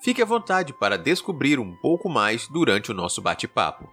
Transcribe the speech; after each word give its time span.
fique 0.00 0.22
à 0.22 0.24
vontade 0.24 0.72
para 0.72 0.98
descobrir 0.98 1.58
um 1.58 1.74
pouco 1.74 2.08
mais 2.08 2.48
durante 2.48 2.90
o 2.90 2.94
nosso 2.94 3.20
bate-papo. 3.20 3.88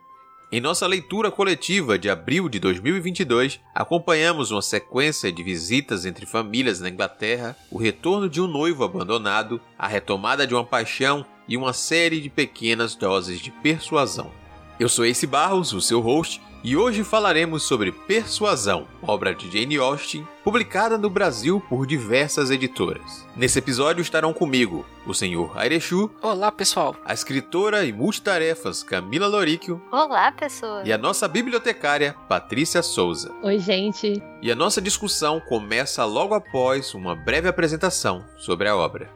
Em 0.52 0.62
nossa 0.62 0.86
leitura 0.86 1.32
coletiva 1.32 1.98
de 1.98 2.10
abril 2.10 2.48
de 2.48 2.60
2022, 2.60 3.60
acompanhamos 3.74 4.52
uma 4.52 4.62
sequência 4.62 5.32
de 5.32 5.42
visitas 5.42 6.06
entre 6.06 6.26
famílias 6.26 6.80
na 6.80 6.88
Inglaterra, 6.88 7.58
o 7.72 7.78
retorno 7.78 8.30
de 8.30 8.40
um 8.40 8.48
noivo 8.48 8.84
abandonado, 8.84 9.60
a 9.78 9.88
retomada 9.88 10.46
de 10.46 10.54
uma 10.54 10.64
paixão 10.64 11.26
e 11.48 11.58
uma 11.58 11.74
série 11.74 12.22
de 12.22 12.30
pequenas 12.30 12.96
doses 12.96 13.40
de 13.40 13.52
persuasão. 13.52 14.32
Eu 14.80 14.88
sou 14.88 15.06
Ace 15.06 15.26
Barros, 15.26 15.74
o 15.74 15.82
seu 15.82 16.00
host, 16.00 16.42
e 16.66 16.76
hoje 16.76 17.04
falaremos 17.04 17.62
sobre 17.62 17.92
Persuasão, 17.92 18.88
obra 19.04 19.36
de 19.36 19.52
Jane 19.52 19.78
Austen, 19.78 20.28
publicada 20.44 20.98
no 20.98 21.12
Brasil 21.12 21.64
por 21.70 21.86
diversas 21.86 22.50
editoras. 22.50 23.24
Nesse 23.36 23.60
episódio 23.60 24.02
estarão 24.02 24.34
comigo 24.34 24.84
o 25.06 25.14
senhor 25.14 25.56
Airechu. 25.56 26.10
Olá, 26.24 26.52
pessoal. 26.52 26.96
A 27.06 27.14
escritora 27.14 27.86
e 27.86 27.94
multitarefas 27.94 28.82
Camila 28.82 29.28
Loríquio. 29.28 29.80
Olá, 29.92 30.32
pessoal. 30.32 30.82
E 30.84 30.92
a 30.92 30.98
nossa 30.98 31.28
bibliotecária 31.28 32.16
Patrícia 32.28 32.82
Souza. 32.82 33.32
Oi, 33.44 33.60
gente. 33.60 34.20
E 34.42 34.52
a 34.52 34.56
nossa 34.56 34.82
discussão 34.82 35.40
começa 35.40 36.04
logo 36.04 36.34
após 36.34 36.96
uma 36.96 37.16
breve 37.16 37.48
apresentação 37.48 38.26
sobre 38.40 38.68
a 38.68 38.76
obra. 38.76 39.12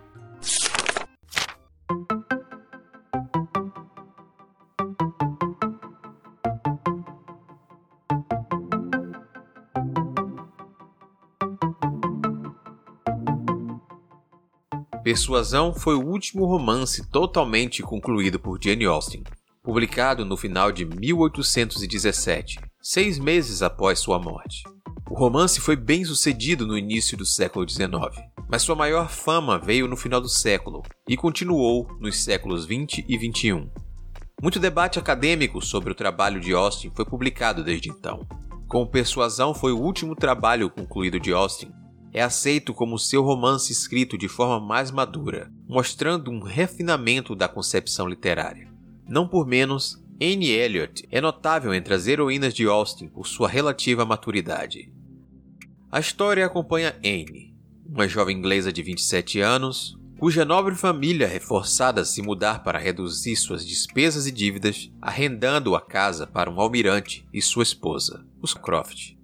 Persuasão 15.09 15.73
foi 15.73 15.95
o 15.95 16.05
último 16.05 16.45
romance 16.45 17.03
totalmente 17.09 17.81
concluído 17.81 18.39
por 18.39 18.59
Jane 18.63 18.85
Austen, 18.85 19.23
publicado 19.63 20.23
no 20.23 20.38
final 20.38 20.71
de 20.71 20.85
1817, 20.85 22.59
seis 22.79 23.17
meses 23.17 23.63
após 23.63 23.97
sua 23.97 24.19
morte. 24.19 24.61
O 25.09 25.16
romance 25.16 25.59
foi 25.59 25.75
bem 25.75 26.05
sucedido 26.05 26.67
no 26.67 26.77
início 26.77 27.17
do 27.17 27.25
século 27.25 27.67
XIX, 27.67 27.89
mas 28.47 28.61
sua 28.61 28.75
maior 28.75 29.09
fama 29.09 29.57
veio 29.57 29.88
no 29.88 29.97
final 29.97 30.21
do 30.21 30.29
século 30.29 30.83
e 31.07 31.17
continuou 31.17 31.88
nos 31.99 32.23
séculos 32.23 32.67
20 32.67 33.03
e 33.09 33.17
21. 33.17 33.67
Muito 34.39 34.59
debate 34.59 34.99
acadêmico 34.99 35.59
sobre 35.59 35.91
o 35.91 35.95
trabalho 35.95 36.39
de 36.39 36.53
Austen 36.53 36.91
foi 36.95 37.03
publicado 37.03 37.63
desde 37.63 37.89
então. 37.89 38.27
Como 38.67 38.85
Persuasão 38.85 39.55
foi 39.55 39.71
o 39.71 39.81
último 39.81 40.16
trabalho 40.16 40.69
concluído 40.69 41.19
de 41.19 41.33
Austen, 41.33 41.71
é 42.13 42.21
aceito 42.21 42.73
como 42.73 42.97
seu 42.97 43.21
romance 43.23 43.71
escrito 43.71 44.17
de 44.17 44.27
forma 44.27 44.59
mais 44.59 44.91
madura, 44.91 45.52
mostrando 45.67 46.31
um 46.31 46.41
refinamento 46.41 47.35
da 47.35 47.47
concepção 47.47 48.07
literária. 48.07 48.67
Não 49.07 49.28
por 49.28 49.45
menos, 49.45 50.01
Anne 50.22 50.50
Elliot 50.50 51.07
é 51.09 51.22
notável 51.22 51.73
entre 51.73 51.94
as 51.94 52.07
heroínas 52.07 52.53
de 52.53 52.66
Austen 52.66 53.07
por 53.07 53.28
sua 53.28 53.47
relativa 53.47 54.06
maturidade. 54.06 54.91
A 55.91 56.00
história 56.00 56.45
acompanha 56.45 56.95
Anne, 57.03 57.56
uma 57.85 58.07
jovem 58.07 58.38
inglesa 58.38 58.72
de 58.72 58.84
27 58.84 59.39
anos, 59.39 59.97
cuja 60.19 60.44
nobre 60.44 60.75
família 60.75 61.25
é 61.25 61.39
forçada 61.39 62.01
a 62.01 62.05
se 62.05 62.22
mudar 62.22 62.63
para 62.63 62.78
reduzir 62.78 63.38
suas 63.38 63.66
despesas 63.66 64.28
e 64.28 64.31
dívidas, 64.31 64.91
arrendando 65.01 65.75
a 65.75 65.81
casa 65.81 66.28
para 66.28 66.51
um 66.51 66.59
almirante 66.59 67.25
e 67.34 67.41
sua 67.41 67.63
esposa, 67.63 68.25
os 68.41 68.53
Croft. 68.53 69.16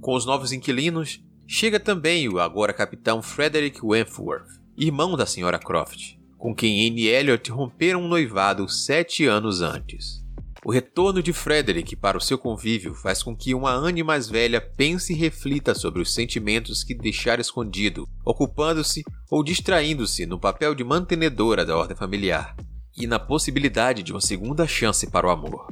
Com 0.00 0.14
os 0.14 0.26
novos 0.26 0.52
inquilinos, 0.52 1.24
Chega 1.46 1.78
também 1.78 2.28
o 2.28 2.38
agora 2.38 2.72
capitão 2.72 3.20
Frederick 3.20 3.80
Wentworth, 3.84 4.60
irmão 4.76 5.16
da 5.16 5.24
Sra. 5.24 5.58
Croft, 5.58 6.16
com 6.38 6.54
quem 6.54 6.88
Anne 6.88 7.06
Elliot 7.06 7.50
romperam 7.50 8.02
um 8.02 8.08
noivado 8.08 8.68
sete 8.68 9.26
anos 9.26 9.60
antes. 9.60 10.22
O 10.64 10.70
retorno 10.70 11.20
de 11.20 11.32
Frederick 11.32 11.96
para 11.96 12.16
o 12.16 12.20
seu 12.20 12.38
convívio 12.38 12.94
faz 12.94 13.20
com 13.20 13.36
que 13.36 13.52
uma 13.52 13.72
Anne 13.72 14.04
mais 14.04 14.28
velha 14.28 14.60
pense 14.60 15.12
e 15.12 15.16
reflita 15.16 15.74
sobre 15.74 16.00
os 16.00 16.14
sentimentos 16.14 16.84
que 16.84 16.94
deixara 16.94 17.40
escondido, 17.40 18.08
ocupando-se 18.24 19.02
ou 19.28 19.42
distraindo-se 19.42 20.24
no 20.24 20.38
papel 20.38 20.72
de 20.72 20.84
mantenedora 20.84 21.66
da 21.66 21.76
ordem 21.76 21.96
familiar, 21.96 22.54
e 22.96 23.08
na 23.08 23.18
possibilidade 23.18 24.04
de 24.04 24.12
uma 24.12 24.20
segunda 24.20 24.64
chance 24.64 25.10
para 25.10 25.26
o 25.26 25.30
amor. 25.30 25.66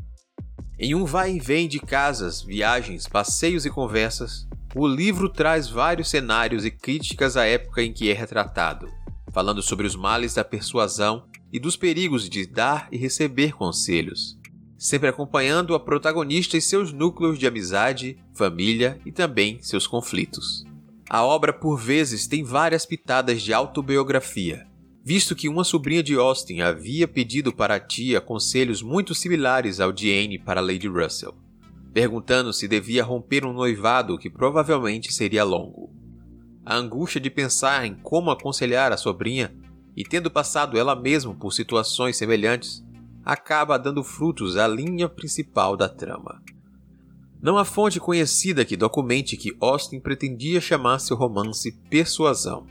Em 0.76 0.94
um 0.94 1.04
vai 1.04 1.36
e 1.36 1.38
vem 1.38 1.68
de 1.68 1.78
casas, 1.78 2.42
viagens, 2.42 3.06
passeios 3.06 3.64
e 3.64 3.70
conversas, 3.70 4.48
o 4.74 4.86
livro 4.86 5.28
traz 5.28 5.68
vários 5.68 6.08
cenários 6.08 6.64
e 6.64 6.70
críticas 6.70 7.36
à 7.36 7.44
época 7.44 7.82
em 7.82 7.92
que 7.92 8.08
é 8.08 8.12
retratado, 8.12 8.88
falando 9.32 9.60
sobre 9.62 9.86
os 9.86 9.96
males 9.96 10.34
da 10.34 10.44
persuasão 10.44 11.24
e 11.52 11.58
dos 11.58 11.76
perigos 11.76 12.28
de 12.28 12.46
dar 12.46 12.86
e 12.92 12.96
receber 12.96 13.52
conselhos, 13.52 14.38
sempre 14.78 15.08
acompanhando 15.08 15.74
a 15.74 15.80
protagonista 15.80 16.56
e 16.56 16.60
seus 16.60 16.92
núcleos 16.92 17.36
de 17.36 17.48
amizade, 17.48 18.16
família 18.32 19.00
e 19.04 19.10
também 19.10 19.60
seus 19.60 19.88
conflitos. 19.88 20.64
A 21.08 21.24
obra, 21.24 21.52
por 21.52 21.76
vezes, 21.76 22.28
tem 22.28 22.44
várias 22.44 22.86
pitadas 22.86 23.42
de 23.42 23.52
autobiografia, 23.52 24.68
visto 25.04 25.34
que 25.34 25.48
uma 25.48 25.64
sobrinha 25.64 26.04
de 26.04 26.14
Austin 26.14 26.60
havia 26.60 27.08
pedido 27.08 27.52
para 27.52 27.74
a 27.74 27.80
tia 27.80 28.20
conselhos 28.20 28.82
muito 28.82 29.16
similares 29.16 29.80
ao 29.80 29.90
de 29.90 30.12
Anne 30.12 30.38
para 30.38 30.60
Lady 30.60 30.86
Russell 30.86 31.49
perguntando 31.92 32.52
se 32.52 32.68
devia 32.68 33.04
romper 33.04 33.44
um 33.44 33.52
noivado 33.52 34.18
que 34.18 34.30
provavelmente 34.30 35.12
seria 35.12 35.44
longo. 35.44 35.92
A 36.64 36.76
angústia 36.76 37.20
de 37.20 37.30
pensar 37.30 37.84
em 37.84 37.94
como 37.94 38.30
aconselhar 38.30 38.92
a 38.92 38.96
sobrinha 38.96 39.54
e 39.96 40.04
tendo 40.04 40.30
passado 40.30 40.78
ela 40.78 40.94
mesma 40.94 41.34
por 41.34 41.52
situações 41.52 42.16
semelhantes, 42.16 42.82
acaba 43.24 43.78
dando 43.78 44.02
frutos 44.02 44.56
à 44.56 44.66
linha 44.66 45.08
principal 45.08 45.76
da 45.76 45.88
trama. 45.88 46.42
Não 47.42 47.56
há 47.56 47.64
fonte 47.64 47.98
conhecida 47.98 48.64
que 48.64 48.76
documente 48.76 49.36
que 49.36 49.56
Austin 49.60 49.98
pretendia 49.98 50.60
chamar 50.60 50.98
seu 50.98 51.16
romance 51.16 51.72
Persuasão. 51.88 52.66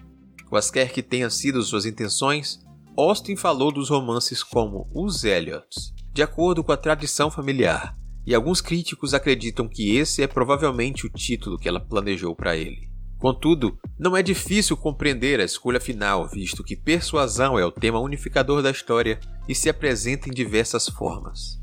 Quaisquer 0.47 0.91
que 0.91 1.03
tenham 1.03 1.29
sido 1.29 1.61
suas 1.61 1.85
intenções, 1.85 2.59
Austin 2.97 3.35
falou 3.35 3.71
dos 3.71 3.89
romances 3.89 4.43
como 4.43 4.89
Os 4.93 5.23
Elliot, 5.23 5.67
de 6.13 6.21
acordo 6.21 6.63
com 6.63 6.71
a 6.71 6.77
tradição 6.77 7.31
familiar, 7.31 7.97
e 8.29 8.35
alguns 8.35 8.61
críticos 8.61 9.15
acreditam 9.15 9.67
que 9.67 9.97
esse 9.97 10.21
é 10.21 10.27
provavelmente 10.27 11.03
o 11.07 11.09
título 11.09 11.57
que 11.57 11.67
ela 11.67 11.79
planejou 11.79 12.35
para 12.35 12.55
ele. 12.55 12.87
Contudo, 13.17 13.75
não 13.97 14.15
é 14.15 14.21
difícil 14.21 14.77
compreender 14.77 15.39
a 15.39 15.43
escolha 15.43 15.79
final, 15.79 16.29
visto 16.29 16.63
que 16.63 16.75
persuasão 16.75 17.57
é 17.57 17.65
o 17.65 17.71
tema 17.71 17.99
unificador 17.99 18.61
da 18.61 18.69
história 18.69 19.19
e 19.47 19.55
se 19.55 19.67
apresenta 19.67 20.29
em 20.29 20.31
diversas 20.31 20.87
formas. 20.87 21.59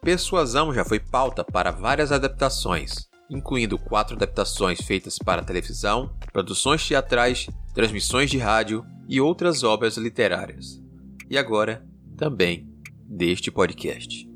Persuasão 0.00 0.72
já 0.72 0.86
foi 0.86 0.98
pauta 0.98 1.44
para 1.44 1.70
várias 1.70 2.10
adaptações, 2.10 2.94
incluindo 3.28 3.78
quatro 3.78 4.16
adaptações 4.16 4.80
feitas 4.80 5.18
para 5.18 5.44
televisão, 5.44 6.16
produções 6.32 6.88
teatrais, 6.88 7.46
transmissões 7.74 8.30
de 8.30 8.38
rádio 8.38 8.86
e 9.06 9.20
outras 9.20 9.62
obras 9.62 9.98
literárias. 9.98 10.82
E 11.28 11.36
agora, 11.36 11.86
também 12.16 12.66
deste 13.06 13.50
podcast. 13.50 14.29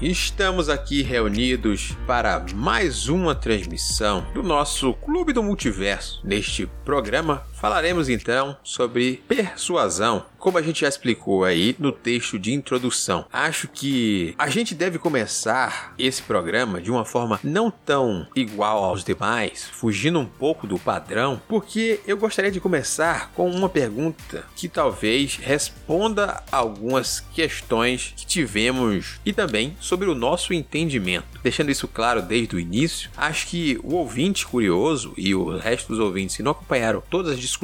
Estamos 0.00 0.68
aqui 0.68 1.00
reunidos 1.02 1.96
para 2.06 2.44
mais 2.54 3.08
uma 3.08 3.34
transmissão 3.34 4.26
do 4.34 4.42
nosso 4.42 4.92
Clube 4.92 5.32
do 5.32 5.42
Multiverso. 5.42 6.20
Neste 6.22 6.66
programa 6.84 7.46
Falaremos 7.66 8.08
então 8.08 8.56
sobre 8.62 9.24
persuasão, 9.26 10.24
como 10.38 10.56
a 10.56 10.62
gente 10.62 10.82
já 10.82 10.88
explicou 10.88 11.42
aí 11.42 11.74
no 11.80 11.90
texto 11.90 12.38
de 12.38 12.54
introdução. 12.54 13.24
Acho 13.32 13.66
que 13.66 14.32
a 14.38 14.48
gente 14.48 14.72
deve 14.72 14.96
começar 15.00 15.92
esse 15.98 16.22
programa 16.22 16.80
de 16.80 16.92
uma 16.92 17.04
forma 17.04 17.40
não 17.42 17.68
tão 17.68 18.24
igual 18.36 18.84
aos 18.84 19.02
demais, 19.02 19.64
fugindo 19.64 20.20
um 20.20 20.24
pouco 20.24 20.64
do 20.64 20.78
padrão, 20.78 21.42
porque 21.48 21.98
eu 22.06 22.16
gostaria 22.16 22.52
de 22.52 22.60
começar 22.60 23.32
com 23.32 23.50
uma 23.50 23.68
pergunta 23.68 24.44
que 24.54 24.68
talvez 24.68 25.34
responda 25.34 26.44
algumas 26.52 27.18
questões 27.18 28.14
que 28.16 28.24
tivemos 28.24 29.18
e 29.26 29.32
também 29.32 29.76
sobre 29.80 30.08
o 30.08 30.14
nosso 30.14 30.54
entendimento. 30.54 31.40
Deixando 31.42 31.72
isso 31.72 31.88
claro 31.88 32.22
desde 32.22 32.54
o 32.54 32.60
início, 32.60 33.10
acho 33.16 33.48
que 33.48 33.80
o 33.82 33.94
ouvinte 33.94 34.46
curioso 34.46 35.12
e 35.16 35.34
o 35.34 35.56
resto 35.58 35.88
dos 35.88 35.98
ouvintes 35.98 36.36
que 36.36 36.42
não 36.44 36.52
acompanharam 36.52 37.02
todas 37.10 37.32
as 37.32 37.40
discussões, 37.40 37.55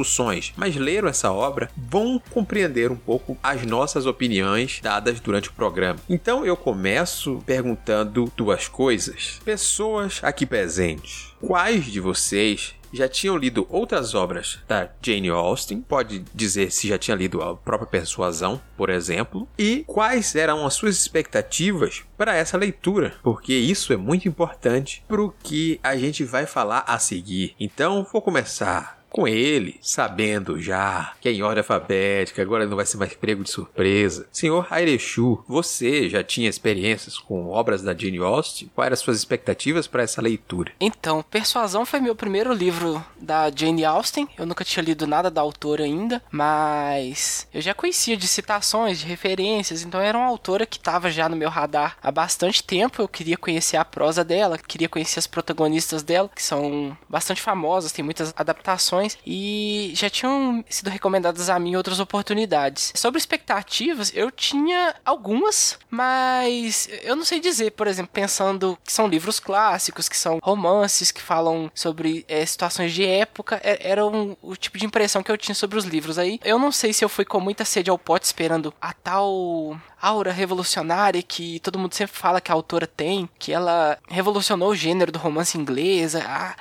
mas 0.57 0.77
leram 0.77 1.09
essa 1.09 1.31
obra, 1.31 1.71
vão 1.77 2.21
compreender 2.31 2.91
um 2.91 2.97
pouco 2.97 3.37
as 3.43 3.65
nossas 3.65 4.07
opiniões 4.07 4.81
dadas 4.83 5.21
durante 5.21 5.49
o 5.49 5.53
programa. 5.53 6.01
Então 6.09 6.45
eu 6.45 6.57
começo 6.57 7.43
perguntando 7.47 8.33
duas 8.37 8.69
coisas. 8.69 9.41
Pessoas 9.45 10.21
aqui 10.23 10.47
presentes, 10.47 11.35
quais 11.41 11.87
de 11.87 12.01
vocês 12.01 12.75
já 12.93 13.09
tinham 13.09 13.37
lido 13.37 13.67
outras 13.71 14.15
obras 14.15 14.59
da 14.69 14.89
Jane 15.01 15.31
Austen, 15.31 15.81
pode 15.81 16.25
dizer 16.35 16.71
se 16.71 16.89
já 16.89 16.99
tinha 16.99 17.17
lido 17.17 17.43
a 17.43 17.57
própria 17.57 17.89
Persuasão, 17.89 18.61
por 18.77 18.91
exemplo, 18.91 19.49
e 19.59 19.85
quais 19.87 20.35
eram 20.35 20.67
as 20.67 20.75
suas 20.75 20.97
expectativas 20.97 22.03
para 22.17 22.35
essa 22.35 22.59
leitura, 22.59 23.15
porque 23.23 23.55
isso 23.55 23.93
é 23.93 23.97
muito 23.97 24.29
importante 24.29 25.03
para 25.09 25.23
o 25.23 25.35
que 25.43 25.81
a 25.83 25.97
gente 25.97 26.23
vai 26.25 26.47
falar 26.47 26.85
a 26.87 26.99
seguir. 26.99 27.55
Então, 27.59 28.07
vou 28.13 28.21
começar 28.21 29.02
com 29.13 29.29
ele, 29.29 29.79
sabendo 29.83 30.59
já 30.61 31.13
que 31.21 31.29
é 31.29 31.33
em 31.33 31.43
ordem 31.43 31.59
alfabética, 31.59 32.41
agora 32.41 32.67
não 32.67 32.77
vai 32.77 32.87
ser 32.87 32.97
mais 32.97 33.13
prego 33.13 33.45
de 33.45 33.51
surpresa. 33.51 34.27
Senhor 34.33 34.67
Airechu, 34.71 35.45
você 35.47 36.09
já 36.09 36.25
tinha 36.25 36.49
experiências 36.49 37.19
com 37.19 37.49
obras 37.49 37.83
da 37.83 37.95
Jane 37.95 38.19
Austen? 38.19 38.71
Quais 38.75 38.87
eram 38.87 38.95
as 38.95 39.01
suas 39.01 39.19
expectativas 39.19 39.87
para 39.87 40.03
essa 40.03 40.23
leitura? 40.23 40.73
Então, 40.81 41.23
Persuasão 41.31 41.85
foi 41.85 42.01
meu 42.01 42.15
primeiro 42.15 42.55
livro 42.55 43.05
da 43.21 43.51
Jane 43.55 43.85
Austen. 43.85 44.27
Eu 44.39 44.47
nunca 44.47 44.65
tinha 44.65 44.83
lido 44.83 45.07
nada 45.07 45.31
da 45.31 45.43
autora 45.43 45.85
ainda, 45.85 46.23
mas 46.31 47.47
eu 47.53 47.61
já 47.61 47.75
conhecia 47.75 48.17
de 48.17 48.27
citações, 48.27 49.01
de 49.01 49.07
referências, 49.07 49.83
então 49.83 50.01
era 50.01 50.17
uma 50.17 50.27
autora 50.27 50.65
que 50.65 50.79
estava 50.79 51.11
já 51.11 51.29
no 51.29 51.37
meu 51.37 51.51
radar 51.51 51.99
há 52.03 52.11
bastante 52.11 52.65
tempo. 52.65 53.03
Eu 53.03 53.09
queria 53.09 53.37
conhecer 53.37 53.77
a 53.77 53.85
prosa 53.85 54.25
dela, 54.25 54.57
queria 54.57 54.89
conhecer 54.89 55.19
as 55.19 55.27
protagonistas 55.27 56.03
dela, 56.03 56.31
que 56.35 56.43
são 56.43 56.97
bastante 57.09 57.43
famosas, 57.43 57.93
tem 57.93 58.03
muitas 58.05 58.33
adaptações 58.37 59.02
e 59.27 59.93
já 59.95 60.09
tinham 60.09 60.65
sido 60.69 60.91
recomendadas 60.91 61.49
a 61.49 61.59
mim 61.59 61.77
outras 61.77 62.01
oportunidades. 62.01 62.93
Sobre 62.95 63.19
expectativas, 63.19 64.13
eu 64.15 64.31
tinha 64.31 64.95
algumas, 65.05 65.79
mas 65.91 66.89
eu 67.03 67.17
não 67.17 67.25
sei 67.25 67.41
dizer, 67.41 67.73
por 67.73 67.87
exemplo, 67.87 68.11
pensando 68.13 68.79
que 68.85 68.93
são 68.93 69.07
livros 69.07 69.41
clássicos, 69.41 70.09
que 70.09 70.17
são 70.17 70.39
romances 70.43 71.11
que 71.11 71.23
falam 71.23 71.71
sobre 71.75 72.25
é, 72.29 72.45
situações 72.45 72.93
de 72.93 73.05
época, 73.05 73.61
é, 73.63 73.91
era 73.91 74.07
um, 74.07 74.37
o 74.43 74.57
tipo 74.57 74.79
de 74.79 74.87
impressão 74.87 75.23
que 75.23 75.31
eu 75.31 75.39
tinha 75.39 75.55
sobre 75.55 75.79
os 75.79 75.85
livros 75.85 76.19
aí. 76.19 76.39
Eu 76.45 76.59
não 76.59 76.73
sei 76.73 76.93
se 76.93 77.05
eu 77.05 77.09
fui 77.09 77.25
com 77.25 77.41
muita 77.41 77.65
sede 77.65 77.91
ao 77.91 77.99
pote 77.99 78.27
esperando 78.27 78.73
a 78.81 78.93
tal 78.93 79.79
aura 80.03 80.33
revolucionária 80.33 81.23
que 81.23 81.61
todo 81.61 81.79
mundo 81.79 81.95
sempre 81.95 82.17
fala 82.17 82.41
que 82.41 82.51
a 82.51 82.55
autora 82.55 82.89
tem, 82.89 83.29
que 83.39 83.53
ela 83.53 83.97
revolucionou 84.09 84.71
o 84.71 84.75
gênero 84.75 85.13
do 85.13 85.19
romance 85.19 85.57
inglês, 85.57 86.15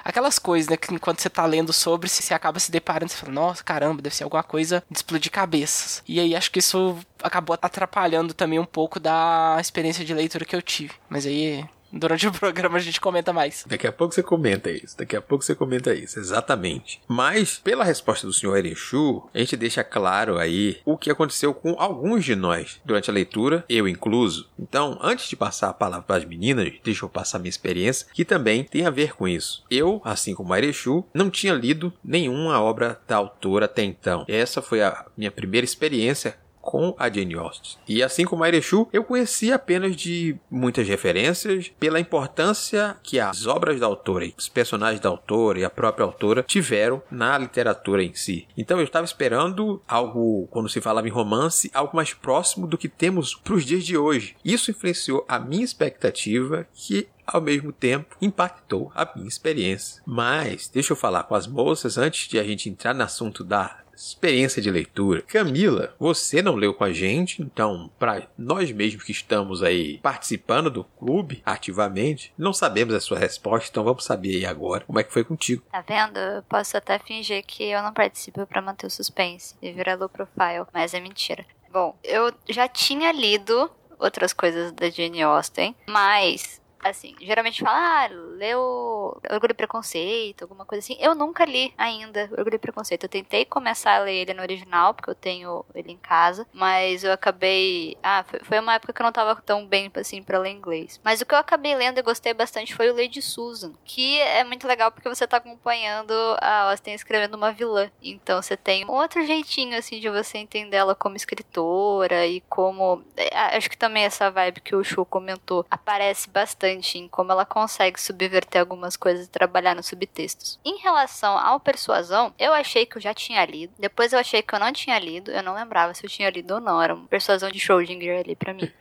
aquelas 0.06 0.38
coisas, 0.38 0.70
né, 0.70 0.78
que 0.78 1.00
quando 1.00 1.20
você 1.20 1.30
tá 1.30 1.44
lendo 1.44 1.74
sobre, 1.74 2.08
você 2.08 2.31
acaba 2.34 2.60
se 2.60 2.72
deparando, 2.72 3.12
você 3.12 3.18
fala, 3.18 3.34
nossa, 3.34 3.64
caramba, 3.64 4.02
deve 4.02 4.16
ser 4.16 4.24
alguma 4.24 4.44
coisa 4.44 4.84
de 4.90 4.98
explodir 4.98 5.32
cabeças. 5.32 6.04
E 6.08 6.20
aí 6.20 6.36
acho 6.36 6.52
que 6.52 6.60
isso 6.60 6.98
acabou 7.22 7.58
atrapalhando 7.62 8.34
também 8.34 8.60
um 8.60 8.66
pouco 8.66 9.00
da 9.00 9.58
experiência 9.60 10.06
de 10.06 10.14
leitura 10.14 10.46
que 10.46 10.56
eu 10.56 10.62
tive. 10.62 10.94
Mas 11.10 11.26
aí 11.26 11.66
Durante 11.92 12.28
o 12.28 12.32
programa 12.32 12.78
a 12.78 12.82
gente 12.82 13.02
comenta 13.02 13.34
mais. 13.34 13.66
Daqui 13.68 13.86
a 13.86 13.92
pouco 13.92 14.14
você 14.14 14.24
comenta 14.24 14.72
isso. 14.72 14.98
Daqui 14.98 15.16
a 15.16 15.22
pouco 15.22 15.44
você 15.44 15.54
comenta 15.54 15.94
isso, 15.94 16.20
exatamente. 16.20 17.02
Mas, 17.08 17.60
pela 17.60 17.84
resposta 17.84 18.26
do 18.26 18.34
senhor 18.34 18.58
Erechu, 18.58 19.28
a 19.34 19.40
gente 19.40 19.58
deixa 19.58 19.84
claro 19.84 20.38
aí 20.38 20.80
o 20.86 20.98
que 20.98 21.10
aconteceu 21.10 21.54
com 21.54 21.76
alguns 21.78 22.24
de 22.24 22.36
nós 22.36 22.80
durante 22.86 23.10
a 23.10 23.14
leitura, 23.14 23.66
eu 23.68 23.88
incluso. 23.88 24.50
Então, 24.58 24.98
antes 25.02 25.28
de 25.28 25.36
passar 25.36 25.70
a 25.70 25.74
palavra 25.74 26.06
para 26.06 26.18
as 26.18 26.26
meninas, 26.26 26.74
deixa 26.84 27.06
eu 27.06 27.10
passar 27.10 27.40
minha 27.40 27.50
experiência, 27.50 28.08
que 28.14 28.24
também 28.24 28.64
tem 28.64 28.86
a 28.86 28.90
ver 28.90 29.16
com 29.16 29.28
isso. 29.28 29.64
Eu, 29.70 30.02
assim 30.04 30.34
como 30.34 30.56
Erechu, 30.56 31.06
não 31.14 31.30
tinha 31.30 31.54
lido 31.54 31.94
nenhuma 32.04 32.62
obra 32.62 33.00
da 33.08 33.18
autora 33.18 33.66
até 33.66 33.84
então. 33.84 34.26
Essa 34.28 34.62
foi 34.62 34.82
a 34.82 35.06
minha 35.18 35.32
primeira 35.32 35.66
experiência 35.66 36.36
com 36.62 36.96
a 36.98 37.10
Jane 37.10 37.36
Austen. 37.36 37.80
E 37.88 38.04
assim 38.04 38.26
como 38.26 38.44
a 38.44 38.48
Erechu, 38.48 38.88
eu 38.94 39.04
conheci 39.04 39.52
apenas 39.52 39.96
de 39.96 40.38
muitas 40.50 40.88
referências 40.88 41.72
pela 41.80 42.00
importância 42.00 42.98
que 43.04 43.20
as 43.20 43.48
obras 43.48 43.80
da 43.80 43.88
autora, 43.88 44.32
os 44.38 44.48
personagens 44.48 45.00
da 45.00 45.10
autora 45.10 45.60
e 45.60 45.66
a 45.66 45.70
própria 45.70 46.06
autora 46.06 46.44
tiveram 46.44 47.02
na 47.10 47.38
literatura 47.38 48.04
em 48.04 48.14
si. 48.14 48.48
Então 48.58 48.78
eu 48.78 48.84
estava 48.84 49.06
esperando 49.06 49.82
algo, 49.88 50.48
quando 50.52 50.70
se 50.70 50.80
falava 50.82 51.08
em 51.08 51.12
romance, 51.12 51.72
algo 51.74 51.96
mais 51.96 52.14
próximo 52.14 52.68
do 52.68 52.78
que 52.78 52.88
temos 52.88 53.34
para 53.34 53.54
os 53.54 53.66
dias 53.66 53.84
de 53.84 53.98
hoje. 53.98 54.36
Isso 54.46 54.72
influenciou 54.72 55.26
a 55.28 55.40
minha 55.40 55.64
expectativa 55.64 56.68
que 56.74 57.08
ao 57.26 57.42
mesmo 57.42 57.72
tempo 57.72 58.16
impactou 58.22 58.92
a 58.94 59.10
minha 59.16 59.28
experiência. 59.28 60.02
Mas 60.06 60.68
deixa 60.68 60.94
eu 60.94 60.98
falar 60.98 61.24
com 61.24 61.36
as 61.36 61.48
moças 61.48 61.98
antes 61.98 62.28
de 62.28 62.38
a 62.38 62.44
gente 62.44 62.70
entrar 62.70 62.94
no 62.94 63.04
assunto 63.04 63.44
da 63.44 63.80
experiência 64.10 64.62
de 64.62 64.72
leitura. 64.72 65.22
Camila, 65.22 65.96
você 66.00 66.42
não 66.42 66.56
leu 66.56 66.74
com 66.74 66.84
a 66.84 66.94
gente, 66.94 67.42
então, 67.42 67.92
para 68.00 68.28
nós 68.38 68.72
mesmos 68.72 69.04
que 69.04 69.12
estamos 69.12 69.62
aí 69.64 70.00
participando 70.00 70.70
do 70.70 70.84
clube 70.84 71.42
ativamente, 71.46 72.34
não 72.38 72.54
sabemos 72.54 72.94
a 72.94 73.00
sua 73.00 73.20
resposta, 73.20 73.70
então 73.70 73.84
vamos 73.84 74.04
saber 74.04 74.36
aí 74.36 74.46
agora 74.46 74.84
como 74.86 75.00
é 75.00 75.04
que 75.04 75.14
foi 75.14 75.24
contigo. 75.24 75.64
Tá 75.72 75.82
vendo? 75.82 76.18
Eu 76.18 76.44
posso 76.44 76.78
até 76.78 77.00
fingir 77.00 77.44
que 77.46 77.64
eu 77.64 77.82
não 77.82 77.94
participo 77.94 78.46
para 78.46 78.62
manter 78.62 78.88
o 78.88 78.90
suspense 78.90 79.56
e 79.62 79.72
virar 79.72 79.96
low 79.96 80.10
profile, 80.10 80.66
mas 80.74 80.94
é 80.94 81.00
mentira. 81.00 81.46
Bom, 81.72 81.98
eu 82.04 82.34
já 82.50 82.68
tinha 82.68 83.12
lido 83.12 83.72
outras 83.98 84.34
coisas 84.34 84.72
da 84.72 84.90
Jane 84.90 85.22
Austen, 85.22 85.76
mas 85.88 86.61
assim, 86.84 87.16
geralmente 87.20 87.62
fala, 87.62 88.06
ah, 88.06 88.08
leu 88.12 89.20
Orgulho 89.30 89.52
e 89.52 89.54
Preconceito, 89.54 90.44
alguma 90.44 90.66
coisa 90.66 90.84
assim. 90.84 90.98
Eu 91.00 91.14
nunca 91.16 91.46
li 91.46 91.74
ainda 91.78 92.30
Orgulho 92.38 92.56
e 92.56 92.60
Preconceito. 92.60 93.04
Eu 93.04 93.10
tentei 93.10 93.46
começar 93.46 93.96
a 93.96 94.00
ler 94.00 94.16
ele 94.16 94.34
no 94.34 94.42
original, 94.42 94.94
porque 94.94 95.10
eu 95.10 95.16
tenho 95.16 95.66
ele 95.76 95.92
em 95.92 95.98
casa, 95.98 96.48
mas 96.54 97.04
eu 97.04 97.12
acabei. 97.12 97.98
Ah, 98.02 98.26
foi 98.44 98.60
uma 98.60 98.76
época 98.76 98.94
que 98.94 99.02
eu 99.02 99.06
não 99.06 99.12
tava 99.12 99.36
tão 99.42 99.66
bem 99.66 99.92
assim 99.96 100.24
pra 100.24 100.40
ler 100.40 100.52
inglês. 100.52 101.00
Mas 101.04 101.22
o 101.22 101.26
que 101.26 101.34
eu 101.34 101.40
acabei 101.40 101.76
lendo 101.76 102.00
e 102.00 102.02
gostei 102.02 102.34
bastante 102.34 102.74
foi 102.74 102.90
o 102.90 102.96
Lady 102.96 103.22
Susan, 103.22 103.74
que 103.84 104.20
é 104.20 104.44
muito 104.44 104.68
legal 104.68 104.92
porque 104.92 105.10
você 105.10 105.28
tá 105.28 105.38
acompanhando 105.38 106.14
a 106.40 106.70
Austin 106.72 106.92
escrevendo 106.92 107.36
uma 107.36 107.52
vilã. 107.52 107.92
Então 108.02 108.42
você 108.42 108.58
tem 108.58 108.86
um 108.86 108.92
outro 108.92 109.26
jeitinho, 109.26 109.78
assim, 109.78 110.00
de 110.00 110.10
você 110.10 110.38
entender 110.38 110.78
ela 110.78 110.96
como 110.96 111.16
escritora 111.16 112.26
e 112.26 112.42
como. 112.42 113.04
É, 113.16 113.58
acho 113.58 113.70
que 113.70 113.78
também 113.78 114.04
essa 114.04 114.32
vibe 114.32 114.62
que 114.62 114.76
o 114.76 114.84
Shu 114.84 115.06
comentou 115.06 115.66
aparece 115.70 116.30
bastante 116.30 116.71
bastante 116.72 116.98
em 116.98 117.08
como 117.08 117.32
ela 117.32 117.46
consegue 117.46 118.00
subverter 118.00 118.62
algumas 118.62 118.96
coisas 118.96 119.26
e 119.26 119.30
trabalhar 119.30 119.76
nos 119.76 119.88
subtextos. 119.88 120.60
Em 120.64 120.78
relação 120.78 121.38
ao 121.38 121.60
Persuasão, 121.60 122.34
eu 122.40 122.54
achei 122.54 122.86
que 122.86 122.98
eu 122.98 123.02
já 123.02 123.14
tinha 123.14 123.46
lido. 123.46 123.74
Depois 123.78 124.14
eu 124.14 124.20
achei 124.20 124.42
que 124.42 124.54
eu 124.54 124.60
não 124.60 124.72
tinha 124.72 124.98
lido. 125.00 125.32
Eu 125.32 125.44
não 125.44 125.54
lembrava 125.54 125.94
se 125.94 126.06
eu 126.06 126.10
tinha 126.10 126.30
lido 126.30 126.56
ou 126.56 126.62
não. 126.62 126.82
Era 126.82 126.94
uma 126.94 127.08
Persuasão 127.08 127.50
de 127.52 127.60
Schrödinger 127.60 128.20
ali 128.20 128.36
pra 128.36 128.54
mim. 128.54 128.72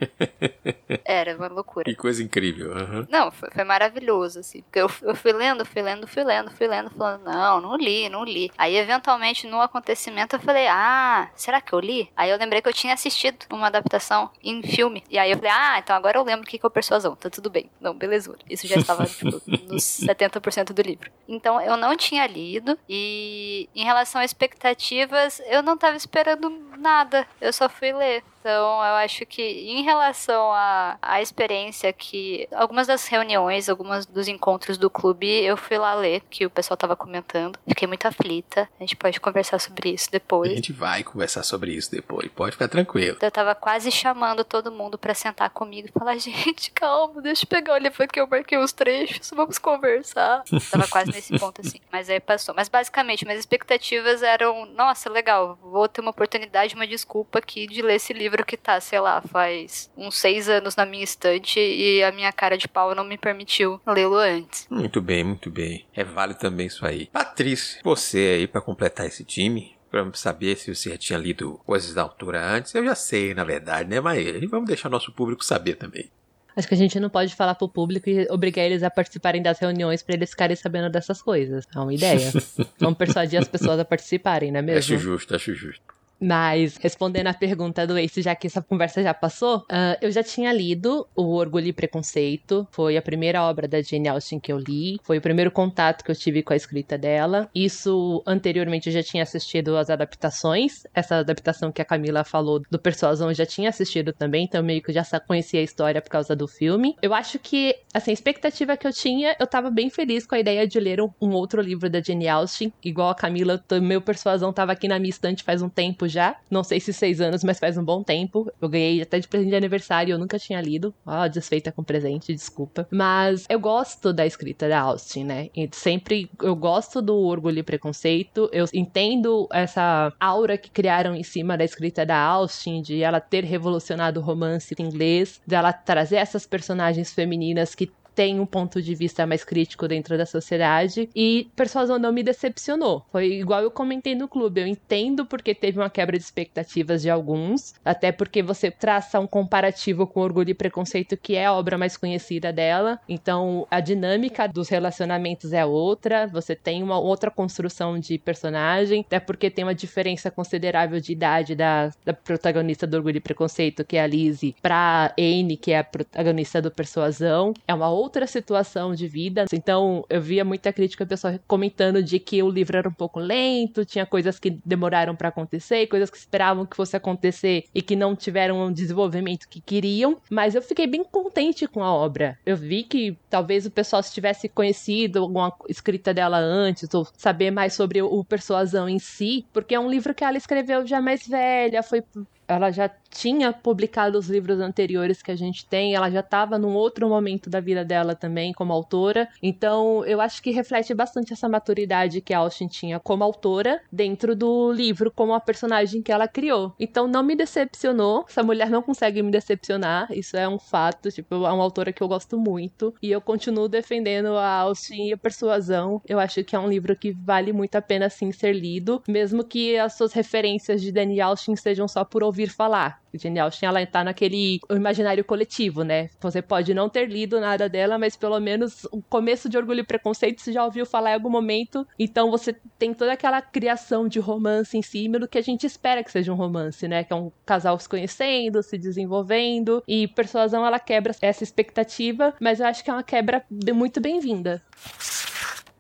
Era 1.05 1.37
uma 1.37 1.49
loucura. 1.49 1.85
Que 1.85 1.95
coisa 1.95 2.23
incrível. 2.23 2.73
Uhum. 2.73 3.07
Não, 3.09 3.31
foi, 3.31 3.51
foi, 3.51 3.65
maravilhoso, 3.65 4.41
assim. 4.41 4.63
Porque 4.63 4.81
eu, 4.81 4.91
eu 5.03 5.15
fui 5.15 5.33
lendo, 5.33 5.65
fui 5.65 5.83
lendo, 5.83 6.07
fui 6.07 6.25
lendo, 6.25 6.51
fui 6.51 6.67
lendo, 6.67 6.91
falando, 6.91 7.25
não, 7.25 7.61
não 7.61 7.77
li, 7.77 8.09
não 8.09 8.25
li. 8.25 8.51
Aí, 8.57 8.77
eventualmente, 8.77 9.47
no 9.47 9.61
acontecimento, 9.61 10.37
eu 10.37 10.41
falei, 10.41 10.67
ah, 10.69 11.29
será 11.35 11.61
que 11.61 11.73
eu 11.73 11.81
li? 11.81 12.11
Aí 12.17 12.31
eu 12.31 12.39
lembrei 12.39 12.63
que 12.63 12.69
eu 12.69 12.73
tinha 12.73 12.95
assistido 12.95 13.47
uma 13.51 13.67
adaptação 13.67 14.31
em 14.43 14.63
filme. 14.63 15.03
E 15.11 15.19
aí 15.19 15.31
eu 15.31 15.37
falei, 15.37 15.53
ah, 15.53 15.79
então 15.79 15.97
agora 15.97 16.19
eu 16.19 16.25
lembro 16.25 16.45
o 16.45 16.47
que 16.47 16.61
é 16.63 16.67
o 16.67 16.71
Persuasão. 16.71 17.17
Tá 17.17 17.31
tudo 17.31 17.51
bem. 17.51 17.71
Não, 17.81 17.95
belezura. 17.95 18.39
Isso 18.49 18.67
já 18.67 18.77
estava 18.77 19.07
tipo, 19.07 19.41
nos 19.73 19.83
70% 19.83 20.73
do 20.73 20.83
livro. 20.83 21.11
Então 21.27 21.61
eu 21.61 21.77
não 21.77 21.97
tinha 21.97 22.27
lido 22.27 22.79
e 22.89 23.69
em 23.75 23.85
relação 23.85 24.21
a 24.21 24.25
expectativas, 24.25 25.41
eu 25.47 25.63
não 25.63 25.75
estava 25.75 25.97
esperando 25.97 26.51
nada. 26.79 27.27
Eu 27.41 27.53
só 27.53 27.69
fui 27.69 27.93
ler. 27.93 28.23
Então, 28.41 28.79
eu 28.79 28.95
acho 28.95 29.27
que 29.27 29.43
em 29.43 29.83
relação 29.83 30.51
à, 30.53 30.99
à 31.01 31.21
experiência 31.21 31.93
que 31.93 32.49
algumas 32.53 32.87
das 32.87 33.07
reuniões, 33.07 33.69
algumas 33.69 34.07
dos 34.07 34.29
encontros 34.29 34.79
do 34.79 34.89
clube, 34.89 35.27
eu 35.29 35.57
fui 35.57 35.77
lá 35.77 35.95
ler, 35.95 36.23
que 36.31 36.47
o 36.47 36.51
pessoal 36.51 36.77
tava 36.77 36.97
comentando. 36.97 37.59
Fiquei 37.69 37.87
muito 37.87 38.07
aflita. 38.07 38.69
A 38.79 38.83
gente 38.83 38.97
pode 38.97 39.21
conversar 39.21 39.59
sobre 39.59 39.91
isso 39.91 40.11
depois. 40.11 40.51
A 40.51 40.55
gente 40.55 40.73
vai 40.73 41.05
conversar 41.05 41.43
sobre 41.43 41.73
isso 41.73 41.91
depois, 41.91 42.31
pode 42.31 42.53
ficar 42.53 42.69
tranquilo. 42.69 43.19
Eu 43.21 43.31
tava 43.31 43.55
quase 43.55 43.91
chamando 43.91 44.43
todo 44.43 44.73
mundo 44.73 44.97
para 44.97 45.15
sentar 45.15 45.51
comigo 45.51 45.89
e 45.89 45.99
falar: 45.99 46.17
gente, 46.19 46.71
calma, 46.71 47.21
deixa 47.21 47.45
eu 47.45 47.49
pegar 47.49 47.75
o 47.75 47.79
livro 47.79 48.03
aqui, 48.03 48.21
eu 48.21 48.27
marquei 48.27 48.57
os 48.57 48.73
trechos, 48.73 49.31
vamos 49.35 49.59
conversar. 49.59 50.43
tava 50.71 50.89
quase 50.89 51.11
nesse 51.13 51.39
ponto 51.39 51.61
assim. 51.61 51.81
Mas 51.93 52.09
aí 52.09 52.21
passou. 52.21 52.55
Mas 52.55 52.69
basicamente, 52.71 53.25
minhas 53.27 53.41
expectativas 53.41 54.23
eram: 54.23 54.65
nossa, 54.65 55.11
legal, 55.11 55.59
vou 55.63 55.87
ter 55.89 56.01
uma 56.01 56.11
oportunidade, 56.11 56.75
uma 56.75 56.87
desculpa 56.87 57.39
aqui 57.39 57.67
de 57.67 57.83
ler 57.83 57.97
esse 57.97 58.13
livro 58.15 58.30
que 58.45 58.57
tá, 58.57 58.81
sei 58.81 59.01
lá, 59.01 59.21
faz 59.21 59.91
uns 59.97 60.19
seis 60.19 60.49
anos 60.49 60.77
na 60.77 60.87
minha 60.87 61.05
estante 61.05 61.59
e 61.59 62.03
a 62.03 62.13
minha 62.13 62.33
cara 62.33 62.57
de 62.57 62.69
pau 62.69 62.95
não 62.95 63.05
me 63.05 63.19
permitiu 63.19 63.81
lê-lo 63.87 64.17
antes. 64.17 64.67
Muito 64.71 65.01
bem, 65.01 65.25
muito 65.25 65.51
bem. 65.51 65.87
É 65.95 66.05
válido 66.05 66.41
também 66.41 66.67
isso 66.67 66.85
aí. 66.87 67.07
Patrícia, 67.07 67.81
você 67.83 68.37
aí 68.39 68.47
para 68.47 68.61
completar 68.61 69.07
esse 69.07 69.25
time, 69.25 69.77
para 69.91 70.09
saber 70.15 70.57
se 70.57 70.75
você 70.75 70.91
já 70.91 70.99
tinha 70.99 71.19
lido 71.19 71.61
coisas 71.67 71.95
da 71.95 72.03
altura 72.03 72.45
antes. 72.45 72.75
Eu 72.75 72.85
já 72.85 72.95
sei, 72.95 73.35
na 73.35 73.45
verdade, 73.45 73.89
né? 73.89 74.01
Mas 74.01 74.25
vamos 74.49 74.67
deixar 74.67 74.89
nosso 74.89 75.13
público 75.13 75.45
saber 75.45 75.75
também. 75.75 76.11
Acho 76.57 76.69
que 76.69 76.75
a 76.75 76.77
gente 76.77 76.99
não 76.99 77.09
pode 77.09 77.35
falar 77.35 77.55
pro 77.55 77.69
público 77.69 78.11
e 78.11 78.27
obrigar 78.31 78.65
eles 78.65 78.83
a 78.83 78.91
participarem 78.91 79.43
das 79.43 79.59
reuniões 79.59 80.03
para 80.03 80.15
eles 80.15 80.31
ficarem 80.31 80.57
sabendo 80.57 80.91
dessas 80.91 81.23
coisas. 81.23 81.65
É 81.75 81.79
uma 81.79 81.95
ideia. 81.95 82.31
Vamos 82.79 82.99
persuadir 82.99 83.41
as 83.41 83.49
pessoas 83.49 83.79
a 83.79 83.85
participarem, 83.85 84.51
não 84.51 84.59
é 84.59 84.63
mesmo? 84.63 84.79
Acho 84.79 84.99
justo, 84.99 85.35
acho 85.35 85.55
justo. 85.55 85.90
Mas, 86.21 86.77
respondendo 86.77 87.29
a 87.29 87.35
pergunta 87.35 87.87
do 87.87 87.97
Ace, 87.97 88.21
já 88.21 88.35
que 88.35 88.47
essa 88.47 88.61
conversa 88.61 89.03
já 89.03 89.15
passou, 89.15 89.59
uh, 89.59 89.97
eu 90.03 90.11
já 90.13 90.23
tinha 90.23 90.53
lido 90.53 91.07
O 91.17 91.35
Orgulho 91.35 91.69
e 91.69 91.73
Preconceito. 91.73 92.69
Foi 92.71 92.97
a 92.97 93.03
primeira 93.03 93.43
obra 93.43 93.67
da 93.67 93.81
Jane 93.81 94.09
Austen 94.09 94.39
que 94.39 94.53
eu 94.53 94.59
li. 94.59 95.01
Foi 95.03 95.17
o 95.17 95.21
primeiro 95.21 95.51
contato 95.51 96.05
que 96.05 96.11
eu 96.11 96.15
tive 96.15 96.43
com 96.43 96.53
a 96.53 96.57
escrita 96.57 96.99
dela. 96.99 97.49
Isso, 97.55 98.23
anteriormente, 98.27 98.89
eu 98.89 98.93
já 98.93 99.03
tinha 99.03 99.23
assistido 99.23 99.77
as 99.77 99.89
adaptações. 99.89 100.87
Essa 100.95 101.17
adaptação 101.17 101.73
que 101.73 101.81
a 101.81 101.85
Camila 101.85 102.23
falou 102.23 102.61
do 102.71 102.79
Persuasão, 102.79 103.31
eu 103.31 103.35
já 103.35 103.47
tinha 103.47 103.71
assistido 103.71 104.13
também. 104.13 104.45
Então, 104.45 104.63
meio 104.63 104.83
que 104.83 104.93
já 104.93 105.05
conhecia 105.21 105.61
a 105.61 105.63
história 105.65 106.03
por 106.03 106.11
causa 106.11 106.37
do 106.37 106.47
filme. 106.47 106.97
Eu 107.01 107.15
acho 107.15 107.39
que, 107.39 107.75
assim, 107.95 108.11
a 108.11 108.15
expectativa 108.15 108.77
que 108.77 108.87
eu 108.87 108.93
tinha, 108.93 109.35
eu 109.41 109.47
tava 109.47 109.71
bem 109.71 109.89
feliz 109.89 110.27
com 110.27 110.35
a 110.35 110.41
ideia 110.41 110.67
de 110.67 110.79
ler 110.79 111.01
um, 111.01 111.11
um 111.21 111.31
outro 111.31 111.63
livro 111.63 111.89
da 111.89 112.03
Jane 112.03 112.29
Austen. 112.29 112.71
Igual 112.85 113.09
a 113.09 113.15
Camila, 113.15 113.63
meu 113.81 114.03
Persuasão 114.03 114.53
tava 114.53 114.73
aqui 114.73 114.87
na 114.87 114.99
minha 114.99 115.11
estante 115.11 115.43
faz 115.43 115.63
um 115.63 115.69
tempo 115.69 116.10
já. 116.11 116.37
Não 116.51 116.63
sei 116.63 116.81
se 116.81 116.93
seis 116.93 117.21
anos, 117.21 117.45
mas 117.45 117.59
faz 117.59 117.77
um 117.77 117.85
bom 117.85 118.03
tempo. 118.03 118.51
Eu 118.61 118.69
ganhei 118.69 119.01
até 119.01 119.19
de 119.19 119.29
presente 119.29 119.51
de 119.51 119.57
aniversário, 119.57 120.13
eu 120.13 120.19
nunca 120.19 120.39
tinha 120.39 120.61
lido. 120.61 120.95
Ó, 121.07 121.25
oh, 121.25 121.29
desfeita 121.29 121.73
com 121.73 121.83
presente, 121.83 122.35
desculpa. 122.35 122.87
Mas 122.91 123.47
eu 123.49 123.59
gosto 123.59 124.13
da 124.13 124.27
escrita 124.27 124.69
da 124.69 124.81
Austin, 124.81 125.25
né? 125.25 125.49
E 125.57 125.69
sempre 125.73 126.31
eu 126.43 126.55
gosto 126.55 127.01
do 127.01 127.17
Orgulho 127.17 127.59
e 127.59 127.63
Preconceito. 127.63 128.49
Eu 128.53 128.67
entendo 128.75 129.49
essa 129.53 130.13
aura 130.19 130.59
que 130.59 130.71
criaram 130.71 131.15
em 131.15 131.23
cima 131.23 131.57
da 131.57 131.65
escrita 131.65 132.05
da 132.05 132.19
Austin, 132.19 132.83
de 132.83 133.03
ela 133.03 133.21
ter 133.21 133.45
revolucionado 133.45 134.21
o 134.21 134.23
romance 134.23 134.75
inglês, 134.79 135.41
dela 135.47 135.73
trazer 135.73 136.17
essas 136.17 136.47
personagens 136.47 137.13
femininas 137.13 137.75
que 137.75 137.91
tem 138.15 138.41
um 138.41 138.47
ponto 138.47 138.81
de 138.83 138.95
vista 138.95 139.27
mais 139.27 139.45
crítico 139.45 139.89
dentro 139.89 140.17
da 140.17 140.27
sociedade. 140.27 141.09
E 141.15 141.49
Persuasão 141.57 141.99
não 141.99 142.13
me 142.13 142.23
decepcionou. 142.23 143.05
Foi 143.11 143.27
igual 143.27 143.63
eu 143.63 143.71
comentei 143.71 144.15
no 144.15 144.29
clube. 144.29 144.61
Eu 144.61 144.67
entendo 144.67 145.25
porque 145.27 145.55
teve 145.55 145.79
uma 145.79 145.91
quebra 145.91 146.19
de 146.19 146.25
expectativas 146.25 147.03
de 147.03 147.11
alguns, 147.11 147.75
até 147.85 148.13
porque 148.13 148.43
você 148.43 148.71
traça 148.71 149.21
um 149.21 149.27
comparativo 149.27 150.07
com 150.07 150.21
Orgulho 150.21 150.51
e 150.51 150.55
Preconceito, 150.55 151.17
que 151.17 151.37
é 151.37 151.47
a 151.47 151.53
obra 151.53 151.79
mais 151.79 151.97
conhecida 151.97 152.53
dela. 152.53 152.99
Então 153.09 153.67
a 153.71 153.81
dinâmica 153.81 154.47
dos 154.47 154.69
relacionamentos 154.69 155.53
é 155.53 155.65
outra. 155.65 156.27
Você 156.29 156.55
tem 156.55 156.83
uma 156.83 156.99
outra 156.99 157.31
construção 157.31 157.99
de 157.99 158.19
personagem, 158.19 159.05
até 159.07 159.21
porque 159.21 159.51
tem 159.51 159.65
uma 159.65 159.75
diferença 159.75 160.31
considerável 160.31 161.01
de 161.01 161.13
idade 161.13 161.55
da, 161.55 161.91
da 162.05 162.13
protagonista 162.13 162.87
do 162.87 162.97
Orgulho 162.97 163.19
e 163.19 163.21
Preconceito, 163.21 163.85
que 163.85 163.97
é 163.97 164.03
a 164.03 164.07
Lizzie, 164.07 164.55
pra 164.61 165.15
Anne, 165.19 165.57
que 165.57 165.73
é 165.73 165.79
a 165.79 165.85
protagonista 165.85 166.61
do 166.61 166.71
Persuasão. 166.71 167.53
É 167.67 167.75
uma 167.75 167.91
outra 168.01 168.27
situação 168.27 168.95
de 168.95 169.07
vida. 169.07 169.45
Então, 169.53 170.05
eu 170.09 170.21
via 170.21 170.45
muita 170.45 170.73
crítica 170.73 171.05
pessoal 171.05 171.39
comentando 171.47 172.03
de 172.03 172.19
que 172.19 172.43
o 172.43 172.49
livro 172.49 172.77
era 172.77 172.89
um 172.89 172.93
pouco 172.93 173.21
lento, 173.21 173.85
tinha 173.85 174.07
coisas 174.07 174.39
que 174.39 174.59
demoraram 174.65 175.15
para 175.15 175.29
acontecer, 175.29 175.87
coisas 175.87 176.09
que 176.09 176.17
esperavam 176.17 176.65
que 176.65 176.77
fosse 176.77 176.97
acontecer 176.97 177.65
e 177.75 177.83
que 177.83 177.95
não 177.95 178.17
tiveram 178.17 178.67
o 178.67 178.73
desenvolvimento 178.73 179.49
que 179.49 179.61
queriam. 179.61 180.17
Mas 180.31 180.55
eu 180.55 180.63
fiquei 180.63 180.87
bem 180.87 181.05
contente 181.05 181.67
com 181.67 181.83
a 181.83 181.93
obra. 181.93 182.39
Eu 182.47 182.57
vi 182.57 182.83
que 182.83 183.19
talvez 183.29 183.67
o 183.67 183.71
pessoal 183.71 184.03
se 184.03 184.13
tivesse 184.13 184.49
conhecido 184.49 185.19
alguma 185.21 185.53
escrita 185.69 186.15
dela 186.15 186.39
antes, 186.39 186.93
ou 186.95 187.07
saber 187.17 187.51
mais 187.51 187.75
sobre 187.75 188.01
o 188.01 188.25
Persuasão 188.25 188.89
em 188.89 188.99
si, 188.99 189.45
porque 189.53 189.75
é 189.75 189.81
um 189.81 189.91
livro 189.91 190.15
que 190.15 190.25
ela 190.25 190.37
escreveu 190.37 190.87
já 190.87 191.01
mais 191.01 191.27
velha, 191.27 191.83
foi 191.83 192.03
ela 192.49 192.71
já 192.71 192.91
tinha 193.11 193.53
publicado 193.53 194.19
os 194.19 194.29
livros 194.29 194.61
anteriores 194.61 195.23
que 195.23 195.31
a 195.31 195.37
gente 195.37 195.67
tem, 195.67 195.95
ela 195.95 196.11
já 196.11 196.21
estava 196.21 196.59
num 196.59 196.75
outro 196.75 197.09
momento 197.09 197.51
da 197.51 197.61
vida 197.61 197.85
dela 197.85 198.15
também 198.15 198.53
como 198.53 198.73
autora. 198.73 199.29
Então, 199.43 200.05
eu 200.05 200.21
acho 200.21 200.43
que 200.43 200.51
reflete 200.51 200.95
bastante 200.95 201.33
essa 201.33 201.49
maturidade 201.49 202.21
que 202.21 202.33
a 202.33 202.39
Austin 202.39 202.69
tinha 202.69 203.01
como 203.01 203.25
autora 203.25 203.81
dentro 203.91 204.37
do 204.37 204.73
livro, 204.73 205.11
como 205.11 205.35
a 205.35 205.41
personagem 205.41 206.03
que 206.03 206.13
ela 206.13 206.29
criou. 206.29 206.75
Então, 206.79 207.09
não 207.09 207.23
me 207.23 207.35
decepcionou. 207.35 208.25
Essa 208.29 208.43
mulher 208.43 208.71
não 208.71 208.83
consegue 208.83 209.23
me 209.23 209.31
decepcionar, 209.31 210.09
isso 210.13 210.37
é 210.37 210.49
um 210.49 210.59
fato. 210.59 211.11
Tipo, 211.11 211.35
é 211.35 211.53
uma 211.53 211.65
autora 211.65 211.93
que 211.93 212.03
eu 212.03 212.09
gosto 212.09 212.39
muito 212.39 212.95
e 213.03 213.11
eu 213.11 213.21
continuo 213.21 213.69
defendendo 213.69 214.37
a 214.37 214.61
Austin 214.61 215.09
e 215.09 215.13
a 215.13 215.19
Persuasão. 215.19 216.01
Eu 216.07 216.19
acho 216.19 216.45
que 216.45 216.55
é 216.55 216.59
um 216.59 216.69
livro 216.69 216.95
que 216.97 217.13
vale 217.13 217.53
muito 217.53 217.75
a 217.77 217.83
pena 217.83 218.09
sim 218.09 218.31
ser 218.33 218.53
lido, 218.53 219.03
mesmo 219.09 219.45
que 219.45 219.77
as 219.77 219.97
suas 219.97 220.13
referências 220.13 220.81
de 220.81 220.93
Daniel 220.93 221.31
Austin 221.31 221.57
sejam 221.57 221.87
só 221.89 222.05
por 222.05 222.23
ouvir 222.23 222.49
falar. 222.49 223.00
Jane 223.15 223.39
Austen, 223.39 223.69
ela 223.69 223.85
tá 223.87 224.05
naquele 224.05 224.61
imaginário 224.71 225.25
coletivo, 225.25 225.83
né? 225.83 226.11
Você 226.21 226.41
pode 226.43 226.73
não 226.75 226.89
ter 226.89 227.07
lido 227.07 227.41
nada 227.41 227.69
dela, 227.69 227.99
mas 227.99 228.17
pelo 228.17 228.39
menos 228.41 228.85
o 228.91 229.03
começo 229.03 229.49
de 229.49 229.57
Orgulho 229.57 229.81
e 229.81 229.85
Preconceito 229.85 230.41
você 230.41 230.53
já 230.53 230.65
ouviu 230.65 230.87
falar 230.87 231.11
em 231.11 231.15
algum 231.15 231.31
momento. 231.31 231.87
Então 231.99 232.31
você 232.31 232.55
tem 232.79 232.95
toda 232.95 233.13
aquela 233.13 233.43
criação 233.43 234.09
de 234.09 234.19
romance 234.19 234.77
em 234.77 234.83
cima 234.83 235.19
do 235.19 235.29
que 235.29 235.39
a 235.39 235.43
gente 235.43 235.67
espera 235.67 236.03
que 236.03 236.11
seja 236.11 236.33
um 236.33 236.37
romance, 236.37 236.87
né? 236.87 237.05
Que 237.05 237.13
é 237.13 237.17
um 237.17 237.31
casal 237.45 237.79
se 237.79 237.89
conhecendo, 237.89 238.63
se 238.63 238.79
desenvolvendo. 238.79 239.83
E 239.87 240.09
Persuasão, 240.09 240.65
ela 240.65 240.79
quebra 240.79 241.15
essa 241.21 241.45
expectativa, 241.45 242.35
mas 242.41 242.61
eu 242.61 242.67
acho 242.67 242.85
que 242.85 242.91
é 242.91 242.93
uma 242.93 243.03
quebra 243.03 243.45
muito 243.75 244.01
bem-vinda. 244.01 244.63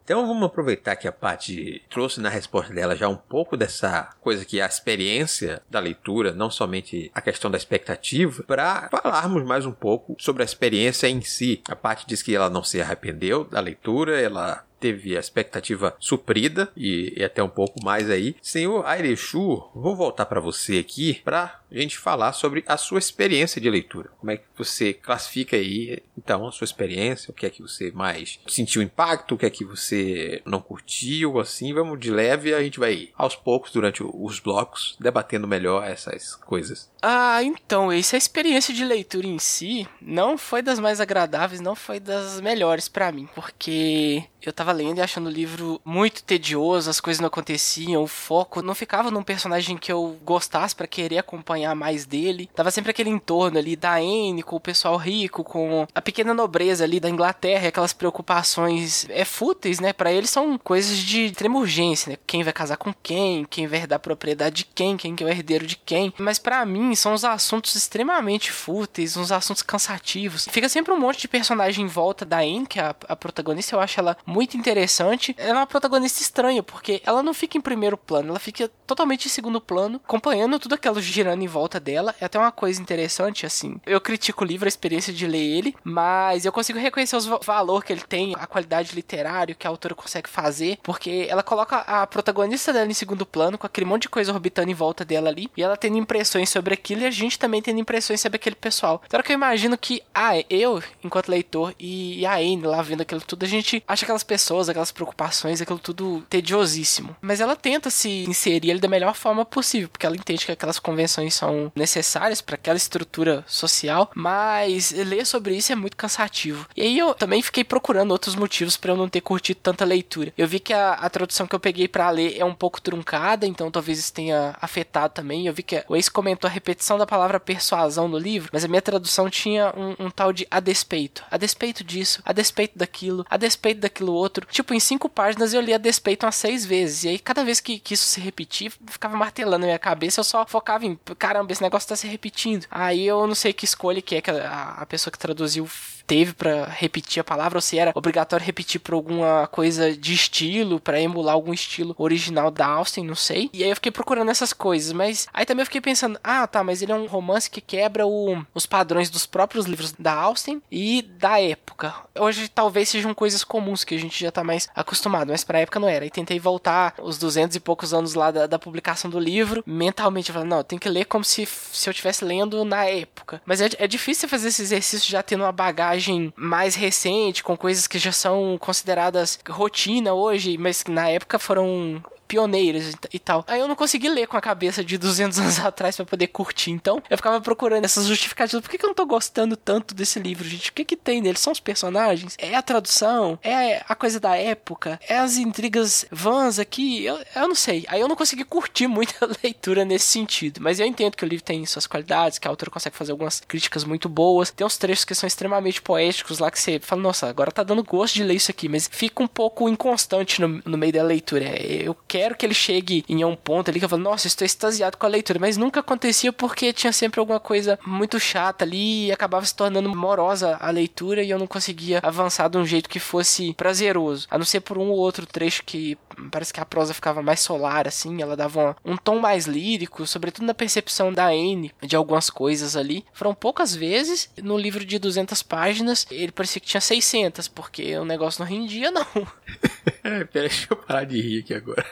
Então 0.05 0.27
vamos 0.27 0.45
aproveitar 0.45 0.97
que 0.97 1.07
a 1.07 1.13
Paty 1.13 1.83
trouxe 1.89 2.21
na 2.21 2.29
resposta 2.29 2.73
dela 2.73 2.97
já 2.97 3.09
um 3.09 3.17
pouco 3.17 3.57
dessa 3.57 4.11
coisa 4.21 4.45
que 4.45 4.59
é 4.59 4.63
a 4.63 4.67
experiência 4.67 5.63
da 5.71 5.79
leitura, 5.79 6.33
não 6.33 6.51
somente 6.51 7.11
a 7.15 7.21
questão 7.21 7.51
da 7.51 7.57
expectativa, 7.57 8.43
para 8.43 8.89
falarmos 8.91 9.45
mais 9.45 9.67
um 9.67 9.73
pouco 9.73 10.17
sobre 10.19 10.43
a 10.43 10.45
experiência 10.45 11.09
em 11.09 11.21
si. 11.21 11.63
A 11.69 11.77
Paty 11.77 12.05
diz 12.07 12.23
que 12.23 12.35
ela 12.35 12.51
não 12.51 12.65
se 12.65 12.81
arrependeu 12.81 13.45
da 13.45 13.61
leitura, 13.61 14.21
ela 14.21 14.65
teve 14.81 15.17
a 15.17 15.21
expectativa 15.21 15.95
suprida 16.01 16.73
e, 16.77 17.15
e, 17.17 17.25
até 17.25 17.43
um 17.43 17.49
pouco 17.49 17.85
mais 17.85 18.09
aí. 18.11 18.35
Senhor 18.41 18.85
Airechu, 18.87 19.69
vou 19.75 19.95
voltar 19.95 20.27
para 20.27 20.41
você 20.41 20.79
aqui 20.79 21.21
para 21.23 21.61
a 21.71 21.79
gente 21.79 21.99
falar 21.99 22.33
sobre 22.33 22.65
a 22.67 22.77
sua 22.77 22.99
experiência 22.99 23.61
de 23.61 23.71
leitura. 23.71 24.11
Como 24.19 24.31
é 24.31 24.39
que 24.39 24.45
você 24.57 24.93
classifica 24.93 25.57
aí, 25.57 26.03
então, 26.19 26.47
a 26.47 26.53
sua 26.53 26.65
experiência? 26.65 27.31
O 27.31 27.35
que 27.35 27.47
é 27.47 27.51
que 27.51 27.63
você 27.63 27.91
mais 27.93 28.41
sentiu 28.47 28.83
impacto? 28.83 29.35
O 29.35 29.39
que 29.39 29.47
é 29.47 29.51
que 29.51 29.65
você 29.65 30.43
não 30.45 30.61
curtiu? 30.61 31.39
Assim, 31.39 31.73
vamos 31.73 32.01
de 32.01 32.11
leve 32.11 32.55
a 32.55 32.63
gente 32.63 32.81
vai 32.81 33.11
aos 33.17 33.37
poucos 33.37 33.71
durante 33.71 34.03
os 34.03 34.41
blocos 34.41 34.97
debatendo 34.99 35.47
melhor 35.47 35.89
essas 35.89 36.35
coisas. 36.35 36.91
Ah, 37.03 37.43
então, 37.43 37.93
essa 37.93 38.17
experiência 38.17 38.75
de 38.75 38.85
leitura 38.85 39.27
em 39.27 39.39
si 39.39 39.87
não 40.01 40.37
foi 40.37 40.63
das 40.63 40.79
mais 40.79 41.01
agradáveis, 41.01 41.61
não 41.61 41.75
foi 41.75 42.01
das 42.01 42.41
melhores 42.41 42.89
para 42.89 43.13
mim, 43.13 43.29
porque 43.35 44.25
eu 44.43 44.53
tava 44.53 44.70
lendo 44.73 44.99
e 44.99 45.03
achando 45.03 45.27
o 45.27 45.33
livro 45.33 45.81
muito 45.85 46.23
tedioso, 46.23 46.91
as 46.91 47.01
coisas 47.01 47.21
não 47.21 47.29
aconteciam, 47.29 48.03
o 48.03 48.07
foco 48.07 48.63
não 48.63 48.75
ficava 48.75 49.11
num 49.11 49.23
personagem 49.23 49.77
que 49.77 49.93
eu 49.93 50.19
gostasse 50.25 50.75
para 50.75 50.87
querer 50.87 51.19
acompanhar 51.19 51.75
mais 51.75 52.05
dele. 52.05 52.49
Tava 52.55 52.71
sempre 52.71 52.91
aquele 52.91 53.11
entorno 53.11 53.59
ali 53.59 53.77
da 53.77 53.95
Anne, 53.95 54.43
com 54.43 54.57
o 54.57 54.61
pessoal 54.61 54.97
rico, 54.97 55.45
com 55.45 55.87
a 55.95 56.03
pequena 56.03 56.35
nobreza 56.35 56.85
ali 56.85 57.01
da 57.01 57.09
Inglaterra, 57.09 57.69
aquelas 57.69 57.93
preocupações 57.93 59.07
é 59.11 59.25
fúteis, 59.25 59.81
né? 59.81 59.93
Para 59.93 60.13
eles 60.13 60.31
são 60.31 60.59
coisas 60.59 60.99
de 60.99 61.27
extrema 61.27 61.59
urgência, 61.59 62.11
né? 62.11 62.19
Quem 62.27 62.43
vai 62.43 62.53
casar 62.53 62.77
com 62.77 62.93
quem, 63.03 63.45
quem 63.45 63.67
vai 63.67 63.81
herdar 63.81 63.99
propriedade 63.99 64.57
de 64.57 64.65
quem, 64.65 64.97
quem 64.97 65.15
que 65.15 65.23
é 65.23 65.27
o 65.27 65.31
herdeiro 65.31 65.67
de 65.67 65.77
quem. 65.77 66.13
Mas 66.19 66.39
para 66.39 66.65
mim 66.65 66.95
são 66.95 67.15
uns 67.15 67.25
assuntos 67.25 67.75
extremamente 67.75 68.51
fúteis, 68.51 69.17
uns 69.17 69.33
assuntos 69.33 69.63
cansativos. 69.63 70.47
Fica 70.51 70.69
sempre 70.69 70.93
um 70.93 70.99
monte 70.99 71.21
de 71.21 71.29
personagem 71.29 71.85
em 71.85 71.89
volta 71.89 72.25
da 72.25 72.39
Anne, 72.39 72.67
que 72.67 72.79
é 72.79 72.83
a, 72.83 72.95
a 73.09 73.17
protagonista, 73.17 73.75
eu 73.75 73.81
acho 73.81 74.01
ela 74.01 74.17
muito 74.27 74.57
interessante. 74.61 75.35
Ela 75.39 75.51
é 75.51 75.53
uma 75.55 75.67
protagonista 75.67 76.23
estranha, 76.23 76.63
porque 76.63 77.03
ela 77.05 77.23
não 77.23 77.35
fica 77.35 77.57
em 77.57 77.61
primeiro 77.61 77.97
plano, 77.97 78.31
ela 78.31 78.39
fica 78.39 78.71
totalmente 78.87 79.27
em 79.27 79.31
segundo 79.31 79.61
plano, 79.61 80.01
acompanhando 80.05 80.59
tudo 80.59 80.75
aquilo 80.75 81.01
girando 81.01 81.43
em 81.43 81.47
volta 81.47 81.81
dela. 81.81 82.15
É 82.21 82.25
até 82.25 82.39
uma 82.39 82.53
coisa 82.53 82.81
interessante, 82.81 83.47
assim. 83.47 83.81
Eu 83.87 84.01
critico 84.01 84.45
o 84.45 84.47
livro, 84.47 84.67
a 84.67 84.69
experiência 84.69 85.13
de 85.13 85.27
ler 85.27 85.39
ele, 85.39 85.75
mas 85.83 86.45
eu 86.45 86.53
consigo 86.53 86.79
reconhecer 86.79 87.17
os 87.17 87.27
valor 87.27 87.85
que 87.85 87.93
ele 87.93 88.03
tem, 88.03 88.35
a 88.39 88.47
qualidade 88.47 88.95
literária 88.95 89.55
que 89.55 89.67
a 89.67 89.71
autora 89.71 89.95
consegue 89.95 90.29
fazer, 90.29 90.79
porque 90.83 91.27
ela 91.29 91.43
coloca 91.43 91.79
a 91.79 92.07
protagonista 92.07 92.73
dela 92.73 92.91
em 92.91 92.95
segundo 92.95 93.25
plano, 93.25 93.57
com 93.57 93.67
aquele 93.67 93.87
monte 93.87 94.03
de 94.03 94.09
coisa 94.09 94.33
orbitando 94.33 94.71
em 94.71 94.75
volta 94.75 95.05
dela 95.05 95.29
ali, 95.29 95.51
e 95.57 95.63
ela 95.63 95.77
tendo 95.77 95.97
impressões 95.97 96.51
sobre 96.51 96.75
aquilo, 96.75 97.03
e 97.03 97.07
a 97.07 97.11
gente 97.11 97.39
também 97.39 97.63
tendo 97.63 97.79
impressões 97.79 98.21
sobre 98.21 98.37
aquele 98.37 98.57
pessoal. 98.57 99.03
Então 99.07 99.21
que 99.23 99.33
eu 99.33 99.35
imagino 99.35 99.79
que, 99.79 100.03
ah, 100.15 100.33
eu, 100.49 100.83
enquanto 101.05 101.29
leitor, 101.29 101.75
e 101.79 102.25
a 102.27 102.35
Anne 102.35 102.63
lá 102.63 102.83
vendo 102.83 103.03
aquilo 103.03 103.21
tudo, 103.21 103.45
a 103.45 103.49
gente 103.49 103.83
acha 103.87 104.05
aquelas 104.05 104.25
pessoas, 104.25 104.41
aquelas 104.69 104.93
preocupações, 104.93 105.61
aquilo 105.61 105.79
tudo 105.79 106.25
tediosíssimo. 106.29 107.17
Mas 107.21 107.41
ela 107.41 107.57
tenta 107.57 107.91
se 107.91 108.25
inserir 108.25 108.71
ele 108.71 108.81
da 108.81 108.89
melhor 108.89 109.15
forma 109.15 109.45
possível, 109.45 109.89
porque 109.89 110.07
ela 110.07 110.17
entende 110.17 110.47
que 110.47 110.53
aquelas 110.53 110.79
convenções 110.79 111.35
são 111.35 111.71
necessárias 111.75 112.41
para 112.41 112.55
aquela 112.55 112.77
estrutura 112.77 113.45
social, 113.47 114.11
mas 114.15 114.91
ler 114.93 115.27
sobre 115.27 115.57
isso 115.57 115.73
é 115.73 115.77
muito 115.77 115.97
cansativo. 115.97 116.67
E 116.77 116.83
aí 116.83 116.99
eu 116.99 117.15
também 117.15 117.43
fiquei 117.43 117.65
procurando 117.65 118.11
outros 118.11 118.35
motivos 118.35 118.77
para 118.77 118.93
eu 118.93 118.97
não 118.97 119.09
ter 119.09 119.21
curtido 119.21 119.61
tanta 119.63 119.85
leitura. 119.85 120.33
Eu 120.37 120.49
vi 120.49 120.59
que 120.59 120.73
a, 120.73 120.93
a 120.95 121.11
tradução 121.11 121.47
que 121.47 121.55
eu 121.55 121.61
peguei 121.61 121.89
para 121.89 122.11
ler 122.11 122.37
é 122.39 122.45
um 122.45 122.55
pouco 122.55 122.81
truncada, 122.81 123.47
então 123.47 123.71
talvez 123.71 123.99
isso 123.99 124.13
tenha 124.13 124.57
afetado 124.61 125.15
também. 125.15 125.47
Eu 125.47 125.55
vi 125.55 125.63
que 125.63 125.85
o 125.89 125.97
ex 125.97 126.09
comentou 126.09 126.49
a 126.49 126.53
repetição 126.53 126.99
da 126.99 127.07
palavra 127.07 127.41
persuasão 127.41 128.09
no 128.09 128.19
livro, 128.19 128.51
mas 128.53 128.65
a 128.65 128.69
minha 128.69 128.83
tradução 128.83 129.29
tinha 129.29 129.73
um, 129.77 130.07
um 130.07 130.11
tal 130.11 130.33
de 130.33 130.47
a 130.51 130.61
despeito. 130.61 131.25
A 131.31 131.37
despeito 131.37 131.85
disso, 131.85 132.23
a 132.25 132.33
despeito 132.33 132.79
daquilo, 132.79 133.25
a 133.29 133.37
despeito 133.37 133.81
daquilo 133.81 134.13
outro. 134.13 134.40
Tipo, 134.47 134.75
em 134.75 134.81
cinco 134.81 135.09
páginas 135.09 135.53
eu 135.53 135.61
li 135.61 135.73
a 135.75 135.79
despeito 135.79 136.27
umas 136.27 136.37
seis 136.37 136.65
vezes. 136.65 137.05
E 137.05 137.09
aí, 137.09 137.19
cada 137.19 137.45
vez 137.45 137.61
que, 137.61 137.79
que 137.79 137.95
isso 137.95 138.07
se 138.07 138.21
repetia, 138.21 138.71
ficava 138.87 139.17
martelando 139.17 139.61
na 139.61 139.67
minha 139.67 139.79
cabeça. 139.79 140.21
Eu 140.21 140.25
só 140.25 140.47
focava 140.47 140.87
em, 140.87 140.99
caramba, 141.19 141.53
esse 141.53 141.63
negócio 141.63 141.89
tá 141.89 141.97
se 141.97 142.07
repetindo. 142.07 142.67
Aí 142.71 143.07
eu 143.07 143.27
não 143.27 143.35
sei 143.35 143.53
que 143.53 143.65
escolha 143.65 144.03
que 144.03 144.17
é 144.17 144.21
que 144.21 144.31
a, 144.31 144.77
a 144.79 144.87
pessoa 144.87 145.11
que 145.13 145.19
traduziu 145.19 145.69
teve 146.11 146.33
para 146.33 146.65
repetir 146.65 147.21
a 147.21 147.25
palavra 147.25 147.59
ou 147.59 147.63
se 147.63 147.79
era 147.79 147.93
obrigatório 147.95 148.45
repetir 148.45 148.81
por 148.81 148.95
alguma 148.95 149.47
coisa 149.47 149.97
de 149.97 150.13
estilo, 150.13 150.81
para 150.81 151.01
emular 151.01 151.37
algum 151.37 151.55
estilo 151.55 151.95
original 151.97 152.51
da 152.51 152.67
Austin, 152.67 153.05
não 153.05 153.15
sei. 153.15 153.49
E 153.53 153.63
aí 153.63 153.71
eu 153.71 153.77
fiquei 153.77 153.93
procurando 153.93 154.29
essas 154.29 154.53
coisas, 154.53 154.93
mas 154.93 155.29
aí 155.33 155.47
também 155.47 155.63
eu 155.63 155.67
fiquei 155.67 155.81
pensando, 155.81 156.19
ah, 156.25 156.49
tá, 156.49 156.65
mas 156.65 156.83
ele 156.83 156.91
é 156.91 156.97
um 156.97 157.07
romance 157.07 157.49
que 157.49 157.61
quebra 157.61 158.09
o, 158.09 158.45
os 158.53 158.67
padrões 158.67 159.09
dos 159.09 159.25
próprios 159.25 159.67
livros 159.67 159.93
da 159.93 160.13
Austin 160.13 160.61
e 160.69 161.01
da 161.01 161.41
época. 161.41 161.95
Hoje 162.19 162.49
talvez 162.49 162.89
sejam 162.89 163.15
coisas 163.15 163.45
comuns 163.45 163.85
que 163.85 163.95
a 163.95 163.99
gente 163.99 164.21
já 164.21 164.33
tá 164.33 164.43
mais 164.43 164.69
acostumado, 164.75 165.31
mas 165.31 165.45
pra 165.45 165.61
época 165.61 165.79
não 165.79 165.87
era. 165.87 166.05
E 166.05 166.11
tentei 166.11 166.41
voltar 166.41 166.93
os 167.01 167.19
duzentos 167.19 167.55
e 167.55 167.61
poucos 167.61 167.95
anos 167.95 168.15
lá 168.15 168.33
da, 168.33 168.49
da 168.49 168.59
publicação 168.59 169.09
do 169.09 169.21
livro, 169.21 169.63
mentalmente, 169.65 170.33
falando, 170.33 170.49
não, 170.49 170.65
tem 170.65 170.77
que 170.77 170.89
ler 170.89 171.05
como 171.05 171.23
se, 171.25 171.47
se 171.47 171.89
eu 171.89 171.93
estivesse 171.93 172.25
lendo 172.25 172.65
na 172.65 172.85
época. 172.85 173.41
Mas 173.47 173.61
é, 173.61 173.69
é 173.79 173.87
difícil 173.87 174.29
fazer 174.29 174.49
esse 174.49 174.63
exercício 174.63 175.09
já 175.09 175.23
tendo 175.23 175.45
uma 175.45 175.53
bagagem 175.53 176.00
mais 176.37 176.75
recente, 176.75 177.43
com 177.43 177.57
coisas 177.57 177.87
que 177.87 177.99
já 177.99 178.13
são 178.13 178.57
consideradas 178.59 179.39
rotina 179.49 180.13
hoje, 180.13 180.57
mas 180.59 180.83
que 180.83 180.91
na 180.91 181.09
época 181.09 181.39
foram 181.39 182.03
pioneiros 182.31 182.93
e 183.13 183.19
tal. 183.19 183.45
Aí 183.49 183.59
eu 183.59 183.67
não 183.67 183.75
consegui 183.75 184.09
ler 184.09 184.29
com 184.29 184.37
a 184.37 184.41
cabeça 184.41 184.85
de 184.85 184.97
200 184.97 185.41
anos 185.41 185.59
atrás 185.67 185.97
para 185.97 186.07
poder 186.07 186.29
curtir. 186.29 186.71
Então, 186.71 187.03
eu 187.11 187.17
ficava 187.17 187.41
procurando 187.41 187.85
essas 187.85 188.07
justificativas. 188.07 188.63
Por 188.63 188.71
que, 188.71 188.79
que 188.79 188.85
eu 188.85 188.89
não 188.89 188.95
tô 188.95 189.05
gostando 189.05 189.57
tanto 189.57 189.93
desse 189.97 190.21
livro, 190.21 190.49
gente? 190.49 190.71
O 190.71 190.73
que 190.73 190.85
que 190.85 190.97
tem 190.97 191.21
nele? 191.21 191.37
São 191.37 191.53
os 191.53 191.59
personagens? 191.59 192.37
É 192.39 192.55
a 192.55 192.63
tradução? 192.63 193.37
É 193.43 193.83
a 193.89 193.97
coisa 193.97 194.21
da 194.21 194.37
época? 194.37 195.01
É 195.09 195.19
as 195.19 195.39
intrigas 195.39 196.07
vãs 196.13 196.61
aqui? 196.61 197.05
Eu, 197.05 197.19
eu 197.35 197.49
não 197.49 197.55
sei. 197.57 197.85
Aí 197.89 198.01
eu 198.01 198.07
não 198.07 198.15
consegui 198.15 198.45
curtir 198.45 198.87
muito 198.89 199.13
a 199.21 199.29
leitura 199.43 199.85
nesse 199.85 200.07
sentido. 200.07 200.61
Mas 200.61 200.79
eu 200.79 200.87
entendo 200.87 201.17
que 201.17 201.25
o 201.25 201.29
livro 201.29 201.45
tem 201.45 201.67
suas 201.67 201.89
qualidades, 201.89 202.39
que 202.39 202.47
a 202.47 202.51
autora 202.51 202.71
consegue 202.71 202.97
fazer 202.97 203.11
algumas 203.11 203.41
críticas 203.41 203.83
muito 203.83 204.09
boas. 204.09 204.53
Tem 204.53 204.65
uns 204.65 204.79
trechos 204.79 205.05
que 205.05 205.17
são 205.17 205.27
extremamente 205.27 205.83
poéticos 205.83 206.39
lá 206.39 206.49
que 206.49 206.61
você 206.61 206.79
fala, 206.79 207.03
nossa, 207.03 207.27
agora 207.27 207.51
tá 207.51 207.65
dando 207.65 207.83
gosto 207.83 208.15
de 208.15 208.23
ler 208.23 208.35
isso 208.35 208.53
aqui, 208.53 208.69
mas 208.69 208.89
fica 208.91 209.21
um 209.21 209.27
pouco 209.29 209.69
inconstante 209.69 210.41
no, 210.41 210.63
no 210.65 210.79
meio 210.79 210.93
da 210.93 211.03
leitura. 211.03 211.45
É, 211.45 211.89
eu 211.89 211.97
quero 212.07 212.20
quero 212.21 212.37
que 212.37 212.45
ele 212.45 212.55
chegue 212.55 213.03
em 213.09 213.25
um 213.25 213.35
ponto 213.35 213.71
ali 213.71 213.79
que 213.79 213.85
eu 213.87 213.89
falo, 213.89 214.03
nossa, 214.03 214.27
estou 214.27 214.45
extasiado 214.45 214.99
com 214.99 215.07
a 215.07 215.09
leitura, 215.09 215.39
mas 215.39 215.57
nunca 215.57 215.81
acontecia 215.81 216.31
porque 216.31 216.71
tinha 216.71 216.93
sempre 216.93 217.19
alguma 217.19 217.41
coisa 217.41 217.79
muito 217.87 218.21
chata 218.21 218.63
ali 218.63 219.07
e 219.07 219.13
acabava 219.13 219.47
se 219.47 219.55
tornando 219.55 219.89
morosa 219.89 220.59
a 220.61 220.71
leitura 220.71 221.23
e 221.23 221.31
eu 221.31 221.39
não 221.39 221.47
conseguia 221.47 221.99
avançar 222.03 222.49
de 222.51 222.59
um 222.59 222.67
jeito 222.67 222.91
que 222.91 223.01
fosse 223.01 223.55
prazeroso, 223.55 224.27
a 224.31 224.37
não 224.37 224.45
ser 224.45 224.61
por 224.61 224.77
um 224.77 224.91
ou 224.91 224.99
outro 224.99 225.25
trecho 225.25 225.65
que 225.65 225.97
parece 226.31 226.53
que 226.53 226.61
a 226.61 226.65
prosa 226.65 226.95
ficava 226.95 227.23
mais 227.23 227.41
solar, 227.41 227.87
assim, 227.87 228.21
ela 228.21 228.37
dava 228.37 228.77
um, 228.85 228.93
um 228.93 228.97
tom 228.97 229.19
mais 229.19 229.47
lírico, 229.47 230.07
sobretudo 230.07 230.47
na 230.47 230.55
percepção 230.55 231.13
da 231.13 231.27
Anne 231.27 231.73
de 231.83 231.97
algumas 231.97 232.29
coisas 232.31 232.77
ali. 232.77 233.05
Foram 233.13 233.35
poucas 233.35 233.75
vezes, 233.75 234.31
no 234.43 234.59
livro 234.59 234.85
de 234.85 234.99
200 234.99 235.43
páginas, 235.43 236.07
ele 236.11 236.33
parecia 236.33 236.61
que 236.61 236.67
tinha 236.67 236.81
600, 236.81 237.49
porque 237.49 237.97
o 237.97 238.05
negócio 238.05 238.43
não 238.43 238.51
rendia, 238.51 238.91
não. 238.91 239.07
Peraí, 240.03 240.49
deixa 240.49 240.67
eu 240.71 240.77
parar 240.77 241.05
de 241.05 241.21
rir 241.21 241.41
aqui 241.41 241.55
agora. 241.55 241.85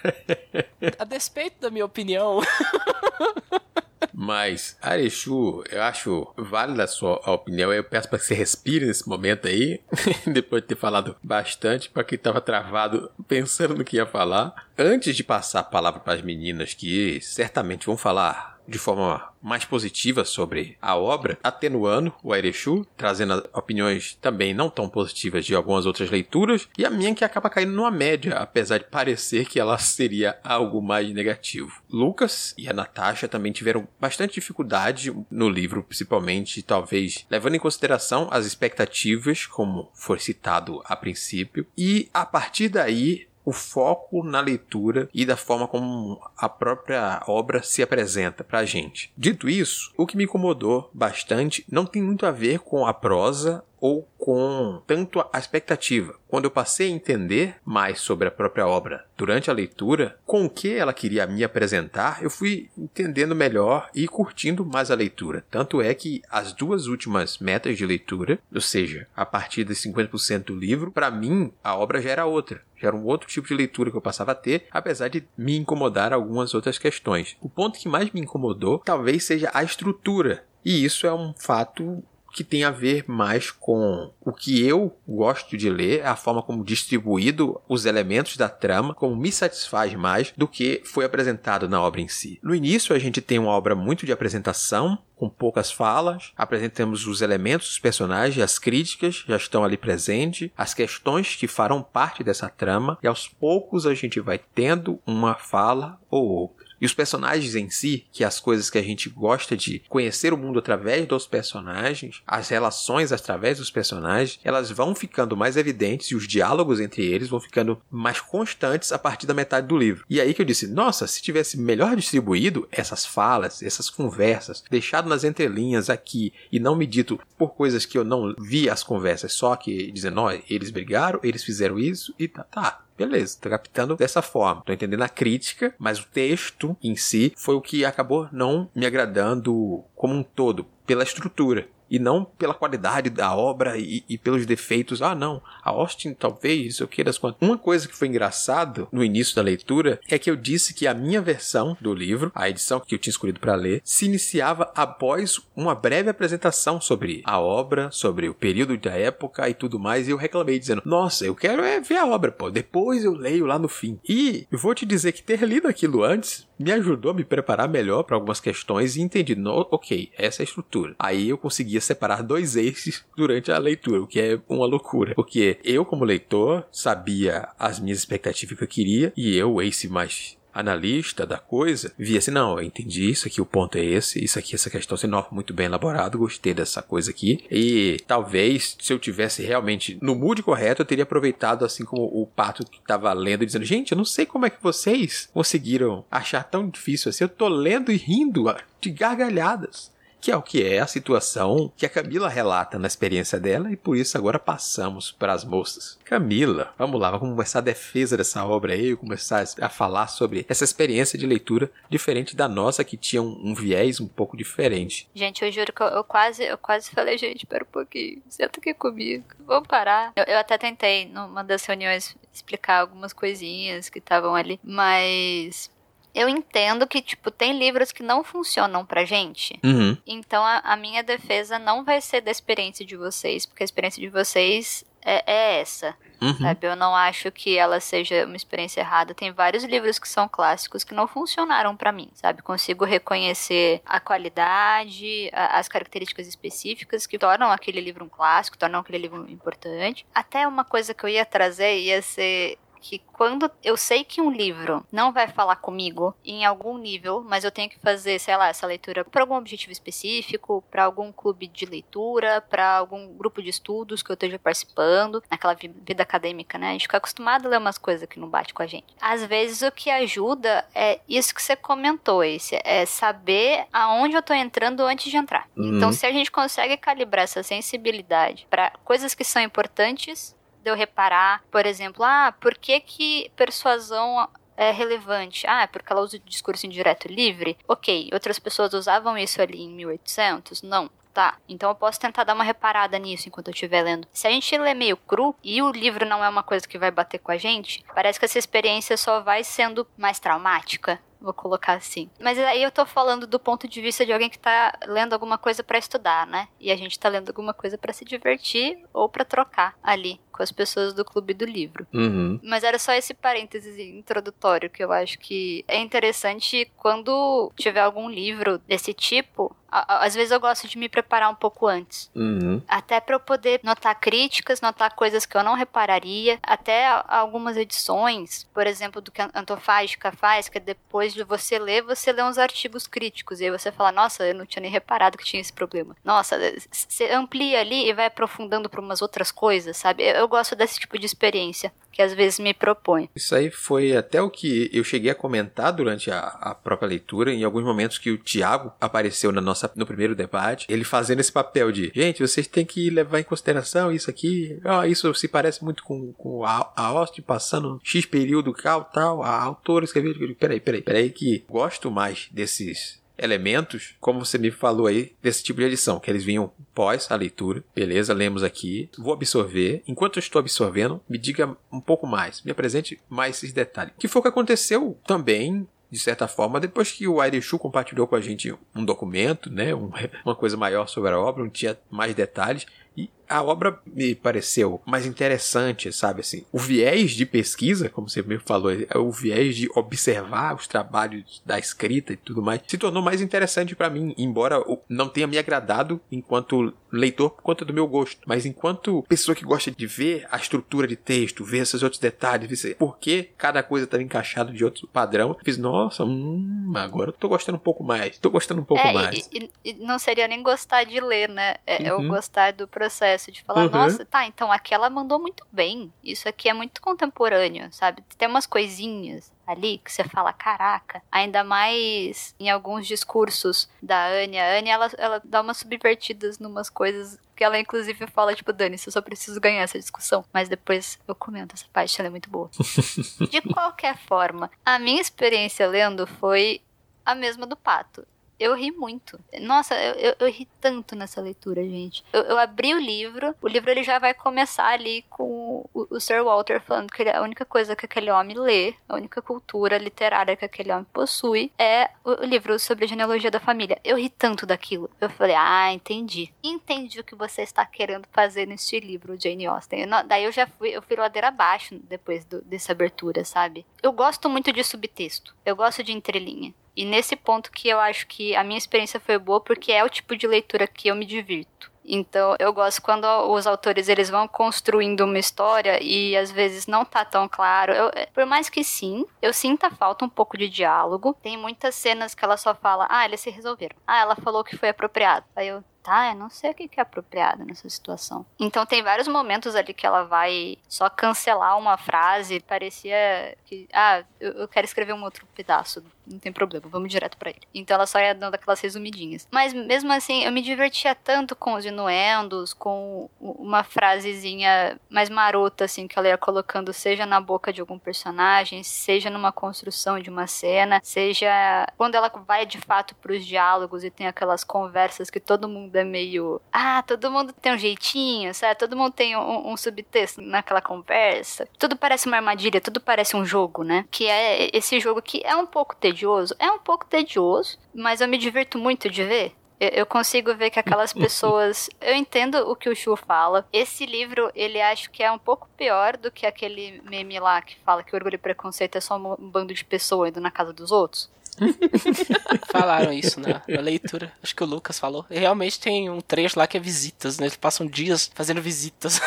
A 0.99 1.05
despeito 1.05 1.61
da 1.61 1.71
minha 1.71 1.85
opinião. 1.85 2.41
Mas, 4.13 4.77
Arechu, 4.81 5.63
eu 5.71 5.83
acho 5.83 6.33
válida 6.37 6.85
a 6.85 6.89
sua 6.89 7.17
opinião. 7.33 7.73
Eu 7.73 7.85
peço 7.85 8.09
para 8.09 8.19
que 8.19 8.25
você 8.25 8.35
respire 8.35 8.87
nesse 8.87 9.09
momento 9.09 9.49
aí, 9.49 9.81
depois 10.27 10.63
de 10.63 10.69
ter 10.69 10.77
falado 10.77 11.17
bastante, 11.23 11.91
para 11.91 12.05
quem 12.05 12.17
estava 12.17 12.41
travado 12.41 13.11
pensando 13.27 13.75
no 13.75 13.85
que 13.85 13.97
ia 13.97 14.07
falar. 14.07 14.69
Antes 14.77 15.17
de 15.17 15.25
passar 15.25 15.61
a 15.61 15.65
palavra 15.65 16.01
para 16.01 16.15
as 16.15 16.23
meninas, 16.23 16.75
que 16.75 17.21
certamente 17.21 17.87
vão 17.87 17.97
falar 17.97 18.58
de 18.69 18.79
forma 18.79 19.33
mais 19.43 19.65
positiva 19.65 20.25
sobre 20.25 20.77
a 20.83 20.97
obra, 20.97 21.39
atenuando 21.43 22.13
o 22.23 22.33
Airechu, 22.33 22.87
trazendo 22.97 23.49
opiniões 23.53 24.19
também 24.21 24.53
não 24.53 24.69
tão 24.69 24.89
positivas 24.89 25.45
de 25.45 25.55
algumas 25.55 25.87
outras 25.87 26.11
leituras, 26.11 26.69
e 26.77 26.85
a 26.85 26.91
minha 26.91 27.15
que 27.15 27.25
acaba 27.25 27.49
caindo 27.49 27.73
numa 27.73 27.91
média, 27.91 28.35
apesar 28.35 28.79
de 28.79 28.85
parecer 28.85 29.47
que 29.47 29.59
ela 29.59 29.79
seria 29.79 30.39
algo 30.45 30.83
mais 30.83 31.09
negativo. 31.13 31.81
Lucas 31.89 32.55
e 32.59 32.69
a 32.69 32.73
Natasha 32.73 33.29
também 33.29 33.53
tiveram 33.53 33.89
bastante 34.01 34.35
dificuldade 34.35 35.15
no 35.31 35.49
livro, 35.49 35.83
principalmente, 35.83 36.63
talvez 36.63 37.25
levando 37.31 37.55
em 37.55 37.61
consideração 37.61 38.29
as 38.31 38.45
expectativas, 38.45 39.47
como 39.47 39.91
foi 39.95 40.19
citado 40.19 40.83
a 40.85 40.97
princípio, 40.97 41.67
e 41.77 42.09
a 42.13 42.27
partir 42.27 42.69
daí 42.69 43.28
o 43.49 43.53
foco 43.53 44.23
na 44.23 44.43
leitura 44.43 45.09
e 45.15 45.25
da 45.25 45.35
forma 45.35 45.67
como 45.67 46.21
a 46.37 46.51
própria 46.51 47.23
obra 47.27 47.63
se 47.63 47.83
apresenta 47.83 48.45
para 48.45 48.59
a 48.59 48.65
gente. 48.67 49.11
Dito 49.17 49.49
isso, 49.49 49.91
o 49.97 50.07
que 50.07 50.19
me 50.19 50.25
incomodou 50.25 50.91
bastante 50.93 51.65
não 51.67 51.87
tem 51.87 52.03
muito 52.03 52.27
a 52.27 52.31
ver 52.31 52.59
com 52.59 52.87
a 52.87 52.93
prosa 52.93 53.65
ou 53.81 54.09
com 54.19 54.83
tanto 54.87 55.25
a 55.33 55.39
expectativa. 55.39 56.15
Quando 56.29 56.45
eu 56.45 56.51
passei 56.51 56.89
a 56.89 56.95
entender 56.95 57.57
mais 57.65 58.01
sobre 58.01 58.29
a 58.29 58.31
própria 58.31 58.67
obra 58.67 59.07
durante 59.17 59.51
a 59.51 59.55
leitura, 59.55 60.19
com 60.27 60.45
o 60.45 60.51
que 60.51 60.75
ela 60.75 60.93
queria 60.93 61.27
me 61.27 61.43
apresentar, 61.43 62.23
eu 62.23 62.29
fui 62.29 62.69
entendendo 62.77 63.35
melhor 63.35 63.89
e 63.95 64.07
curtindo 64.07 64.65
mais 64.65 64.91
a 64.91 64.95
leitura. 64.95 65.45
Tanto 65.51 65.81
é 65.81 65.95
que 65.95 66.23
as 66.31 66.53
duas 66.53 66.87
últimas 66.87 67.39
metas 67.39 67.77
de 67.77 67.87
leitura, 67.87 68.39
ou 68.55 68.61
seja, 68.61 69.07
a 69.17 69.25
partir 69.25 69.65
de 69.65 69.75
50% 69.75 70.45
do 70.45 70.57
livro, 70.57 70.91
para 70.91 71.11
mim 71.11 71.53
a 71.65 71.77
obra 71.77 72.03
já 72.03 72.11
era 72.11 72.27
outra. 72.27 72.63
Já 72.77 72.89
era 72.89 72.97
um 72.97 73.05
outro 73.05 73.29
tipo 73.29 73.49
de 73.49 73.55
leitura 73.55 73.91
que 73.91 73.97
eu 73.97 74.01
passava 74.01 74.33
a 74.33 74.37
ter, 74.37 74.67
apesar 74.71 75.09
de 75.09 75.25
me 75.37 75.57
incomodar 75.57 76.13
algumas 76.13 76.55
outras 76.55 76.79
questões. 76.79 77.37
O 77.41 77.49
ponto 77.49 77.79
que 77.79 77.89
mais 77.89 78.11
me 78.13 78.21
incomodou 78.21 78.79
talvez 78.79 79.25
seja 79.25 79.51
a 79.53 79.65
estrutura 79.65 80.45
e 80.65 80.85
isso 80.85 81.07
é 81.07 81.15
um 81.15 81.33
fato 81.33 82.03
que 82.33 82.45
tem 82.45 82.65
a 82.65 82.71
ver 82.71 83.05
mais 83.07 83.51
com 83.51 84.13
o 84.21 84.33
que 84.33 84.65
eu 84.65 84.97
gosto 85.07 85.57
de 85.57 85.71
ler, 85.71 86.05
a 86.05 86.17
forma 86.17 86.43
como 86.43 86.65
distribuído 86.65 87.61
os 87.69 87.87
elementos 87.87 88.37
da 88.37 88.49
trama, 88.49 88.95
como 88.95 89.17
me 89.17 89.33
satisfaz 89.33 89.95
mais 89.95 90.33
do 90.37 90.47
que 90.47 90.83
foi 90.85 91.05
apresentado 91.05 91.69
na 91.69 91.81
obra 91.81 92.01
em 92.01 92.09
si. 92.09 92.39
No 92.43 92.55
início 92.55 92.95
a 92.95 92.99
gente 92.99 93.21
tem 93.21 93.39
uma 93.39 93.51
obra 93.51 93.75
muito 93.75 94.07
de 94.07 94.13
apresentação, 94.13 94.99
com 95.17 95.29
poucas 95.29 95.73
falas, 95.73 96.33
apresentamos 96.37 97.07
os 97.07 97.23
elementos 97.23 97.69
dos 97.69 97.79
personagens, 97.79 98.43
as 98.43 98.59
críticas 98.59 99.25
já 99.27 99.37
estão 99.37 99.65
ali 99.65 99.77
presentes, 99.77 100.51
as 100.57 100.73
questões 100.73 101.35
que 101.35 101.49
farão 101.49 101.83
parte 101.83 102.23
dessa 102.23 102.49
trama, 102.49 102.97
e 103.03 103.07
aos 103.09 103.27
poucos 103.27 103.85
a 103.85 103.95
gente 103.95 104.21
vai 104.21 104.39
tendo 104.55 105.01
uma 105.05 105.35
fala 105.35 105.99
ou 106.09 106.25
outra. 106.25 106.58
E 106.81 106.87
os 106.87 106.95
personagens 106.95 107.55
em 107.55 107.69
si, 107.71 108.05
que 108.13 108.25
é 108.25 108.27
as 108.27 108.41
coisas 108.41 108.71
que 108.71 108.79
a 108.79 108.83
gente 108.83 109.09
gosta 109.09 109.57
de 109.57 109.83
conhecer 109.89 110.33
o 110.33 110.39
mundo 110.39 110.59
através 110.59 111.07
dos 111.07 111.27
personagens, 111.27 112.23
as 112.27 112.49
relações 112.49 113.13
através 113.13 113.59
dos 113.59 113.71
personagens, 113.71 114.41
elas 114.45 114.71
vão 114.71 114.95
ficando 114.95 115.37
mais 115.37 115.57
evidentes 115.57 116.09
e 116.09 116.15
os 116.15 116.27
diálogos 116.27 116.81
entre 116.81 117.05
eles 117.05 117.29
vão 117.29 117.41
ficando 117.41 117.81
mais 117.91 118.21
constantes 118.21 118.93
a 118.93 118.99
partir 118.99 119.27
da 119.27 119.35
metade 119.35 119.67
do 119.67 119.77
livro. 119.77 120.05
E 120.09 120.21
aí 120.21 120.33
que 120.35 120.43
eu 120.43 120.47
disse, 120.47 120.67
nossa, 120.67 121.07
se 121.07 121.23
tivesse 121.23 121.59
melhor 121.59 121.97
distribuído 121.97 122.69
essas 122.71 123.05
falas, 123.05 123.63
essas 123.63 123.91
conversas, 123.91 124.63
deixado 124.71 125.09
nas 125.09 125.25
entrelinhas 125.25 125.91
aqui 125.91 126.33
e 126.51 126.59
não 126.59 126.77
me 126.77 126.87
dito 126.87 127.21
por 127.37 127.55
coisas 127.55 127.85
que 127.85 127.99
eu 127.99 128.05
não 128.05 128.35
vi 128.39 128.69
as 128.71 128.83
conversas, 128.83 129.33
só 129.33 129.57
que 129.57 129.91
dizendo, 129.91 130.21
ó, 130.21 130.33
eles 130.49 130.71
brigaram, 130.71 131.21
eles 131.23 131.45
fizeram 131.45 131.79
isso 131.79 132.15
e 132.19 132.29
tá, 132.29 132.45
tá. 132.45 132.88
Beleza, 132.99 133.39
tô 133.41 133.49
captando 133.49 133.95
dessa 133.95 134.21
forma. 134.21 134.63
Tô 134.67 134.73
entendendo 134.73 135.03
a 135.03 135.09
crítica, 135.09 135.73
mas 135.79 136.01
o 136.01 136.07
texto 136.09 136.77
em 136.83 136.97
si 136.97 137.33
foi 137.37 137.55
o 137.55 137.61
que 137.61 137.85
acabou 137.85 138.29
não 138.33 138.69
me 138.75 138.85
agradando 138.85 139.85
como 139.95 140.15
um 140.15 140.23
todo, 140.25 140.67
pela 140.85 141.05
estrutura 141.05 141.69
e 141.91 141.99
não 141.99 142.25
pela 142.25 142.55
qualidade 142.55 143.11
da 143.11 143.35
obra 143.35 143.79
e, 143.79 144.05
e, 144.09 144.19
pelos 144.19 144.47
defeitos. 144.47 145.03
Ah, 145.03 145.15
não, 145.15 145.43
a 145.63 145.71
Austin 145.71 146.15
talvez, 146.15 146.79
eu 146.79 146.89
queira 146.89 147.11
as 147.11 147.19
quantas. 147.19 147.47
Uma 147.47 147.59
coisa 147.59 147.89
que 147.89 147.97
foi 147.97 148.09
engraçado 148.09 148.89
no 148.93 149.05
início 149.05 149.35
da 149.35 149.43
leitura 149.43 150.01
é 150.09 150.19
que 150.19 150.31
eu 150.31 150.37
disse 150.37 150.75
que 150.75 150.87
a 150.87 150.95
minha 150.95 151.21
versão 151.21 151.77
do 151.81 151.95
livro, 151.95 152.33
a 152.35 152.49
edição 152.49 152.81
que 152.81 152.95
eu 152.95 152.99
tinha 152.99 153.11
escolhido 153.11 153.41
para 153.41 153.55
ler, 153.55 153.81
se 153.85 154.07
iniciava 154.07 154.71
após 154.75 155.41
uma 155.57 155.75
breve 155.75 156.11
apresentação 156.11 156.81
sobre 156.81 157.23
a 157.25 157.41
obra, 157.41 157.91
sobre 157.91 158.29
o 158.29 158.35
período 158.35 158.77
da 158.77 158.93
época 158.93 159.49
e 159.49 159.55
tudo 159.55 159.79
mais, 159.79 160.09
e 160.09 160.11
eu 160.11 160.17
reclamei 160.17 160.59
dizendo: 160.59 160.83
"Nossa, 160.85 161.25
eu 161.25 161.35
quero 161.35 161.63
é 161.63 161.81
ver 161.81 161.97
a 161.97 162.07
obra, 162.07 162.33
pô, 162.33 162.51
depois 162.51 163.05
eu 163.05 163.13
leio 163.13 163.47
lá 163.47 163.59
no 163.59 163.69
fim". 163.69 163.99
E 164.09 164.47
eu 164.51 164.59
vou 164.59 164.75
te 164.75 164.87
dizer 164.87 165.13
que 165.13 165.23
ter 165.23 165.43
lido 165.43 165.69
aquilo 165.69 166.03
antes 166.03 166.48
me 166.59 166.73
ajudou 166.73 167.11
a 167.13 167.15
me 167.15 167.25
preparar 167.25 167.69
melhor 167.69 168.03
para 168.03 168.17
algumas 168.17 168.41
questões 168.41 168.97
e 168.97 169.03
entendi, 169.03 169.35
no, 169.35 169.69
OK, 169.71 170.11
essa 170.17 170.43
é 170.43 170.45
a 170.45 170.45
estrutura. 170.45 170.95
Aí 170.99 171.29
eu 171.29 171.39
consegui 171.39 171.59
conseguia 171.59 171.81
separar 171.81 172.23
dois 172.23 172.57
eixos 172.57 173.05
durante 173.17 173.51
a 173.51 173.59
leitura, 173.59 174.03
o 174.03 174.07
que 174.07 174.21
é 174.21 174.41
uma 174.49 174.67
loucura. 174.67 175.15
Porque 175.15 175.59
eu, 175.65 175.85
como 175.85 176.05
leitor, 176.05 176.65
sabia 176.73 177.49
as 177.59 177.79
minhas 177.81 177.99
expectativas 177.99 178.57
que 178.57 178.65
eu 178.65 178.69
queria, 178.69 179.13
e 179.17 179.37
eu, 179.37 179.55
o 179.55 179.63
ace 179.63 179.89
mais 179.89 180.39
analista 180.53 181.27
da 181.27 181.39
coisa, 181.39 181.93
via 181.99 182.19
assim, 182.19 182.31
não, 182.31 182.59
eu 182.59 182.63
entendi 182.65 183.11
isso 183.11 183.29
aqui, 183.29 183.41
o 183.41 183.47
ponto 183.47 183.79
é 183.79 183.85
esse, 183.85 184.23
isso 184.23 184.39
aqui, 184.39 184.55
essa 184.55 184.71
questão, 184.71 184.95
assim, 184.95 185.07
não, 185.07 185.27
muito 185.31 185.53
bem 185.55 185.67
elaborado, 185.67 186.19
gostei 186.19 186.55
dessa 186.55 186.83
coisa 186.83 187.11
aqui. 187.11 187.45
E 187.51 187.99
talvez, 188.07 188.77
se 188.81 188.93
eu 188.93 188.99
tivesse 188.99 189.43
realmente 189.43 189.99
no 190.03 190.15
mood 190.15 190.43
correto, 190.43 190.83
eu 190.83 190.87
teria 190.87 191.05
aproveitado, 191.05 191.65
assim 191.65 191.85
como 191.85 192.03
o 192.05 192.27
Pato 192.27 192.65
que 192.65 192.79
estava 192.79 193.13
lendo, 193.13 193.47
dizendo, 193.47 193.65
gente, 193.65 193.93
eu 193.93 193.99
não 193.99 194.05
sei 194.05 194.27
como 194.27 194.47
é 194.47 194.51
que 194.51 194.63
vocês 194.63 195.29
conseguiram 195.33 196.05
achar 196.11 196.43
tão 196.45 196.69
difícil 196.69 197.11
assim, 197.11 197.25
eu 197.25 197.29
tô 197.29 197.49
lendo 197.49 197.93
e 197.93 197.97
rindo 197.97 198.55
de 198.81 198.91
gargalhadas 198.91 199.91
que 200.21 200.31
é 200.31 200.37
o 200.37 200.43
que 200.43 200.63
é 200.63 200.79
a 200.79 200.87
situação 200.87 201.73
que 201.77 201.87
a 201.87 201.89
Camila 201.89 202.29
relata 202.29 202.79
na 202.79 202.87
experiência 202.87 203.39
dela 203.39 203.71
e 203.71 203.77
por 203.77 203.97
isso 203.97 204.17
agora 204.17 204.39
passamos 204.39 205.13
para 205.13 205.33
as 205.33 205.45
moças. 205.45 205.99
Camila, 206.05 206.75
vamos 206.79 207.01
lá, 207.01 207.11
vamos 207.11 207.31
começar 207.31 207.59
a 207.61 207.63
defesa 207.63 208.17
dessa 208.17 208.45
obra 208.45 208.73
aí, 208.73 208.97
começar 208.97 209.45
a 209.61 209.69
falar 209.69 210.09
sobre 210.09 210.45
essa 210.49 210.65
experiência 210.65 211.19
de 211.19 211.27
leitura 211.27 211.71
diferente 211.89 212.35
da 212.35 212.49
nossa 212.49 212.85
que 212.85 212.97
tinha 212.97 213.23
um, 213.23 213.51
um 213.51 213.55
viés 213.55 214.01
um 214.01 214.09
pouco 214.09 214.37
diferente. 214.37 215.09
Gente, 215.15 215.45
eu 215.45 215.53
juro 215.53 215.73
que 215.73 215.83
eu, 215.83 215.89
eu, 215.89 216.05
quase, 216.05 216.45
eu 216.45 216.59
quase 216.59 216.91
falei, 216.91 217.17
gente, 217.19 217.45
espera 217.45 217.65
um 217.65 217.73
pouquinho, 217.73 218.23
senta 218.29 218.59
aqui 218.59 218.75
comigo, 218.75 219.25
vamos 219.47 219.69
parar. 219.69 220.13
Eu, 220.17 220.25
eu 220.25 220.39
até 220.39 220.59
tentei 220.59 221.07
numa 221.07 221.45
das 221.45 221.65
reuniões 221.65 222.17
explicar 222.33 222.81
algumas 222.81 223.13
coisinhas 223.13 223.89
que 223.89 223.99
estavam 223.99 224.35
ali, 224.35 224.59
mas 224.63 225.71
eu 226.19 226.29
entendo 226.29 226.87
que, 226.87 227.01
tipo, 227.01 227.31
tem 227.31 227.57
livros 227.57 227.93
que 227.93 228.03
não 228.03 228.25
funcionam 228.25 228.85
pra 228.85 229.05
gente. 229.05 229.59
Uhum. 229.63 229.97
Então 230.05 230.43
a, 230.43 230.59
a, 230.65 230.77
minha 230.77 231.03
defesa 231.03 231.59
não 231.59 231.85
vai 231.85 232.01
ser 232.01 232.21
da 232.21 232.31
experiência 232.31 232.85
de 232.85 232.97
vocês, 232.97 233.47
porque 233.47 233.63
a 233.63 233.65
experiência 233.65 234.01
de 234.01 234.09
vocês 234.09 234.85
é, 235.01 235.23
é 235.27 235.61
essa. 235.61 235.95
Uhum. 236.21 236.35
Sabe? 236.35 236.67
Eu 236.67 236.75
não 236.75 236.97
acho 236.97 237.31
que 237.31 237.57
ela 237.57 237.79
seja 237.79 238.27
uma 238.27 238.35
experiência 238.35 238.81
errada. 238.81 239.15
Tem 239.15 239.31
vários 239.31 239.63
livros 239.63 239.99
que 240.01 240.09
são 240.09 240.29
clássicos 240.29 240.83
que 240.83 240.93
não 240.93 241.07
funcionaram 241.07 241.77
para 241.77 241.93
mim, 241.93 242.11
sabe? 242.15 242.43
Consigo 242.43 242.85
reconhecer 242.85 243.81
a 243.87 244.01
qualidade, 244.01 245.31
a, 245.33 245.59
as 245.59 245.69
características 245.69 246.27
específicas 246.27 247.07
que 247.07 247.17
tornam 247.17 247.53
aquele 247.53 247.81
livro 247.81 248.05
um 248.05 248.09
clássico, 248.09 248.59
tornam 248.59 248.81
aquele 248.81 248.99
livro 248.99 249.31
importante. 249.31 250.05
Até 250.13 250.49
uma 250.49 250.65
coisa 250.65 250.93
que 250.93 251.05
eu 251.05 251.09
ia 251.09 251.25
trazer 251.25 251.79
ia 251.79 252.03
ser 252.03 252.59
que 252.79 253.01
quando 253.13 253.51
eu 253.63 253.77
sei 253.77 254.05
que 254.05 254.21
um 254.21 254.31
livro 254.31 254.85
não 254.91 255.13
vai 255.13 255.29
falar 255.29 255.57
comigo 255.57 256.15
em 256.25 256.45
algum 256.45 256.79
nível, 256.79 257.25
mas 257.27 257.45
eu 257.45 257.51
tenho 257.51 257.69
que 257.69 257.79
fazer, 257.79 258.19
sei 258.19 258.37
lá, 258.37 258.49
essa 258.49 258.67
leitura 258.67 259.05
para 259.05 259.23
algum 259.23 259.35
objetivo 259.35 259.73
específico, 259.73 260.63
para 260.71 260.85
algum 260.85 261.13
clube 261.13 261.47
de 261.47 261.67
leitura, 261.67 262.41
para 262.41 262.77
algum 262.77 263.13
grupo 263.15 263.43
de 263.43 263.51
estudos 263.51 264.03
que 264.03 264.11
eu 264.11 264.15
esteja 264.15 264.39
participando, 264.39 265.23
naquela 265.31 265.55
vida 265.55 266.03
acadêmica, 266.03 266.59
né? 266.59 266.71
A 266.71 266.73
gente 266.73 266.83
fica 266.83 266.97
acostumado 266.97 267.47
a 267.47 267.49
ler 267.49 267.59
umas 267.59 267.79
coisas 267.79 268.09
que 268.09 268.21
não 268.21 268.29
bate 268.29 268.55
com 268.55 268.63
a 268.63 268.67
gente. 268.67 268.87
Às 269.01 269.25
vezes 269.25 269.63
o 269.63 269.73
que 269.73 269.91
ajuda 269.91 270.65
é 270.75 271.01
isso 271.09 271.35
que 271.35 271.43
você 271.43 271.57
comentou, 271.57 272.23
esse 272.23 272.59
é 272.65 272.87
saber 272.87 273.67
aonde 273.73 274.17
eu 274.17 274.23
tô 274.23 274.33
entrando 274.33 274.81
antes 274.85 275.11
de 275.11 275.17
entrar. 275.17 275.49
Uhum. 275.57 275.77
Então, 275.77 275.93
se 275.93 276.07
a 276.07 276.13
gente 276.13 276.31
consegue 276.31 276.77
calibrar 276.77 277.25
essa 277.25 277.43
sensibilidade 277.43 278.47
para 278.49 278.71
coisas 278.85 279.15
que 279.15 279.25
são 279.25 279.43
importantes 279.43 280.37
de 280.63 280.71
eu 280.71 280.75
reparar, 280.75 281.43
por 281.51 281.67
exemplo, 281.67 282.05
ah, 282.05 282.35
por 282.41 282.55
que 282.55 282.81
que 282.81 283.31
persuasão 283.37 284.29
é 284.57 284.73
relevante? 284.73 285.47
Ah, 285.47 285.63
é 285.63 285.67
porque 285.67 285.93
ela 285.93 286.03
usa 286.03 286.17
o 286.17 286.21
discurso 286.21 286.67
indireto 286.67 287.07
livre? 287.07 287.57
Ok, 287.67 288.11
outras 288.13 288.39
pessoas 288.39 288.75
usavam 288.75 289.17
isso 289.17 289.41
ali 289.41 289.63
em 289.63 289.71
1800? 289.71 290.63
Não. 290.63 290.91
Tá, 291.15 291.37
então 291.49 291.69
eu 291.71 291.75
posso 291.75 291.99
tentar 291.99 292.23
dar 292.23 292.35
uma 292.35 292.45
reparada 292.45 292.97
nisso 292.97 293.27
enquanto 293.27 293.49
eu 293.49 293.53
estiver 293.53 293.83
lendo. 293.83 294.07
Se 294.13 294.29
a 294.29 294.31
gente 294.31 294.57
lê 294.57 294.73
meio 294.73 294.97
cru 294.97 295.35
e 295.43 295.61
o 295.61 295.73
livro 295.73 296.07
não 296.07 296.23
é 296.23 296.29
uma 296.29 296.45
coisa 296.45 296.69
que 296.69 296.79
vai 296.79 296.93
bater 296.93 297.19
com 297.19 297.33
a 297.33 297.37
gente, 297.37 297.85
parece 297.93 298.21
que 298.21 298.25
essa 298.25 298.39
experiência 298.39 298.97
só 298.97 299.21
vai 299.21 299.43
sendo 299.43 299.85
mais 299.97 300.21
traumática. 300.21 301.01
Vou 301.21 301.33
colocar 301.33 301.73
assim. 301.73 302.09
Mas 302.21 302.39
aí 302.39 302.63
eu 302.63 302.71
tô 302.71 302.87
falando 302.87 303.27
do 303.27 303.41
ponto 303.41 303.67
de 303.67 303.81
vista 303.81 304.07
de 304.07 304.13
alguém 304.13 304.31
que 304.31 304.39
tá 304.39 304.73
lendo 304.87 305.13
alguma 305.13 305.37
coisa 305.37 305.65
para 305.65 305.77
estudar, 305.77 306.25
né? 306.25 306.47
E 306.61 306.71
a 306.71 306.77
gente 306.77 306.97
tá 306.97 307.09
lendo 307.09 307.31
alguma 307.31 307.53
coisa 307.53 307.77
para 307.77 307.93
se 307.93 308.05
divertir 308.05 308.79
ou 308.93 309.09
para 309.09 309.25
trocar 309.25 309.75
ali 309.83 310.21
com 310.39 310.43
as 310.45 310.53
pessoas 310.53 310.95
do 310.95 311.05
clube 311.05 311.35
do 311.35 311.45
livro. 311.45 311.85
Uhum. 311.93 312.39
Mas 312.45 312.63
era 312.63 312.79
só 312.79 312.93
esse 312.93 313.13
parênteses 313.13 313.77
introdutório 313.77 314.71
que 314.71 314.83
eu 314.83 314.93
acho 314.93 315.19
que 315.19 315.65
é 315.67 315.79
interessante 315.79 316.71
quando 316.77 317.51
tiver 317.57 317.81
algum 317.81 318.09
livro 318.09 318.59
desse 318.59 318.95
tipo. 318.95 319.55
Às 319.71 320.15
vezes 320.15 320.31
eu 320.31 320.41
gosto 320.41 320.67
de 320.67 320.79
me 320.79 320.89
preparar 320.89 321.31
um 321.31 321.35
pouco 321.35 321.67
antes. 321.67 322.11
Uhum. 322.15 322.63
Até 322.67 323.01
para 323.01 323.15
eu 323.15 323.21
poder 323.21 323.61
notar 323.63 324.01
críticas, 324.01 324.63
notar 324.63 324.95
coisas 324.95 325.27
que 325.27 325.37
eu 325.37 325.43
não 325.43 325.55
repararia. 325.55 326.39
Até 326.43 326.87
algumas 327.07 327.55
edições, 327.55 328.49
por 328.55 328.67
exemplo, 328.67 329.03
do 329.03 329.11
que 329.13 329.21
a 329.21 329.31
Antofágica 329.35 330.11
faz, 330.11 330.49
que 330.49 330.57
é 330.57 330.61
depois 330.61 331.13
de 331.13 331.23
você 331.23 331.59
ler, 331.59 331.83
você 331.83 332.13
lê 332.13 332.23
uns 332.23 332.39
artigos 332.39 332.87
críticos. 332.87 333.41
E 333.41 333.45
aí 333.45 333.51
você 333.51 333.71
fala, 333.71 333.93
nossa, 333.93 334.27
eu 334.27 334.35
não 334.35 334.47
tinha 334.47 334.63
nem 334.63 334.71
reparado 334.71 335.19
que 335.19 335.25
tinha 335.25 335.41
esse 335.41 335.53
problema. 335.53 335.95
Nossa, 336.03 336.39
você 336.71 337.11
amplia 337.11 337.61
ali 337.61 337.91
e 337.91 337.93
vai 337.93 338.07
aprofundando 338.07 338.71
para 338.71 338.81
umas 338.81 339.03
outras 339.03 339.31
coisas, 339.31 339.77
sabe? 339.77 340.03
Eu 340.03 340.28
eu 340.29 340.31
gosto 340.31 340.55
desse 340.55 340.79
tipo 340.79 340.99
de 340.99 341.07
experiência 341.07 341.73
que 341.91 342.03
às 342.03 342.13
vezes 342.13 342.39
me 342.39 342.53
propõe. 342.53 343.09
Isso 343.17 343.35
aí 343.35 343.51
foi 343.51 343.97
até 343.97 344.21
o 344.21 344.31
que 344.31 344.71
eu 344.73 344.85
cheguei 344.85 345.11
a 345.11 345.15
comentar 345.15 345.73
durante 345.73 346.11
a, 346.11 346.21
a 346.21 346.55
própria 346.55 346.87
leitura, 346.87 347.33
em 347.33 347.43
alguns 347.43 347.65
momentos 347.65 347.99
que 347.99 348.11
o 348.11 348.19
Tiago 348.19 348.73
apareceu 348.81 349.33
na 349.33 349.41
nossa, 349.41 349.73
no 349.75 349.87
primeiro 349.87 350.15
debate, 350.15 350.67
ele 350.69 350.85
fazendo 350.85 351.21
esse 351.21 351.33
papel 351.33 351.73
de, 351.73 351.91
gente, 351.93 352.21
vocês 352.21 352.47
têm 352.47 352.65
que 352.65 352.91
levar 352.91 353.19
em 353.19 353.25
consideração 353.25 353.91
isso 353.91 354.11
aqui, 354.11 354.61
oh, 354.65 354.85
isso 354.85 355.13
se 355.15 355.27
parece 355.27 355.65
muito 355.65 355.83
com, 355.83 356.13
com 356.13 356.45
a, 356.45 356.73
a 356.77 356.87
Austin 356.87 357.23
passando 357.23 357.81
X 357.83 358.05
período 358.05 358.53
tal, 358.53 358.85
tal, 358.85 359.23
a 359.23 359.43
autora 359.43 359.85
escreveu, 359.85 360.15
peraí, 360.37 360.61
peraí, 360.61 360.83
peraí, 360.83 361.11
que 361.11 361.45
gosto 361.49 361.91
mais 361.91 362.29
desses 362.31 363.01
elementos, 363.19 363.95
como 364.01 364.25
você 364.25 364.39
me 364.39 364.51
falou 364.51 364.87
aí, 364.87 365.13
desse 365.23 365.43
tipo 365.43 365.61
de 365.61 365.67
edição, 365.67 365.99
que 365.99 366.11
eles 366.11 366.25
vinham 366.25 366.53
pós 366.75 367.11
a 367.11 367.17
leitura. 367.17 367.65
Beleza, 367.75 368.15
lemos 368.15 368.43
aqui. 368.43 368.89
Vou 368.97 369.13
absorver. 369.13 369.83
Enquanto 369.87 370.17
eu 370.17 370.21
estou 370.21 370.39
absorvendo, 370.39 371.01
me 371.09 371.19
diga 371.19 371.57
um 371.73 371.81
pouco 371.81 372.07
mais, 372.07 372.43
me 372.43 372.51
apresente 372.51 373.01
mais 373.09 373.37
esses 373.37 373.53
detalhes. 373.53 373.93
Que 373.99 374.09
foi 374.09 374.21
o 374.21 374.23
que 374.23 374.29
aconteceu 374.29 374.99
também 375.07 375.67
de 375.91 375.99
certa 375.99 376.29
forma, 376.29 376.61
depois 376.61 376.93
que 376.93 377.09
o 377.09 377.21
Airechu 377.21 377.59
compartilhou 377.59 378.07
com 378.07 378.15
a 378.15 378.21
gente 378.21 378.55
um 378.75 378.85
documento, 378.85 379.51
né, 379.51 379.75
um, 379.75 379.91
uma 380.25 380.35
coisa 380.35 380.57
maior 380.57 380.87
sobre 380.87 381.11
a 381.11 381.19
obra, 381.19 381.43
não 381.43 381.51
tinha 381.51 381.79
mais 381.91 382.15
detalhes, 382.15 382.67
e 382.99 383.11
A 383.29 383.43
obra 383.43 383.79
me 383.87 384.15
pareceu 384.15 384.81
mais 384.87 385.05
interessante, 385.05 385.93
sabe 385.93 386.21
assim. 386.23 386.47
O 386.51 386.59
viés 386.59 387.11
de 387.11 387.27
pesquisa, 387.27 387.91
como 387.91 388.09
você 388.09 388.23
mesmo 388.23 388.45
falou, 388.47 388.73
é 388.73 388.97
o 388.97 389.11
viés 389.11 389.55
de 389.55 389.69
observar 389.77 390.57
os 390.57 390.67
trabalhos 390.67 391.43
da 391.45 391.59
escrita 391.59 392.15
e 392.15 392.17
tudo 392.17 392.41
mais, 392.41 392.63
se 392.67 392.79
tornou 392.79 393.03
mais 393.03 393.21
interessante 393.21 393.77
para 393.77 393.91
mim, 393.91 394.15
embora 394.17 394.65
não 394.89 395.09
tenha 395.09 395.27
me 395.27 395.37
agradado 395.37 396.01
enquanto 396.11 396.73
leitor 396.91 397.31
por 397.31 397.43
conta 397.43 397.65
do 397.67 397.75
meu 397.75 397.87
gosto, 397.87 398.23
mas 398.27 398.47
enquanto 398.47 399.03
pessoa 399.03 399.35
que 399.35 399.45
gosta 399.45 399.71
de 399.71 399.87
ver 399.87 400.27
a 400.31 400.39
estrutura 400.39 400.87
de 400.87 400.97
texto, 400.97 401.45
ver 401.45 401.59
esses 401.59 401.83
outros 401.83 402.01
detalhes, 402.01 402.63
ver 402.63 402.77
por 402.77 402.99
que 402.99 403.31
cada 403.37 403.63
coisa 403.63 403.85
estava 403.85 404.03
encaixada 404.03 404.51
de 404.53 404.65
outro 404.65 404.89
padrão, 404.89 405.37
fiz, 405.45 405.59
nossa, 405.59 406.03
hum, 406.03 406.73
agora 406.75 407.11
eu 407.11 407.13
tô 407.13 407.29
gostando 407.29 407.57
um 407.57 407.61
pouco 407.61 407.85
mais, 407.85 408.17
tô 408.17 408.31
gostando 408.31 408.63
um 408.63 408.65
pouco 408.65 408.87
é, 408.87 408.93
mais. 408.93 409.29
E, 409.31 409.51
e, 409.63 409.75
não 409.75 409.99
seria 409.99 410.27
nem 410.27 410.43
gostar 410.43 410.85
de 410.85 410.99
ler, 410.99 411.29
né? 411.29 411.57
É, 411.67 411.93
uhum. 411.93 412.05
eu 412.05 412.09
gostar 412.09 412.53
do 412.53 412.67
processo, 412.67 412.88
de 413.31 413.43
falar, 413.43 413.65
uhum. 413.65 413.71
nossa, 413.71 414.05
tá, 414.05 414.27
então 414.27 414.51
aqui 414.51 414.75
ela 414.75 414.91
mandou 414.91 415.19
muito 415.19 415.47
bem, 415.53 415.93
isso 416.03 416.29
aqui 416.29 416.49
é 416.49 416.55
muito 416.55 416.81
contemporâneo, 416.81 417.69
sabe? 417.73 418.03
Tem 418.17 418.29
umas 418.29 418.47
coisinhas 418.47 419.33
ali 419.47 419.79
que 419.79 419.91
você 419.91 420.05
fala, 420.05 420.31
caraca. 420.33 421.03
Ainda 421.11 421.43
mais 421.43 422.35
em 422.39 422.51
alguns 422.51 422.87
discursos 422.87 423.69
da 423.83 424.07
Anya. 424.07 424.45
A 424.45 424.59
Anya, 424.59 424.75
ela, 424.75 424.91
ela 424.99 425.23
dá 425.25 425.41
umas 425.41 425.57
subvertidas 425.57 426.39
numas 426.39 426.69
coisas 426.69 427.19
que 427.35 427.43
ela 427.43 427.59
inclusive 427.59 428.07
fala, 428.09 428.35
tipo, 428.35 428.53
Dani, 428.53 428.77
eu 428.85 428.93
só 428.93 429.01
preciso 429.01 429.41
ganhar 429.41 429.63
essa 429.63 429.79
discussão. 429.79 430.25
Mas 430.33 430.49
depois 430.49 430.99
eu 431.09 431.15
comento 431.15 431.55
essa 431.55 431.67
parte, 431.73 431.99
ela 431.99 432.09
é 432.09 432.11
muito 432.11 432.29
boa. 432.29 432.51
De 433.31 433.41
qualquer 433.41 433.97
forma, 433.97 434.51
a 434.65 434.79
minha 434.79 435.01
experiência 435.01 435.67
lendo 435.67 436.07
foi 436.07 436.61
a 437.07 437.15
mesma 437.15 437.47
do 437.47 437.57
Pato 437.57 438.07
eu 438.39 438.55
ri 438.55 438.71
muito. 438.71 439.19
Nossa, 439.41 439.75
eu, 439.75 439.95
eu, 439.95 440.15
eu 440.21 440.31
ri 440.31 440.47
tanto 440.61 440.95
nessa 440.95 441.21
leitura, 441.21 441.63
gente. 441.63 442.05
Eu, 442.13 442.23
eu, 442.23 442.39
abri 442.39 442.75
o 442.75 442.79
livro, 442.79 443.35
o 443.43 443.49
livro 443.49 443.71
ele 443.71 443.83
já 443.83 443.99
vai 443.99 444.15
começar 444.15 444.69
ali 444.69 445.03
com 445.11 445.69
o, 445.75 445.87
o 445.91 446.01
Sir 446.01 446.23
Walter 446.23 446.61
falando 446.61 446.91
que 446.91 447.03
a 447.09 447.23
única 447.23 447.45
coisa 447.45 447.75
que 447.75 447.87
aquele 447.87 448.11
homem 448.11 448.39
lê, 448.39 448.75
a 448.89 448.95
única 448.95 449.21
cultura 449.21 449.79
literária 449.79 450.37
que 450.37 450.45
aquele 450.45 450.73
homem 450.73 450.87
possui 450.93 451.53
é 451.59 451.91
o, 452.05 452.23
o 452.23 452.25
livro 452.25 452.59
sobre 452.59 452.85
a 452.85 452.89
genealogia 452.89 453.31
da 453.31 453.41
família. 453.41 453.79
Eu 453.85 453.97
ri 453.97 454.09
tanto 454.09 454.47
daquilo. 454.47 454.91
Eu 455.01 455.11
falei, 455.11 455.35
ah, 455.37 455.73
entendi. 455.73 456.33
Entendi 456.43 457.01
o 457.01 457.05
que 457.05 457.15
você 457.15 457.43
está 457.43 457.65
querendo 457.67 458.07
fazer 458.13 458.47
neste 458.47 458.79
livro, 458.79 459.21
Jane 459.21 459.47
Austen. 459.47 459.83
Eu, 459.83 459.89
daí 460.05 460.25
eu 460.25 460.33
já 460.33 460.47
fui, 460.47 460.71
eu 460.71 460.83
fui 460.83 460.97
ladeira 460.97 461.29
abaixo 461.29 461.79
depois 461.85 462.25
do, 462.25 462.41
dessa 462.43 462.73
abertura, 462.73 463.25
sabe? 463.25 463.67
Eu 463.83 463.93
gosto 463.93 464.29
muito 464.29 464.53
de 464.53 464.63
subtexto. 464.63 465.35
Eu 465.45 465.57
gosto 465.57 465.83
de 465.83 465.93
entrelinha. 465.93 466.55
E 466.79 466.85
nesse 466.85 467.17
ponto 467.17 467.51
que 467.51 467.69
eu 467.69 467.81
acho 467.81 468.07
que 468.07 468.37
a 468.37 468.45
minha 468.45 468.57
experiência 468.57 469.01
foi 469.01 469.19
boa, 469.19 469.41
porque 469.41 469.73
é 469.73 469.83
o 469.83 469.89
tipo 469.89 470.17
de 470.17 470.29
leitura 470.29 470.65
que 470.65 470.87
eu 470.87 470.95
me 470.95 471.05
divirto. 471.05 471.73
Então, 471.85 472.37
eu 472.39 472.53
gosto 472.53 472.81
quando 472.81 473.05
os 473.33 473.49
autores 473.49 473.89
eles 473.89 474.09
vão 474.09 474.29
construindo 474.29 475.01
uma 475.01 475.19
história 475.19 475.83
e 475.83 476.17
às 476.17 476.31
vezes 476.31 476.69
não 476.69 476.85
tá 476.85 477.05
tão 477.05 477.29
claro. 477.29 477.73
Eu, 477.73 477.91
por 478.15 478.25
mais 478.27 478.49
que 478.49 478.63
sim, 478.63 479.05
eu 479.21 479.33
sinta 479.33 479.71
falta 479.71 480.05
um 480.05 480.09
pouco 480.09 480.39
de 480.39 480.49
diálogo. 480.49 481.17
Tem 481.21 481.37
muitas 481.37 481.75
cenas 481.75 482.15
que 482.15 482.25
ela 482.25 482.37
só 482.37 482.55
fala: 482.55 482.87
"Ah, 482.89 483.05
eles 483.05 483.21
se 483.21 483.31
resolveram. 483.31 483.75
Ah, 483.85 483.99
ela 483.99 484.15
falou 484.15 484.45
que 484.45 484.57
foi 484.57 484.69
apropriado". 484.69 485.27
Aí 485.35 485.49
eu, 485.49 485.65
tá, 485.83 486.11
eu 486.11 486.15
não 486.15 486.31
sei 486.31 486.51
o 486.51 486.55
que 486.55 486.69
é 486.77 486.81
apropriado 486.81 487.45
nessa 487.45 487.69
situação. 487.69 488.25
Então 488.39 488.65
tem 488.67 488.83
vários 488.83 489.09
momentos 489.09 489.57
ali 489.57 489.75
que 489.75 489.87
ela 489.87 490.05
vai 490.05 490.59
só 490.69 490.89
cancelar 490.89 491.59
uma 491.59 491.77
frase, 491.77 492.39
parecia 492.39 493.37
que, 493.47 493.67
ah, 493.73 494.05
eu 494.21 494.47
quero 494.47 494.67
escrever 494.67 494.93
um 494.93 495.03
outro 495.03 495.27
pedaço 495.35 495.83
não 496.09 496.19
tem 496.19 496.33
problema, 496.33 496.67
vamos 496.69 496.91
direto 496.91 497.17
para 497.17 497.31
ele. 497.31 497.41
Então 497.55 497.75
ela 497.75 497.87
só 497.87 497.99
ia 497.99 498.15
dando 498.15 498.35
aquelas 498.35 498.61
resumidinhas. 498.61 499.29
Mas 499.31 499.53
mesmo 499.53 499.93
assim, 499.93 500.25
eu 500.25 500.33
me 500.33 500.43
divertia 500.43 500.95
tanto 500.95 501.37
com 501.37 501.55
os 501.55 501.65
inuendos, 501.65 502.53
com 502.53 503.09
uma 503.21 503.63
frasezinha 503.63 504.79
mais 504.89 505.11
marota, 505.11 505.65
assim, 505.65 505.87
que 505.87 505.99
ela 505.99 506.09
ia 506.09 506.19
colocando, 506.19 506.73
seja 506.73 507.05
na 507.05 507.21
boca 507.21 507.53
de 507.53 507.61
algum 507.61 507.79
personagem, 507.79 508.63
seja 508.63 509.11
numa 509.11 509.31
construção 509.31 510.01
de 510.01 510.11
uma 510.11 510.27
cena, 510.27 510.81
seja 510.83 511.29
quando 511.77 511.95
ela 511.95 512.09
vai 512.27 512.47
de 512.47 512.59
fato 512.59 512.95
pros 512.97 513.25
diálogos 513.25 513.85
e 513.85 513.91
tem 513.91 514.07
aquelas 514.07 514.43
conversas 514.43 515.11
que 515.11 515.21
todo 515.21 515.49
mundo 515.49 515.77
é 515.77 515.85
meio. 515.85 516.41
Ah, 516.53 516.83
todo 516.83 517.11
mundo 517.11 517.33
tem 517.33 517.53
um 517.53 517.59
jeitinho, 517.59 518.35
sabe? 518.35 518.59
Todo 518.59 518.77
mundo 518.77 518.93
tem 518.93 519.17
um, 519.17 519.53
um 519.53 519.57
subtexto 519.57 520.21
naquela 520.21 520.61
conversa. 520.61 521.47
Tudo 521.59 521.77
parece 521.77 522.07
uma 522.07 522.17
armadilha, 522.17 522.61
tudo 522.61 522.81
parece 522.81 523.17
um 523.17 523.25
jogo, 523.25 523.63
né? 523.63 523.85
Que 523.91 524.07
é 524.07 524.51
esse 524.57 524.81
jogo 524.81 525.03
que 525.03 525.23
é 525.25 525.37
um 525.37 525.47
pouco 525.47 525.77
tedioso 525.77 525.98
tedioso? 525.99 526.35
É 526.39 526.51
um 526.51 526.59
pouco 526.59 526.87
tedioso, 526.87 527.59
mas 527.75 528.01
eu 528.01 528.09
me 528.09 528.17
divirto 528.17 528.57
muito 528.57 528.89
de 528.89 529.03
ver. 529.03 529.35
Eu, 529.61 529.85
consigo 529.85 530.33
ver 530.37 530.51
que 530.51 530.61
aquelas 530.61 530.93
pessoas. 530.95 531.69
Eu 531.81 531.95
entendo 531.95 532.49
o 532.49 532.55
que 532.55 532.69
o 532.69 532.77
Chu 532.77 532.95
fala. 532.95 533.47
Esse 533.53 533.85
livro, 533.85 534.31
ele 534.35 534.61
acho 534.61 534.89
que 534.91 535.03
é 535.03 535.11
um 535.11 535.19
pouco 535.19 535.49
pior 535.57 535.97
do 535.97 536.13
que 536.13 536.25
aquele 536.25 536.81
meme 536.85 537.19
lá 537.19 537.43
que 537.43 537.57
fala 537.65 537.83
que 537.83 537.95
orgulho 537.95 538.15
e 538.15 538.19
preconceito 538.19 538.79
é 538.79 538.81
só 538.81 538.97
um 538.97 539.29
bando 539.29 539.53
de 539.53 539.65
pessoas 539.65 540.11
indo 540.11 540.21
na 540.21 540.31
casa 540.31 540.53
dos 540.53 540.71
outros. 540.71 541.11
Falaram 542.51 542.93
isso 542.93 543.21
na, 543.21 543.43
na, 543.47 543.61
leitura. 543.61 544.13
Acho 544.23 544.35
que 544.35 544.43
o 544.43 544.47
Lucas 544.47 544.79
falou. 544.79 545.05
E 545.11 545.19
realmente 545.19 545.59
tem 545.59 545.91
um 545.91 546.01
trecho 546.01 546.39
lá 546.39 546.47
que 546.47 546.57
é 546.57 546.61
visitas, 546.61 547.19
né? 547.19 547.27
Eles 547.27 547.37
passam 547.37 547.67
dias 547.67 548.11
fazendo 548.15 548.41
visitas. 548.41 549.01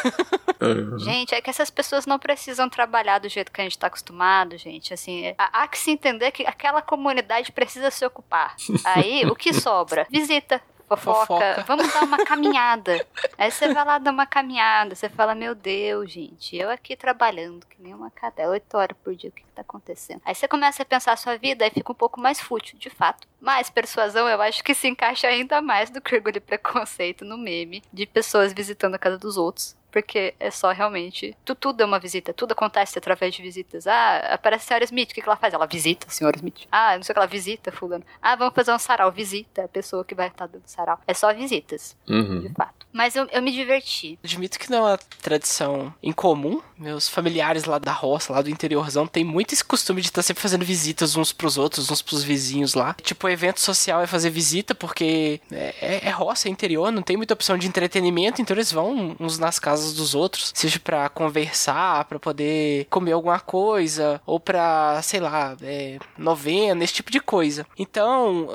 Uhum. 0.61 0.99
Gente, 0.99 1.33
é 1.33 1.41
que 1.41 1.49
essas 1.49 1.69
pessoas 1.69 2.05
não 2.05 2.19
precisam 2.19 2.69
trabalhar 2.69 3.19
do 3.19 3.29
jeito 3.29 3.51
que 3.51 3.61
a 3.61 3.63
gente 3.63 3.77
tá 3.77 3.87
acostumado, 3.87 4.57
gente. 4.57 4.93
Assim, 4.93 5.33
há 5.37 5.67
que 5.67 5.77
se 5.77 5.91
entender 5.91 6.31
que 6.31 6.45
aquela 6.45 6.81
comunidade 6.81 7.51
precisa 7.51 7.89
se 7.89 8.05
ocupar. 8.05 8.55
Aí, 8.85 9.25
o 9.25 9.35
que 9.35 9.53
sobra? 9.53 10.05
Visita 10.09 10.61
fofoca, 10.97 11.25
fofoca, 11.25 11.63
vamos 11.67 11.93
dar 11.93 12.03
uma 12.03 12.23
caminhada. 12.25 13.05
Aí 13.37 13.51
você 13.51 13.73
vai 13.73 13.85
lá 13.85 13.97
dar 13.97 14.11
uma 14.11 14.25
caminhada, 14.25 14.95
você 14.95 15.09
fala, 15.09 15.33
meu 15.33 15.55
Deus, 15.55 16.11
gente, 16.11 16.55
eu 16.55 16.69
aqui 16.69 16.95
trabalhando, 16.95 17.65
que 17.65 17.81
nem 17.81 17.93
uma 17.93 18.09
cadela, 18.11 18.51
oito 18.51 18.77
horas 18.77 18.97
por 19.03 19.15
dia, 19.15 19.29
o 19.29 19.33
que, 19.33 19.43
que 19.43 19.51
tá 19.51 19.61
acontecendo? 19.61 20.21
Aí 20.25 20.35
você 20.35 20.47
começa 20.47 20.83
a 20.83 20.85
pensar 20.85 21.13
a 21.13 21.17
sua 21.17 21.37
vida 21.37 21.65
e 21.65 21.71
fica 21.71 21.91
um 21.91 21.95
pouco 21.95 22.19
mais 22.19 22.39
fútil, 22.39 22.77
de 22.77 22.89
fato. 22.89 23.27
Mas 23.39 23.69
persuasão 23.69 24.27
eu 24.27 24.41
acho 24.41 24.63
que 24.63 24.73
se 24.73 24.87
encaixa 24.87 25.27
ainda 25.27 25.61
mais 25.61 25.89
do 25.89 26.01
que 26.01 26.15
orgulho 26.15 26.37
e 26.37 26.39
preconceito 26.39 27.25
no 27.25 27.37
meme 27.37 27.83
de 27.91 28.05
pessoas 28.05 28.53
visitando 28.53 28.95
a 28.95 28.99
casa 28.99 29.17
dos 29.17 29.37
outros 29.37 29.75
porque 29.91 30.33
é 30.39 30.49
só 30.49 30.71
realmente. 30.71 31.35
Tu, 31.43 31.53
tudo 31.55 31.81
é 31.81 31.85
uma 31.85 31.99
visita, 31.99 32.33
tudo 32.33 32.53
acontece 32.53 32.97
através 32.97 33.35
de 33.35 33.41
visitas. 33.41 33.85
Ah, 33.87 34.17
aparece 34.33 34.65
a 34.65 34.67
senhora 34.67 34.85
Smith, 34.85 35.11
o 35.11 35.13
que, 35.13 35.21
que 35.21 35.27
ela 35.27 35.35
faz? 35.35 35.53
Ela 35.53 35.65
visita 35.65 36.07
a 36.07 36.09
senhora 36.09 36.37
Smith. 36.37 36.67
Ah, 36.71 36.95
não 36.95 37.03
sei 37.03 37.13
o 37.13 37.15
que 37.15 37.19
ela 37.19 37.27
visita, 37.27 37.71
fulano. 37.71 38.03
Ah, 38.21 38.35
vamos 38.35 38.55
fazer 38.55 38.71
um 38.71 38.79
sarau, 38.79 39.11
visita 39.11 39.65
a 39.65 39.67
pessoa 39.67 40.05
que 40.05 40.15
vai 40.15 40.27
estar 40.27 40.47
dando 40.47 40.63
sarau. 40.65 40.99
É 41.05 41.13
só 41.13 41.33
visitas, 41.33 41.95
uhum. 42.07 42.41
de 42.41 42.49
fato. 42.53 42.85
Mas 42.93 43.15
eu, 43.15 43.25
eu 43.31 43.41
me 43.41 43.51
diverti. 43.51 44.19
Admito 44.23 44.59
que 44.59 44.69
não 44.69 44.87
é 44.87 44.91
uma 44.91 44.99
tradição 45.21 45.93
incomum. 46.03 46.61
Meus 46.77 47.07
familiares 47.07 47.65
lá 47.65 47.77
da 47.77 47.91
roça, 47.91 48.33
lá 48.33 48.41
do 48.41 48.49
interiorzão, 48.49 49.07
tem 49.07 49.23
muito 49.23 49.53
esse 49.53 49.63
costume 49.63 50.01
de 50.01 50.07
estar 50.07 50.21
sempre 50.21 50.41
fazendo 50.41 50.65
visitas 50.65 51.15
uns 51.15 51.31
pros 51.31 51.57
outros, 51.57 51.89
uns 51.89 52.01
pros 52.01 52.23
vizinhos 52.23 52.73
lá. 52.73 52.95
Tipo, 53.01 53.27
o 53.27 53.29
evento 53.29 53.59
social 53.59 54.01
é 54.01 54.07
fazer 54.07 54.29
visita, 54.29 54.73
porque 54.73 55.39
é, 55.51 55.75
é, 55.79 56.07
é 56.07 56.09
roça, 56.09 56.47
é 56.47 56.51
interior, 56.51 56.91
não 56.91 57.01
tem 57.01 57.15
muita 57.15 57.33
opção 57.33 57.57
de 57.57 57.67
entretenimento, 57.67 58.41
então 58.41 58.55
eles 58.55 58.71
vão 58.71 59.15
uns 59.19 59.37
nas 59.37 59.59
casas 59.59 59.80
casas 59.81 59.93
dos 59.93 60.13
outros, 60.13 60.51
seja 60.55 60.79
para 60.79 61.09
conversar, 61.09 62.05
para 62.05 62.19
poder 62.19 62.85
comer 62.89 63.13
alguma 63.13 63.39
coisa, 63.39 64.21
ou 64.25 64.39
para, 64.39 65.01
sei 65.01 65.19
lá, 65.19 65.57
é, 65.61 65.97
novena, 66.17 66.83
esse 66.83 66.93
tipo 66.93 67.11
de 67.11 67.19
coisa. 67.19 67.65
Então, 67.77 68.49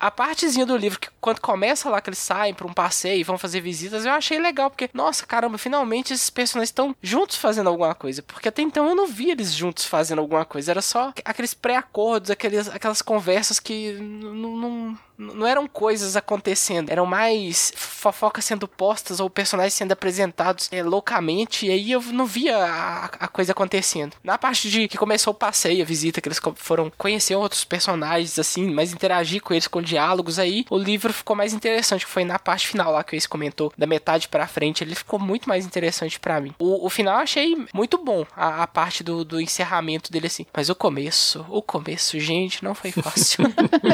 a, 0.00 0.06
a, 0.06 0.10
partezinha 0.10 0.66
do 0.66 0.76
livro, 0.76 0.98
que 0.98 1.08
quando 1.20 1.40
começa 1.40 1.88
lá 1.88 2.00
que 2.00 2.10
eles 2.10 2.18
saem 2.18 2.52
para 2.52 2.66
um 2.66 2.72
passeio 2.72 3.20
e 3.20 3.24
vão 3.24 3.38
fazer 3.38 3.60
visitas, 3.60 4.04
eu 4.04 4.12
achei 4.12 4.38
legal, 4.38 4.68
porque, 4.70 4.90
nossa, 4.92 5.24
caramba, 5.24 5.56
finalmente 5.58 6.12
esses 6.12 6.30
personagens 6.30 6.70
estão 6.70 6.94
juntos 7.00 7.36
fazendo 7.36 7.68
alguma 7.68 7.94
coisa, 7.94 8.22
porque 8.22 8.48
até 8.48 8.62
então 8.62 8.88
eu 8.88 8.96
não 8.96 9.06
vi 9.06 9.30
eles 9.30 9.52
juntos 9.52 9.84
fazendo 9.84 10.20
alguma 10.20 10.44
coisa, 10.44 10.72
era 10.72 10.82
só 10.82 11.12
aqueles 11.24 11.54
pré-acordos, 11.54 12.30
aquelas 12.30 13.02
conversas 13.02 13.60
que 13.60 13.92
não 13.92 14.56
não 14.56 14.98
eram 15.46 15.66
coisas 15.66 16.16
acontecendo, 16.16 16.90
eram 16.90 17.06
mais 17.06 17.72
fofocas 17.76 18.44
sendo 18.44 18.66
postas 18.66 19.20
ou 19.20 19.30
personagens 19.30 19.74
sendo 19.74 19.92
apresentados 19.92 20.68
é, 20.72 20.82
loucamente, 20.82 21.66
e 21.66 21.70
aí 21.70 21.92
eu 21.92 22.02
não 22.02 22.26
via 22.26 22.56
a, 22.56 23.04
a, 23.04 23.28
coisa 23.28 23.52
acontecendo. 23.52 24.16
Na 24.22 24.36
parte 24.36 24.68
de 24.68 24.88
que 24.88 24.98
começou 24.98 25.32
o 25.32 25.36
passeio, 25.36 25.82
a 25.82 25.86
visita, 25.86 26.20
que 26.20 26.28
eles 26.28 26.40
foram 26.56 26.90
conhecer 26.96 27.34
outros 27.34 27.64
personagens, 27.64 28.38
assim, 28.38 28.70
mais 28.70 28.92
interagir 28.92 29.40
com 29.42 29.54
eles 29.54 29.66
com 29.68 29.80
diálogos, 29.80 30.38
aí 30.38 30.64
o 30.68 30.76
livro 30.76 31.12
ficou 31.12 31.36
mais 31.36 31.52
interessante, 31.52 32.04
que 32.04 32.12
foi 32.12 32.24
na 32.24 32.38
parte 32.38 32.66
final 32.68 32.92
lá 32.92 33.04
que 33.04 33.16
o 33.16 33.28
comentou, 33.28 33.72
da 33.76 33.86
metade 33.86 34.28
para 34.28 34.46
frente, 34.46 34.82
ele 34.82 34.94
ficou 34.94 35.18
muito 35.18 35.48
mais 35.48 35.64
interessante 35.64 36.18
para 36.18 36.40
mim. 36.40 36.54
O, 36.58 36.86
o, 36.86 36.90
final 36.90 37.14
eu 37.16 37.22
achei 37.22 37.66
muito 37.72 37.98
bom, 37.98 38.26
a, 38.36 38.62
a 38.62 38.66
parte 38.66 39.02
do, 39.02 39.24
do 39.24 39.40
encerramento 39.40 40.10
dele, 40.10 40.26
assim, 40.26 40.46
mas 40.52 40.68
o 40.68 40.74
começo, 40.74 41.44
o 41.48 41.62
começo, 41.62 42.18
gente, 42.18 42.62
não 42.62 42.74
foi 42.74 42.90
fácil. 42.90 43.44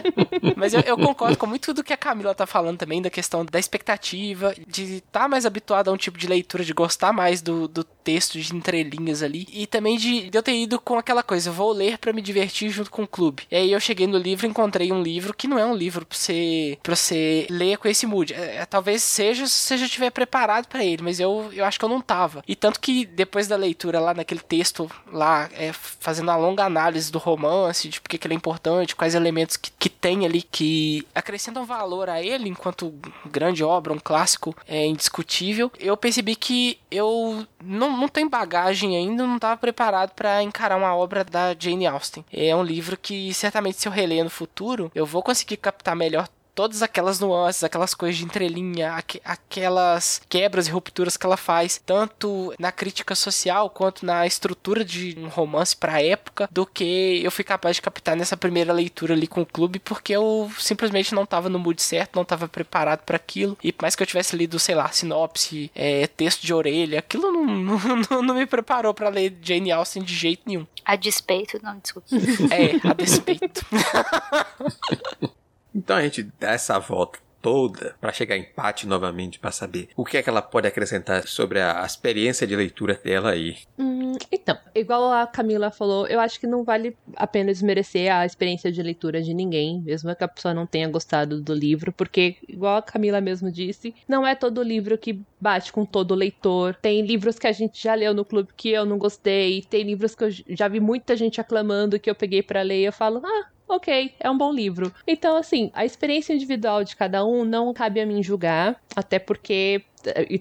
mas 0.56 0.74
eu, 0.74 0.80
eu 0.80 0.98
concordo 1.14 1.36
com 1.36 1.46
muito 1.46 1.74
do 1.74 1.82
que 1.82 1.92
a 1.92 1.96
Camila 1.96 2.34
tá 2.34 2.46
falando 2.46 2.78
também, 2.78 3.02
da 3.02 3.10
questão 3.10 3.44
da 3.44 3.58
expectativa, 3.58 4.54
de 4.66 4.96
estar 4.96 5.20
tá 5.20 5.28
mais 5.28 5.44
habituado 5.44 5.88
a 5.88 5.92
um 5.92 5.96
tipo 5.96 6.16
de 6.16 6.26
leitura, 6.26 6.64
de 6.64 6.72
gostar 6.72 7.12
mais 7.12 7.42
do, 7.42 7.66
do 7.66 7.84
texto 8.10 8.40
de 8.40 8.56
entrelinhas 8.56 9.22
ali. 9.22 9.46
E 9.52 9.68
também 9.68 9.96
de, 9.96 10.28
de 10.30 10.36
eu 10.36 10.42
ter 10.42 10.56
ido 10.56 10.80
com 10.80 10.98
aquela 10.98 11.22
coisa, 11.22 11.52
vou 11.52 11.72
ler 11.72 11.96
para 11.96 12.12
me 12.12 12.20
divertir 12.20 12.68
junto 12.68 12.90
com 12.90 13.04
o 13.04 13.08
clube. 13.08 13.44
E 13.48 13.54
aí 13.54 13.72
eu 13.72 13.78
cheguei 13.78 14.06
no 14.08 14.18
livro 14.18 14.48
encontrei 14.48 14.90
um 14.90 15.00
livro 15.00 15.32
que 15.32 15.46
não 15.46 15.56
é 15.56 15.64
um 15.64 15.76
livro 15.76 16.04
pra 16.04 16.18
você, 16.18 16.76
pra 16.82 16.96
você 16.96 17.46
ler 17.48 17.78
com 17.78 17.86
esse 17.86 18.06
mood. 18.06 18.34
É, 18.34 18.56
é 18.56 18.66
talvez 18.66 19.04
seja 19.04 19.46
se 19.46 19.52
você 19.52 19.78
já 19.78 19.86
estiver 19.86 20.10
preparado 20.10 20.66
para 20.66 20.84
ele, 20.84 21.04
mas 21.04 21.20
eu, 21.20 21.50
eu 21.52 21.64
acho 21.64 21.78
que 21.78 21.84
eu 21.84 21.88
não 21.88 22.00
tava. 22.00 22.42
E 22.48 22.56
tanto 22.56 22.80
que 22.80 23.06
depois 23.06 23.46
da 23.46 23.54
leitura 23.54 24.00
lá 24.00 24.12
naquele 24.12 24.40
texto 24.40 24.90
lá, 25.12 25.48
é, 25.52 25.72
fazendo 25.72 26.28
uma 26.28 26.36
longa 26.36 26.64
análise 26.64 27.12
do 27.12 27.18
romance, 27.18 27.88
de 27.88 28.00
por 28.00 28.08
que 28.08 28.26
ele 28.26 28.34
é 28.34 28.36
importante, 28.36 28.96
quais 28.96 29.14
elementos 29.14 29.56
que, 29.56 29.70
que 29.78 29.88
tem 29.88 30.26
ali 30.26 30.42
que 30.42 31.06
acrescentam 31.14 31.64
valor 31.64 32.08
a 32.08 32.20
ele 32.20 32.48
enquanto 32.48 32.92
grande 33.30 33.62
obra, 33.62 33.92
um 33.92 34.00
clássico 34.00 34.56
é 34.66 34.84
indiscutível, 34.84 35.70
eu 35.78 35.96
percebi 35.96 36.34
que 36.34 36.78
eu 36.90 37.46
não, 37.62 37.96
não 38.00 38.08
tenho 38.08 38.28
bagagem 38.28 38.96
ainda, 38.96 39.26
não 39.26 39.36
estava 39.36 39.56
preparado 39.56 40.10
para 40.10 40.42
encarar 40.42 40.76
uma 40.76 40.94
obra 40.94 41.24
da 41.24 41.54
Jane 41.58 41.86
Austen. 41.86 42.24
É 42.32 42.54
um 42.56 42.62
livro 42.62 42.96
que 42.96 43.32
certamente 43.34 43.80
se 43.80 43.86
eu 43.86 43.92
reler 43.92 44.24
no 44.24 44.30
futuro, 44.30 44.90
eu 44.94 45.06
vou 45.06 45.22
conseguir 45.22 45.56
captar 45.58 45.94
melhor 45.94 46.28
todas 46.54 46.82
aquelas 46.82 47.20
nuances, 47.20 47.64
aquelas 47.64 47.94
coisas 47.94 48.18
de 48.18 48.24
entrelinha, 48.24 48.94
aqu 48.94 49.20
aquelas 49.24 50.20
quebras 50.28 50.66
e 50.66 50.70
rupturas 50.70 51.16
que 51.16 51.26
ela 51.26 51.36
faz, 51.36 51.80
tanto 51.84 52.52
na 52.58 52.72
crítica 52.72 53.14
social 53.14 53.70
quanto 53.70 54.04
na 54.04 54.26
estrutura 54.26 54.84
de 54.84 55.16
um 55.18 55.28
romance 55.28 55.76
para 55.76 56.02
época, 56.02 56.48
do 56.50 56.64
que 56.66 57.20
eu 57.22 57.30
fui 57.30 57.44
capaz 57.44 57.76
de 57.76 57.82
captar 57.82 58.16
nessa 58.16 58.36
primeira 58.36 58.72
leitura 58.72 59.14
ali 59.14 59.26
com 59.26 59.42
o 59.42 59.46
clube, 59.46 59.78
porque 59.78 60.12
eu 60.12 60.50
simplesmente 60.58 61.14
não 61.14 61.24
estava 61.24 61.48
no 61.48 61.58
mood 61.58 61.80
certo, 61.82 62.16
não 62.16 62.22
estava 62.22 62.48
preparado 62.48 63.00
para 63.00 63.16
aquilo, 63.16 63.56
e 63.62 63.72
por 63.72 63.82
mais 63.82 63.96
que 63.96 64.02
eu 64.02 64.06
tivesse 64.06 64.36
lido, 64.36 64.58
sei 64.58 64.74
lá, 64.74 64.88
sinopse, 64.90 65.70
é, 65.74 66.06
texto 66.06 66.42
de 66.42 66.54
orelha, 66.54 66.98
aquilo 66.98 67.32
não, 67.32 67.46
não, 68.10 68.22
não 68.22 68.34
me 68.34 68.46
preparou 68.46 68.94
para 68.94 69.08
ler 69.08 69.36
Jane 69.42 69.72
Austen 69.72 70.02
de 70.02 70.14
jeito 70.14 70.42
nenhum. 70.46 70.66
A 70.84 70.96
despeito, 70.96 71.60
não, 71.62 71.78
desculpa. 71.78 72.08
É, 72.50 72.88
a 72.88 72.94
despeito. 72.94 73.64
Então 75.74 75.96
a 75.96 76.02
gente 76.02 76.22
dá 76.38 76.52
essa 76.52 76.78
volta 76.78 77.18
toda 77.40 77.94
para 78.00 78.12
chegar 78.12 78.36
em 78.36 78.42
empate 78.42 78.86
novamente 78.86 79.38
para 79.38 79.50
saber 79.50 79.88
o 79.96 80.04
que 80.04 80.16
é 80.16 80.22
que 80.22 80.28
ela 80.28 80.42
pode 80.42 80.66
acrescentar 80.66 81.26
sobre 81.26 81.60
a, 81.60 81.84
experiência 81.84 82.46
de 82.46 82.54
leitura 82.54 82.98
dela 83.02 83.30
aí. 83.30 83.56
Hum, 83.78 84.12
então, 84.30 84.56
igual 84.74 85.12
a 85.12 85.26
Camila 85.26 85.70
falou, 85.70 86.06
eu 86.06 86.20
acho 86.20 86.38
que 86.38 86.46
não 86.46 86.62
vale 86.62 86.96
a 87.16 87.26
pena 87.26 87.52
desmerecer 87.52 88.12
a 88.12 88.24
experiência 88.24 88.70
de 88.70 88.82
leitura 88.82 89.22
de 89.22 89.34
ninguém, 89.34 89.80
mesmo 89.82 90.14
que 90.14 90.24
a 90.24 90.28
pessoa 90.28 90.54
não 90.54 90.66
tenha 90.66 90.88
gostado 90.88 91.40
do 91.40 91.54
livro, 91.54 91.92
porque 91.92 92.36
igual 92.48 92.76
a 92.76 92.82
Camila 92.82 93.20
mesmo 93.20 93.50
disse, 93.50 93.94
não 94.06 94.26
é 94.26 94.34
todo 94.34 94.62
livro 94.62 94.96
que 94.96 95.20
bate 95.40 95.72
com 95.72 95.84
todo 95.84 96.14
leitor. 96.14 96.76
Tem 96.76 97.02
livros 97.02 97.38
que 97.38 97.46
a 97.46 97.52
gente 97.52 97.82
já 97.82 97.94
leu 97.94 98.14
no 98.14 98.24
clube 98.24 98.50
que 98.56 98.70
eu 98.70 98.84
não 98.84 98.98
gostei, 98.98 99.62
tem 99.62 99.82
livros 99.82 100.14
que 100.14 100.24
eu 100.24 100.30
já 100.30 100.68
vi 100.68 100.80
muita 100.80 101.16
gente 101.16 101.40
aclamando 101.40 101.98
que 101.98 102.10
eu 102.10 102.14
peguei 102.14 102.42
para 102.42 102.62
ler 102.62 102.80
e 102.80 102.84
eu 102.84 102.92
falo: 102.92 103.22
"Ah, 103.24 103.48
ok, 103.76 104.14
é 104.18 104.30
um 104.30 104.36
bom 104.36 104.52
livro. 104.52 104.92
Então, 105.06 105.36
assim, 105.36 105.70
a 105.74 105.84
experiência 105.84 106.32
individual 106.32 106.84
de 106.84 106.96
cada 106.96 107.24
um 107.24 107.44
não 107.44 107.72
cabe 107.72 108.00
a 108.00 108.06
mim 108.06 108.22
julgar, 108.22 108.80
até 108.94 109.18
porque 109.18 109.84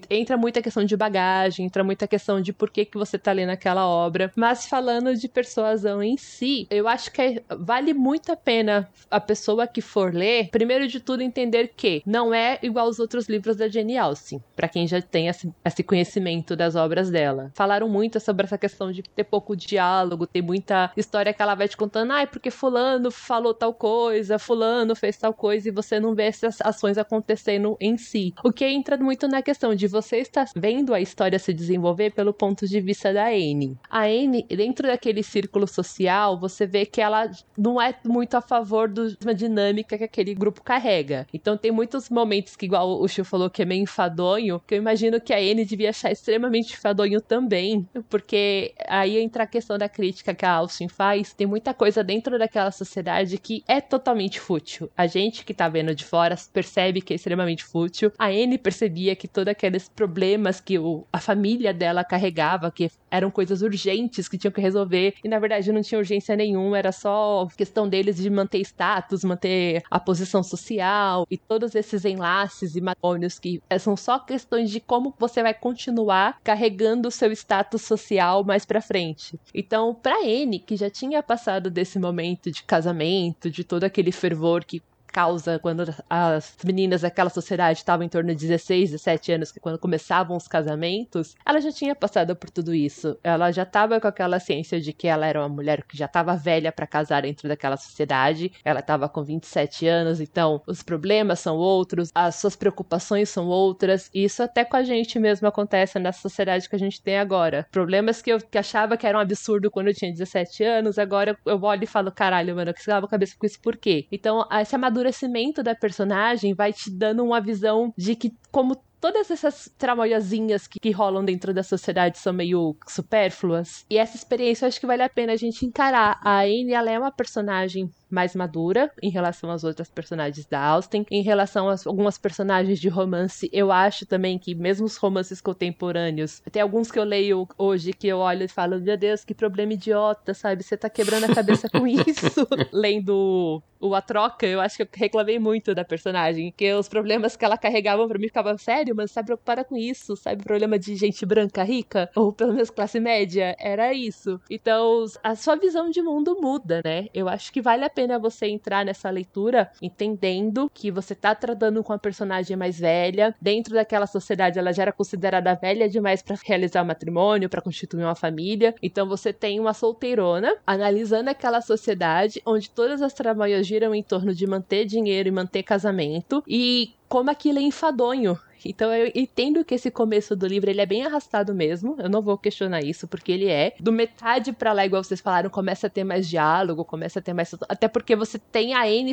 entra 0.08 0.36
muita 0.36 0.62
questão 0.62 0.84
de 0.84 0.96
bagagem, 0.96 1.66
entra 1.66 1.84
muita 1.84 2.06
questão 2.06 2.40
de 2.40 2.52
por 2.52 2.70
que, 2.70 2.84
que 2.84 2.98
você 2.98 3.18
tá 3.18 3.32
lendo 3.32 3.50
aquela 3.50 3.86
obra. 3.86 4.32
Mas 4.36 4.66
falando 4.66 5.14
de 5.14 5.28
persuasão 5.28 6.02
em 6.02 6.16
si, 6.16 6.66
eu 6.70 6.88
acho 6.88 7.10
que 7.12 7.20
é, 7.20 7.42
vale 7.58 7.94
muito 7.94 8.32
a 8.32 8.36
pena 8.36 8.88
a 9.10 9.20
pessoa 9.20 9.66
que 9.66 9.80
for 9.80 10.14
ler, 10.14 10.48
primeiro 10.50 10.86
de 10.86 11.00
tudo, 11.00 11.22
entender 11.22 11.72
que 11.76 12.02
não 12.06 12.32
é 12.32 12.58
igual 12.62 12.86
aos 12.86 12.98
outros 12.98 13.28
livros 13.28 13.56
da 13.56 13.68
Jenny 13.68 13.96
Austen, 13.96 14.42
para 14.56 14.68
quem 14.68 14.86
já 14.86 15.00
tem 15.00 15.28
esse, 15.28 15.52
esse, 15.64 15.82
conhecimento 15.82 16.54
das 16.56 16.76
obras 16.76 17.10
dela. 17.10 17.50
Falaram 17.54 17.88
muito 17.88 18.20
sobre 18.20 18.44
essa 18.44 18.58
questão 18.58 18.92
de 18.92 19.02
ter 19.02 19.24
pouco 19.24 19.56
diálogo, 19.56 20.26
ter 20.26 20.42
muita 20.42 20.92
história 20.96 21.32
que 21.32 21.42
ela 21.42 21.54
vai 21.54 21.68
te 21.68 21.76
contando, 21.76 22.12
ai, 22.12 22.24
ah, 22.24 22.26
porque 22.26 22.50
fulano 22.50 23.10
falou 23.10 23.54
tal 23.54 23.74
coisa, 23.74 24.38
fulano 24.38 24.94
fez 24.94 25.16
tal 25.16 25.32
coisa, 25.32 25.68
e 25.68 25.72
você 25.72 25.98
não 25.98 26.14
vê 26.14 26.24
essas 26.24 26.60
ações 26.60 26.98
acontecendo 26.98 27.76
em 27.80 27.96
si. 27.96 28.34
O 28.44 28.52
que 28.52 28.64
entra 28.64 28.96
muito 28.96 29.26
na 29.28 29.42
questão 29.42 29.49
de 29.76 29.86
você 29.86 30.18
estar 30.18 30.46
vendo 30.56 30.94
a 30.94 31.00
história 31.00 31.38
se 31.38 31.52
desenvolver 31.52 32.10
pelo 32.10 32.32
ponto 32.32 32.66
de 32.66 32.80
vista 32.80 33.12
da 33.12 33.26
Anne. 33.26 33.76
A 33.88 34.04
Anne, 34.04 34.46
dentro 34.48 34.86
daquele 34.86 35.22
círculo 35.22 35.66
social, 35.66 36.38
você 36.38 36.66
vê 36.66 36.86
que 36.86 37.00
ela 37.00 37.30
não 37.56 37.80
é 37.80 37.94
muito 38.04 38.34
a 38.36 38.40
favor 38.40 38.88
da 38.88 39.32
dinâmica 39.32 39.98
que 39.98 40.04
aquele 40.04 40.34
grupo 40.34 40.62
carrega. 40.62 41.26
Então 41.32 41.56
tem 41.56 41.70
muitos 41.70 42.08
momentos 42.08 42.56
que, 42.56 42.66
igual 42.66 43.00
o 43.00 43.08
Chiu 43.08 43.24
falou, 43.24 43.50
que 43.50 43.62
é 43.62 43.64
meio 43.64 43.82
enfadonho, 43.82 44.60
que 44.66 44.74
eu 44.74 44.78
imagino 44.78 45.20
que 45.20 45.32
a 45.32 45.38
Anne 45.38 45.64
devia 45.64 45.90
achar 45.90 46.10
extremamente 46.10 46.74
enfadonho 46.74 47.20
também, 47.20 47.88
porque 48.08 48.74
aí 48.88 49.18
entra 49.18 49.44
a 49.44 49.46
questão 49.46 49.76
da 49.76 49.88
crítica 49.88 50.34
que 50.34 50.44
a 50.44 50.52
Austin 50.52 50.88
faz. 50.88 51.32
Tem 51.34 51.46
muita 51.46 51.74
coisa 51.74 52.02
dentro 52.02 52.38
daquela 52.38 52.70
sociedade 52.70 53.38
que 53.38 53.62
é 53.66 53.80
totalmente 53.80 54.40
fútil. 54.40 54.90
A 54.96 55.06
gente 55.06 55.44
que 55.44 55.54
tá 55.54 55.68
vendo 55.68 55.94
de 55.94 56.04
fora 56.04 56.36
percebe 56.52 57.00
que 57.00 57.12
é 57.12 57.16
extremamente 57.16 57.64
fútil. 57.64 58.12
A 58.18 58.26
Anne 58.26 58.58
percebia 58.58 59.16
que 59.16 59.28
toda 59.40 59.52
aqueles 59.52 59.88
problemas 59.88 60.60
que 60.60 60.78
o, 60.78 61.06
a 61.10 61.18
família 61.18 61.72
dela 61.72 62.04
carregava, 62.04 62.70
que 62.70 62.90
eram 63.10 63.30
coisas 63.30 63.62
urgentes 63.62 64.28
que 64.28 64.36
tinham 64.36 64.52
que 64.52 64.60
resolver, 64.60 65.14
e 65.24 65.28
na 65.30 65.38
verdade 65.38 65.72
não 65.72 65.80
tinha 65.80 65.98
urgência 65.98 66.36
nenhuma, 66.36 66.76
era 66.76 66.92
só 66.92 67.48
questão 67.56 67.88
deles 67.88 68.16
de 68.16 68.28
manter 68.28 68.60
status, 68.60 69.24
manter 69.24 69.82
a 69.90 69.98
posição 69.98 70.42
social, 70.42 71.26
e 71.30 71.38
todos 71.38 71.74
esses 71.74 72.04
enlaces 72.04 72.76
e 72.76 72.82
matônios 72.82 73.38
que 73.38 73.62
são 73.78 73.96
só 73.96 74.18
questões 74.18 74.70
de 74.70 74.78
como 74.78 75.14
você 75.18 75.42
vai 75.42 75.54
continuar 75.54 76.38
carregando 76.44 77.08
o 77.08 77.10
seu 77.10 77.32
status 77.32 77.80
social 77.80 78.44
mais 78.44 78.66
pra 78.66 78.82
frente. 78.82 79.40
Então, 79.54 79.94
pra 79.94 80.22
N, 80.22 80.58
que 80.58 80.76
já 80.76 80.90
tinha 80.90 81.22
passado 81.22 81.70
desse 81.70 81.98
momento 81.98 82.50
de 82.50 82.62
casamento, 82.62 83.50
de 83.50 83.64
todo 83.64 83.84
aquele 83.84 84.12
fervor 84.12 84.66
que 84.66 84.82
causa 85.10 85.58
quando 85.58 85.92
as 86.08 86.56
meninas 86.64 87.02
daquela 87.02 87.30
sociedade 87.30 87.78
estavam 87.78 88.04
em 88.04 88.08
torno 88.08 88.34
de 88.34 88.46
16, 88.46 88.90
17 88.90 89.32
anos, 89.32 89.52
que 89.52 89.60
quando 89.60 89.78
começavam 89.78 90.36
os 90.36 90.48
casamentos, 90.48 91.36
ela 91.44 91.60
já 91.60 91.72
tinha 91.72 91.94
passado 91.94 92.34
por 92.36 92.50
tudo 92.50 92.74
isso. 92.74 93.18
Ela 93.22 93.50
já 93.50 93.64
estava 93.64 94.00
com 94.00 94.06
aquela 94.06 94.38
ciência 94.38 94.80
de 94.80 94.92
que 94.92 95.08
ela 95.08 95.26
era 95.26 95.40
uma 95.40 95.48
mulher 95.48 95.82
que 95.82 95.96
já 95.96 96.06
estava 96.06 96.36
velha 96.36 96.72
para 96.72 96.86
casar 96.86 97.22
dentro 97.22 97.48
daquela 97.48 97.76
sociedade. 97.76 98.52
Ela 98.64 98.80
estava 98.80 99.08
com 99.08 99.22
27 99.22 99.86
anos, 99.86 100.20
então 100.20 100.62
os 100.66 100.82
problemas 100.82 101.40
são 101.40 101.56
outros, 101.56 102.10
as 102.14 102.36
suas 102.36 102.56
preocupações 102.56 103.28
são 103.28 103.46
outras. 103.48 104.10
E 104.14 104.24
isso 104.24 104.42
até 104.42 104.64
com 104.64 104.76
a 104.76 104.82
gente 104.82 105.18
mesmo 105.18 105.46
acontece 105.48 105.98
nessa 105.98 106.20
sociedade 106.20 106.68
que 106.68 106.76
a 106.76 106.78
gente 106.78 107.02
tem 107.02 107.18
agora. 107.18 107.66
Problemas 107.70 108.22
que 108.22 108.30
eu 108.30 108.38
que 108.40 108.58
achava 108.58 108.96
que 108.96 109.06
eram 109.06 109.18
um 109.18 109.22
absurdo 109.22 109.70
quando 109.70 109.88
eu 109.88 109.94
tinha 109.94 110.10
17 110.10 110.64
anos, 110.64 110.98
agora 110.98 111.36
eu 111.44 111.62
olho 111.62 111.84
e 111.84 111.86
falo, 111.86 112.10
caralho, 112.10 112.54
mano, 112.54 112.70
eu 112.70 112.74
que 112.74 112.90
a 112.90 113.08
cabeça 113.08 113.36
com 113.38 113.46
isso 113.46 113.60
por 113.60 113.76
quê? 113.76 114.06
Então, 114.10 114.46
esse 114.60 114.74
amadurecimento 114.74 114.99
amadurecimento 115.00 115.62
da 115.62 115.74
personagem 115.74 116.54
vai 116.54 116.72
te 116.72 116.90
dando 116.90 117.24
uma 117.24 117.40
visão 117.40 117.92
de 117.96 118.14
que, 118.14 118.32
como 118.50 118.76
todas 119.00 119.30
essas 119.30 119.70
tramoiazinhas 119.78 120.66
que, 120.66 120.78
que, 120.78 120.90
rolam 120.90 121.24
dentro 121.24 121.54
da 121.54 121.62
sociedade 121.62 122.18
são 122.18 122.32
meio 122.32 122.76
supérfluas. 122.86 123.84
E 123.88 123.96
essa 123.96 124.16
experiência 124.16 124.64
eu 124.64 124.68
acho 124.68 124.80
que 124.80 124.86
vale 124.86 125.02
a 125.02 125.08
pena 125.08 125.32
a 125.32 125.36
gente 125.36 125.64
encarar. 125.64 126.20
A 126.22 126.42
Anne, 126.42 126.72
ela 126.72 126.90
é 126.90 126.98
uma 126.98 127.10
personagem 127.10 127.90
mais 128.10 128.34
madura 128.34 128.90
em 129.02 129.08
relação 129.08 129.50
às 129.50 129.62
outras 129.64 129.88
personagens 129.88 130.44
da 130.46 130.60
Austen. 130.60 131.06
Em 131.10 131.22
relação 131.22 131.68
a 131.68 131.76
algumas 131.86 132.18
personagens 132.18 132.80
de 132.80 132.88
romance, 132.88 133.48
eu 133.52 133.70
acho 133.70 134.04
também 134.04 134.38
que, 134.38 134.54
mesmo 134.54 134.86
os 134.86 134.96
romances 134.96 135.40
contemporâneos, 135.40 136.42
tem 136.50 136.60
alguns 136.60 136.90
que 136.90 136.98
eu 136.98 137.04
leio 137.04 137.48
hoje 137.56 137.92
que 137.92 138.08
eu 138.08 138.18
olho 138.18 138.44
e 138.44 138.48
falo: 138.48 138.80
Meu 138.80 138.96
Deus, 138.96 139.24
que 139.24 139.34
problema 139.34 139.72
idiota, 139.72 140.34
sabe? 140.34 140.62
Você 140.62 140.76
tá 140.76 140.90
quebrando 140.90 141.24
a 141.24 141.34
cabeça 141.34 141.68
com 141.68 141.86
isso. 141.86 142.46
Lendo 142.72 143.62
o 143.80 143.94
A 143.94 144.02
Troca, 144.02 144.46
eu 144.46 144.60
acho 144.60 144.76
que 144.76 144.82
eu 144.82 144.88
reclamei 144.92 145.38
muito 145.38 145.74
da 145.74 145.84
personagem, 145.84 146.52
que 146.54 146.72
os 146.74 146.88
problemas 146.88 147.34
que 147.34 147.44
ela 147.44 147.56
carregava 147.56 148.06
para 148.06 148.18
mim 148.18 148.26
ficavam 148.26 148.58
sério, 148.58 148.89
mas 148.94 149.12
tá 149.12 149.22
preocupada 149.22 149.64
com 149.64 149.76
isso, 149.76 150.16
sabe? 150.16 150.42
Problema 150.44 150.78
de 150.78 150.94
gente 150.96 151.24
branca 151.24 151.62
rica, 151.62 152.10
ou 152.14 152.32
pelo 152.32 152.52
menos 152.52 152.70
classe 152.70 153.00
média, 153.00 153.56
era 153.58 153.92
isso. 153.92 154.40
Então, 154.50 155.04
a 155.22 155.34
sua 155.34 155.56
visão 155.56 155.90
de 155.90 156.02
mundo 156.02 156.38
muda, 156.40 156.80
né? 156.84 157.06
Eu 157.14 157.28
acho 157.28 157.52
que 157.52 157.60
vale 157.60 157.84
a 157.84 157.90
pena 157.90 158.18
você 158.18 158.46
entrar 158.46 158.84
nessa 158.84 159.10
leitura 159.10 159.70
entendendo 159.80 160.70
que 160.72 160.90
você 160.90 161.14
tá 161.14 161.34
tratando 161.34 161.82
com 161.82 161.92
a 161.92 161.98
personagem 161.98 162.56
mais 162.56 162.78
velha. 162.78 163.34
Dentro 163.40 163.74
daquela 163.74 164.06
sociedade, 164.06 164.58
ela 164.58 164.72
já 164.72 164.82
era 164.82 164.92
considerada 164.92 165.54
velha 165.54 165.88
demais 165.88 166.22
para 166.22 166.36
realizar 166.44 166.82
um 166.82 166.86
matrimônio, 166.86 167.48
para 167.48 167.62
constituir 167.62 168.04
uma 168.04 168.14
família. 168.14 168.74
Então 168.82 169.08
você 169.08 169.32
tem 169.32 169.60
uma 169.60 169.74
solteirona 169.74 170.56
analisando 170.66 171.30
aquela 171.30 171.60
sociedade 171.60 172.40
onde 172.46 172.70
todas 172.70 173.02
as 173.02 173.12
trabalhas 173.12 173.66
giram 173.66 173.94
em 173.94 174.02
torno 174.02 174.34
de 174.34 174.46
manter 174.46 174.84
dinheiro 174.84 175.28
e 175.28 175.32
manter 175.32 175.62
casamento. 175.62 176.42
E 176.46 176.94
como 177.08 177.30
aquilo 177.30 177.58
é 177.58 177.62
enfadonho 177.62 178.38
Então 178.68 178.92
eu 178.94 179.10
entendo 179.14 179.64
que 179.64 179.74
esse 179.74 179.90
começo 179.90 180.34
do 180.36 180.46
livro 180.46 180.70
ele 180.70 180.80
é 180.80 180.86
bem 180.86 181.04
arrastado 181.04 181.54
mesmo. 181.54 181.96
Eu 181.98 182.08
não 182.08 182.22
vou 182.22 182.36
questionar 182.38 182.80
isso, 182.82 183.06
porque 183.08 183.32
ele 183.32 183.48
é. 183.48 183.74
Do 183.80 183.92
metade 183.92 184.52
para 184.52 184.72
lá, 184.72 184.84
igual 184.84 185.02
vocês 185.02 185.20
falaram, 185.20 185.50
começa 185.50 185.86
a 185.86 185.90
ter 185.90 186.04
mais 186.04 186.28
diálogo, 186.28 186.84
começa 186.84 187.18
a 187.18 187.22
ter 187.22 187.32
mais. 187.32 187.54
Até 187.68 187.88
porque 187.88 188.14
você 188.16 188.38
tem 188.38 188.74
a 188.74 188.84
Anne 188.84 189.12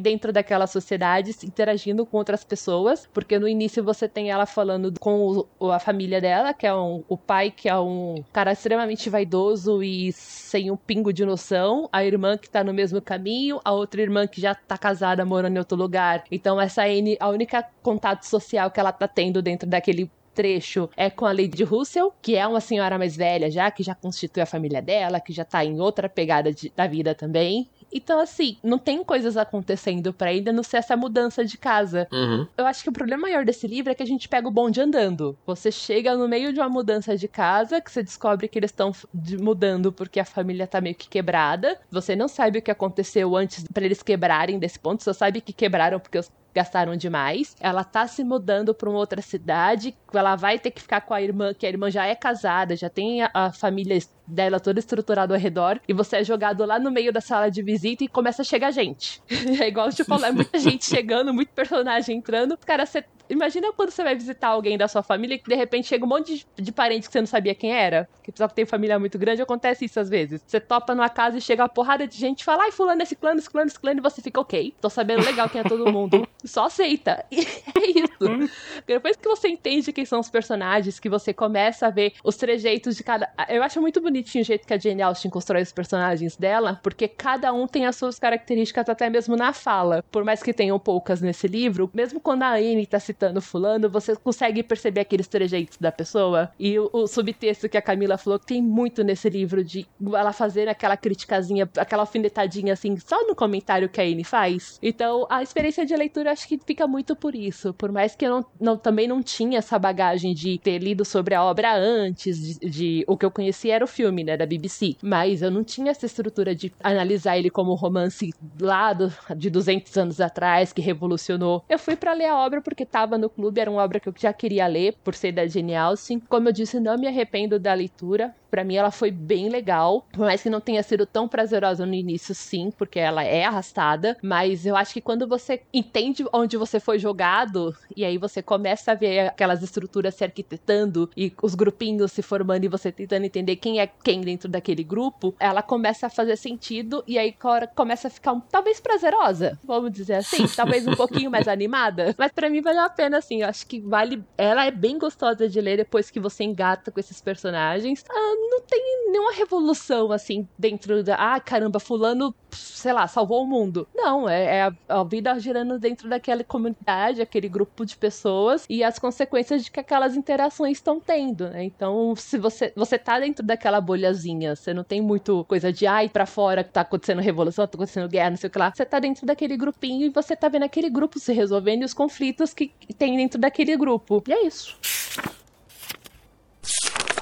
dentro 0.00 0.32
daquela 0.32 0.66
sociedade 0.66 1.34
interagindo 1.44 2.04
com 2.04 2.16
outras 2.16 2.44
pessoas. 2.44 3.08
Porque 3.12 3.38
no 3.38 3.48
início 3.48 3.82
você 3.82 4.08
tem 4.08 4.30
ela 4.30 4.46
falando 4.46 4.92
com 4.98 5.44
o, 5.58 5.70
a 5.70 5.78
família 5.78 6.20
dela, 6.20 6.52
que 6.52 6.66
é 6.66 6.74
um, 6.74 7.04
o 7.08 7.16
pai, 7.16 7.50
que 7.50 7.68
é 7.68 7.78
um 7.78 8.22
cara 8.32 8.52
extremamente 8.52 9.08
vaidoso 9.10 9.82
e 9.82 10.12
sem 10.12 10.70
um 10.70 10.76
pingo 10.76 11.12
de 11.12 11.24
noção. 11.24 11.88
A 11.92 12.04
irmã 12.04 12.36
que 12.36 12.48
tá 12.48 12.62
no 12.64 12.72
mesmo 12.72 13.00
caminho, 13.00 13.60
a 13.64 13.72
outra 13.72 14.00
irmã 14.00 14.26
que 14.26 14.40
já 14.40 14.54
tá 14.54 14.76
casada, 14.76 15.24
morando 15.24 15.56
em 15.56 15.58
outro 15.58 15.76
lugar. 15.76 16.24
Então 16.30 16.60
essa 16.60 16.84
Anne, 16.84 17.16
a 17.20 17.28
única 17.28 17.64
contato 17.82 18.24
social 18.24 18.67
que 18.70 18.80
ela 18.80 18.92
tá 18.92 19.08
tendo 19.08 19.42
dentro 19.42 19.68
daquele 19.68 20.10
trecho 20.38 20.88
é 20.96 21.10
com 21.10 21.26
a 21.26 21.32
Lady 21.32 21.64
Russell, 21.64 22.12
que 22.22 22.36
é 22.36 22.46
uma 22.46 22.60
senhora 22.60 22.96
mais 22.96 23.16
velha 23.16 23.50
já, 23.50 23.68
que 23.72 23.82
já 23.82 23.92
constitui 23.92 24.40
a 24.40 24.46
família 24.46 24.80
dela, 24.80 25.18
que 25.18 25.32
já 25.32 25.44
tá 25.44 25.64
em 25.64 25.80
outra 25.80 26.08
pegada 26.08 26.52
de, 26.52 26.72
da 26.76 26.86
vida 26.86 27.12
também. 27.12 27.68
Então, 27.92 28.20
assim, 28.20 28.56
não 28.62 28.78
tem 28.78 29.02
coisas 29.02 29.36
acontecendo 29.36 30.12
para 30.12 30.30
ainda 30.30 30.52
não 30.52 30.62
ser 30.62 30.76
essa 30.76 30.96
mudança 30.96 31.44
de 31.44 31.58
casa. 31.58 32.06
Uhum. 32.12 32.46
Eu 32.56 32.66
acho 32.66 32.82
que 32.84 32.88
o 32.88 32.92
problema 32.92 33.22
maior 33.22 33.44
desse 33.44 33.66
livro 33.66 33.90
é 33.90 33.94
que 33.94 34.02
a 34.02 34.06
gente 34.06 34.28
pega 34.28 34.46
o 34.46 34.50
bonde 34.50 34.80
andando. 34.80 35.36
Você 35.46 35.72
chega 35.72 36.16
no 36.16 36.28
meio 36.28 36.52
de 36.52 36.60
uma 36.60 36.68
mudança 36.68 37.16
de 37.16 37.26
casa, 37.26 37.80
que 37.80 37.90
você 37.90 38.02
descobre 38.02 38.46
que 38.46 38.58
eles 38.58 38.70
estão 38.70 38.92
mudando 39.40 39.90
porque 39.90 40.20
a 40.20 40.24
família 40.24 40.66
tá 40.66 40.80
meio 40.80 40.94
que 40.94 41.08
quebrada. 41.08 41.80
Você 41.90 42.14
não 42.14 42.28
sabe 42.28 42.58
o 42.58 42.62
que 42.62 42.70
aconteceu 42.70 43.34
antes 43.34 43.64
para 43.72 43.84
eles 43.84 44.02
quebrarem 44.02 44.58
desse 44.58 44.78
ponto, 44.78 45.02
só 45.02 45.12
sabe 45.12 45.40
que 45.40 45.52
quebraram 45.52 45.98
porque 45.98 46.18
os 46.18 46.30
gastaram 46.54 46.96
demais. 46.96 47.56
Ela 47.60 47.84
tá 47.84 48.06
se 48.06 48.24
mudando 48.24 48.74
para 48.74 48.88
uma 48.88 48.98
outra 48.98 49.22
cidade, 49.22 49.94
ela 50.12 50.36
vai 50.36 50.58
ter 50.58 50.70
que 50.70 50.80
ficar 50.80 51.00
com 51.02 51.14
a 51.14 51.22
irmã, 51.22 51.52
que 51.54 51.66
a 51.66 51.68
irmã 51.68 51.90
já 51.90 52.06
é 52.06 52.14
casada, 52.14 52.76
já 52.76 52.88
tem 52.88 53.22
a, 53.22 53.30
a 53.32 53.52
família 53.52 53.98
dela 54.26 54.60
toda 54.60 54.78
estruturada 54.78 55.34
ao 55.34 55.40
redor, 55.40 55.80
e 55.88 55.92
você 55.92 56.16
é 56.18 56.24
jogado 56.24 56.64
lá 56.64 56.78
no 56.78 56.90
meio 56.90 57.12
da 57.12 57.20
sala 57.20 57.50
de 57.50 57.62
visita 57.62 58.04
e 58.04 58.08
começa 58.08 58.42
a 58.42 58.44
chegar 58.44 58.70
gente. 58.70 59.22
é 59.60 59.68
igual 59.68 59.88
falar, 60.06 60.28
é 60.28 60.32
muita 60.32 60.58
gente 60.58 60.84
chegando, 60.84 61.32
muito 61.32 61.50
personagem 61.50 62.18
entrando. 62.18 62.56
Cara, 62.58 62.84
você 62.84 63.04
Imagina 63.28 63.72
quando 63.72 63.90
você 63.90 64.02
vai 64.02 64.14
visitar 64.14 64.48
alguém 64.48 64.78
da 64.78 64.88
sua 64.88 65.02
família 65.02 65.34
e 65.34 65.42
de 65.42 65.54
repente 65.54 65.86
chega 65.86 66.04
um 66.04 66.08
monte 66.08 66.46
de, 66.56 66.62
de 66.62 66.72
parente 66.72 67.06
que 67.06 67.12
você 67.12 67.20
não 67.20 67.26
sabia 67.26 67.54
quem 67.54 67.72
era. 67.72 68.08
Que 68.22 68.32
pessoal 68.32 68.48
que 68.48 68.54
tem 68.54 68.66
família 68.66 68.98
muito 68.98 69.18
grande, 69.18 69.42
acontece 69.42 69.84
isso 69.84 70.00
às 70.00 70.08
vezes. 70.08 70.42
Você 70.46 70.60
topa 70.60 70.94
numa 70.94 71.08
casa 71.08 71.38
e 71.38 71.40
chega 71.40 71.62
uma 71.62 71.68
porrada 71.68 72.06
de 72.06 72.16
gente 72.16 72.40
e 72.40 72.44
fala, 72.44 72.64
ai, 72.64 72.72
fulano, 72.72 73.02
esse 73.02 73.16
clã, 73.16 73.34
esse 73.34 73.50
clã, 73.50 73.64
esse 73.64 73.78
clã, 73.78 73.92
e 73.92 74.00
você 74.00 74.22
fica, 74.22 74.40
ok, 74.40 74.74
tô 74.80 74.90
sabendo 74.90 75.24
legal 75.24 75.48
quem 75.48 75.60
é 75.60 75.64
todo 75.64 75.90
mundo. 75.92 76.26
Só 76.44 76.66
aceita. 76.66 77.24
E 77.38 77.40
é 77.40 78.00
isso. 78.00 78.50
Depois 78.86 79.16
que 79.16 79.28
você 79.28 79.48
entende 79.48 79.92
quem 79.92 80.04
são 80.04 80.20
os 80.20 80.28
personagens, 80.28 80.98
que 80.98 81.08
você 81.08 81.32
começa 81.32 81.86
a 81.86 81.90
ver 81.90 82.14
os 82.24 82.36
trejeitos 82.36 82.96
de 82.96 83.04
cada. 83.04 83.30
Eu 83.48 83.62
acho 83.62 83.80
muito 83.80 84.00
bonitinho 84.00 84.42
o 84.42 84.44
jeito 84.44 84.66
que 84.66 84.74
a 84.74 84.78
Jane 84.78 85.02
Austen 85.02 85.30
constrói 85.30 85.62
os 85.62 85.72
personagens 85.72 86.36
dela, 86.36 86.80
porque 86.82 87.06
cada 87.06 87.52
um 87.52 87.66
tem 87.66 87.86
as 87.86 87.96
suas 87.96 88.18
características, 88.18 88.88
até 88.88 89.08
mesmo 89.08 89.36
na 89.36 89.52
fala. 89.52 90.02
Por 90.10 90.24
mais 90.24 90.42
que 90.42 90.52
tenham 90.52 90.78
poucas 90.78 91.20
nesse 91.20 91.46
livro, 91.46 91.90
mesmo 91.94 92.20
quando 92.20 92.42
a 92.42 92.54
Anne 92.54 92.86
tá 92.86 92.98
se 92.98 93.14
citando 93.18 93.42
fulano, 93.42 93.90
você 93.90 94.14
consegue 94.14 94.62
perceber 94.62 95.00
aqueles 95.00 95.26
trejeitos 95.26 95.76
da 95.78 95.90
pessoa. 95.90 96.50
E 96.58 96.78
o, 96.78 96.88
o, 96.92 97.06
subtexto 97.08 97.68
que 97.68 97.76
a 97.76 97.82
Camila 97.82 98.16
falou 98.16 98.38
que 98.38 98.46
tem 98.46 98.62
muito 98.62 99.02
nesse 99.02 99.28
livro 99.28 99.64
de 99.64 99.86
ela 100.14 100.32
fazer 100.32 100.68
aquela 100.68 100.96
criticazinha, 100.96 101.68
aquela 101.76 102.04
alfinetadinha 102.04 102.72
assim, 102.72 102.96
só 102.96 103.26
no 103.26 103.34
comentário 103.34 103.88
que 103.88 104.00
a 104.00 104.04
Anne 104.04 104.22
faz. 104.22 104.78
Então, 104.80 105.26
a 105.28 105.42
experiência 105.42 105.84
de 105.84 105.96
leitura 105.96 106.30
acho 106.30 106.46
que 106.46 106.60
fica 106.64 106.86
muito 106.86 107.16
por 107.16 107.34
isso. 107.34 107.74
Por 107.74 107.90
mais 107.90 108.14
que 108.14 108.24
eu 108.24 108.30
não, 108.30 108.46
não 108.60 108.76
também 108.76 109.08
não 109.08 109.20
tinha 109.20 109.58
essa 109.58 109.78
bagagem 109.78 110.32
de 110.32 110.58
ter 110.58 110.78
lido 110.78 111.04
sobre 111.04 111.34
a 111.34 111.42
obra 111.42 111.76
antes, 111.76 112.60
de, 112.60 112.70
de 112.70 113.04
o 113.08 113.16
que 113.16 113.26
eu 113.26 113.30
conhecia 113.30 113.74
era 113.74 113.84
o 113.84 113.88
filme, 113.88 114.22
né, 114.22 114.36
da 114.36 114.46
BBC. 114.46 114.96
Mas 115.02 115.42
eu 115.42 115.50
não 115.50 115.64
tinha 115.64 115.90
essa 115.90 116.06
estrutura 116.06 116.54
de 116.54 116.72
analisar 116.82 117.36
ele 117.36 117.50
como 117.50 117.72
um 117.72 117.76
romance 117.76 118.32
lá 118.60 118.92
do, 118.92 119.12
de 119.34 119.50
200 119.50 119.96
anos 119.96 120.20
atrás, 120.20 120.72
que 120.72 120.80
revolucionou. 120.80 121.64
Eu 121.68 121.78
fui 121.78 121.96
para 121.96 122.12
ler 122.12 122.26
a 122.26 122.36
obra 122.36 122.60
porque 122.60 122.86
tava 122.86 123.07
no 123.16 123.28
clube 123.28 123.48
Clube 123.48 123.60
era 123.60 123.70
uma 123.70 123.82
obra 123.82 123.98
que 123.98 124.08
eu 124.08 124.14
já 124.16 124.32
queria 124.32 124.66
ler, 124.66 124.94
por 125.02 125.14
ser 125.14 125.32
da 125.32 125.46
Jane 125.46 125.74
Austen. 125.74 126.20
Como 126.28 126.48
eu 126.48 126.52
disse, 126.52 126.78
não 126.78 126.98
me 126.98 127.06
arrependo 127.06 127.58
da 127.58 127.72
leitura. 127.72 128.34
Para 128.50 128.64
mim 128.64 128.76
ela 128.76 128.90
foi 128.90 129.10
bem 129.10 129.48
legal, 129.48 130.06
por 130.12 130.20
mais 130.20 130.42
que 130.42 130.50
não 130.50 130.60
tenha 130.60 130.82
sido 130.82 131.06
tão 131.06 131.28
prazerosa 131.28 131.84
no 131.84 131.94
início, 131.94 132.34
sim, 132.34 132.70
porque 132.76 132.98
ela 132.98 133.22
é 133.22 133.44
arrastada, 133.44 134.16
mas 134.22 134.66
eu 134.66 134.76
acho 134.76 134.94
que 134.94 135.00
quando 135.00 135.26
você 135.26 135.62
entende 135.72 136.24
onde 136.32 136.56
você 136.56 136.80
foi 136.80 136.98
jogado 136.98 137.74
e 137.96 138.04
aí 138.04 138.18
você 138.18 138.42
começa 138.42 138.92
a 138.92 138.94
ver 138.94 139.28
aquelas 139.28 139.62
estruturas 139.62 140.14
se 140.14 140.24
arquitetando 140.24 141.10
e 141.16 141.32
os 141.42 141.54
grupinhos 141.54 142.12
se 142.12 142.22
formando 142.22 142.64
e 142.64 142.68
você 142.68 142.90
tentando 142.90 143.24
entender 143.24 143.56
quem 143.56 143.80
é 143.80 143.86
quem 143.86 144.20
dentro 144.20 144.48
daquele 144.48 144.82
grupo, 144.82 145.34
ela 145.38 145.62
começa 145.62 146.06
a 146.06 146.10
fazer 146.10 146.36
sentido 146.36 147.02
e 147.06 147.18
aí 147.18 147.34
começa 147.74 148.08
a 148.08 148.10
ficar 148.10 148.32
um, 148.32 148.40
talvez 148.40 148.80
prazerosa, 148.80 149.58
vamos 149.64 149.92
dizer 149.92 150.14
assim, 150.14 150.46
talvez 150.56 150.86
um 150.86 150.94
pouquinho 150.94 151.30
mais 151.30 151.48
animada, 151.48 152.14
mas 152.18 152.32
para 152.32 152.48
mim 152.48 152.60
valeu 152.60 152.82
a 152.82 152.90
pena 152.90 153.18
assim, 153.18 153.42
eu 153.42 153.48
acho 153.48 153.66
que 153.66 153.80
vale, 153.80 154.22
ela 154.36 154.64
é 154.64 154.70
bem 154.70 154.98
gostosa 154.98 155.48
de 155.48 155.60
ler 155.60 155.78
depois 155.78 156.10
que 156.10 156.20
você 156.20 156.44
engata 156.44 156.90
com 156.90 157.00
esses 157.00 157.20
personagens. 157.20 158.04
Ah, 158.08 158.34
não 158.50 158.60
tem 158.60 159.10
nenhuma 159.10 159.32
revolução 159.32 160.12
assim 160.12 160.46
dentro 160.58 161.02
da. 161.02 161.14
Ah, 161.14 161.40
caramba, 161.40 161.80
Fulano, 161.80 162.34
sei 162.50 162.92
lá, 162.92 163.06
salvou 163.06 163.42
o 163.42 163.46
mundo. 163.46 163.86
Não, 163.94 164.28
é, 164.28 164.58
é 164.58 164.72
a, 164.88 165.04
vida 165.04 165.38
girando 165.38 165.78
dentro 165.78 166.08
daquela 166.08 166.44
comunidade, 166.44 167.20
aquele 167.20 167.48
grupo 167.48 167.84
de 167.84 167.96
pessoas 167.96 168.66
e 168.68 168.84
as 168.84 168.98
consequências 168.98 169.64
de 169.64 169.70
que 169.70 169.80
aquelas 169.80 170.16
interações 170.16 170.78
estão 170.78 171.00
tendo, 171.00 171.48
né? 171.50 171.64
Então, 171.64 172.14
se 172.16 172.38
você, 172.38 172.72
você 172.76 172.98
tá 172.98 173.18
dentro 173.18 173.44
daquela 173.44 173.80
bolhazinha, 173.80 174.54
você 174.54 174.74
não 174.74 174.84
tem 174.84 175.00
muito 175.00 175.44
coisa 175.44 175.72
de 175.72 175.86
ai 175.86 176.08
pra 176.08 176.26
fora 176.26 176.64
que 176.64 176.70
tá 176.70 176.82
acontecendo 176.82 177.20
revolução, 177.20 177.66
tá 177.66 177.76
acontecendo 177.76 178.08
guerra, 178.08 178.30
não 178.30 178.36
sei 178.36 178.48
o 178.48 178.50
que 178.50 178.58
lá. 178.58 178.72
Você 178.74 178.84
tá 178.84 178.98
dentro 178.98 179.26
daquele 179.26 179.56
grupinho 179.56 180.06
e 180.06 180.10
você 180.10 180.36
tá 180.36 180.48
vendo 180.48 180.64
aquele 180.64 180.90
grupo 180.90 181.18
se 181.18 181.32
resolvendo 181.32 181.82
e 181.82 181.84
os 181.84 181.94
conflitos 181.94 182.52
que 182.52 182.72
tem 182.96 183.16
dentro 183.16 183.40
daquele 183.40 183.76
grupo. 183.76 184.22
E 184.26 184.32
é 184.32 184.46
isso 184.46 184.76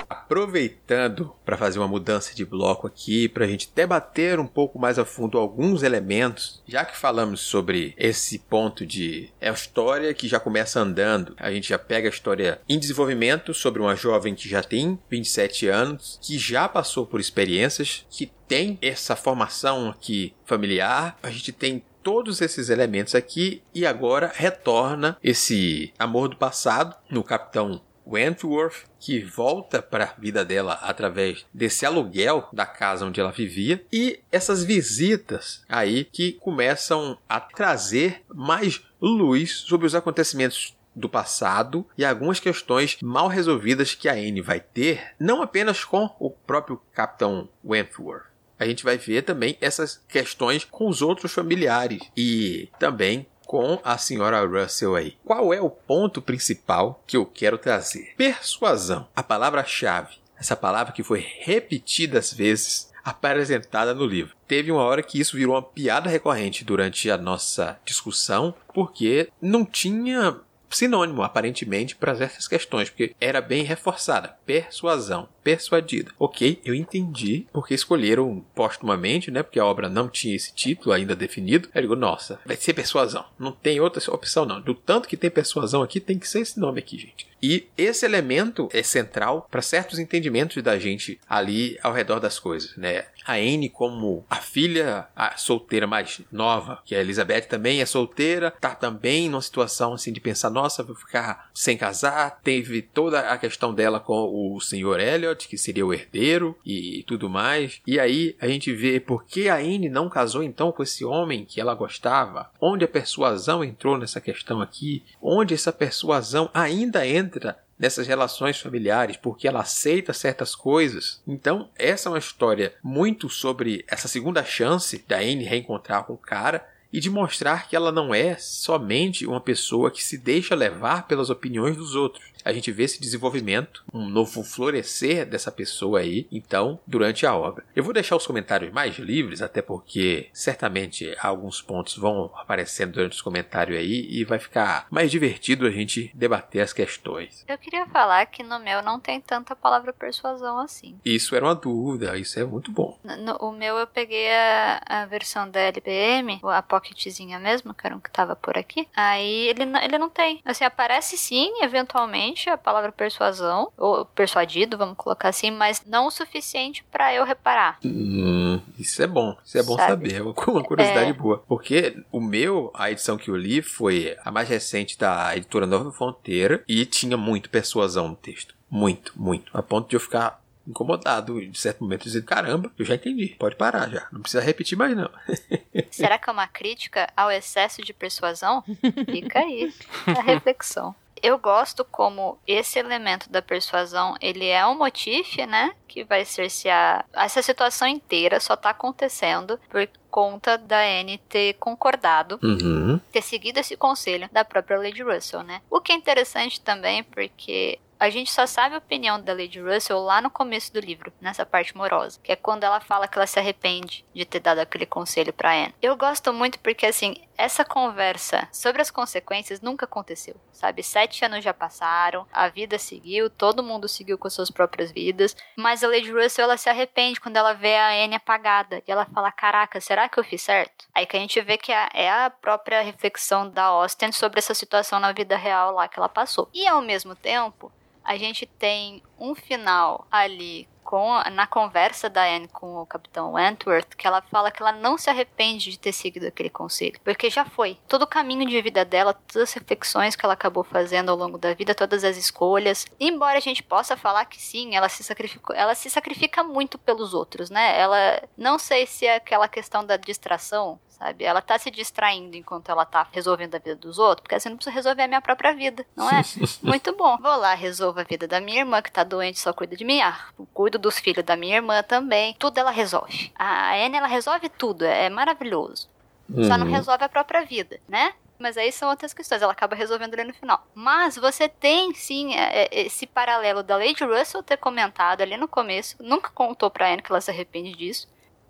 aproveitando 0.09 1.33
para 1.45 1.57
fazer 1.57 1.79
uma 1.79 1.89
mudança 1.89 2.35
de 2.35 2.45
bloco 2.45 2.87
aqui, 2.87 3.29
para 3.29 3.45
a 3.45 3.49
gente 3.49 3.71
debater 3.75 4.39
um 4.39 4.47
pouco 4.47 4.79
mais 4.79 4.99
a 4.99 5.05
fundo 5.05 5.39
alguns 5.39 5.83
elementos, 5.83 6.63
já 6.67 6.85
que 6.85 6.97
falamos 6.97 7.41
sobre 7.41 7.95
esse 7.97 8.39
ponto 8.39 8.87
de 8.87 9.31
é 9.41 9.49
a 9.49 9.53
história 9.53 10.13
que 10.15 10.29
já 10.29 10.41
começa 10.41 10.81
andando, 10.81 11.35
a 11.37 11.51
gente 11.51 11.69
já 11.69 11.79
pega 11.79 12.09
a 12.09 12.11
história 12.11 12.61
em 12.69 12.79
desenvolvimento 12.79 13.53
sobre 13.55 13.81
uma 13.81 13.97
jovem 13.97 14.35
que 14.35 14.49
já 14.49 14.63
tem 14.63 14.99
27 15.11 15.69
anos, 15.69 16.19
que 16.23 16.39
já 16.39 16.69
passou 16.69 17.07
por 17.07 17.21
experiências, 17.21 18.05
que 18.11 18.31
tem 18.49 18.79
essa 18.81 19.17
formação 19.17 19.91
aqui 19.91 20.35
familiar, 20.45 21.19
a 21.23 21.31
gente 21.31 21.53
tem 21.53 21.83
todos 22.07 22.41
esses 22.41 22.69
elementos 22.69 23.17
aqui 23.17 23.61
e 23.75 23.85
agora 23.85 24.31
retorna 24.33 25.19
esse 25.25 25.93
amor 25.99 26.29
do 26.29 26.37
passado 26.37 26.95
no 27.11 27.25
Capitão 27.25 27.81
Wentworth, 28.07 28.85
que 29.01 29.21
volta 29.23 29.83
para 29.83 30.05
a 30.05 30.21
vida 30.21 30.45
dela 30.45 30.75
através 30.75 31.45
desse 31.53 31.85
aluguel 31.85 32.49
da 32.53 32.65
casa 32.65 33.05
onde 33.05 33.21
ela 33.21 33.33
vivia, 33.33 33.85
e 33.93 34.21
essas 34.31 34.63
visitas 34.63 35.65
aí 35.69 36.05
que 36.05 36.33
começam 36.33 37.19
a 37.29 37.41
trazer 37.41 38.23
mais 38.33 38.83
luz 39.01 39.53
sobre 39.53 39.87
os 39.87 39.95
acontecimentos 39.95 40.77
do 40.95 41.09
passado 41.09 41.87
e 41.99 42.05
algumas 42.05 42.41
questões 42.41 42.97
mal 43.03 43.29
resolvidas 43.29 43.95
que 43.95 44.09
a 44.09 44.15
Anne 44.15 44.41
vai 44.41 44.61
ter, 44.61 45.15
não 45.21 45.43
apenas 45.43 45.85
com 45.85 46.11
o 46.19 46.31
próprio 46.31 46.81
Capitão 46.95 47.49
Wentworth. 47.63 48.25
A 48.59 48.65
gente 48.65 48.83
vai 48.83 48.97
ver 48.97 49.23
também 49.23 49.59
essas 49.61 50.03
questões 50.09 50.65
com 50.65 50.89
os 50.89 51.03
outros 51.03 51.33
familiares 51.33 52.01
e 52.17 52.71
também 52.79 53.27
com 53.47 53.81
a 53.83 53.97
senhora 53.97 54.45
Russell 54.45 54.97
aí. 54.97 55.17
Qual 55.25 55.55
é 55.55 55.61
o 55.61 55.71
ponto 55.71 56.21
principal 56.21 57.03
que 57.07 57.17
eu 57.17 57.25
quero 57.25 57.57
trazer? 57.57 58.13
Persuasão, 58.17 59.07
a 59.15 59.23
palavra-chave. 59.23 60.17
Essa 60.39 60.57
palavra 60.57 60.93
que 60.93 61.03
foi 61.03 61.25
repetidas 61.41 62.33
vezes 62.33 62.93
apresentada 63.03 63.95
no 63.95 64.05
livro. 64.05 64.35
Teve 64.49 64.73
uma 64.73 64.83
hora 64.83 65.03
que 65.03 65.21
isso 65.21 65.37
virou 65.37 65.55
uma 65.55 65.63
piada 65.63 66.11
recorrente 66.11 66.65
durante 66.65 67.09
a 67.09 67.17
nossa 67.17 67.79
discussão, 67.85 68.53
porque 68.75 69.29
não 69.41 69.65
tinha 69.65 70.41
sinônimo, 70.71 71.23
aparentemente, 71.23 71.97
para 71.97 72.13
essas 72.13 72.49
questões, 72.49 72.89
porque 72.89 73.15
era 73.21 73.41
bem 73.41 73.63
reforçada. 73.63 74.37
Persuasão 74.45 75.29
persuadida. 75.47 76.11
Ok, 76.19 76.61
eu 76.65 76.75
entendi 76.75 77.47
porque 77.53 77.73
escolheram 77.73 78.45
postumamente, 78.53 79.31
né? 79.31 79.45
Porque 79.45 79.61
a 79.61 79.65
obra 79.65 79.89
não 79.89 80.09
tinha 80.09 80.35
esse 80.35 80.53
título 80.53 80.93
ainda 80.93 81.15
definido. 81.15 81.69
Eu 81.73 81.83
digo, 81.83 81.95
nossa, 81.95 82.41
vai 82.45 82.57
ser 82.57 82.75
persuasão. 82.75 83.25
Não 83.39 83.53
tem 83.53 83.79
outra 83.79 84.03
opção, 84.13 84.45
não. 84.45 84.61
Do 84.61 84.75
tanto 84.75 85.09
que 85.09 85.17
tem 85.17 85.31
persuasão 85.31 85.83
aqui, 85.83 86.01
tem 86.01 86.19
que 86.19 86.29
ser 86.29 86.41
esse 86.41 86.59
nome 86.59 86.81
aqui, 86.81 86.99
gente. 86.99 87.29
E 87.41 87.69
esse 87.79 88.05
elemento 88.05 88.69
é 88.73 88.83
central 88.83 89.47
para 89.49 89.63
certos 89.63 90.01
entendimentos 90.01 90.61
da 90.61 90.81
gente 90.81 91.21
ali 91.29 91.79
ao 91.81 91.93
redor 91.93 92.19
das 92.19 92.41
coisas, 92.41 92.77
né? 92.77 93.05
A 93.27 93.35
Anne 93.35 93.69
como 93.69 94.25
a 94.31 94.37
filha 94.37 95.09
a 95.15 95.37
solteira 95.37 95.87
mais 95.87 96.21
nova, 96.31 96.81
que 96.85 96.95
a 96.95 97.01
Elizabeth 97.01 97.43
também 97.43 97.81
é 97.81 97.87
solteira, 97.87 98.51
tá 98.51 98.75
também 98.75 99.29
numa 99.29 99.43
situação 99.43 99.95
assim 99.95 100.13
de 100.13 100.21
pensar 100.21 100.51
nossa, 100.51 100.83
vou 100.83 100.95
ficar 100.95 101.51
sem 101.53 101.77
casar. 101.77 102.41
Teve 102.43 102.83
toda 102.83 103.21
a 103.21 103.39
questão 103.39 103.75
dela 103.75 103.99
com 103.99 104.55
o 104.55 104.61
senhor 104.61 105.01
Elliot, 105.01 105.49
que 105.49 105.59
seria 105.59 105.85
o 105.85 105.93
herdeiro 105.93 106.57
e 106.65 107.05
tudo 107.07 107.29
mais. 107.29 107.81
E 107.87 107.99
aí 107.99 108.37
a 108.41 108.47
gente 108.49 108.73
vê 108.73 109.01
por 109.01 109.25
que 109.25 109.49
a 109.49 109.57
Anne 109.57 109.89
não 109.89 110.09
casou 110.09 110.43
então 110.43 110.71
com 110.71 110.83
esse 110.83 111.05
homem 111.05 111.45
que 111.45 111.61
ela 111.61 111.75
gostava. 111.75 112.51
Onde 112.61 112.85
a 112.85 112.89
persuasão 112.89 113.65
entrou 113.65 113.99
nessa 113.99 114.21
questão 114.21 114.61
aqui. 114.61 115.03
Onde 115.21 115.55
essa 115.55 115.73
persuasão 115.73 116.51
ainda 116.55 117.07
entra 117.07 117.59
nessas 117.79 118.07
relações 118.07 118.59
familiares, 118.59 119.17
porque 119.17 119.47
ela 119.47 119.61
aceita 119.61 120.13
certas 120.13 120.55
coisas. 120.55 121.21
Então, 121.27 121.69
essa 121.77 122.09
é 122.09 122.13
uma 122.13 122.19
história 122.19 122.75
muito 122.83 123.29
sobre 123.29 123.85
essa 123.87 124.09
segunda 124.09 124.45
chance 124.45 125.05
da 125.07 125.19
Anne 125.19 125.45
reencontrar 125.45 126.05
com 126.05 126.15
o 126.15 126.19
cara 126.19 126.67
e 126.93 127.01
de 127.01 127.11
mostrar 127.11 127.69
que 127.69 127.77
ela 127.77 127.93
não 127.93 128.15
é 128.15 128.37
somente 128.37 129.27
uma 129.27 129.41
pessoa 129.41 129.91
que 129.91 130.03
se 130.03 130.17
deixa 130.17 130.55
levar 130.55 131.07
pelas 131.07 131.29
opiniões 131.29 131.77
dos 131.77 131.95
outros 131.95 132.25
a 132.47 132.53
gente 132.53 132.71
vê 132.71 132.85
esse 132.85 133.01
desenvolvimento, 133.01 133.83
um 133.93 134.09
novo 134.09 134.45
florescer 134.45 135.27
dessa 135.27 135.51
pessoa 135.51 135.99
aí, 135.99 136.29
então, 136.31 136.79
durante 136.87 137.27
a 137.27 137.35
obra. 137.35 137.65
Eu 137.75 137.83
vou 137.83 137.93
deixar 137.93 138.15
os 138.15 138.25
comentários 138.25 138.73
mais 138.73 138.97
livres, 138.99 139.43
até 139.43 139.61
porque 139.61 140.31
certamente 140.33 141.13
alguns 141.21 141.61
pontos 141.61 141.97
vão 141.97 142.31
aparecendo 142.37 142.93
durante 142.93 143.15
os 143.15 143.21
comentários 143.21 143.77
aí 143.77 144.07
e 144.09 144.25
vai 144.25 144.39
ficar 144.39 144.87
mais 144.89 145.11
divertido 145.11 145.67
a 145.67 145.71
gente 145.73 146.13
debater 146.15 146.63
as 146.63 146.73
questões. 146.73 147.45
Eu 147.49 147.59
queria 147.59 147.85
falar 147.87 148.25
que 148.27 148.45
no 148.45 148.61
meu 148.61 148.81
não 148.81 149.01
tem 149.01 149.21
tanta 149.21 149.57
palavra 149.57 149.93
persuasão 149.93 150.61
assim. 150.61 151.01
Isso 151.05 151.35
era 151.35 151.47
uma 151.47 151.55
dúvida, 151.55 152.17
isso 152.17 152.39
é 152.39 152.45
muito 152.45 152.71
bom. 152.71 152.97
No, 153.03 153.35
o 153.39 153.51
meu 153.51 153.77
eu 153.77 153.89
peguei 153.89 154.33
a, 154.33 154.81
a 154.87 155.07
versão 155.07 155.51
da 155.51 155.59
LBM, 155.63 156.39
a 156.45 156.63
pocketzinha 156.63 157.41
mesmo, 157.41 157.75
que 157.75 157.85
era 157.85 157.97
um 157.97 158.01
que 158.01 158.11
tava 158.11 158.37
por 158.37 158.57
aqui. 158.57 158.87
Aí 158.95 159.49
ele, 159.49 159.65
ele 159.83 159.99
não 159.99 160.09
tem. 160.09 160.41
Assim, 160.45 160.63
aparece 160.65 161.19
sim, 161.19 161.53
eventualmente 161.61 162.36
a 162.49 162.59
palavra 162.59 162.93
persuasão, 162.93 163.73
ou 163.77 164.05
persuadido, 164.05 164.77
vamos 164.77 164.97
colocar 164.97 165.29
assim, 165.29 165.51
mas 165.51 165.83
não 165.87 166.07
o 166.07 166.11
suficiente 166.11 166.85
para 166.91 167.15
eu 167.15 167.25
reparar. 167.25 167.79
Hum, 167.85 168.61
isso 168.79 169.03
é 169.03 169.07
bom, 169.07 169.37
isso 169.45 169.59
é 169.59 169.63
bom 169.63 169.77
Sabe? 169.77 170.11
saber, 170.11 170.15
é 170.15 170.23
uma 170.23 170.35
curiosidade 170.35 171.11
é... 171.11 171.13
boa. 171.13 171.43
Porque 171.47 171.97
o 172.13 172.21
meu, 172.21 172.71
a 172.75 172.91
edição 172.91 173.17
que 173.17 173.31
eu 173.31 173.37
li 173.37 173.63
foi 173.63 174.17
a 174.25 174.31
mais 174.31 174.49
recente 174.49 174.99
da 174.99 175.37
editora 175.37 175.67
Nova 175.67 175.91
Fronteira 175.91 176.63
e 176.69 176.85
tinha 176.85 177.17
muito 177.17 177.51
persuasão 177.51 178.09
no 178.09 178.17
texto. 178.17 178.55
Muito, 178.71 179.13
muito. 179.17 179.57
A 179.57 179.63
ponto 179.63 179.89
de 179.89 179.97
eu 179.97 180.01
ficar 180.01 180.41
incomodado 180.67 181.41
de 181.47 181.59
certo 181.59 181.83
momento 181.83 182.03
dizendo 182.05 182.25
caramba 182.25 182.73
eu 182.77 182.85
já 182.85 182.97
entendi 182.97 183.37
pode 183.39 183.55
parar 183.55 183.89
já 183.89 184.09
não 184.11 184.21
precisa 184.21 184.43
repetir 184.43 184.77
mais 184.77 184.97
não 184.97 185.09
será 185.91 186.19
que 186.19 186.29
é 186.29 186.33
uma 186.33 186.49
crítica 186.49 187.09
ao 187.17 187.31
excesso 187.31 187.83
de 187.83 187.93
persuasão 187.93 188.65
fica 189.09 189.39
aí 189.39 189.73
a 190.07 190.23
reflexão 190.23 190.95
eu 191.23 191.39
gosto 191.39 191.85
como 191.85 192.39
esse 192.47 192.79
elemento 192.79 193.31
da 193.31 193.43
persuasão, 193.43 194.15
ele 194.21 194.47
é 194.47 194.67
um 194.67 194.77
motif, 194.77 195.37
né? 195.47 195.75
Que 195.89 196.05
vai 196.05 196.25
cercear. 196.25 197.05
Essa 197.13 197.43
situação 197.43 197.89
inteira 197.89 198.41
só 198.41 198.57
tá 198.57 198.71
acontecendo 198.71 199.59
por 199.69 199.89
conta 200.11 200.57
da 200.57 200.81
Anne 200.81 201.19
ter 201.29 201.55
concordado, 201.55 202.39
uhum. 202.43 202.99
ter 203.13 203.23
seguido 203.23 203.61
esse 203.61 203.77
conselho 203.77 204.29
da 204.33 204.45
própria 204.45 204.79
Lady 204.79 205.03
Russell, 205.03 205.43
né? 205.43 205.61
O 205.71 205.81
que 205.81 205.93
é 205.93 205.95
interessante 205.95 206.61
também, 206.61 207.03
porque 207.03 207.79
a 207.99 208.11
gente 208.11 208.31
só 208.31 208.47
sabe 208.47 208.75
a 208.75 208.79
opinião 208.79 209.21
da 209.21 209.33
Lady 209.33 209.61
Russell 209.61 209.99
lá 209.99 210.21
no 210.21 210.31
começo 210.31 210.73
do 210.73 210.81
livro, 210.81 211.13
nessa 211.21 211.47
parte 211.47 211.77
morosa, 211.77 212.21
que 212.23 212.31
é 212.31 212.37
quando 212.37 212.65
ela 212.65 212.81
fala 212.81 213.09
que 213.09 213.17
ela 213.17 213.27
se 213.27 213.39
arrepende 213.39 214.05
de 214.15 214.25
ter 214.25 214.41
dado 214.41 214.59
aquele 214.59 214.87
conselho 214.87 215.33
para 215.33 215.53
Anne. 215.53 215.75
Eu 215.81 215.97
gosto 215.97 216.33
muito 216.33 216.59
porque 216.61 216.87
assim, 216.87 217.17
essa 217.37 217.65
conversa 217.65 218.49
sobre 218.53 218.83
as 218.83 218.91
consequências 218.91 219.61
nunca 219.61 219.85
aconteceu, 219.85 220.37
sabe? 220.53 220.83
Sete 220.83 221.25
anos 221.25 221.45
já 221.45 221.53
passaram, 221.53 222.27
a 222.33 222.49
vida 222.49 222.79
seguiu, 222.79 223.29
todo 223.29 223.63
mundo 223.63 223.89
seguiu 223.89 224.19
com 224.19 224.29
suas 224.31 224.51
próprias 224.51 224.91
vidas, 224.91 225.37
mas 225.57 225.83
a 225.83 225.89
Lady 225.89 226.11
Russell 226.11 226.45
ela 226.45 226.57
se 226.57 226.69
arrepende 226.69 227.21
quando 227.21 227.37
ela 227.37 227.53
vê 227.53 227.77
a 227.77 228.05
Anne 228.05 228.17
apagada 228.17 228.83
e 228.87 228.91
ela 228.91 229.07
fala: 229.07 229.31
"Caraca, 229.33 229.81
será 229.81 230.09
que 230.09 230.19
eu 230.19 230.25
fiz 230.25 230.43
certo?" 230.43 230.87
Aí 230.95 231.07
que 231.07 231.17
a 231.17 231.21
gente 231.21 231.41
vê 231.41 231.57
que 231.59 231.73
é 231.73 232.11
a 232.11 232.31
própria 232.31 232.83
reflexão 232.83 233.49
da 233.49 233.65
Austen 233.65 234.13
sobre 234.13 234.39
essa 234.39 234.55
situação 234.55 234.99
na 234.99 235.13
vida 235.13 235.37
real 235.37 235.73
lá 235.73 235.89
que 235.89 235.99
ela 235.99 236.09
passou. 236.09 236.49
E 236.53 236.67
ao 236.67 236.81
mesmo 236.81 237.15
tempo, 237.15 237.73
a 238.07 238.17
gente 238.17 238.47
tem 238.47 239.03
um 239.19 239.35
final 239.35 240.07
ali 240.11 240.69
com 240.87 241.21
na 241.33 241.49
conversa 241.49 242.09
da 242.09 242.25
Anne 242.25 242.47
com 242.47 242.81
o 242.81 242.87
Capitão 242.87 243.33
Wentworth, 243.33 243.97
que 243.97 244.07
ela 244.07 244.23
fala 244.23 244.53
que 244.53 244.63
ela 244.63 244.71
não 244.71 244.97
se 244.97 245.11
arrepende 245.11 245.73
de 245.73 245.79
ter 245.79 245.93
seguido 245.93 246.29
aquele 246.29 246.49
conselho, 246.49 246.99
porque 247.03 247.29
já 247.29 247.45
foi. 247.45 247.77
Todo 247.89 248.03
o 248.03 248.07
caminho 248.07 248.47
de 248.47 248.63
vida 248.63 248.85
dela, 248.85 249.13
todas 249.13 249.49
as 249.49 249.53
reflexões 249.53 250.15
que 250.15 250.25
ela 250.25 250.35
acabou 250.35 250.63
fazendo 250.63 251.11
ao 251.11 251.17
longo 251.17 251.37
da 251.37 251.53
vida, 251.55 251.75
todas 251.75 252.05
as 252.05 252.17
escolhas. 252.17 252.87
Embora 253.01 253.37
a 253.37 253.41
gente 253.41 253.65
possa 253.65 253.97
falar 253.97 254.27
que 254.27 254.41
sim, 254.41 254.77
ela 254.77 254.89
se 254.89 255.03
sacrificou, 255.03 255.57
ela 255.57 255.75
se 255.75 255.91
sacrifica 255.91 256.45
muito 256.45 256.79
pelos 256.79 257.13
outros, 257.13 257.51
né? 257.51 257.79
Ela 257.79 258.23
não 258.37 258.57
sei 258.57 258.87
se 258.87 259.07
é 259.07 259.17
aquela 259.17 259.49
questão 259.49 259.85
da 259.85 259.97
distração, 259.97 260.79
sabe? 260.99 261.25
Ela 261.25 261.43
tá 261.43 261.59
se 261.59 261.71
distraindo 261.71 262.37
enquanto 262.37 262.71
ela 262.71 262.85
tá 262.85 263.07
resolvendo 263.13 263.55
a 263.55 263.59
vida 263.59 263.77
dos 263.77 263.99
outros, 263.99 264.23
porque 264.23 264.35
assim 264.35 264.49
não 264.49 264.57
preciso 264.57 264.75
resolver 264.75 265.03
a 265.03 265.09
minha 265.09 265.21
própria 265.21 265.55
vida, 265.55 265.85
não 265.95 266.09
é? 266.09 266.23
Muito 266.63 266.95
bom. 266.97 267.17
Vou 267.19 267.37
lá, 267.37 267.55
resolvo 267.55 268.01
a 268.01 268.05
vida 268.05 268.27
da 268.27 268.41
minha 268.41 268.61
irmã 268.61 268.81
que 268.81 268.91
tá 268.91 269.05
doente, 269.05 269.39
só 269.39 269.53
cuida 269.53 269.77
de 269.77 269.85
mim. 269.85 270.01
Ah, 270.01 270.19
cuido 270.55 270.79
dos 270.79 270.99
filhos 270.99 271.25
da 271.25 271.37
minha 271.37 271.57
irmã 271.57 271.83
também. 271.83 272.35
Tudo 272.39 272.59
ela 272.59 272.71
resolve. 272.71 273.31
A 273.35 273.75
Anne, 273.75 273.97
ela 273.97 274.07
resolve 274.07 274.49
tudo, 274.49 274.85
é 274.85 275.09
maravilhoso. 275.11 275.89
Uhum. 276.29 276.45
Só 276.45 276.57
não 276.57 276.67
uhum. 276.67 276.73
resolve 276.73 277.05
a 277.05 277.09
própria 277.09 277.45
vida, 277.45 277.79
né? 277.89 278.15
Mas 278.39 278.57
aí 278.59 278.71
são 278.71 278.91
outras 278.91 279.15
questões, 279.15 279.41
ela 279.41 279.53
acaba 279.53 279.75
resolvendo 279.75 280.13
ali 280.15 280.25
no 280.25 280.35
final. 280.35 280.67
Mas 280.75 281.17
você 281.17 281.49
tem 281.49 281.95
sim 281.95 282.35
é, 282.35 282.65
é, 282.65 282.83
esse 282.87 283.07
paralelo 283.07 283.63
da 283.63 283.77
Lady 283.77 284.05
Russell 284.05 284.43
ter 284.43 284.59
comentado 284.59 285.23
ali 285.23 285.37
no 285.39 285.49
começo, 285.49 285.97
nunca 286.01 286.31
contou 286.31 286.71
pra 286.71 286.93
Anne 286.93 287.01
que 287.01 287.11
ela 287.11 287.21
se 287.21 287.31
arrepende 287.31 287.73
disso. 287.73 288.07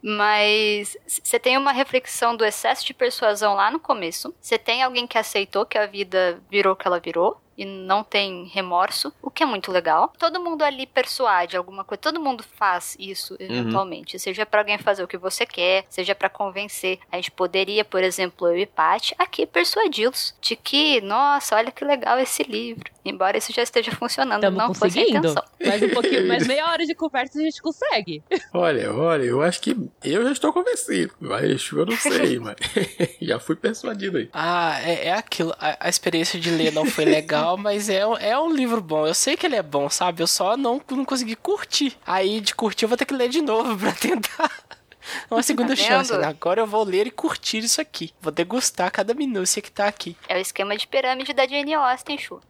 Mas 0.08 0.96
você 1.08 1.36
tem 1.36 1.58
uma 1.58 1.72
reflexão 1.72 2.36
do 2.36 2.44
excesso 2.44 2.86
de 2.86 2.94
persuasão 2.94 3.54
lá 3.54 3.72
no 3.72 3.80
começo. 3.80 4.32
Você 4.40 4.56
tem 4.56 4.80
alguém 4.80 5.04
que 5.04 5.18
aceitou 5.18 5.66
que 5.66 5.76
a 5.76 5.84
vida 5.84 6.40
virou 6.48 6.74
o 6.74 6.76
que 6.76 6.86
ela 6.86 7.00
virou 7.00 7.40
e 7.56 7.64
não 7.64 8.04
tem 8.04 8.44
remorso, 8.46 9.12
o 9.22 9.30
que 9.30 9.42
é 9.42 9.46
muito 9.46 9.72
legal. 9.72 10.12
Todo 10.18 10.40
mundo 10.40 10.62
ali 10.62 10.86
persuade 10.86 11.56
alguma 11.56 11.84
coisa, 11.84 12.00
todo 12.00 12.20
mundo 12.20 12.44
faz 12.56 12.96
isso 12.98 13.34
uhum. 13.34 13.38
eventualmente, 13.40 14.16
uhum. 14.16 14.20
seja 14.20 14.44
para 14.44 14.60
alguém 14.60 14.78
fazer 14.78 15.02
o 15.02 15.08
que 15.08 15.16
você 15.16 15.46
quer, 15.46 15.84
seja 15.88 16.14
para 16.14 16.28
convencer. 16.28 16.98
A 17.10 17.16
gente 17.16 17.30
poderia, 17.30 17.84
por 17.84 18.02
exemplo, 18.02 18.48
eu 18.48 18.58
e 18.58 18.66
Paty, 18.66 19.14
aqui 19.18 19.46
persuadi-los 19.46 20.34
de 20.40 20.56
que, 20.56 21.00
nossa, 21.00 21.56
olha 21.56 21.70
que 21.70 21.84
legal 21.84 22.18
esse 22.18 22.42
livro. 22.42 22.90
Embora 23.04 23.38
isso 23.38 23.52
já 23.52 23.62
esteja 23.62 23.92
funcionando, 23.92 24.40
Tamo 24.40 24.58
não 24.58 24.74
fosse 24.74 24.98
a 24.98 25.02
intenção. 25.02 25.44
Mais 25.64 25.82
um 25.82 25.90
pouquinho, 25.90 26.26
mais 26.26 26.44
meia 26.48 26.66
hora 26.66 26.84
de 26.84 26.94
conversa 26.94 27.38
a 27.38 27.42
gente 27.42 27.62
consegue. 27.62 28.22
Olha, 28.52 28.92
olha, 28.92 29.22
eu 29.22 29.40
acho 29.42 29.60
que 29.60 29.76
eu 30.02 30.24
já 30.24 30.32
estou 30.32 30.52
convencido, 30.52 31.14
mas 31.20 31.70
eu 31.70 31.86
não 31.86 31.96
sei, 31.96 32.38
mas 32.38 32.56
já 33.22 33.38
fui 33.38 33.54
persuadido 33.54 34.18
aí. 34.18 34.28
Ah, 34.32 34.80
é, 34.82 35.06
é 35.06 35.12
aquilo, 35.12 35.54
a, 35.58 35.86
a 35.86 35.88
experiência 35.88 36.38
de 36.38 36.50
ler 36.50 36.72
não 36.72 36.84
foi 36.84 37.04
legal 37.04 37.45
legal, 37.46 37.56
mas 37.56 37.88
é, 37.88 38.00
é 38.00 38.38
um 38.38 38.52
livro 38.52 38.80
bom. 38.80 39.06
Eu 39.06 39.14
sei 39.14 39.36
que 39.36 39.46
ele 39.46 39.56
é 39.56 39.62
bom, 39.62 39.88
sabe? 39.88 40.22
Eu 40.22 40.26
só 40.26 40.56
não, 40.56 40.80
não 40.90 41.04
consegui 41.04 41.36
curtir. 41.36 41.96
Aí 42.04 42.40
de 42.40 42.54
curtir 42.54 42.84
eu 42.84 42.88
vou 42.88 42.98
ter 42.98 43.04
que 43.04 43.14
ler 43.14 43.28
de 43.28 43.40
novo 43.40 43.76
pra 43.78 43.92
tentar. 43.92 44.50
Uma 45.30 45.42
segunda 45.42 45.76
tá 45.76 45.76
chance. 45.76 46.16
Né? 46.16 46.26
Agora 46.26 46.60
eu 46.60 46.66
vou 46.66 46.82
ler 46.82 47.06
e 47.06 47.10
curtir 47.10 47.58
isso 47.58 47.80
aqui. 47.80 48.12
Vou 48.20 48.32
degustar 48.32 48.90
cada 48.90 49.14
minúcia 49.14 49.62
que 49.62 49.70
tá 49.70 49.86
aqui. 49.86 50.16
É 50.28 50.36
o 50.36 50.40
esquema 50.40 50.76
de 50.76 50.86
pirâmide 50.88 51.32
da 51.32 51.46
Jane 51.46 51.74
Austen, 51.74 52.18
Chu. 52.18 52.40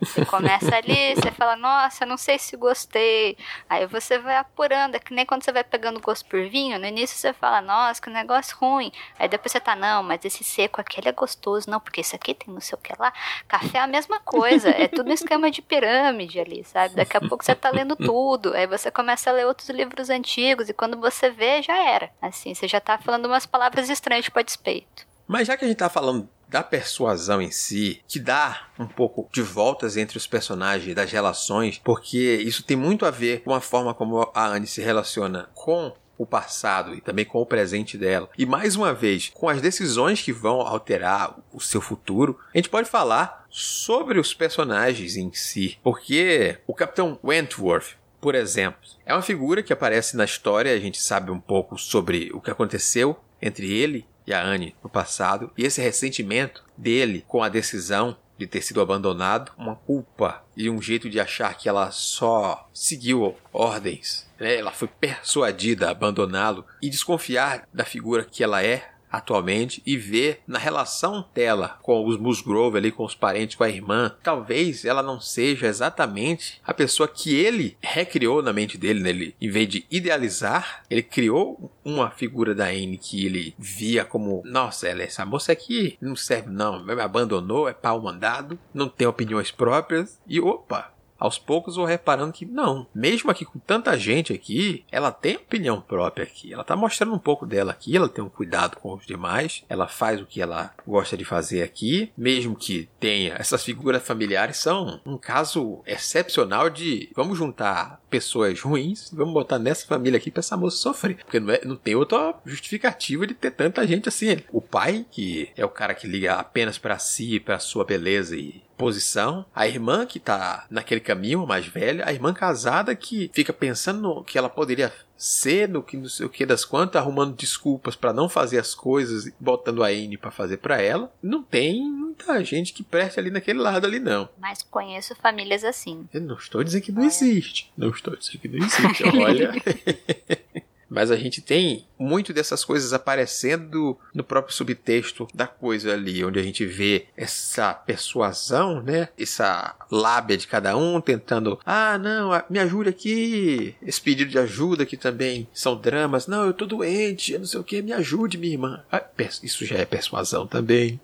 Você 0.00 0.24
começa 0.24 0.74
ali, 0.76 1.14
você 1.14 1.30
fala, 1.30 1.56
nossa, 1.56 2.06
não 2.06 2.16
sei 2.16 2.38
se 2.38 2.56
gostei. 2.56 3.36
Aí 3.68 3.86
você 3.86 4.18
vai 4.18 4.36
apurando, 4.36 4.94
é 4.94 4.98
que 4.98 5.12
nem 5.12 5.26
quando 5.26 5.44
você 5.44 5.52
vai 5.52 5.64
pegando 5.64 6.00
gosto 6.00 6.26
por 6.26 6.48
vinho, 6.48 6.78
no 6.78 6.86
início 6.86 7.16
você 7.16 7.32
fala, 7.32 7.60
nossa, 7.60 8.00
que 8.00 8.10
negócio 8.10 8.56
ruim. 8.58 8.92
Aí 9.18 9.28
depois 9.28 9.52
você 9.52 9.60
tá, 9.60 9.74
não, 9.74 10.02
mas 10.02 10.24
esse 10.24 10.44
seco 10.44 10.80
aqui 10.80 11.06
é 11.06 11.12
gostoso, 11.12 11.70
não, 11.70 11.80
porque 11.80 12.00
esse 12.00 12.14
aqui 12.14 12.34
tem 12.34 12.52
não 12.52 12.60
sei 12.60 12.76
o 12.76 12.80
que 12.80 12.92
lá. 12.98 13.12
Café 13.48 13.78
é 13.78 13.80
a 13.82 13.86
mesma 13.86 14.20
coisa, 14.20 14.70
é 14.70 14.88
tudo 14.88 15.10
um 15.10 15.14
esquema 15.14 15.50
de 15.50 15.62
pirâmide 15.62 16.40
ali, 16.40 16.64
sabe? 16.64 16.94
Daqui 16.94 17.16
a 17.16 17.20
pouco 17.20 17.44
você 17.44 17.54
tá 17.54 17.70
lendo 17.70 17.96
tudo, 17.96 18.54
aí 18.54 18.66
você 18.66 18.90
começa 18.90 19.30
a 19.30 19.32
ler 19.32 19.46
outros 19.46 19.68
livros 19.70 20.10
antigos 20.10 20.68
e 20.68 20.74
quando 20.74 20.98
você 20.98 21.30
vê, 21.30 21.62
já 21.62 21.76
era. 21.76 22.10
Assim, 22.20 22.54
você 22.54 22.66
já 22.66 22.80
tá 22.80 22.98
falando 22.98 23.26
umas 23.26 23.46
palavras 23.46 23.88
estranhas 23.88 24.28
para 24.28 24.42
despeito. 24.42 25.06
Mas 25.26 25.46
já 25.46 25.56
que 25.56 25.64
a 25.64 25.68
gente 25.68 25.78
tá 25.78 25.88
falando 25.88 26.28
da 26.50 26.64
persuasão 26.64 27.40
em 27.40 27.52
si, 27.52 28.02
que 28.08 28.18
dá 28.18 28.66
um 28.76 28.86
pouco 28.86 29.28
de 29.32 29.40
voltas 29.40 29.96
entre 29.96 30.18
os 30.18 30.26
personagens, 30.26 30.94
das 30.94 31.12
relações, 31.12 31.80
porque 31.82 32.42
isso 32.44 32.64
tem 32.64 32.76
muito 32.76 33.06
a 33.06 33.10
ver 33.10 33.42
com 33.42 33.54
a 33.54 33.60
forma 33.60 33.94
como 33.94 34.28
a 34.34 34.46
Anne 34.48 34.66
se 34.66 34.82
relaciona 34.82 35.48
com 35.54 35.94
o 36.18 36.26
passado 36.26 36.94
e 36.94 37.00
também 37.00 37.24
com 37.24 37.40
o 37.40 37.46
presente 37.46 37.96
dela. 37.96 38.28
E 38.36 38.44
mais 38.44 38.76
uma 38.76 38.92
vez, 38.92 39.30
com 39.32 39.48
as 39.48 39.62
decisões 39.62 40.20
que 40.20 40.32
vão 40.32 40.60
alterar 40.60 41.38
o 41.52 41.60
seu 41.60 41.80
futuro, 41.80 42.38
a 42.52 42.58
gente 42.58 42.68
pode 42.68 42.90
falar 42.90 43.46
sobre 43.48 44.18
os 44.18 44.34
personagens 44.34 45.16
em 45.16 45.32
si, 45.32 45.78
porque 45.82 46.58
o 46.66 46.74
Capitão 46.74 47.18
Wentworth 47.24 47.98
por 48.20 48.34
exemplo, 48.34 48.78
é 49.06 49.14
uma 49.14 49.22
figura 49.22 49.62
que 49.62 49.72
aparece 49.72 50.14
na 50.14 50.26
história, 50.26 50.74
a 50.74 50.78
gente 50.78 51.00
sabe 51.00 51.30
um 51.30 51.40
pouco 51.40 51.78
sobre 51.78 52.30
o 52.34 52.40
que 52.40 52.50
aconteceu 52.50 53.18
entre 53.40 53.72
ele 53.72 54.06
e 54.30 54.34
a 54.34 54.42
Anne 54.42 54.74
no 54.82 54.88
passado, 54.88 55.50
e 55.56 55.64
esse 55.64 55.80
ressentimento 55.80 56.64
dele 56.76 57.24
com 57.26 57.42
a 57.42 57.48
decisão 57.48 58.16
de 58.38 58.46
ter 58.46 58.62
sido 58.62 58.80
abandonado, 58.80 59.52
uma 59.58 59.76
culpa 59.76 60.42
e 60.56 60.70
um 60.70 60.80
jeito 60.80 61.10
de 61.10 61.20
achar 61.20 61.54
que 61.54 61.68
ela 61.68 61.90
só 61.90 62.68
seguiu 62.72 63.36
ordens. 63.52 64.26
Né? 64.38 64.56
Ela 64.56 64.72
foi 64.72 64.88
persuadida 64.88 65.88
a 65.88 65.90
abandoná-lo 65.90 66.64
e 66.80 66.88
desconfiar 66.88 67.68
da 67.72 67.84
figura 67.84 68.24
que 68.24 68.42
ela 68.42 68.64
é 68.64 68.92
atualmente 69.10 69.82
e 69.84 69.96
ver 69.96 70.40
na 70.46 70.58
relação 70.58 71.24
dela 71.34 71.78
com 71.82 72.06
os 72.06 72.18
Musgrove 72.18 72.78
ali, 72.78 72.92
com 72.92 73.04
os 73.04 73.14
parentes, 73.14 73.56
com 73.56 73.64
a 73.64 73.68
irmã, 73.68 74.14
talvez 74.22 74.84
ela 74.84 75.02
não 75.02 75.20
seja 75.20 75.66
exatamente 75.66 76.60
a 76.64 76.72
pessoa 76.72 77.08
que 77.08 77.34
ele 77.34 77.76
recriou 77.80 78.42
na 78.42 78.52
mente 78.52 78.78
dele, 78.78 79.00
né? 79.00 79.10
Ele, 79.10 79.34
em 79.40 79.50
vez 79.50 79.68
de 79.68 79.86
idealizar, 79.90 80.84
ele 80.88 81.02
criou 81.02 81.72
uma 81.84 82.10
figura 82.10 82.54
da 82.54 82.66
Anne 82.66 82.98
que 82.98 83.26
ele 83.26 83.54
via 83.58 84.04
como, 84.04 84.42
nossa, 84.44 84.88
ela, 84.88 85.02
essa 85.02 85.24
moça 85.24 85.52
aqui 85.52 85.96
não 86.00 86.14
serve 86.14 86.50
não, 86.50 86.84
me 86.84 86.92
abandonou, 87.00 87.68
é 87.68 87.72
pau 87.72 88.00
mandado, 88.00 88.58
não 88.72 88.88
tem 88.88 89.06
opiniões 89.06 89.50
próprias 89.50 90.20
e 90.26 90.40
opa, 90.40 90.92
aos 91.20 91.38
poucos 91.38 91.76
vou 91.76 91.84
reparando 91.84 92.32
que 92.32 92.46
não, 92.46 92.86
mesmo 92.94 93.30
aqui 93.30 93.44
com 93.44 93.58
tanta 93.58 93.96
gente 93.98 94.32
aqui, 94.32 94.84
ela 94.90 95.12
tem 95.12 95.36
opinião 95.36 95.80
própria 95.80 96.24
aqui. 96.24 96.52
Ela 96.52 96.64
tá 96.64 96.74
mostrando 96.74 97.14
um 97.14 97.18
pouco 97.18 97.46
dela 97.46 97.72
aqui, 97.72 97.94
ela 97.94 98.08
tem 98.08 98.24
um 98.24 98.30
cuidado 98.30 98.76
com 98.76 98.94
os 98.94 99.06
demais, 99.06 99.62
ela 99.68 99.86
faz 99.86 100.20
o 100.20 100.26
que 100.26 100.40
ela 100.40 100.74
gosta 100.86 101.16
de 101.16 101.24
fazer 101.24 101.62
aqui, 101.62 102.10
mesmo 102.16 102.56
que 102.56 102.88
tenha 102.98 103.34
essas 103.38 103.62
figuras 103.62 104.02
familiares 104.02 104.56
são 104.56 105.00
um 105.04 105.18
caso 105.18 105.82
excepcional 105.86 106.70
de 106.70 107.10
vamos 107.14 107.36
juntar 107.36 108.00
pessoas 108.08 108.60
ruins, 108.60 109.10
vamos 109.12 109.34
botar 109.34 109.58
nessa 109.58 109.86
família 109.86 110.16
aqui 110.16 110.30
para 110.30 110.40
essa 110.40 110.56
moça 110.56 110.78
sofrer, 110.78 111.16
porque 111.16 111.38
não, 111.38 111.52
é, 111.52 111.60
não 111.64 111.76
tem 111.76 111.94
outra 111.94 112.34
justificativa 112.44 113.26
de 113.26 113.34
ter 113.34 113.50
tanta 113.50 113.86
gente 113.86 114.08
assim. 114.08 114.38
O 114.52 114.60
pai, 114.60 115.04
que 115.10 115.50
é 115.56 115.64
o 115.64 115.68
cara 115.68 115.94
que 115.94 116.06
liga 116.06 116.34
apenas 116.34 116.78
para 116.78 116.98
si, 116.98 117.38
para 117.38 117.58
sua 117.58 117.84
beleza 117.84 118.36
e 118.36 118.62
posição, 118.80 119.44
a 119.54 119.68
irmã 119.68 120.06
que 120.06 120.18
tá 120.18 120.66
naquele 120.70 121.02
caminho, 121.02 121.46
mais 121.46 121.66
velha, 121.66 122.04
a 122.06 122.12
irmã 122.12 122.32
casada 122.32 122.96
que 122.96 123.30
fica 123.34 123.52
pensando 123.52 124.00
no 124.00 124.24
que 124.24 124.38
ela 124.38 124.48
poderia 124.48 124.90
ser, 125.18 125.68
no 125.68 125.82
que 125.82 125.98
não 125.98 126.08
sei 126.08 126.24
o 126.24 126.30
que 126.30 126.46
das 126.46 126.64
quantas, 126.64 127.00
arrumando 127.00 127.36
desculpas 127.36 127.94
para 127.94 128.14
não 128.14 128.26
fazer 128.26 128.58
as 128.58 128.74
coisas, 128.74 129.30
botando 129.38 129.84
a 129.84 129.88
Anne 129.88 130.16
para 130.16 130.30
fazer 130.30 130.56
para 130.56 130.80
ela. 130.80 131.12
Não 131.22 131.42
tem 131.42 131.82
muita 131.82 132.42
gente 132.42 132.72
que 132.72 132.82
preste 132.82 133.20
ali 133.20 133.30
naquele 133.30 133.58
lado 133.58 133.86
ali 133.86 134.00
não. 134.00 134.30
Mas 134.38 134.62
conheço 134.62 135.14
famílias 135.14 135.62
assim. 135.62 136.08
Eu 136.12 136.22
não 136.22 136.36
estou 136.36 136.64
dizendo 136.64 136.82
que 136.82 136.92
não 136.92 137.04
existe. 137.04 137.70
Não 137.76 137.90
estou 137.90 138.16
dizendo 138.16 138.38
que 138.38 138.48
não 138.48 138.64
existe. 138.64 139.04
Olha. 139.18 139.52
Mas 140.90 141.10
a 141.12 141.16
gente 141.16 141.40
tem 141.40 141.86
muito 141.96 142.32
dessas 142.32 142.64
coisas 142.64 142.92
aparecendo 142.92 143.96
no 144.12 144.24
próprio 144.24 144.54
subtexto 144.54 145.28
da 145.32 145.46
coisa 145.46 145.92
ali, 145.92 146.24
onde 146.24 146.40
a 146.40 146.42
gente 146.42 146.66
vê 146.66 147.06
essa 147.16 147.72
persuasão, 147.72 148.82
né? 148.82 149.08
Essa 149.16 149.76
lábia 149.90 150.36
de 150.36 150.48
cada 150.48 150.76
um 150.76 151.00
tentando, 151.00 151.60
ah, 151.64 151.96
não, 151.96 152.30
me 152.50 152.58
ajude 152.58 152.88
aqui. 152.88 153.76
Esse 153.80 154.00
pedido 154.00 154.30
de 154.30 154.38
ajuda 154.38 154.84
que 154.84 154.96
também 154.96 155.46
são 155.54 155.76
dramas. 155.76 156.26
Não, 156.26 156.44
eu 156.44 156.52
tô 156.52 156.66
doente, 156.66 157.32
eu 157.32 157.38
não 157.38 157.46
sei 157.46 157.60
o 157.60 157.64
que, 157.64 157.80
me 157.80 157.92
ajude, 157.92 158.36
minha 158.36 158.54
irmã. 158.54 158.82
Ah, 158.90 159.04
isso 159.42 159.64
já 159.64 159.76
é 159.76 159.84
persuasão 159.84 160.46
também. 160.46 161.00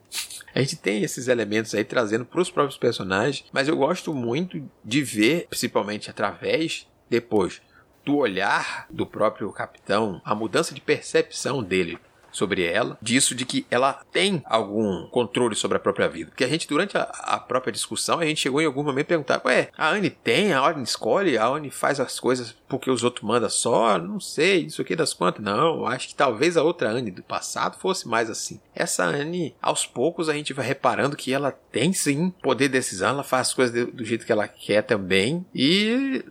A 0.54 0.60
gente 0.60 0.76
tem 0.76 1.02
esses 1.02 1.28
elementos 1.28 1.74
aí 1.74 1.84
trazendo 1.84 2.24
para 2.24 2.40
os 2.40 2.50
próprios 2.50 2.78
personagens, 2.78 3.44
mas 3.52 3.68
eu 3.68 3.76
gosto 3.76 4.14
muito 4.14 4.62
de 4.82 5.02
ver, 5.02 5.46
principalmente 5.50 6.08
através 6.08 6.86
depois 7.08 7.60
do 8.06 8.16
olhar 8.16 8.86
do 8.88 9.04
próprio 9.04 9.50
capitão, 9.50 10.22
a 10.24 10.32
mudança 10.32 10.72
de 10.72 10.80
percepção 10.80 11.60
dele 11.60 11.98
sobre 12.36 12.62
ela, 12.62 12.98
disso 13.00 13.34
de 13.34 13.46
que 13.46 13.66
ela 13.70 14.04
tem 14.12 14.42
algum 14.44 15.06
controle 15.06 15.56
sobre 15.56 15.78
a 15.78 15.80
própria 15.80 16.06
vida. 16.06 16.30
Porque 16.30 16.44
a 16.44 16.48
gente, 16.48 16.68
durante 16.68 16.96
a, 16.96 17.02
a 17.02 17.38
própria 17.38 17.72
discussão, 17.72 18.20
a 18.20 18.26
gente 18.26 18.42
chegou 18.42 18.60
em 18.60 18.66
algum 18.66 18.82
momento 18.82 19.06
a 19.06 19.08
perguntar: 19.08 19.42
ué, 19.46 19.70
a 19.76 19.88
Anne 19.88 20.10
tem, 20.10 20.52
a 20.52 20.64
Anne 20.64 20.82
escolhe, 20.82 21.38
a 21.38 21.46
Anne 21.46 21.70
faz 21.70 21.98
as 21.98 22.20
coisas 22.20 22.54
porque 22.68 22.90
os 22.90 23.02
outros 23.02 23.24
mandam 23.24 23.48
só? 23.48 23.98
Não 23.98 24.20
sei, 24.20 24.66
isso 24.66 24.82
aqui 24.82 24.94
das 24.94 25.14
quantas. 25.14 25.42
Não, 25.42 25.86
acho 25.86 26.08
que 26.08 26.14
talvez 26.14 26.56
a 26.56 26.62
outra 26.62 26.90
Anne 26.90 27.10
do 27.10 27.22
passado 27.22 27.78
fosse 27.78 28.06
mais 28.06 28.28
assim. 28.28 28.60
Essa 28.74 29.04
Anne, 29.04 29.54
aos 29.62 29.86
poucos, 29.86 30.28
a 30.28 30.34
gente 30.34 30.52
vai 30.52 30.66
reparando 30.66 31.16
que 31.16 31.32
ela 31.32 31.52
tem 31.72 31.92
sim 31.92 32.30
poder 32.42 32.68
de 32.68 32.72
decisão, 32.72 33.10
ela 33.10 33.24
faz 33.24 33.48
as 33.48 33.54
coisas 33.54 33.74
do, 33.74 33.92
do 33.92 34.04
jeito 34.04 34.26
que 34.26 34.32
ela 34.32 34.46
quer 34.46 34.82
também. 34.82 35.46
E 35.54 36.22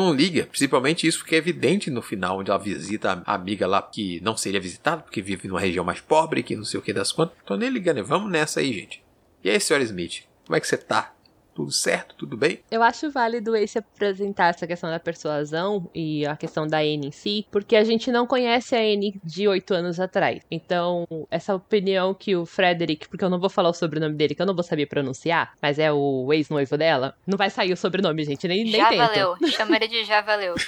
não 0.00 0.12
liga. 0.12 0.46
Principalmente 0.46 1.06
isso 1.06 1.24
que 1.24 1.34
é 1.34 1.38
evidente 1.38 1.90
no 1.90 2.02
final, 2.02 2.38
onde 2.38 2.50
ela 2.50 2.58
visita 2.58 3.22
a 3.24 3.34
amiga 3.34 3.66
lá 3.66 3.80
que 3.80 4.20
não 4.22 4.36
seria 4.36 4.60
visitada, 4.60 5.02
porque 5.02 5.22
vive 5.22 5.46
numa 5.46 5.60
região 5.60 5.84
mais 5.84 6.00
pobre, 6.00 6.42
que 6.42 6.56
não 6.56 6.64
sei 6.64 6.80
o 6.80 6.82
que 6.82 6.92
das 6.92 7.12
quantas. 7.12 7.36
Tô 7.46 7.56
nem 7.56 7.70
ligando, 7.70 8.04
vamos 8.04 8.30
nessa 8.30 8.60
aí, 8.60 8.72
gente. 8.72 9.02
E 9.42 9.48
aí, 9.48 9.60
senhora 9.60 9.84
Smith, 9.84 10.24
como 10.44 10.56
é 10.56 10.60
que 10.60 10.66
você 10.66 10.76
tá? 10.76 11.13
Tudo 11.54 11.70
certo? 11.72 12.14
Tudo 12.16 12.36
bem? 12.36 12.60
Eu 12.70 12.82
acho 12.82 13.10
válido 13.10 13.54
esse 13.54 13.78
apresentar 13.78 14.48
essa 14.48 14.66
questão 14.66 14.90
da 14.90 14.98
persuasão 14.98 15.88
e 15.94 16.26
a 16.26 16.36
questão 16.36 16.66
da 16.66 16.78
Anne 16.78 17.08
em 17.08 17.10
si, 17.12 17.46
porque 17.50 17.76
a 17.76 17.84
gente 17.84 18.10
não 18.10 18.26
conhece 18.26 18.74
a 18.74 18.80
Anne 18.80 19.20
de 19.22 19.46
oito 19.46 19.72
anos 19.72 20.00
atrás. 20.00 20.42
Então, 20.50 21.06
essa 21.30 21.54
opinião 21.54 22.12
que 22.12 22.34
o 22.34 22.44
Frederick, 22.44 23.08
porque 23.08 23.24
eu 23.24 23.30
não 23.30 23.38
vou 23.38 23.48
falar 23.48 23.68
o 23.68 23.74
sobrenome 23.74 24.14
dele, 24.16 24.34
que 24.34 24.42
eu 24.42 24.46
não 24.46 24.54
vou 24.54 24.64
saber 24.64 24.86
pronunciar, 24.86 25.52
mas 25.62 25.78
é 25.78 25.92
o 25.92 26.32
ex-noivo 26.32 26.76
dela, 26.76 27.14
não 27.26 27.38
vai 27.38 27.50
sair 27.50 27.72
o 27.72 27.76
sobrenome, 27.76 28.24
gente, 28.24 28.48
nem, 28.48 28.64
nem 28.64 28.72
Já 28.72 28.88
tento. 28.88 28.98
valeu. 28.98 29.36
Chama 29.50 29.76
ele 29.76 29.88
de 29.88 30.04
já 30.04 30.20
valeu. 30.20 30.54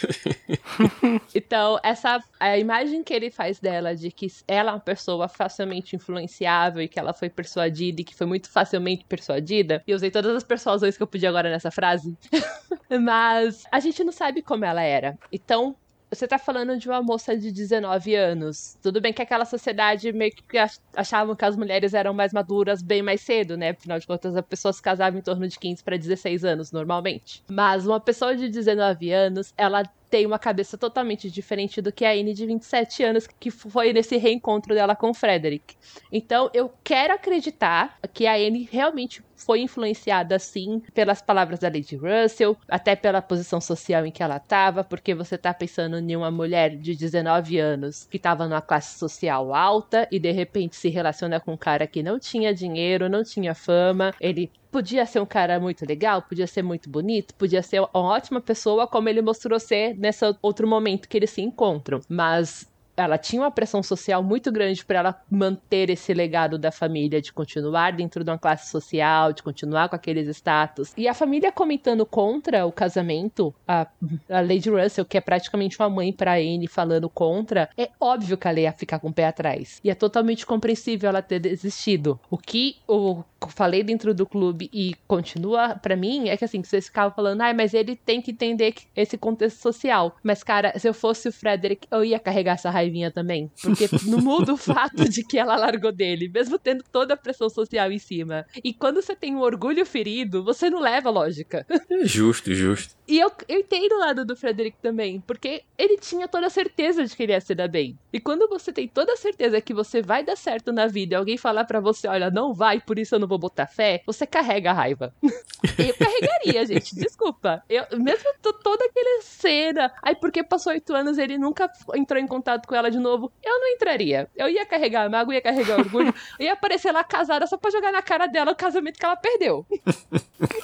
Então, 1.34 1.78
essa 1.82 2.22
a 2.38 2.58
imagem 2.58 3.02
que 3.02 3.12
ele 3.12 3.30
faz 3.30 3.58
dela 3.58 3.94
de 3.94 4.10
que 4.10 4.26
ela 4.46 4.70
é 4.70 4.74
uma 4.74 4.80
pessoa 4.80 5.28
facilmente 5.28 5.96
influenciável 5.96 6.82
e 6.82 6.88
que 6.88 6.98
ela 6.98 7.12
foi 7.12 7.28
persuadida 7.30 8.00
e 8.00 8.04
que 8.04 8.14
foi 8.14 8.26
muito 8.26 8.50
facilmente 8.50 9.04
persuadida, 9.04 9.82
e 9.86 9.90
eu 9.90 9.96
usei 9.96 10.10
todas 10.10 10.34
as 10.34 10.44
persuasões 10.76 10.96
que 10.96 11.02
eu 11.02 11.06
podia 11.06 11.28
agora 11.28 11.50
nessa 11.50 11.70
frase. 11.70 12.16
Mas 13.02 13.64
a 13.72 13.80
gente 13.80 14.04
não 14.04 14.12
sabe 14.12 14.42
como 14.42 14.64
ela 14.64 14.82
era. 14.82 15.18
Então, 15.32 15.74
você 16.08 16.26
tá 16.26 16.38
falando 16.38 16.78
de 16.78 16.88
uma 16.88 17.02
moça 17.02 17.36
de 17.36 17.50
19 17.50 18.14
anos. 18.14 18.78
Tudo 18.80 19.00
bem 19.00 19.12
que 19.12 19.22
aquela 19.22 19.44
sociedade 19.44 20.12
meio 20.12 20.30
que 20.32 20.58
achavam 20.94 21.34
que 21.34 21.44
as 21.44 21.56
mulheres 21.56 21.94
eram 21.94 22.14
mais 22.14 22.32
maduras 22.32 22.80
bem 22.80 23.02
mais 23.02 23.20
cedo, 23.22 23.56
né? 23.56 23.70
Afinal 23.70 23.98
de 23.98 24.06
contas, 24.06 24.36
as 24.36 24.46
pessoas 24.46 24.80
casavam 24.80 25.18
em 25.18 25.22
torno 25.22 25.48
de 25.48 25.58
15 25.58 25.82
para 25.82 25.96
16 25.96 26.44
anos 26.44 26.70
normalmente. 26.70 27.42
Mas 27.48 27.86
uma 27.86 27.98
pessoa 27.98 28.36
de 28.36 28.48
19 28.48 29.10
anos, 29.10 29.52
ela 29.56 29.82
tem 30.08 30.24
uma 30.24 30.38
cabeça 30.38 30.78
totalmente 30.78 31.28
diferente 31.28 31.82
do 31.82 31.92
que 31.92 32.04
a 32.04 32.12
Anne 32.12 32.32
de 32.32 32.46
27 32.46 33.02
anos, 33.02 33.26
que 33.26 33.50
foi 33.50 33.92
nesse 33.92 34.16
reencontro 34.16 34.72
dela 34.74 34.94
com 34.94 35.10
o 35.10 35.14
Frederick. 35.14 35.74
Então, 36.12 36.48
eu 36.54 36.72
quero 36.84 37.14
acreditar 37.14 37.98
que 38.14 38.26
a 38.26 38.34
Anne 38.34 38.68
realmente 38.70 39.22
foi 39.36 39.60
influenciada, 39.60 40.38
sim, 40.38 40.82
pelas 40.94 41.22
palavras 41.22 41.58
da 41.58 41.68
Lady 41.68 41.96
Russell, 41.96 42.56
até 42.68 42.96
pela 42.96 43.22
posição 43.22 43.60
social 43.60 44.04
em 44.06 44.10
que 44.10 44.22
ela 44.22 44.36
estava, 44.36 44.82
porque 44.82 45.14
você 45.14 45.34
está 45.34 45.52
pensando 45.52 45.98
em 45.98 46.16
uma 46.16 46.30
mulher 46.30 46.76
de 46.76 46.94
19 46.94 47.58
anos 47.58 48.06
que 48.10 48.16
estava 48.16 48.48
numa 48.48 48.62
classe 48.62 48.98
social 48.98 49.54
alta 49.54 50.08
e 50.10 50.18
de 50.18 50.32
repente 50.32 50.76
se 50.76 50.88
relaciona 50.88 51.38
com 51.38 51.52
um 51.52 51.56
cara 51.56 51.86
que 51.86 52.02
não 52.02 52.18
tinha 52.18 52.54
dinheiro, 52.54 53.08
não 53.08 53.22
tinha 53.22 53.54
fama, 53.54 54.12
ele 54.20 54.50
podia 54.70 55.06
ser 55.06 55.20
um 55.20 55.26
cara 55.26 55.58
muito 55.58 55.86
legal, 55.86 56.20
podia 56.22 56.46
ser 56.46 56.62
muito 56.62 56.90
bonito, 56.90 57.34
podia 57.34 57.62
ser 57.62 57.80
uma 57.80 57.88
ótima 57.94 58.40
pessoa, 58.40 58.86
como 58.86 59.08
ele 59.08 59.22
mostrou 59.22 59.58
ser 59.58 59.96
nesse 59.96 60.22
outro 60.42 60.66
momento 60.68 61.08
que 61.08 61.16
eles 61.16 61.30
se 61.30 61.40
encontram. 61.40 62.00
Mas 62.08 62.68
ela 62.96 63.18
tinha 63.18 63.42
uma 63.42 63.50
pressão 63.50 63.82
social 63.82 64.22
muito 64.22 64.50
grande 64.50 64.84
para 64.84 64.98
ela 64.98 65.22
manter 65.30 65.90
esse 65.90 66.14
legado 66.14 66.58
da 66.58 66.72
família, 66.72 67.20
de 67.20 67.32
continuar 67.32 67.92
dentro 67.92 68.24
de 68.24 68.30
uma 68.30 68.38
classe 68.38 68.70
social, 68.70 69.32
de 69.32 69.42
continuar 69.42 69.88
com 69.88 69.96
aqueles 69.96 70.28
status. 70.28 70.92
E 70.96 71.06
a 71.06 71.14
família 71.14 71.52
comentando 71.52 72.06
contra 72.06 72.64
o 72.66 72.72
casamento, 72.72 73.54
a, 73.66 73.86
a 74.28 74.40
Lady 74.40 74.70
Russell, 74.70 75.04
que 75.04 75.18
é 75.18 75.20
praticamente 75.20 75.78
uma 75.78 75.90
mãe 75.90 76.12
para 76.12 76.34
Anne, 76.34 76.66
falando 76.66 77.08
contra, 77.08 77.68
é 77.76 77.90
óbvio 78.00 78.36
que 78.36 78.48
ela 78.48 78.60
ia 78.60 78.72
ficar 78.72 78.98
com 78.98 79.08
o 79.08 79.12
pé 79.12 79.26
atrás. 79.26 79.80
E 79.84 79.90
é 79.90 79.94
totalmente 79.94 80.46
compreensível 80.46 81.08
ela 81.08 81.22
ter 81.22 81.38
desistido. 81.38 82.18
O 82.30 82.38
que 82.38 82.76
eu 82.88 83.24
falei 83.46 83.82
dentro 83.82 84.14
do 84.14 84.26
clube 84.26 84.68
e 84.72 84.94
continua 85.06 85.76
para 85.76 85.96
mim 85.96 86.28
é 86.28 86.36
que 86.36 86.44
assim, 86.44 86.62
vocês 86.62 86.86
ficavam 86.86 87.14
falando, 87.14 87.40
ai, 87.40 87.50
ah, 87.50 87.54
mas 87.54 87.74
ele 87.74 87.96
tem 87.96 88.20
que 88.20 88.30
entender 88.30 88.74
esse 88.94 89.16
contexto 89.18 89.60
social. 89.60 90.16
Mas, 90.22 90.42
cara, 90.42 90.78
se 90.78 90.88
eu 90.88 90.94
fosse 90.94 91.28
o 91.28 91.32
Frederick, 91.32 91.86
eu 91.90 92.04
ia 92.04 92.18
carregar 92.18 92.54
essa 92.54 92.70
raivinha 92.70 93.10
também. 93.10 93.50
Porque 93.62 93.88
não 94.06 94.18
muda 94.18 94.52
o 94.52 94.56
fato 94.56 95.08
de 95.08 95.22
que 95.22 95.38
ela 95.38 95.56
largou 95.56 95.92
dele, 95.92 96.28
mesmo 96.28 96.58
tendo 96.58 96.84
toda 96.90 97.14
a 97.14 97.16
pressão 97.16 97.48
social 97.48 97.90
em 97.90 97.98
cima. 97.98 98.46
E 98.62 98.72
quando 98.72 99.02
você 99.02 99.14
tem 99.14 99.34
um 99.34 99.40
orgulho 99.40 99.84
ferido, 99.84 100.44
você 100.44 100.70
não 100.70 100.80
leva 100.80 101.10
lógica. 101.10 101.66
Justo, 102.02 102.52
justo. 102.54 102.96
E 103.08 103.18
eu, 103.18 103.30
eu 103.48 103.60
entendo 103.60 103.92
o 103.92 103.98
lado 103.98 104.24
do 104.24 104.34
Frederick 104.34 104.76
também, 104.82 105.20
porque 105.20 105.62
ele 105.78 105.96
tinha 105.96 106.26
toda 106.26 106.48
a 106.48 106.50
certeza 106.50 107.04
de 107.04 107.14
que 107.14 107.22
ele 107.22 107.32
ia 107.32 107.40
se 107.40 107.54
dar 107.54 107.68
bem. 107.68 107.96
E 108.12 108.18
quando 108.18 108.48
você 108.48 108.72
tem 108.72 108.88
toda 108.88 109.12
a 109.12 109.16
certeza 109.16 109.60
que 109.60 109.72
você 109.72 110.02
vai 110.02 110.24
dar 110.24 110.36
certo 110.36 110.72
na 110.72 110.86
vida 110.86 111.14
e 111.14 111.16
alguém 111.16 111.36
falar 111.36 111.64
para 111.64 111.80
você, 111.80 112.08
olha, 112.08 112.30
não 112.30 112.52
vai, 112.52 112.80
por 112.80 112.98
isso 112.98 113.14
eu 113.14 113.18
não 113.20 113.28
vou 113.28 113.35
vou 113.36 113.38
botar 113.38 113.66
fé, 113.66 114.02
você 114.06 114.26
carrega 114.26 114.70
a 114.70 114.74
raiva. 114.74 115.14
eu 115.22 115.94
carregaria, 115.94 116.66
gente, 116.66 116.94
desculpa. 116.94 117.62
Eu, 117.68 117.84
mesmo 117.98 118.30
toda 118.62 118.84
aquela 118.84 119.22
cena, 119.22 119.92
aí 120.02 120.14
porque 120.14 120.42
passou 120.42 120.72
oito 120.72 120.94
anos 120.94 121.18
ele 121.18 121.38
nunca 121.38 121.70
entrou 121.94 122.20
em 122.20 122.26
contato 122.26 122.66
com 122.66 122.74
ela 122.74 122.90
de 122.90 122.98
novo, 122.98 123.30
eu 123.42 123.60
não 123.60 123.68
entraria. 123.68 124.28
Eu 124.34 124.48
ia 124.48 124.64
carregar 124.64 125.04
a 125.04 125.08
mágoa, 125.08 125.34
ia 125.34 125.42
carregar 125.42 125.78
orgulho, 125.78 126.14
ia 126.40 126.54
aparecer 126.54 126.92
lá 126.92 127.04
casada 127.04 127.46
só 127.46 127.56
pra 127.56 127.70
jogar 127.70 127.92
na 127.92 128.02
cara 128.02 128.26
dela 128.26 128.52
o 128.52 128.56
casamento 128.56 128.98
que 128.98 129.04
ela 129.04 129.16
perdeu. 129.16 129.66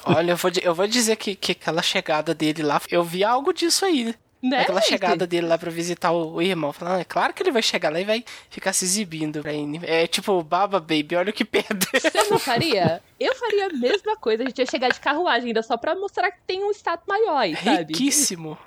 Olha, 0.05 0.31
eu 0.31 0.37
vou, 0.37 0.51
eu 0.61 0.75
vou 0.75 0.87
dizer 0.87 1.15
que, 1.15 1.35
que 1.35 1.51
aquela 1.51 1.81
chegada 1.81 2.33
dele 2.33 2.63
lá, 2.63 2.81
eu 2.89 3.03
vi 3.03 3.23
algo 3.23 3.53
disso 3.53 3.85
aí. 3.85 4.15
Né, 4.43 4.59
Aquela 4.59 4.81
gente? 4.81 4.89
chegada 4.89 5.25
dele 5.25 5.47
lá 5.47 5.57
pra 5.57 5.71
visitar 5.71 6.11
o, 6.11 6.33
o, 6.33 6.41
irmão. 6.41 6.73
Falando, 6.73 6.99
é 6.99 7.05
claro 7.05 7.33
que 7.33 7.41
ele 7.41 7.51
vai 7.51 7.61
chegar 7.61 7.89
lá 7.89 8.01
e 8.01 8.03
vai 8.03 8.25
ficar 8.49 8.73
se 8.73 8.83
exibindo 8.83 9.41
pra 9.41 9.53
ele. 9.53 9.79
É 9.83 10.05
tipo, 10.05 10.43
Baba 10.43 10.81
Baby, 10.81 11.15
olha 11.15 11.29
o 11.29 11.33
que 11.33 11.45
perde. 11.45 11.87
Você 11.93 12.23
não 12.29 12.37
faria? 12.37 13.01
Eu 13.17 13.33
faria 13.35 13.67
a 13.67 13.69
mesma 13.69 14.17
coisa. 14.17 14.43
A 14.43 14.45
gente 14.45 14.59
ia 14.59 14.65
chegar 14.65 14.89
de 14.89 14.99
carruagem 14.99 15.47
ainda 15.47 15.63
só 15.63 15.77
pra 15.77 15.95
mostrar 15.95 16.29
que 16.29 16.39
tem 16.45 16.61
um 16.61 16.71
status 16.71 17.05
maior, 17.07 17.45
sabe? 17.63 17.93
Riquíssimo. 17.93 18.57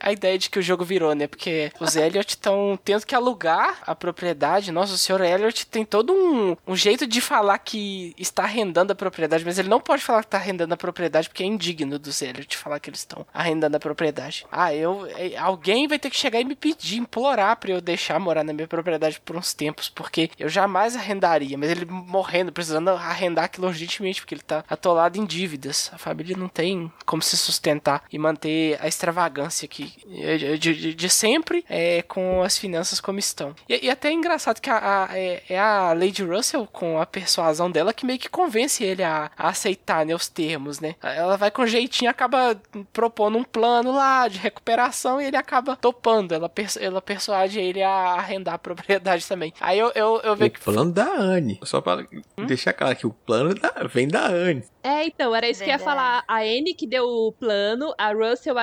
A 0.00 0.12
ideia 0.12 0.38
de 0.38 0.48
que 0.48 0.58
o 0.58 0.62
jogo 0.62 0.84
virou, 0.84 1.14
né? 1.14 1.26
Porque 1.26 1.70
os 1.78 1.94
Elliot 1.96 2.30
estão 2.30 2.78
tendo 2.82 3.04
que 3.04 3.14
alugar 3.14 3.78
a 3.86 3.94
propriedade. 3.94 4.72
Nossa, 4.72 4.94
o 4.94 4.98
senhor 4.98 5.20
Elliot 5.20 5.66
tem 5.66 5.84
todo 5.84 6.12
um, 6.12 6.56
um 6.66 6.76
jeito 6.76 7.06
de 7.06 7.20
falar 7.20 7.58
que 7.58 8.14
está 8.18 8.44
arrendando 8.44 8.92
a 8.92 8.96
propriedade, 8.96 9.44
mas 9.44 9.58
ele 9.58 9.68
não 9.68 9.80
pode 9.80 10.02
falar 10.02 10.20
que 10.20 10.28
está 10.28 10.38
arrendando 10.38 10.72
a 10.72 10.76
propriedade 10.76 11.28
porque 11.28 11.42
é 11.42 11.46
indigno 11.46 11.98
dos 11.98 12.22
Elliot 12.22 12.56
falar 12.56 12.80
que 12.80 12.88
eles 12.88 13.00
estão 13.00 13.26
arrendando 13.32 13.76
a 13.76 13.80
propriedade. 13.80 14.46
Ah, 14.50 14.74
eu. 14.74 15.06
É, 15.16 15.36
alguém 15.36 15.86
vai 15.86 15.98
ter 15.98 16.10
que 16.10 16.16
chegar 16.16 16.40
e 16.40 16.44
me 16.44 16.54
pedir, 16.54 16.98
implorar 16.98 17.56
para 17.56 17.72
eu 17.72 17.80
deixar 17.80 18.18
morar 18.18 18.42
na 18.42 18.52
minha 18.52 18.66
propriedade 18.66 19.20
por 19.24 19.36
uns 19.36 19.52
tempos, 19.52 19.88
porque 19.88 20.30
eu 20.38 20.48
jamais 20.48 20.96
arrendaria. 20.96 21.58
Mas 21.58 21.70
ele 21.70 21.84
morrendo, 21.84 22.52
precisando 22.52 22.88
arrendar 22.90 23.44
aquilo 23.44 23.66
urgentemente, 23.66 24.20
porque 24.20 24.34
ele 24.34 24.40
está 24.40 24.64
atolado 24.68 25.18
em 25.18 25.24
dívidas. 25.24 25.90
A 25.92 25.98
família 25.98 26.36
não 26.36 26.48
tem 26.48 26.90
como 27.04 27.22
se 27.22 27.36
sustentar 27.36 28.04
e 28.10 28.18
manter 28.18 28.78
a 28.80 28.88
extravagância 28.94 29.66
aqui 29.66 29.92
de, 30.06 30.58
de, 30.58 30.94
de 30.94 31.08
sempre 31.08 31.64
é, 31.68 32.02
com 32.02 32.42
as 32.42 32.56
finanças 32.56 33.00
como 33.00 33.18
estão. 33.18 33.54
E, 33.68 33.86
e 33.86 33.90
até 33.90 34.08
é 34.08 34.12
engraçado 34.12 34.60
que 34.60 34.70
a, 34.70 35.04
a, 35.04 35.18
é, 35.18 35.42
é, 35.48 35.58
a 35.58 35.92
Lady 35.92 36.22
Russell, 36.22 36.66
com 36.66 37.00
a 37.00 37.06
persuasão 37.06 37.70
dela, 37.70 37.92
que 37.92 38.06
meio 38.06 38.18
que 38.18 38.28
convence 38.28 38.82
ele 38.82 39.02
a, 39.02 39.30
a 39.36 39.48
aceitar 39.48 40.06
né, 40.06 40.14
os 40.14 40.28
termos, 40.28 40.80
né? 40.80 40.94
Ela 41.02 41.36
vai 41.36 41.50
com 41.50 41.66
jeitinho 41.66 42.10
acaba 42.10 42.56
propondo 42.92 43.38
um 43.38 43.44
plano 43.44 43.92
lá 43.92 44.28
de 44.28 44.38
recuperação 44.38 45.20
e 45.20 45.26
ele 45.26 45.36
acaba 45.36 45.76
topando. 45.76 46.32
Ela, 46.32 46.48
persu 46.48 46.78
ela 46.78 47.02
persuade 47.02 47.60
ele 47.60 47.82
a 47.82 48.14
arrendar 48.14 48.54
a 48.54 48.58
propriedade 48.58 49.26
também. 49.26 49.52
Aí 49.60 49.78
eu, 49.78 49.92
eu, 49.94 50.20
eu 50.22 50.36
vejo 50.36 50.52
que. 50.52 50.60
O 50.60 50.72
plano 50.72 50.92
da 50.92 51.12
Anne. 51.12 51.58
Só 51.64 51.80
pra 51.80 52.04
hum? 52.38 52.46
deixar 52.46 52.72
claro 52.72 52.96
que 52.96 53.06
o 53.06 53.10
plano 53.10 53.54
da, 53.54 53.72
vem 53.92 54.08
da 54.08 54.26
Anne. 54.26 54.64
É, 54.82 55.06
então, 55.06 55.34
era 55.34 55.48
isso 55.48 55.60
Verdade. 55.60 55.82
que 55.82 55.84
eu 55.84 55.88
ia 55.88 55.96
falar. 55.96 56.24
A 56.28 56.40
Anne 56.40 56.74
que 56.74 56.86
deu 56.86 57.04
o 57.04 57.32
plano, 57.32 57.94
a 57.96 58.12
Russell 58.12 58.58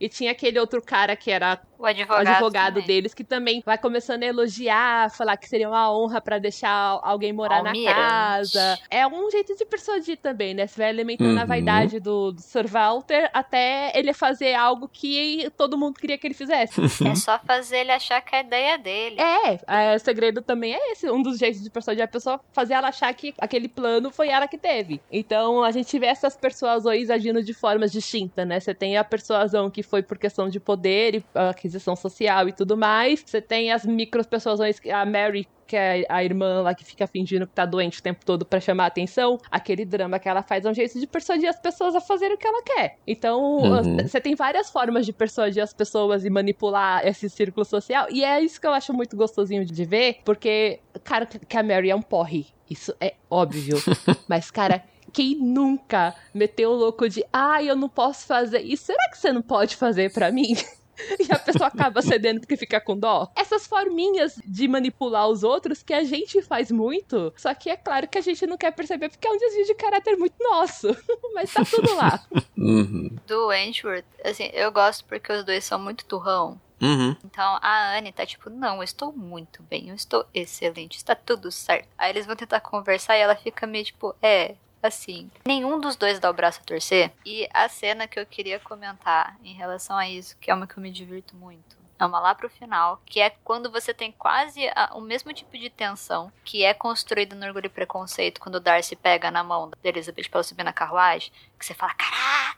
e 0.00 0.08
tinha 0.08 0.32
aquele 0.32 0.58
outro 0.58 0.82
cara 0.82 1.16
que 1.16 1.30
era 1.30 1.60
o 1.78 1.86
advogado, 1.86 2.28
advogado 2.28 2.82
deles, 2.82 3.14
que 3.14 3.24
também 3.24 3.62
vai 3.64 3.78
começando 3.78 4.22
a 4.22 4.26
elogiar, 4.26 5.10
falar 5.10 5.36
que 5.36 5.48
seria 5.48 5.68
uma 5.68 5.92
honra 5.92 6.20
para 6.20 6.38
deixar 6.38 6.98
alguém 7.02 7.32
morar 7.32 7.58
Almirante. 7.58 7.84
na 7.84 7.94
casa. 7.94 8.78
É 8.90 9.06
um 9.06 9.30
jeito 9.30 9.56
de 9.56 9.64
persuadir 9.64 10.16
também, 10.16 10.54
né? 10.54 10.66
Você 10.66 10.80
vai 10.80 10.90
alimentando 10.90 11.34
uhum. 11.34 11.42
a 11.42 11.44
vaidade 11.44 12.00
do, 12.00 12.32
do 12.32 12.40
Sir 12.40 12.66
Walter 12.66 13.30
até 13.32 13.92
ele 13.94 14.12
fazer 14.12 14.54
algo 14.54 14.88
que 14.88 15.50
todo 15.56 15.76
mundo 15.76 15.98
queria 15.98 16.18
que 16.18 16.26
ele 16.26 16.34
fizesse. 16.34 16.80
é 17.06 17.14
só 17.14 17.38
fazer 17.38 17.78
ele 17.78 17.92
achar 17.92 18.20
que 18.20 18.34
a 18.34 18.40
ideia 18.40 18.74
é 18.74 18.78
dele. 18.78 19.16
É, 19.20 19.60
é, 19.66 19.96
o 19.96 19.98
segredo 19.98 20.42
também 20.42 20.74
é 20.74 20.92
esse. 20.92 21.10
Um 21.10 21.22
dos 21.22 21.38
jeitos 21.38 21.62
de 21.62 21.70
persuadir 21.70 22.04
a 22.04 22.08
pessoa 22.08 22.40
fazer 22.52 22.74
ela 22.74 22.88
achar 22.88 23.12
que 23.14 23.34
aquele 23.38 23.68
plano 23.68 24.10
foi 24.10 24.28
ela 24.28 24.46
que 24.46 24.58
teve. 24.58 25.00
Então 25.10 25.62
a 25.62 25.70
gente 25.70 25.98
vê 25.98 26.06
essas 26.06 26.36
persuasões 26.36 27.10
agindo 27.10 27.42
de 27.42 27.52
formas 27.52 27.92
distintas, 27.92 28.46
né? 28.46 28.60
Você 28.60 28.74
tem 28.74 28.96
a 28.96 29.04
persuasão 29.04 29.70
que 29.70 29.82
foi 29.82 30.02
por 30.02 30.18
questão 30.18 30.48
de 30.48 30.60
poder 30.60 31.16
e 31.16 31.24
aquisição 31.64 31.96
social 31.96 32.48
e 32.48 32.52
tudo 32.52 32.76
mais. 32.76 33.22
Você 33.24 33.40
tem 33.40 33.72
as 33.72 33.84
micro 33.86 34.26
persuasões, 34.26 34.78
a 34.92 35.04
Mary 35.06 35.48
que 35.66 35.76
é 35.76 36.04
a 36.10 36.22
irmã 36.22 36.60
lá 36.60 36.74
que 36.74 36.84
fica 36.84 37.06
fingindo 37.06 37.46
que 37.46 37.54
tá 37.54 37.64
doente 37.64 37.98
o 37.98 38.02
tempo 38.02 38.22
todo 38.22 38.44
para 38.44 38.60
chamar 38.60 38.84
a 38.84 38.86
atenção, 38.88 39.38
aquele 39.50 39.86
drama 39.86 40.18
que 40.18 40.28
ela 40.28 40.42
faz 40.42 40.66
é 40.66 40.70
um 40.70 40.74
jeito 40.74 41.00
de 41.00 41.06
persuadir 41.06 41.48
as 41.48 41.58
pessoas 41.58 41.94
a 41.94 42.02
fazerem 42.02 42.34
o 42.34 42.38
que 42.38 42.46
ela 42.46 42.62
quer. 42.62 42.98
Então, 43.06 43.40
uhum. 43.56 43.96
você 43.96 44.20
tem 44.20 44.34
várias 44.34 44.68
formas 44.68 45.06
de 45.06 45.12
persuadir 45.12 45.62
as 45.62 45.72
pessoas 45.72 46.22
e 46.22 46.28
manipular 46.28 47.06
esse 47.06 47.30
círculo 47.30 47.64
social, 47.64 48.06
e 48.10 48.22
é 48.22 48.42
isso 48.42 48.60
que 48.60 48.66
eu 48.66 48.72
acho 48.72 48.92
muito 48.92 49.16
gostosinho 49.16 49.64
de 49.64 49.84
ver, 49.86 50.18
porque, 50.22 50.80
cara, 51.02 51.24
que 51.24 51.56
a 51.56 51.62
Mary 51.62 51.88
é 51.88 51.96
um 51.96 52.02
porre. 52.02 52.46
Isso 52.68 52.94
é 53.00 53.14
óbvio. 53.30 53.78
Mas, 54.28 54.50
cara, 54.50 54.84
quem 55.12 55.36
nunca 55.36 56.14
meteu 56.34 56.72
o 56.72 56.74
louco 56.74 57.08
de, 57.08 57.24
ah, 57.32 57.62
eu 57.62 57.76
não 57.76 57.88
posso 57.88 58.26
fazer 58.26 58.60
isso? 58.60 58.84
Será 58.84 59.08
que 59.10 59.16
você 59.16 59.32
não 59.32 59.42
pode 59.42 59.76
fazer 59.76 60.12
para 60.12 60.30
mim? 60.30 60.56
e 61.18 61.32
a 61.32 61.38
pessoa 61.38 61.68
acaba 61.68 62.02
cedendo 62.02 62.40
porque 62.40 62.56
fica 62.56 62.80
com 62.80 62.98
dó. 62.98 63.30
Essas 63.34 63.66
forminhas 63.66 64.40
de 64.44 64.68
manipular 64.68 65.28
os 65.28 65.42
outros 65.42 65.82
que 65.82 65.92
a 65.92 66.04
gente 66.04 66.40
faz 66.42 66.70
muito, 66.70 67.32
só 67.36 67.54
que 67.54 67.70
é 67.70 67.76
claro 67.76 68.08
que 68.08 68.18
a 68.18 68.22
gente 68.22 68.46
não 68.46 68.56
quer 68.56 68.72
perceber 68.72 69.08
porque 69.08 69.26
é 69.26 69.30
um 69.30 69.38
desvio 69.38 69.66
de 69.66 69.74
caráter 69.74 70.16
muito 70.16 70.36
nosso. 70.40 70.88
Mas 71.34 71.52
tá 71.52 71.64
tudo 71.64 71.94
lá. 71.94 72.24
Uhum. 72.56 73.16
Do 73.26 73.48
Wentworth, 73.48 74.04
assim, 74.24 74.50
eu 74.52 74.70
gosto 74.70 75.04
porque 75.04 75.32
os 75.32 75.44
dois 75.44 75.64
são 75.64 75.78
muito 75.78 76.04
turrão. 76.04 76.60
Uhum. 76.80 77.16
Então 77.24 77.58
a 77.62 77.96
Anne 77.96 78.12
tá 78.12 78.26
tipo, 78.26 78.50
não, 78.50 78.76
eu 78.76 78.82
estou 78.82 79.12
muito 79.12 79.62
bem, 79.62 79.88
eu 79.88 79.94
estou 79.94 80.26
excelente, 80.34 80.96
está 80.96 81.14
tudo 81.14 81.50
certo. 81.50 81.88
Aí 81.96 82.10
eles 82.10 82.26
vão 82.26 82.36
tentar 82.36 82.60
conversar 82.60 83.16
e 83.16 83.20
ela 83.20 83.36
fica 83.36 83.66
meio 83.66 83.84
tipo, 83.84 84.14
é, 84.20 84.56
assim, 84.86 85.30
nenhum 85.46 85.80
dos 85.80 85.96
dois 85.96 86.18
dá 86.18 86.30
o 86.30 86.34
braço 86.34 86.60
a 86.60 86.64
torcer. 86.64 87.12
E 87.24 87.48
a 87.52 87.68
cena 87.68 88.06
que 88.06 88.18
eu 88.18 88.26
queria 88.26 88.58
comentar 88.60 89.36
em 89.42 89.54
relação 89.54 89.96
a 89.96 90.08
isso, 90.08 90.36
que 90.38 90.50
é 90.50 90.54
uma 90.54 90.66
que 90.66 90.76
eu 90.76 90.82
me 90.82 90.90
divirto 90.90 91.34
muito, 91.36 91.76
é 91.98 92.04
uma 92.04 92.20
lá 92.20 92.34
pro 92.34 92.50
final, 92.50 93.00
que 93.06 93.20
é 93.20 93.30
quando 93.30 93.70
você 93.70 93.94
tem 93.94 94.12
quase 94.12 94.68
a, 94.74 94.90
o 94.94 95.00
mesmo 95.00 95.32
tipo 95.32 95.56
de 95.56 95.70
tensão 95.70 96.30
que 96.44 96.64
é 96.64 96.74
construído 96.74 97.36
no 97.36 97.46
Orgulho 97.46 97.66
e 97.66 97.70
Preconceito, 97.70 98.40
quando 98.40 98.56
o 98.56 98.60
Darcy 98.60 98.96
pega 98.96 99.30
na 99.30 99.44
mão 99.44 99.70
da 99.70 99.76
Elizabeth 99.82 100.28
pra 100.28 100.38
ela 100.38 100.44
subir 100.44 100.64
na 100.64 100.72
carruagem, 100.72 101.32
que 101.58 101.64
você 101.64 101.74
fala, 101.74 101.94
caraca! 101.94 102.54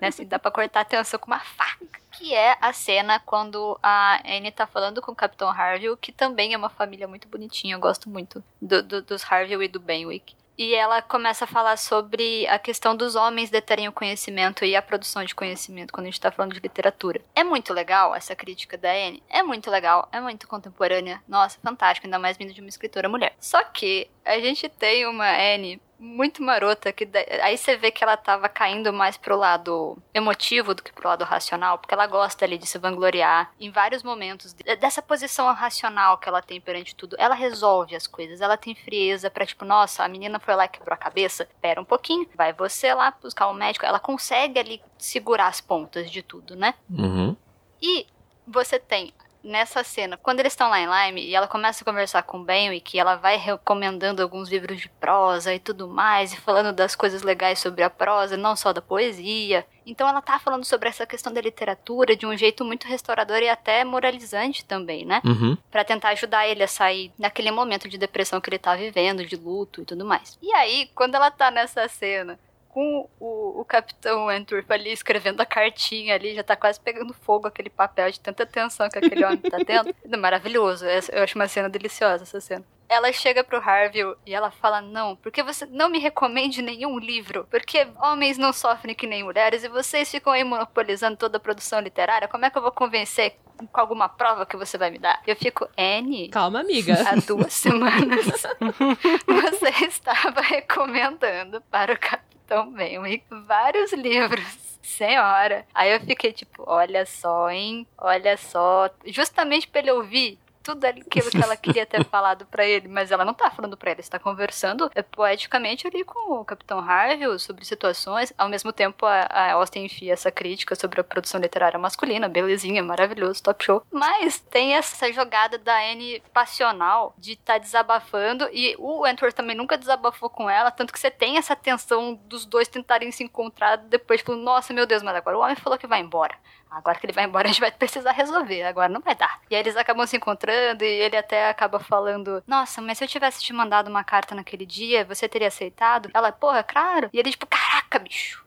né, 0.00 0.08
assim, 0.08 0.24
dá 0.24 0.38
pra 0.38 0.50
cortar 0.50 0.80
a 0.80 0.84
tensão 0.84 1.18
com 1.18 1.26
uma 1.26 1.40
faca. 1.40 2.00
Que 2.12 2.34
é 2.34 2.56
a 2.60 2.72
cena 2.72 3.18
quando 3.18 3.78
a 3.82 4.20
Anne 4.24 4.52
tá 4.52 4.66
falando 4.66 5.00
com 5.00 5.12
o 5.12 5.16
Capitão 5.16 5.48
Harville, 5.48 5.96
que 5.96 6.12
também 6.12 6.54
é 6.54 6.56
uma 6.56 6.68
família 6.68 7.08
muito 7.08 7.26
bonitinha, 7.28 7.74
eu 7.74 7.80
gosto 7.80 8.08
muito 8.08 8.42
do, 8.60 8.82
do, 8.82 9.02
dos 9.02 9.24
Harville 9.24 9.64
e 9.64 9.68
do 9.68 9.80
Benwick 9.80 10.34
e 10.60 10.74
ela 10.74 11.00
começa 11.00 11.46
a 11.46 11.48
falar 11.48 11.78
sobre 11.78 12.46
a 12.46 12.58
questão 12.58 12.94
dos 12.94 13.16
homens 13.16 13.48
deterem 13.48 13.88
o 13.88 13.92
conhecimento 13.92 14.62
e 14.62 14.76
a 14.76 14.82
produção 14.82 15.24
de 15.24 15.34
conhecimento 15.34 15.90
quando 15.90 16.04
a 16.04 16.08
gente 16.08 16.18
está 16.18 16.30
falando 16.30 16.52
de 16.52 16.60
literatura. 16.60 17.22
É 17.34 17.42
muito 17.42 17.72
legal 17.72 18.14
essa 18.14 18.36
crítica 18.36 18.76
da 18.76 18.92
Anne, 18.92 19.22
é 19.30 19.42
muito 19.42 19.70
legal, 19.70 20.06
é 20.12 20.20
muito 20.20 20.46
contemporânea, 20.46 21.22
nossa, 21.26 21.58
fantástico, 21.62 22.06
ainda 22.06 22.18
mais 22.18 22.36
vindo 22.36 22.52
de 22.52 22.60
uma 22.60 22.68
escritora 22.68 23.08
mulher. 23.08 23.34
Só 23.40 23.64
que 23.64 24.10
a 24.22 24.38
gente 24.38 24.68
tem 24.68 25.06
uma 25.06 25.30
Anne 25.30 25.80
muito 26.00 26.42
marota, 26.42 26.90
que 26.94 27.06
aí 27.42 27.58
você 27.58 27.76
vê 27.76 27.90
que 27.90 28.02
ela 28.02 28.16
tava 28.16 28.48
caindo 28.48 28.90
mais 28.90 29.18
pro 29.18 29.36
lado 29.36 29.98
emotivo 30.14 30.74
do 30.74 30.82
que 30.82 30.90
pro 30.90 31.06
lado 31.06 31.24
racional, 31.24 31.78
porque 31.78 31.92
ela 31.92 32.06
gosta 32.06 32.42
ali 32.46 32.56
de 32.56 32.66
se 32.66 32.78
vangloriar 32.78 33.52
em 33.60 33.70
vários 33.70 34.02
momentos 34.02 34.54
dessa 34.80 35.02
posição 35.02 35.52
racional 35.52 36.16
que 36.16 36.26
ela 36.26 36.40
tem 36.40 36.58
perante 36.58 36.96
tudo. 36.96 37.16
Ela 37.18 37.34
resolve 37.34 37.94
as 37.94 38.06
coisas, 38.06 38.40
ela 38.40 38.56
tem 38.56 38.74
frieza 38.74 39.30
para 39.30 39.44
tipo, 39.44 39.66
nossa, 39.66 40.02
a 40.02 40.08
menina 40.08 40.40
foi 40.40 40.54
lá 40.54 40.64
e 40.64 40.68
quebrou 40.68 40.94
a 40.94 40.96
cabeça, 40.96 41.46
pera 41.60 41.78
um 41.78 41.84
pouquinho, 41.84 42.26
vai 42.34 42.54
você 42.54 42.94
lá 42.94 43.14
buscar 43.22 43.48
o 43.48 43.50
um 43.50 43.54
médico, 43.54 43.84
ela 43.84 44.00
consegue 44.00 44.58
ali 44.58 44.82
segurar 44.96 45.48
as 45.48 45.60
pontas 45.60 46.10
de 46.10 46.22
tudo, 46.22 46.56
né? 46.56 46.74
Uhum. 46.88 47.36
E 47.82 48.06
você 48.46 48.78
tem 48.78 49.12
nessa 49.42 49.82
cena, 49.82 50.16
quando 50.16 50.40
eles 50.40 50.52
estão 50.52 50.68
lá 50.68 50.80
em 50.80 50.86
Lyme 50.86 51.24
e 51.24 51.34
ela 51.34 51.46
começa 51.46 51.82
a 51.82 51.84
conversar 51.84 52.22
com 52.22 52.38
o 52.38 52.44
Benwick, 52.44 52.98
ela 52.98 53.16
vai 53.16 53.36
recomendando 53.36 54.22
alguns 54.22 54.48
livros 54.48 54.80
de 54.80 54.88
prosa 54.88 55.54
e 55.54 55.58
tudo 55.58 55.88
mais, 55.88 56.32
e 56.32 56.36
falando 56.36 56.72
das 56.72 56.94
coisas 56.94 57.22
legais 57.22 57.58
sobre 57.58 57.82
a 57.82 57.90
prosa, 57.90 58.36
não 58.36 58.54
só 58.54 58.72
da 58.72 58.82
poesia. 58.82 59.66
Então 59.86 60.08
ela 60.08 60.22
tá 60.22 60.38
falando 60.38 60.64
sobre 60.64 60.88
essa 60.88 61.06
questão 61.06 61.32
da 61.32 61.40
literatura 61.40 62.14
de 62.14 62.26
um 62.26 62.36
jeito 62.36 62.64
muito 62.64 62.86
restaurador 62.86 63.38
e 63.38 63.48
até 63.48 63.84
moralizante 63.84 64.64
também, 64.64 65.04
né? 65.04 65.20
Uhum. 65.24 65.56
Para 65.70 65.84
tentar 65.84 66.10
ajudar 66.10 66.46
ele 66.46 66.62
a 66.62 66.68
sair 66.68 67.12
daquele 67.18 67.50
momento 67.50 67.88
de 67.88 67.98
depressão 67.98 68.40
que 68.40 68.50
ele 68.50 68.58
tá 68.58 68.76
vivendo, 68.76 69.24
de 69.24 69.36
luto 69.36 69.82
e 69.82 69.84
tudo 69.84 70.04
mais. 70.04 70.38
E 70.40 70.52
aí, 70.54 70.90
quando 70.94 71.14
ela 71.14 71.30
tá 71.30 71.50
nessa 71.50 71.88
cena 71.88 72.38
com 72.72 73.08
o, 73.18 73.60
o 73.60 73.64
Capitão 73.64 74.26
Wentworth 74.26 74.70
ali 74.70 74.92
escrevendo 74.92 75.40
a 75.40 75.46
cartinha 75.46 76.14
ali, 76.14 76.34
já 76.34 76.42
tá 76.42 76.56
quase 76.56 76.80
pegando 76.80 77.12
fogo 77.12 77.46
aquele 77.46 77.70
papel 77.70 78.10
de 78.10 78.20
tanta 78.20 78.46
tensão 78.46 78.88
que 78.88 78.98
aquele 78.98 79.24
homem 79.24 79.38
tá 79.38 79.58
tendo. 79.64 79.94
Maravilhoso. 80.18 80.84
Eu 81.12 81.22
acho 81.22 81.36
uma 81.36 81.48
cena 81.48 81.68
deliciosa 81.68 82.22
essa 82.22 82.40
cena. 82.40 82.64
ela 82.88 83.12
chega 83.12 83.42
pro 83.42 83.58
Harvey 83.58 84.02
e 84.24 84.34
ela 84.34 84.50
fala: 84.50 84.80
Não, 84.80 85.16
porque 85.16 85.42
você 85.42 85.66
não 85.66 85.88
me 85.88 85.98
recomende 85.98 86.62
nenhum 86.62 86.98
livro, 86.98 87.46
porque 87.50 87.88
homens 88.00 88.38
não 88.38 88.52
sofrem 88.52 88.94
que 88.94 89.06
nem 89.06 89.24
mulheres 89.24 89.64
e 89.64 89.68
vocês 89.68 90.10
ficam 90.10 90.32
aí 90.32 90.44
monopolizando 90.44 91.16
toda 91.16 91.38
a 91.38 91.40
produção 91.40 91.80
literária. 91.80 92.28
Como 92.28 92.44
é 92.44 92.50
que 92.50 92.58
eu 92.58 92.62
vou 92.62 92.72
convencer 92.72 93.36
com 93.72 93.80
alguma 93.80 94.08
prova 94.08 94.46
que 94.46 94.56
você 94.56 94.78
vai 94.78 94.90
me 94.90 94.98
dar? 94.98 95.20
Eu 95.26 95.36
fico, 95.36 95.68
N. 95.76 96.28
Calma, 96.28 96.60
amiga. 96.60 96.94
Há 97.06 97.16
duas 97.16 97.52
semanas 97.52 98.26
você 99.26 99.84
estava 99.84 100.40
recomendando 100.40 101.60
para 101.62 101.92
o 101.92 101.98
Capitão 101.98 102.29
Benwick 102.72 103.24
vários 103.46 103.92
livros 103.94 104.70
senhora. 104.82 105.64
Aí 105.74 105.92
eu 105.92 106.00
fiquei 106.00 106.32
tipo, 106.32 106.64
olha 106.66 107.06
só, 107.06 107.50
hein? 107.50 107.86
Olha 107.96 108.36
só. 108.36 108.90
Justamente 109.06 109.68
pra 109.68 109.80
ele 109.80 109.92
ouvir 109.92 110.38
tudo 110.62 110.84
aquilo 110.84 111.30
que 111.30 111.42
ela 111.42 111.56
queria 111.56 111.86
ter 111.86 112.04
falado 112.08 112.46
para 112.46 112.64
ele, 112.66 112.88
mas 112.88 113.10
ela 113.10 113.24
não 113.24 113.34
tá 113.34 113.50
falando 113.50 113.76
para 113.76 113.90
ele, 113.90 114.00
está 114.00 114.18
conversando 114.18 114.90
é, 114.94 115.02
poeticamente 115.02 115.86
ali 115.86 116.04
com 116.04 116.34
o 116.34 116.44
Capitão 116.44 116.78
Harvey 116.78 117.38
sobre 117.38 117.64
situações. 117.64 118.32
Ao 118.36 118.48
mesmo 118.48 118.72
tempo, 118.72 119.06
a, 119.06 119.22
a 119.30 119.52
Austin 119.52 119.84
enfia 119.84 120.12
essa 120.12 120.30
crítica 120.30 120.74
sobre 120.74 121.00
a 121.00 121.04
produção 121.04 121.40
literária 121.40 121.78
masculina, 121.78 122.28
belezinha, 122.28 122.82
maravilhoso, 122.82 123.42
top 123.42 123.64
show. 123.64 123.82
Mas 123.90 124.38
tem 124.38 124.74
essa 124.74 125.12
jogada 125.12 125.58
da 125.58 125.76
Anne 125.76 126.22
passional 126.32 127.14
de 127.18 127.32
estar 127.32 127.54
tá 127.54 127.58
desabafando 127.58 128.48
e 128.52 128.74
o 128.78 129.04
Antwer 129.04 129.32
também 129.32 129.56
nunca 129.56 129.78
desabafou 129.78 130.28
com 130.28 130.48
ela, 130.48 130.70
tanto 130.70 130.92
que 130.92 131.00
você 131.00 131.10
tem 131.10 131.36
essa 131.36 131.56
tensão 131.56 132.14
dos 132.26 132.44
dois 132.44 132.68
tentarem 132.68 133.10
se 133.10 133.24
encontrar 133.24 133.76
depois, 133.76 134.20
tipo, 134.20 134.34
nossa, 134.34 134.72
meu 134.72 134.86
Deus, 134.86 135.02
mas 135.02 135.14
agora 135.14 135.36
o 135.36 135.40
homem 135.40 135.56
falou 135.56 135.78
que 135.78 135.86
vai 135.86 136.00
embora. 136.00 136.34
Agora 136.70 136.98
que 136.98 137.06
ele 137.06 137.12
vai 137.12 137.24
embora, 137.24 137.48
a 137.48 137.50
gente 137.50 137.60
vai 137.60 137.72
precisar 137.72 138.12
resolver. 138.12 138.62
Agora 138.62 138.88
não 138.88 139.00
vai 139.00 139.14
dar. 139.14 139.40
E 139.50 139.54
aí 139.54 139.60
eles 139.60 139.76
acabam 139.76 140.06
se 140.06 140.16
encontrando 140.16 140.84
e 140.84 140.86
ele 140.86 141.16
até 141.16 141.48
acaba 141.48 141.80
falando: 141.80 142.42
Nossa, 142.46 142.80
mas 142.80 142.98
se 142.98 143.04
eu 143.04 143.08
tivesse 143.08 143.42
te 143.42 143.52
mandado 143.52 143.90
uma 143.90 144.04
carta 144.04 144.34
naquele 144.34 144.64
dia, 144.64 145.04
você 145.04 145.28
teria 145.28 145.48
aceitado? 145.48 146.10
Ela, 146.14 146.30
porra, 146.30 146.62
claro. 146.62 147.10
E 147.12 147.18
ele, 147.18 147.30
tipo, 147.30 147.46
caraca, 147.46 147.98
bicho. 147.98 148.44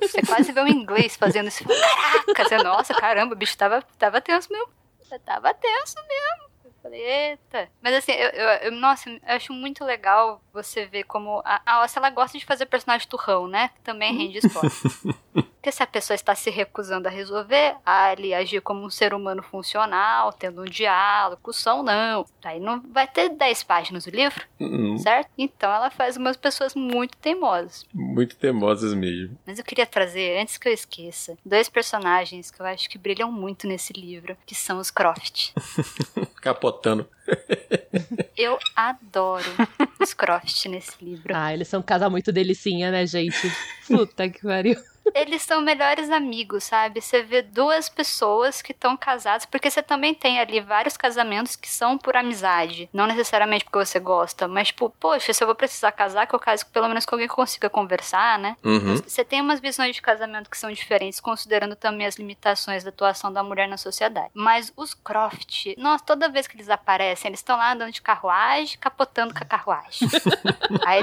Você 0.00 0.20
quase 0.22 0.52
vê 0.52 0.60
um 0.60 0.68
inglês 0.68 1.16
fazendo 1.16 1.48
isso. 1.48 1.64
Caraca, 1.64 2.44
você, 2.44 2.56
nossa, 2.58 2.94
caramba, 2.94 3.34
o 3.34 3.38
bicho 3.38 3.56
tava, 3.56 3.82
tava 3.98 4.20
tenso 4.20 4.52
mesmo. 4.52 4.68
Tava 5.24 5.54
tenso 5.54 5.96
mesmo. 5.96 6.52
Falei, 6.82 7.00
eita. 7.00 7.70
Mas 7.80 7.94
assim, 7.94 8.12
eu, 8.12 8.28
eu, 8.30 8.48
eu, 8.48 8.72
nossa, 8.72 9.08
eu 9.08 9.20
acho 9.26 9.52
muito 9.52 9.84
legal 9.84 10.42
você 10.52 10.84
ver 10.84 11.04
como 11.04 11.40
a, 11.44 11.62
a 11.64 11.84
Ossie, 11.84 11.98
ela 11.98 12.10
gosta 12.10 12.36
de 12.36 12.44
fazer 12.44 12.66
personagem 12.66 13.06
turrão, 13.08 13.46
né? 13.46 13.70
Também 13.84 14.12
rende 14.12 14.38
spoiler. 14.38 14.72
Porque 15.62 15.70
se 15.70 15.80
a 15.80 15.86
pessoa 15.86 16.16
está 16.16 16.34
se 16.34 16.50
recusando 16.50 17.06
a 17.06 17.10
resolver, 17.10 17.76
a 17.86 18.06
ali 18.06 18.34
agir 18.34 18.60
como 18.60 18.84
um 18.84 18.90
ser 18.90 19.14
humano 19.14 19.44
funcional, 19.44 20.32
tendo 20.32 20.62
um 20.62 20.64
diálogo, 20.64 21.52
som 21.52 21.84
não. 21.84 22.26
Aí 22.42 22.58
não 22.58 22.82
vai 22.90 23.06
ter 23.06 23.28
10 23.28 23.62
páginas 23.62 24.04
do 24.04 24.10
livro, 24.10 24.44
uhum. 24.58 24.98
certo? 24.98 25.30
Então 25.38 25.72
ela 25.72 25.88
faz 25.88 26.16
umas 26.16 26.36
pessoas 26.36 26.74
muito 26.74 27.16
teimosas. 27.16 27.86
Muito 27.94 28.34
teimosas 28.34 28.92
mesmo. 28.92 29.38
Mas 29.46 29.60
eu 29.60 29.64
queria 29.64 29.86
trazer, 29.86 30.40
antes 30.40 30.58
que 30.58 30.68
eu 30.68 30.72
esqueça, 30.72 31.38
dois 31.46 31.68
personagens 31.68 32.50
que 32.50 32.60
eu 32.60 32.66
acho 32.66 32.90
que 32.90 32.98
brilham 32.98 33.30
muito 33.30 33.68
nesse 33.68 33.92
livro, 33.92 34.36
que 34.44 34.56
são 34.56 34.80
os 34.80 34.90
Croft. 34.90 35.52
Capotando. 36.42 37.08
eu 38.36 38.58
adoro 38.74 39.46
os 40.00 40.12
Croft 40.12 40.66
nesse 40.66 40.96
livro. 41.00 41.32
Ah, 41.32 41.54
eles 41.54 41.68
são 41.68 41.78
um 41.78 41.84
casal 41.84 42.10
muito 42.10 42.32
delicinha, 42.32 42.90
né, 42.90 43.06
gente? 43.06 43.48
Puta 43.86 44.28
que 44.28 44.42
pariu 44.42 44.76
eles 45.14 45.42
são 45.42 45.60
melhores 45.60 46.10
amigos, 46.10 46.64
sabe? 46.64 47.00
Você 47.00 47.22
vê 47.22 47.42
duas 47.42 47.88
pessoas 47.88 48.62
que 48.62 48.72
estão 48.72 48.96
casadas, 48.96 49.46
porque 49.46 49.70
você 49.70 49.82
também 49.82 50.14
tem 50.14 50.40
ali 50.40 50.60
vários 50.60 50.96
casamentos 50.96 51.56
que 51.56 51.68
são 51.68 51.98
por 51.98 52.16
amizade, 52.16 52.88
não 52.92 53.06
necessariamente 53.06 53.64
porque 53.64 53.78
você 53.78 53.98
gosta, 53.98 54.46
mas 54.48 54.68
tipo, 54.68 54.90
poxa, 54.90 55.32
se 55.32 55.42
eu 55.42 55.46
vou 55.46 55.54
precisar 55.54 55.92
casar, 55.92 56.26
que 56.26 56.34
eu 56.34 56.40
caso 56.40 56.66
pelo 56.66 56.88
menos 56.88 57.04
com 57.04 57.14
alguém 57.14 57.28
que 57.28 57.34
consiga 57.34 57.68
conversar, 57.68 58.38
né? 58.38 58.56
Uhum. 58.64 58.96
Você 58.96 59.24
tem 59.24 59.40
umas 59.40 59.60
visões 59.60 59.94
de 59.94 60.02
casamento 60.02 60.50
que 60.50 60.58
são 60.58 60.70
diferentes, 60.70 61.20
considerando 61.20 61.76
também 61.76 62.06
as 62.06 62.16
limitações 62.16 62.84
da 62.84 62.90
atuação 62.90 63.32
da 63.32 63.42
mulher 63.42 63.68
na 63.68 63.76
sociedade. 63.76 64.30
Mas 64.34 64.72
os 64.76 64.94
Croft, 64.94 65.74
nossa, 65.76 66.04
toda 66.04 66.28
vez 66.28 66.46
que 66.46 66.56
eles 66.56 66.68
aparecem, 66.68 67.28
eles 67.28 67.40
estão 67.40 67.56
lá 67.56 67.72
andando 67.72 67.92
de 67.92 68.02
carruagem, 68.02 68.78
capotando 68.78 69.34
com 69.34 69.42
a 69.42 69.46
carruagem. 69.46 70.08
Aí, 70.86 71.02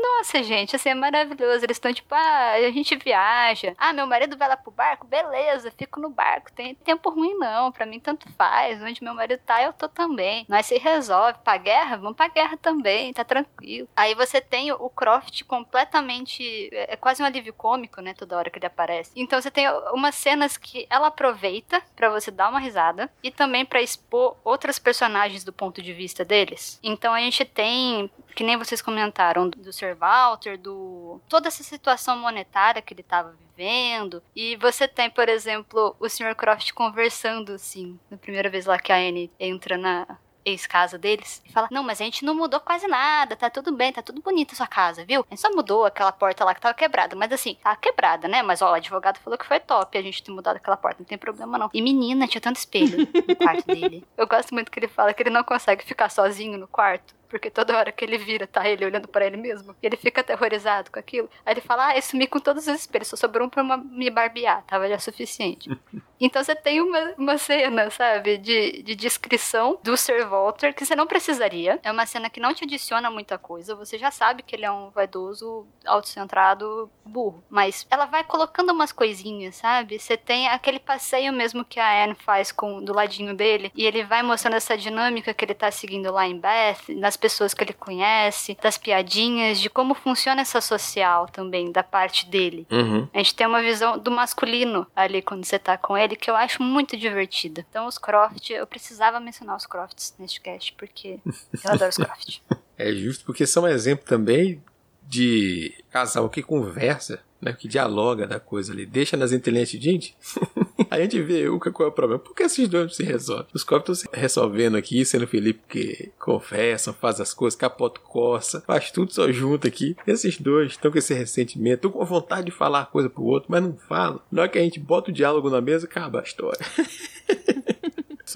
nossa, 0.00 0.42
gente, 0.42 0.76
assim, 0.76 0.90
é 0.90 0.94
maravilhoso. 0.94 1.64
Eles 1.64 1.76
estão 1.76 1.92
tipo, 1.92 2.14
ah, 2.14 2.52
a 2.52 2.70
gente 2.70 2.96
viaja. 2.96 3.74
Ah, 3.78 3.92
meu 3.92 4.06
marido 4.06 4.36
vai 4.36 4.48
lá 4.48 4.56
pro 4.56 4.70
barco? 4.70 5.06
Beleza, 5.06 5.72
fico 5.76 6.00
no 6.00 6.10
barco. 6.10 6.52
Tem 6.52 6.74
tempo 6.74 7.10
ruim 7.10 7.34
não, 7.34 7.70
para 7.72 7.86
mim 7.86 8.00
tanto 8.00 8.30
faz. 8.32 8.82
Onde 8.82 9.02
meu 9.02 9.14
marido 9.14 9.40
tá, 9.44 9.62
eu 9.62 9.72
tô 9.72 9.88
também. 9.88 10.44
Nós 10.48 10.66
se 10.66 10.78
resolve. 10.78 11.38
Pra 11.44 11.56
guerra? 11.56 11.96
Vamos 11.96 12.16
pra 12.16 12.28
guerra 12.28 12.56
também, 12.56 13.12
tá 13.12 13.24
tranquilo. 13.24 13.88
Aí 13.96 14.14
você 14.14 14.40
tem 14.40 14.72
o 14.72 14.88
Croft 14.90 15.44
completamente. 15.44 16.68
É, 16.72 16.94
é 16.94 16.96
quase 16.96 17.22
um 17.22 17.26
alívio 17.26 17.52
cômico, 17.52 18.00
né? 18.00 18.14
Toda 18.14 18.36
hora 18.36 18.50
que 18.50 18.58
ele 18.58 18.66
aparece. 18.66 19.10
Então 19.14 19.40
você 19.40 19.50
tem 19.50 19.68
umas 19.92 20.14
cenas 20.14 20.56
que 20.56 20.86
ela 20.90 21.08
aproveita 21.08 21.82
para 21.94 22.08
você 22.10 22.30
dar 22.30 22.48
uma 22.48 22.58
risada 22.58 23.10
e 23.22 23.30
também 23.30 23.64
para 23.64 23.82
expor 23.82 24.36
outras 24.44 24.78
personagens 24.78 25.44
do 25.44 25.52
ponto 25.52 25.80
de 25.82 25.92
vista 25.92 26.24
deles. 26.24 26.78
Então 26.82 27.12
a 27.12 27.20
gente 27.20 27.44
tem, 27.44 28.10
que 28.34 28.44
nem 28.44 28.56
vocês 28.56 28.82
comentaram, 28.82 29.48
do 29.48 29.72
Sir 29.72 29.85
Walter, 29.94 30.58
do. 30.58 31.20
toda 31.28 31.48
essa 31.48 31.62
situação 31.62 32.16
monetária 32.16 32.82
que 32.82 32.92
ele 32.92 33.02
estava 33.02 33.32
vivendo. 33.32 34.22
E 34.34 34.56
você 34.56 34.88
tem, 34.88 35.10
por 35.10 35.28
exemplo, 35.28 35.94
o 36.00 36.08
Sr. 36.08 36.34
Croft 36.34 36.72
conversando, 36.72 37.52
assim, 37.52 37.98
na 38.10 38.16
primeira 38.16 38.48
vez 38.48 38.66
lá 38.66 38.78
que 38.78 38.92
a 38.92 38.96
Anne 38.96 39.30
entra 39.38 39.76
na, 39.76 40.18
ex-casa 40.46 40.96
deles 40.96 41.42
e 41.44 41.52
fala: 41.52 41.68
Não, 41.70 41.82
mas 41.82 42.00
a 42.00 42.04
gente 42.04 42.24
não 42.24 42.34
mudou 42.34 42.60
quase 42.60 42.86
nada, 42.86 43.34
tá 43.34 43.50
tudo 43.50 43.72
bem, 43.72 43.92
tá 43.92 44.00
tudo 44.00 44.22
bonito 44.22 44.52
a 44.52 44.56
sua 44.56 44.66
casa, 44.66 45.04
viu? 45.04 45.26
A 45.28 45.34
gente 45.34 45.40
só 45.40 45.50
mudou 45.50 45.84
aquela 45.84 46.12
porta 46.12 46.44
lá 46.44 46.54
que 46.54 46.60
tava 46.60 46.72
quebrada, 46.72 47.16
mas 47.16 47.32
assim, 47.32 47.56
tá 47.62 47.74
quebrada, 47.74 48.28
né? 48.28 48.42
Mas 48.42 48.62
ó, 48.62 48.70
o 48.70 48.74
advogado 48.74 49.18
falou 49.18 49.36
que 49.36 49.44
foi 49.44 49.58
top 49.58 49.98
a 49.98 50.02
gente 50.02 50.22
ter 50.22 50.30
mudado 50.30 50.56
aquela 50.56 50.76
porta, 50.76 50.98
não 51.00 51.06
tem 51.06 51.18
problema 51.18 51.58
não. 51.58 51.68
E 51.74 51.82
menina, 51.82 52.28
tinha 52.28 52.40
tanto 52.40 52.56
espelho 52.56 52.98
no 52.98 53.36
quarto 53.36 53.66
dele. 53.66 54.06
Eu 54.16 54.26
gosto 54.26 54.54
muito 54.54 54.70
que 54.70 54.78
ele 54.78 54.88
fala 54.88 55.12
que 55.12 55.22
ele 55.22 55.30
não 55.30 55.42
consegue 55.42 55.84
ficar 55.84 56.08
sozinho 56.08 56.56
no 56.56 56.68
quarto 56.68 57.16
porque 57.28 57.50
toda 57.50 57.76
hora 57.76 57.92
que 57.92 58.04
ele 58.04 58.18
vira, 58.18 58.46
tá 58.46 58.68
ele 58.68 58.84
olhando 58.84 59.08
para 59.08 59.26
ele 59.26 59.36
mesmo. 59.36 59.74
E 59.82 59.86
ele 59.86 59.96
fica 59.96 60.20
aterrorizado 60.20 60.90
com 60.90 60.98
aquilo. 60.98 61.28
Aí 61.44 61.54
ele 61.54 61.60
fala: 61.60 61.88
Ah, 61.88 61.96
eu 61.96 62.02
sumi 62.02 62.26
com 62.26 62.38
todos 62.38 62.66
os 62.66 62.80
espelhos, 62.80 63.08
só 63.08 63.16
sobrou 63.16 63.46
um 63.46 63.50
pra 63.50 63.62
uma, 63.62 63.76
me 63.76 64.10
barbear, 64.10 64.62
tava 64.66 64.88
já 64.88 64.98
suficiente. 64.98 65.70
então 66.20 66.42
você 66.42 66.54
tem 66.54 66.80
uma, 66.80 67.14
uma 67.18 67.38
cena, 67.38 67.90
sabe, 67.90 68.38
de, 68.38 68.82
de 68.82 68.94
descrição 68.94 69.78
do 69.82 69.96
Sir 69.96 70.28
Walter 70.28 70.74
que 70.74 70.84
você 70.84 70.96
não 70.96 71.06
precisaria. 71.06 71.78
É 71.82 71.90
uma 71.90 72.06
cena 72.06 72.30
que 72.30 72.40
não 72.40 72.54
te 72.54 72.64
adiciona 72.64 73.10
muita 73.10 73.38
coisa. 73.38 73.74
Você 73.74 73.98
já 73.98 74.10
sabe 74.10 74.42
que 74.42 74.54
ele 74.54 74.64
é 74.64 74.70
um 74.70 74.90
vaidoso, 74.90 75.66
autocentrado, 75.84 76.90
burro. 77.04 77.42
Mas 77.48 77.86
ela 77.90 78.06
vai 78.06 78.24
colocando 78.24 78.72
umas 78.72 78.92
coisinhas, 78.92 79.56
sabe? 79.56 79.98
Você 79.98 80.16
tem 80.16 80.48
aquele 80.48 80.78
passeio 80.78 81.32
mesmo 81.32 81.64
que 81.64 81.80
a 81.80 82.04
Anne 82.04 82.14
faz 82.14 82.52
com 82.52 82.82
do 82.82 82.92
ladinho 82.92 83.34
dele. 83.34 83.70
E 83.74 83.84
ele 83.84 84.04
vai 84.04 84.22
mostrando 84.22 84.54
essa 84.54 84.76
dinâmica 84.76 85.34
que 85.34 85.44
ele 85.44 85.54
tá 85.54 85.70
seguindo 85.70 86.10
lá 86.12 86.26
em 86.26 86.38
Beth, 86.38 86.94
nas 86.96 87.15
das 87.16 87.32
pessoas 87.32 87.54
que 87.54 87.64
ele 87.64 87.72
conhece, 87.72 88.56
das 88.62 88.76
piadinhas, 88.76 89.58
de 89.58 89.70
como 89.70 89.94
funciona 89.94 90.42
essa 90.42 90.60
social 90.60 91.26
também, 91.26 91.72
da 91.72 91.82
parte 91.82 92.26
dele. 92.26 92.66
Uhum. 92.70 93.08
A 93.12 93.18
gente 93.18 93.34
tem 93.34 93.46
uma 93.46 93.62
visão 93.62 93.98
do 93.98 94.10
masculino 94.10 94.86
ali 94.94 95.22
quando 95.22 95.44
você 95.44 95.58
tá 95.58 95.78
com 95.78 95.96
ele, 95.96 96.14
que 96.14 96.30
eu 96.30 96.36
acho 96.36 96.62
muito 96.62 96.96
divertida. 96.96 97.64
Então, 97.68 97.86
os 97.86 97.98
Croft, 97.98 98.50
eu 98.50 98.66
precisava 98.66 99.18
mencionar 99.18 99.56
os 99.56 99.66
Crofts 99.66 100.14
neste 100.18 100.40
cast, 100.40 100.74
porque 100.74 101.18
eu 101.64 101.72
adoro 101.72 101.90
os 101.90 101.96
Croft. 101.96 102.40
É 102.78 102.92
justo, 102.92 103.24
porque 103.24 103.46
são 103.46 103.62
um 103.62 103.68
exemplo 103.68 104.04
também 104.04 104.62
de 105.02 105.82
casal 105.88 106.28
que 106.28 106.42
conversa, 106.42 107.24
né, 107.40 107.52
que 107.52 107.68
dialoga 107.68 108.26
da 108.26 108.40
coisa 108.40 108.72
ali, 108.72 108.86
deixa 108.86 109.16
nas 109.16 109.32
entrelinhas, 109.32 109.70
gente. 109.70 110.16
a 110.90 111.00
gente 111.00 111.20
vê 111.22 111.48
o 111.48 111.58
qual 111.58 111.88
é 111.88 111.90
o 111.90 111.94
problema. 111.94 112.18
Por 112.18 112.34
que 112.34 112.44
esses 112.44 112.68
dois 112.68 112.84
não 112.84 112.92
se 112.92 113.02
resolvem? 113.02 113.46
Os 113.52 113.64
copos 113.64 113.98
estão 113.98 114.14
se 114.14 114.20
resolvendo 114.20 114.76
aqui, 114.76 115.04
sendo 115.04 115.26
Felipe 115.26 115.60
que 115.68 116.12
confessam, 116.18 116.94
faz 116.94 117.20
as 117.20 117.34
coisas, 117.34 117.58
capota 117.58 118.00
coça, 118.00 118.62
faz 118.66 118.90
tudo 118.90 119.12
só 119.12 119.30
junto 119.30 119.66
aqui. 119.66 119.96
Esses 120.06 120.40
dois 120.40 120.72
estão 120.72 120.90
com 120.90 120.98
esse 120.98 121.14
ressentimento, 121.14 121.86
estão 121.86 121.90
com 121.90 122.04
vontade 122.04 122.46
de 122.46 122.52
falar 122.52 122.86
coisa 122.86 123.10
pro 123.10 123.24
outro, 123.24 123.50
mas 123.50 123.62
não 123.62 123.76
falam. 123.88 124.20
Na 124.30 124.42
hora 124.42 124.50
que 124.50 124.58
a 124.58 124.62
gente 124.62 124.80
bota 124.80 125.10
o 125.10 125.14
diálogo 125.14 125.50
na 125.50 125.60
mesa, 125.60 125.86
acaba 125.86 126.20
a 126.20 126.22
história. 126.22 126.64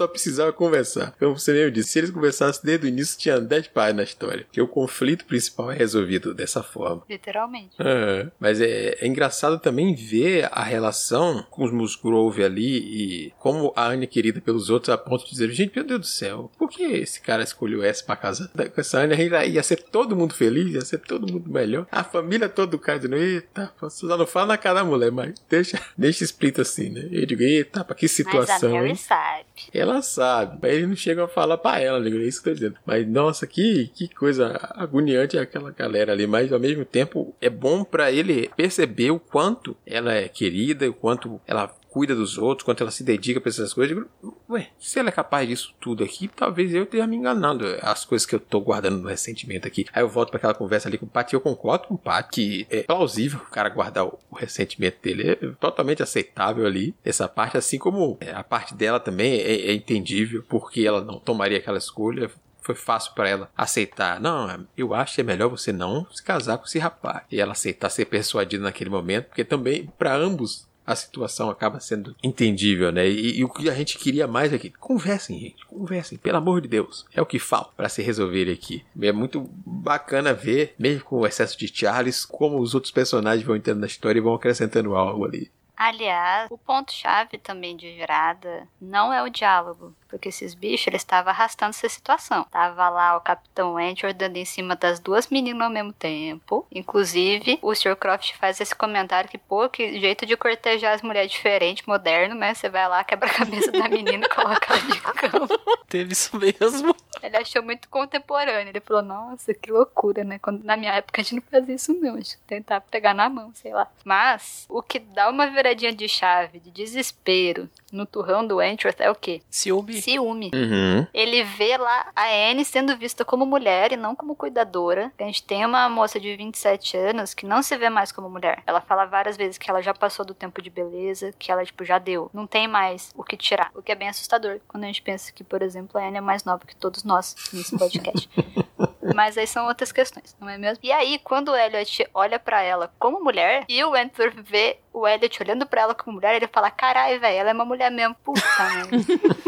Só 0.01 0.07
precisava 0.07 0.51
conversar. 0.51 1.13
Como 1.19 1.37
você 1.37 1.53
mesmo 1.53 1.69
disse, 1.69 1.91
se 1.91 1.99
eles 1.99 2.09
conversassem 2.09 2.63
desde 2.63 2.87
o 2.87 2.89
início, 2.89 3.19
tinha 3.19 3.39
10 3.39 3.67
páginas 3.67 3.97
na 3.97 4.03
história. 4.03 4.47
Que 4.51 4.59
o 4.59 4.67
conflito 4.67 5.25
principal 5.25 5.71
é 5.71 5.75
resolvido 5.75 6.33
dessa 6.33 6.63
forma. 6.63 7.03
Literalmente. 7.07 7.75
É, 7.77 8.31
mas 8.39 8.59
é, 8.59 8.97
é, 8.99 9.05
engraçado 9.05 9.59
também 9.59 9.93
ver 9.93 10.49
a 10.51 10.63
relação 10.63 11.45
com 11.51 11.63
os 11.63 11.71
Musgrove 11.71 12.43
ali 12.43 12.77
e 12.79 13.33
como 13.37 13.71
a 13.75 13.89
Anne 13.89 14.05
é 14.05 14.07
querida 14.07 14.41
pelos 14.41 14.71
outros 14.71 14.89
a 14.89 14.97
ponto 14.97 15.23
de 15.23 15.29
dizer: 15.29 15.51
gente, 15.51 15.75
meu 15.75 15.85
Deus 15.85 15.99
do 15.99 16.07
céu, 16.07 16.49
por 16.57 16.67
que 16.67 16.81
esse 16.81 17.21
cara 17.21 17.43
escolheu 17.43 17.83
essa 17.83 18.03
pra 18.03 18.15
casar 18.15 18.47
com 18.47 18.81
essa 18.81 19.01
Anne? 19.01 19.15
Ia 19.49 19.61
ser 19.61 19.83
todo 19.83 20.15
mundo 20.15 20.33
feliz, 20.33 20.73
ia 20.73 20.81
ser 20.81 20.97
todo 20.97 21.31
mundo 21.31 21.47
melhor. 21.47 21.85
A 21.91 22.03
família 22.03 22.49
toda 22.49 22.71
do 22.71 22.79
cara 22.79 22.97
dizendo: 22.97 23.17
eita, 23.17 23.71
só 23.87 24.17
não 24.17 24.25
fala 24.25 24.47
na 24.47 24.57
cara 24.57 24.79
da 24.79 24.83
mulher, 24.83 25.11
mas 25.11 25.35
deixa, 25.47 25.79
deixa 25.95 26.23
explícito 26.23 26.61
assim, 26.61 26.89
né? 26.89 27.07
Eu 27.11 27.27
digo: 27.27 27.43
eita, 27.43 27.83
pra 27.83 27.95
que 27.95 28.07
situação. 28.07 28.71
Mas 28.71 28.79
a 28.79 28.81
Mary 28.81 28.97
sabe. 28.97 29.50
Ela 29.73 30.01
sabe, 30.01 30.57
mas 30.61 30.73
ele 30.73 30.87
não 30.87 30.95
chega 30.95 31.25
a 31.25 31.27
falar 31.27 31.57
pra 31.57 31.79
ela, 31.79 32.05
é 32.05 32.09
isso 32.09 32.41
que 32.41 32.49
eu 32.49 32.53
tô 32.53 32.59
dizendo. 32.59 32.75
Mas 32.85 33.07
nossa, 33.07 33.47
que, 33.47 33.89
que 33.93 34.07
coisa 34.13 34.59
agoniante 34.75 35.37
aquela 35.37 35.71
galera 35.71 36.13
ali, 36.13 36.27
mas 36.27 36.51
ao 36.51 36.59
mesmo 36.59 36.85
tempo 36.85 37.35
é 37.41 37.49
bom 37.49 37.83
para 37.83 38.11
ele 38.11 38.49
perceber 38.55 39.11
o 39.11 39.19
quanto 39.19 39.75
ela 39.85 40.13
é 40.13 40.27
querida, 40.27 40.89
o 40.89 40.93
quanto 40.93 41.39
ela 41.47 41.73
cuida 41.91 42.15
dos 42.15 42.37
outros, 42.37 42.63
quanto 42.65 42.81
ela 42.81 42.89
se 42.89 43.03
dedica 43.03 43.41
para 43.41 43.49
essas 43.49 43.73
coisas. 43.73 43.95
Digo, 43.95 44.09
Ué, 44.49 44.69
se 44.79 44.97
ela 44.97 45.09
é 45.09 45.11
capaz 45.11 45.47
disso 45.47 45.75
tudo 45.79 46.03
aqui, 46.03 46.29
talvez 46.29 46.73
eu 46.73 46.85
tenha 46.85 47.05
me 47.05 47.17
enganado. 47.17 47.65
As 47.81 48.05
coisas 48.05 48.25
que 48.25 48.33
eu 48.33 48.39
tô 48.39 48.61
guardando 48.61 49.01
no 49.01 49.09
ressentimento 49.09 49.67
aqui. 49.67 49.85
Aí 49.93 50.01
eu 50.01 50.09
volto 50.09 50.29
para 50.29 50.37
aquela 50.37 50.53
conversa 50.53 50.87
ali 50.87 50.97
com 50.97 51.05
o 51.05 51.09
Pat 51.09 51.31
e 51.31 51.35
eu 51.35 51.41
concordo 51.41 51.87
com 51.87 51.95
o 51.95 51.97
Pat 51.97 52.29
que 52.31 52.65
é 52.69 52.83
plausível 52.83 53.39
o 53.39 53.51
cara 53.51 53.69
guardar 53.69 54.05
o, 54.05 54.17
o 54.31 54.35
ressentimento 54.35 55.01
dele. 55.01 55.31
É 55.31 55.35
totalmente 55.59 56.01
aceitável 56.01 56.65
ali. 56.65 56.95
Essa 57.03 57.27
parte, 57.27 57.57
assim 57.57 57.77
como 57.77 58.17
é, 58.21 58.31
a 58.31 58.43
parte 58.43 58.73
dela 58.73 58.99
também 58.99 59.33
é, 59.33 59.69
é 59.69 59.73
entendível 59.73 60.43
porque 60.47 60.81
ela 60.81 61.03
não 61.03 61.19
tomaria 61.19 61.57
aquela 61.57 61.77
escolha 61.77 62.31
foi 62.61 62.75
fácil 62.75 63.13
para 63.13 63.27
ela 63.27 63.51
aceitar. 63.57 64.19
Não, 64.19 64.67
eu 64.77 64.93
acho 64.93 65.15
que 65.15 65.21
é 65.21 65.23
melhor 65.23 65.49
você 65.49 65.73
não 65.73 66.05
se 66.11 66.23
casar 66.23 66.57
com 66.57 66.65
esse 66.65 66.79
rapaz. 66.79 67.23
E 67.31 67.41
ela 67.41 67.53
aceitar 67.53 67.89
ser 67.89 68.05
persuadida 68.05 68.63
naquele 68.63 68.89
momento, 68.89 69.25
porque 69.25 69.43
também 69.43 69.87
para 69.97 70.15
ambos 70.15 70.69
a 70.91 70.95
situação 70.95 71.49
acaba 71.49 71.79
sendo 71.79 72.15
entendível, 72.23 72.91
né? 72.91 73.07
E, 73.07 73.39
e, 73.39 73.43
o 73.43 73.49
que 73.49 73.69
a 73.69 73.73
gente 73.73 73.97
queria 73.97 74.27
mais 74.27 74.53
aqui, 74.53 74.69
conversem, 74.69 75.39
gente, 75.39 75.65
conversem, 75.65 76.17
pelo 76.17 76.37
amor 76.37 76.61
de 76.61 76.67
Deus. 76.67 77.05
É 77.13 77.21
o 77.21 77.25
que 77.25 77.39
falta 77.39 77.71
para 77.75 77.89
se 77.89 78.01
resolver 78.01 78.51
aqui. 78.51 78.83
É 79.01 79.11
muito 79.11 79.49
bacana 79.65 80.33
ver, 80.33 80.75
mesmo 80.77 81.03
com 81.03 81.19
o 81.19 81.27
excesso 81.27 81.57
de 81.57 81.67
Charles, 81.73 82.25
como 82.25 82.59
os 82.59 82.75
outros 82.75 82.91
personagens 82.91 83.45
vão 83.45 83.55
entrando 83.55 83.79
na 83.79 83.87
história 83.87 84.19
e 84.19 84.21
vão 84.21 84.33
acrescentando 84.33 84.95
algo 84.95 85.25
ali. 85.25 85.51
Aliás, 85.75 86.47
o 86.51 86.59
ponto-chave 86.59 87.39
também 87.39 87.75
de 87.75 87.91
virada 87.91 88.67
não 88.79 89.11
é 89.11 89.23
o 89.23 89.29
diálogo, 89.29 89.95
porque 90.11 90.29
esses 90.29 90.53
bichos 90.53 90.87
eles 90.87 91.01
estavam 91.01 91.31
arrastando 91.31 91.71
essa 91.71 91.87
situação. 91.89 92.45
Tava 92.51 92.89
lá 92.89 93.15
o 93.15 93.21
Capitão 93.21 93.73
Wentworth 93.73 94.13
dando 94.13 94.37
em 94.37 94.45
cima 94.45 94.75
das 94.75 94.99
duas 94.99 95.29
meninas 95.29 95.61
ao 95.61 95.69
mesmo 95.69 95.93
tempo. 95.93 96.67
Inclusive, 96.71 97.57
o 97.61 97.73
Sr. 97.73 97.95
Croft 97.95 98.33
faz 98.35 98.59
esse 98.59 98.75
comentário 98.75 99.29
que, 99.29 99.37
pô, 99.37 99.69
que 99.69 99.99
jeito 99.99 100.25
de 100.25 100.35
cortejar 100.35 100.93
as 100.93 101.01
mulheres 101.01 101.31
diferente, 101.31 101.87
moderno, 101.87 102.35
né? 102.35 102.53
Você 102.53 102.69
vai 102.69 102.87
lá, 102.87 103.03
quebra 103.03 103.29
a 103.29 103.33
cabeça 103.33 103.71
da 103.71 103.87
menina 103.87 104.25
e 104.25 104.29
coloca 104.29 104.73
ela 104.73 104.81
de 104.81 104.99
cama. 104.99 105.47
Teve 105.87 106.13
isso 106.13 106.37
mesmo. 106.37 106.95
Ele 107.21 107.37
achou 107.37 107.63
muito 107.63 107.87
contemporâneo. 107.89 108.69
Ele 108.69 108.79
falou, 108.79 109.01
nossa, 109.01 109.53
que 109.53 109.71
loucura, 109.71 110.23
né? 110.23 110.39
Quando, 110.39 110.63
na 110.63 110.75
minha 110.75 110.93
época 110.93 111.21
a 111.21 111.23
gente 111.23 111.35
não 111.35 111.43
fazia 111.43 111.75
isso 111.75 111.93
não. 111.93 112.15
A 112.15 112.17
gente 112.17 112.37
tentar 112.47 112.81
pegar 112.81 113.13
na 113.13 113.29
mão, 113.29 113.51
sei 113.53 113.73
lá. 113.73 113.87
Mas, 114.03 114.65
o 114.69 114.81
que 114.81 114.99
dá 114.99 115.29
uma 115.29 115.47
viradinha 115.47 115.93
de 115.93 116.07
chave, 116.07 116.59
de 116.59 116.71
desespero, 116.71 117.69
no 117.91 118.05
turrão 118.05 118.45
do 118.45 118.57
Wentworth 118.57 118.99
é 118.99 119.09
o 119.09 119.15
quê? 119.15 119.41
Ciúme. 119.49 120.01
Ciúme. 120.01 120.51
Uhum. 120.53 121.05
Ele 121.13 121.43
vê 121.43 121.77
lá 121.77 122.11
a 122.15 122.27
Anne 122.27 122.63
sendo 122.63 122.95
vista 122.95 123.25
como 123.25 123.45
mulher 123.45 123.91
e 123.91 123.97
não 123.97 124.15
como 124.15 124.35
cuidadora. 124.35 125.11
A 125.19 125.23
gente 125.23 125.43
tem 125.43 125.65
uma 125.65 125.89
moça 125.89 126.19
de 126.19 126.35
27 126.35 126.97
anos 126.97 127.33
que 127.33 127.45
não 127.45 127.61
se 127.61 127.75
vê 127.77 127.89
mais 127.89 128.11
como 128.11 128.29
mulher. 128.29 128.63
Ela 128.65 128.81
fala 128.81 129.05
várias 129.05 129.37
vezes 129.37 129.57
que 129.57 129.69
ela 129.69 129.81
já 129.81 129.93
passou 129.93 130.25
do 130.25 130.33
tempo 130.33 130.61
de 130.61 130.69
beleza, 130.69 131.33
que 131.37 131.51
ela, 131.51 131.65
tipo, 131.65 131.83
já 131.83 131.97
deu. 131.97 132.29
Não 132.33 132.47
tem 132.47 132.67
mais 132.67 133.11
o 133.15 133.23
que 133.23 133.35
tirar. 133.35 133.71
O 133.75 133.81
que 133.81 133.91
é 133.91 133.95
bem 133.95 134.09
assustador 134.09 134.59
quando 134.67 134.83
a 134.83 134.87
gente 134.87 135.01
pensa 135.01 135.31
que, 135.31 135.43
por 135.43 135.61
exemplo, 135.61 135.99
a 135.99 136.07
Anne 136.07 136.17
é 136.17 136.21
mais 136.21 136.43
nova 136.43 136.65
que 136.65 136.75
todos 136.75 137.03
nós 137.03 137.35
nesse 137.53 137.77
podcast. 137.77 138.29
Mas 139.15 139.37
aí 139.37 139.47
são 139.47 139.67
outras 139.67 139.91
questões, 139.91 140.35
não 140.39 140.47
é 140.47 140.57
mesmo? 140.57 140.79
E 140.83 140.91
aí, 140.91 141.19
quando 141.19 141.49
o 141.49 141.55
Elliot 141.55 142.07
olha 142.13 142.39
para 142.39 142.61
ela 142.61 142.91
como 142.99 143.23
mulher 143.23 143.65
e 143.67 143.83
o 143.83 143.91
Wentworth 143.91 144.35
vê 144.43 144.77
o 144.93 145.07
Elliot 145.07 145.41
olhando 145.41 145.65
pra 145.65 145.81
ela 145.81 145.95
como 145.95 146.15
mulher, 146.15 146.35
ele 146.35 146.47
fala: 146.47 146.69
Carai, 146.69 147.17
velho, 147.19 147.37
ela 147.37 147.49
é 147.49 147.53
uma 147.53 147.65
mulher 147.65 147.89
mesmo. 147.91 148.15
Puta, 148.23 148.41
mano. 148.59 149.03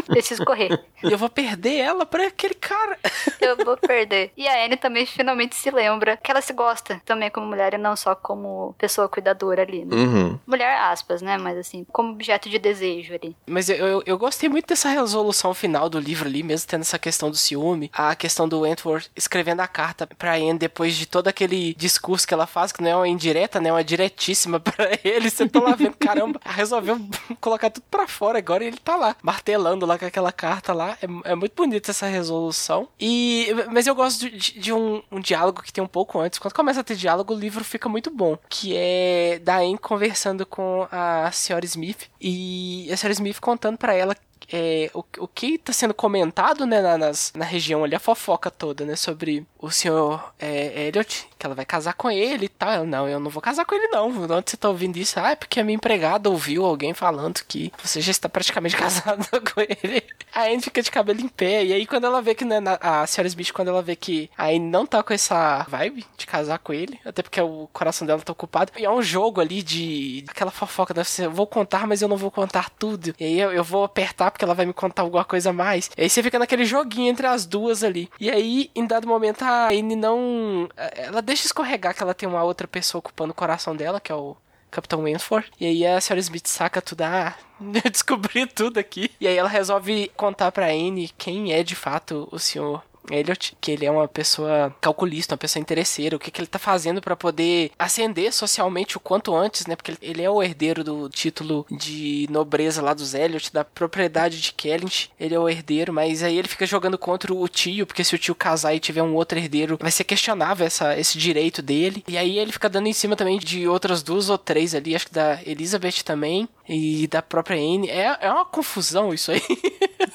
Preciso 0.06 0.44
correr. 0.44 0.80
E 1.02 1.10
eu 1.12 1.18
vou 1.18 1.28
perder 1.28 1.76
ela 1.78 2.06
pra 2.06 2.26
aquele 2.26 2.54
cara. 2.54 2.98
Eu 3.40 3.56
vou 3.56 3.76
perder. 3.76 4.32
E 4.36 4.46
a 4.46 4.64
Anne 4.64 4.76
também 4.76 5.06
finalmente 5.06 5.54
se 5.56 5.70
lembra 5.70 6.16
que 6.16 6.30
ela 6.30 6.40
se 6.40 6.52
gosta 6.52 7.00
também 7.04 7.30
como 7.30 7.46
mulher 7.46 7.74
e 7.74 7.78
não 7.78 7.96
só 7.96 8.14
como 8.14 8.74
pessoa 8.78 9.08
cuidadora 9.08 9.62
ali, 9.62 9.84
né? 9.84 9.94
Uhum. 9.94 10.38
Mulher, 10.46 10.78
aspas, 10.78 11.20
né? 11.20 11.36
Mas 11.38 11.58
assim, 11.58 11.84
como 11.92 12.12
objeto 12.12 12.48
de 12.48 12.58
desejo 12.58 13.14
ali. 13.14 13.36
Mas 13.46 13.68
eu, 13.68 13.76
eu, 13.76 14.02
eu, 14.06 14.18
gostei 14.18 14.48
muito 14.48 14.66
dessa 14.66 14.88
resolução 14.88 15.52
final 15.52 15.88
do 15.88 15.98
livro 15.98 16.28
ali, 16.28 16.42
mesmo 16.42 16.68
tendo 16.68 16.82
essa 16.82 16.98
questão 16.98 17.30
do 17.30 17.36
ciúme, 17.36 17.90
a 17.92 18.14
questão 18.14 18.48
do 18.48 18.60
Wentworth 18.60 19.10
escrevendo 19.16 19.60
a 19.60 19.66
carta 19.66 20.06
pra 20.06 20.34
Anne 20.34 20.58
depois 20.58 20.94
de 20.94 21.06
todo 21.06 21.28
aquele 21.28 21.74
discurso 21.74 22.26
que 22.26 22.34
ela 22.34 22.46
faz, 22.46 22.72
que 22.72 22.82
não 22.82 22.90
é 22.90 22.96
uma 22.96 23.08
indireta, 23.08 23.60
né? 23.60 23.68
É 23.68 23.72
uma 23.72 23.84
diretíssima 23.84 24.60
pra 24.60 24.90
ele. 25.02 25.30
Você 25.34 25.48
tá 25.48 25.60
lá 25.60 25.74
vendo, 25.74 25.96
caramba, 25.96 26.40
resolveu 26.44 26.98
colocar 27.40 27.70
tudo 27.70 27.84
pra 27.90 28.06
fora 28.06 28.38
agora 28.38 28.64
e 28.64 28.68
ele 28.68 28.78
tá 28.78 28.96
lá, 28.96 29.16
martelando 29.22 29.86
lá 29.86 29.98
com 29.98 30.06
aquela 30.06 30.32
carta 30.32 30.72
lá. 30.72 30.96
É, 31.02 31.32
é 31.32 31.34
muito 31.34 31.54
bonita 31.54 31.90
essa 31.90 32.06
resolução. 32.06 32.88
E, 32.98 33.48
mas 33.72 33.86
eu 33.86 33.94
gosto 33.94 34.30
de, 34.30 34.58
de 34.58 34.72
um, 34.72 35.02
um, 35.10 35.20
diálogo 35.20 35.62
que 35.62 35.72
tem 35.72 35.82
um 35.82 35.88
pouco 35.88 36.18
antes. 36.18 36.38
Quando 36.38 36.54
começa 36.54 36.80
a 36.80 36.84
ter 36.84 36.96
diálogo, 36.96 37.34
o 37.34 37.38
livro 37.38 37.64
fica 37.64 37.88
muito 37.88 38.10
bom. 38.10 38.38
Que 38.48 38.74
é 38.76 39.40
da 39.42 39.58
Anne 39.58 39.78
conversando 39.78 40.46
com 40.46 40.86
a 40.90 41.30
senhora 41.32 41.64
Smith. 41.64 42.08
E 42.20 42.88
a 42.92 42.96
senhora 42.96 43.12
Smith 43.12 43.40
contando 43.40 43.76
para 43.76 43.94
ela 43.94 44.16
é, 44.52 44.90
o, 44.94 45.04
o 45.18 45.28
que 45.28 45.54
está 45.54 45.72
sendo 45.72 45.94
comentado 45.94 46.66
né, 46.66 46.80
na, 46.80 46.98
nas, 46.98 47.32
na 47.34 47.44
região 47.44 47.84
ali, 47.84 47.94
a 47.94 48.00
fofoca 48.00 48.50
toda, 48.50 48.84
né, 48.84 48.96
sobre 48.96 49.46
o 49.64 49.70
senhor 49.70 50.32
é, 50.38 50.88
Elliot, 50.88 51.26
que 51.38 51.46
ela 51.46 51.54
vai 51.54 51.64
casar 51.64 51.94
com 51.94 52.10
ele 52.10 52.46
e 52.46 52.48
tal. 52.48 52.86
Não, 52.86 53.08
eu 53.08 53.18
não 53.18 53.30
vou 53.30 53.42
casar 53.42 53.64
com 53.64 53.74
ele 53.74 53.88
não. 53.88 54.08
Onde 54.08 54.50
você 54.50 54.56
está 54.56 54.68
ouvindo 54.68 54.96
isso? 54.96 55.18
Ah, 55.18 55.30
é 55.30 55.36
porque 55.36 55.58
a 55.58 55.64
minha 55.64 55.76
empregada 55.76 56.28
ouviu 56.28 56.64
alguém 56.64 56.92
falando 56.92 57.42
que 57.48 57.72
você 57.82 58.00
já 58.00 58.10
está 58.10 58.28
praticamente 58.28 58.76
casado 58.78 59.26
com 59.52 59.60
ele. 59.60 60.02
A 60.34 60.44
Anne 60.44 60.60
fica 60.60 60.82
de 60.82 60.90
cabelo 60.90 61.20
em 61.20 61.28
pé, 61.28 61.64
e 61.64 61.72
aí 61.72 61.86
quando 61.86 62.04
ela 62.04 62.20
vê 62.20 62.34
que, 62.34 62.44
né, 62.44 62.58
a 62.80 63.06
senhora 63.06 63.28
Smith, 63.28 63.52
quando 63.52 63.68
ela 63.68 63.82
vê 63.82 63.94
que 63.94 64.28
a 64.36 64.46
Anne 64.46 64.58
não 64.58 64.84
tá 64.84 65.02
com 65.02 65.12
essa 65.12 65.64
vibe 65.68 66.04
de 66.16 66.26
casar 66.26 66.58
com 66.58 66.72
ele, 66.72 66.98
até 67.04 67.22
porque 67.22 67.40
o 67.40 67.68
coração 67.72 68.06
dela 68.06 68.20
tá 68.20 68.32
ocupado, 68.32 68.72
e 68.76 68.84
é 68.84 68.90
um 68.90 69.02
jogo 69.02 69.40
ali 69.40 69.62
de 69.62 70.24
aquela 70.28 70.50
fofoca, 70.50 70.92
né, 70.92 71.04
você, 71.04 71.28
vou 71.28 71.46
contar, 71.46 71.86
mas 71.86 72.02
eu 72.02 72.08
não 72.08 72.16
vou 72.16 72.30
contar 72.30 72.68
tudo. 72.70 73.14
E 73.18 73.24
aí 73.24 73.40
eu, 73.40 73.52
eu 73.52 73.62
vou 73.62 73.84
apertar 73.84 74.30
porque 74.30 74.44
ela 74.44 74.54
vai 74.54 74.66
me 74.66 74.72
contar 74.72 75.02
alguma 75.02 75.24
coisa 75.24 75.50
a 75.50 75.52
mais. 75.52 75.90
E 75.96 76.02
aí 76.02 76.10
você 76.10 76.22
fica 76.22 76.38
naquele 76.38 76.64
joguinho 76.64 77.10
entre 77.10 77.26
as 77.26 77.46
duas 77.46 77.84
ali. 77.84 78.10
E 78.18 78.28
aí, 78.28 78.70
em 78.74 78.86
dado 78.86 79.06
momento, 79.06 79.42
a 79.42 79.53
Anne 79.68 79.96
não. 79.96 80.68
Ela 80.96 81.22
deixa 81.22 81.46
escorregar 81.46 81.94
que 81.94 82.02
ela 82.02 82.14
tem 82.14 82.28
uma 82.28 82.42
outra 82.42 82.66
pessoa 82.66 83.00
ocupando 83.00 83.32
o 83.32 83.34
coração 83.34 83.74
dela, 83.74 84.00
que 84.00 84.12
é 84.12 84.14
o 84.14 84.36
Capitão 84.70 85.02
Wentworth. 85.02 85.50
E 85.60 85.66
aí 85.66 85.86
a 85.86 86.00
senhora 86.00 86.20
Smith 86.20 86.46
saca 86.46 86.82
tudo. 86.82 87.02
Ah, 87.02 87.34
eu 87.84 87.90
descobri 87.90 88.46
tudo 88.46 88.78
aqui. 88.78 89.10
E 89.20 89.26
aí 89.26 89.36
ela 89.36 89.48
resolve 89.48 90.10
contar 90.16 90.50
pra 90.52 90.66
Anne 90.66 91.10
quem 91.16 91.52
é 91.52 91.62
de 91.62 91.74
fato 91.74 92.28
o 92.32 92.38
senhor 92.38 92.82
Elliot, 93.10 93.56
que 93.60 93.70
ele 93.70 93.86
é 93.86 93.90
uma 93.90 94.08
pessoa 94.08 94.74
calculista, 94.80 95.34
uma 95.34 95.38
pessoa 95.38 95.60
interesseira, 95.60 96.16
o 96.16 96.18
que, 96.18 96.30
que 96.30 96.40
ele 96.40 96.46
tá 96.46 96.58
fazendo 96.58 97.00
para 97.00 97.16
poder 97.16 97.70
ascender 97.78 98.32
socialmente 98.32 98.96
o 98.96 99.00
quanto 99.00 99.34
antes, 99.34 99.66
né? 99.66 99.76
Porque 99.76 99.94
ele 100.00 100.22
é 100.22 100.30
o 100.30 100.42
herdeiro 100.42 100.82
do 100.82 101.08
título 101.08 101.66
de 101.70 102.26
nobreza 102.30 102.82
lá 102.82 102.94
dos 102.94 103.14
Elliot, 103.14 103.52
da 103.52 103.64
propriedade 103.64 104.40
de 104.40 104.52
Kellynch. 104.52 105.10
Ele 105.18 105.34
é 105.34 105.38
o 105.38 105.48
herdeiro, 105.48 105.92
mas 105.92 106.22
aí 106.22 106.38
ele 106.38 106.48
fica 106.48 106.66
jogando 106.66 106.98
contra 106.98 107.32
o 107.32 107.48
tio, 107.48 107.86
porque 107.86 108.04
se 108.04 108.14
o 108.14 108.18
tio 108.18 108.34
casar 108.34 108.74
e 108.74 108.80
tiver 108.80 109.02
um 109.02 109.14
outro 109.14 109.38
herdeiro, 109.38 109.78
vai 109.80 109.90
ser 109.90 110.04
questionável 110.04 110.66
essa, 110.66 110.98
esse 110.98 111.18
direito 111.18 111.62
dele. 111.62 112.04
E 112.08 112.16
aí 112.16 112.38
ele 112.38 112.52
fica 112.52 112.68
dando 112.68 112.86
em 112.86 112.92
cima 112.92 113.16
também 113.16 113.38
de 113.38 113.68
outras 113.68 114.02
duas 114.02 114.30
ou 114.30 114.38
três 114.38 114.74
ali, 114.74 114.94
acho 114.94 115.06
que 115.06 115.14
da 115.14 115.40
Elizabeth 115.44 116.02
também, 116.04 116.48
e 116.68 117.06
da 117.06 117.22
própria 117.22 117.56
Anne. 117.56 117.90
É, 117.90 118.16
é 118.20 118.30
uma 118.30 118.44
confusão 118.44 119.12
isso 119.12 119.30
aí. 119.30 119.42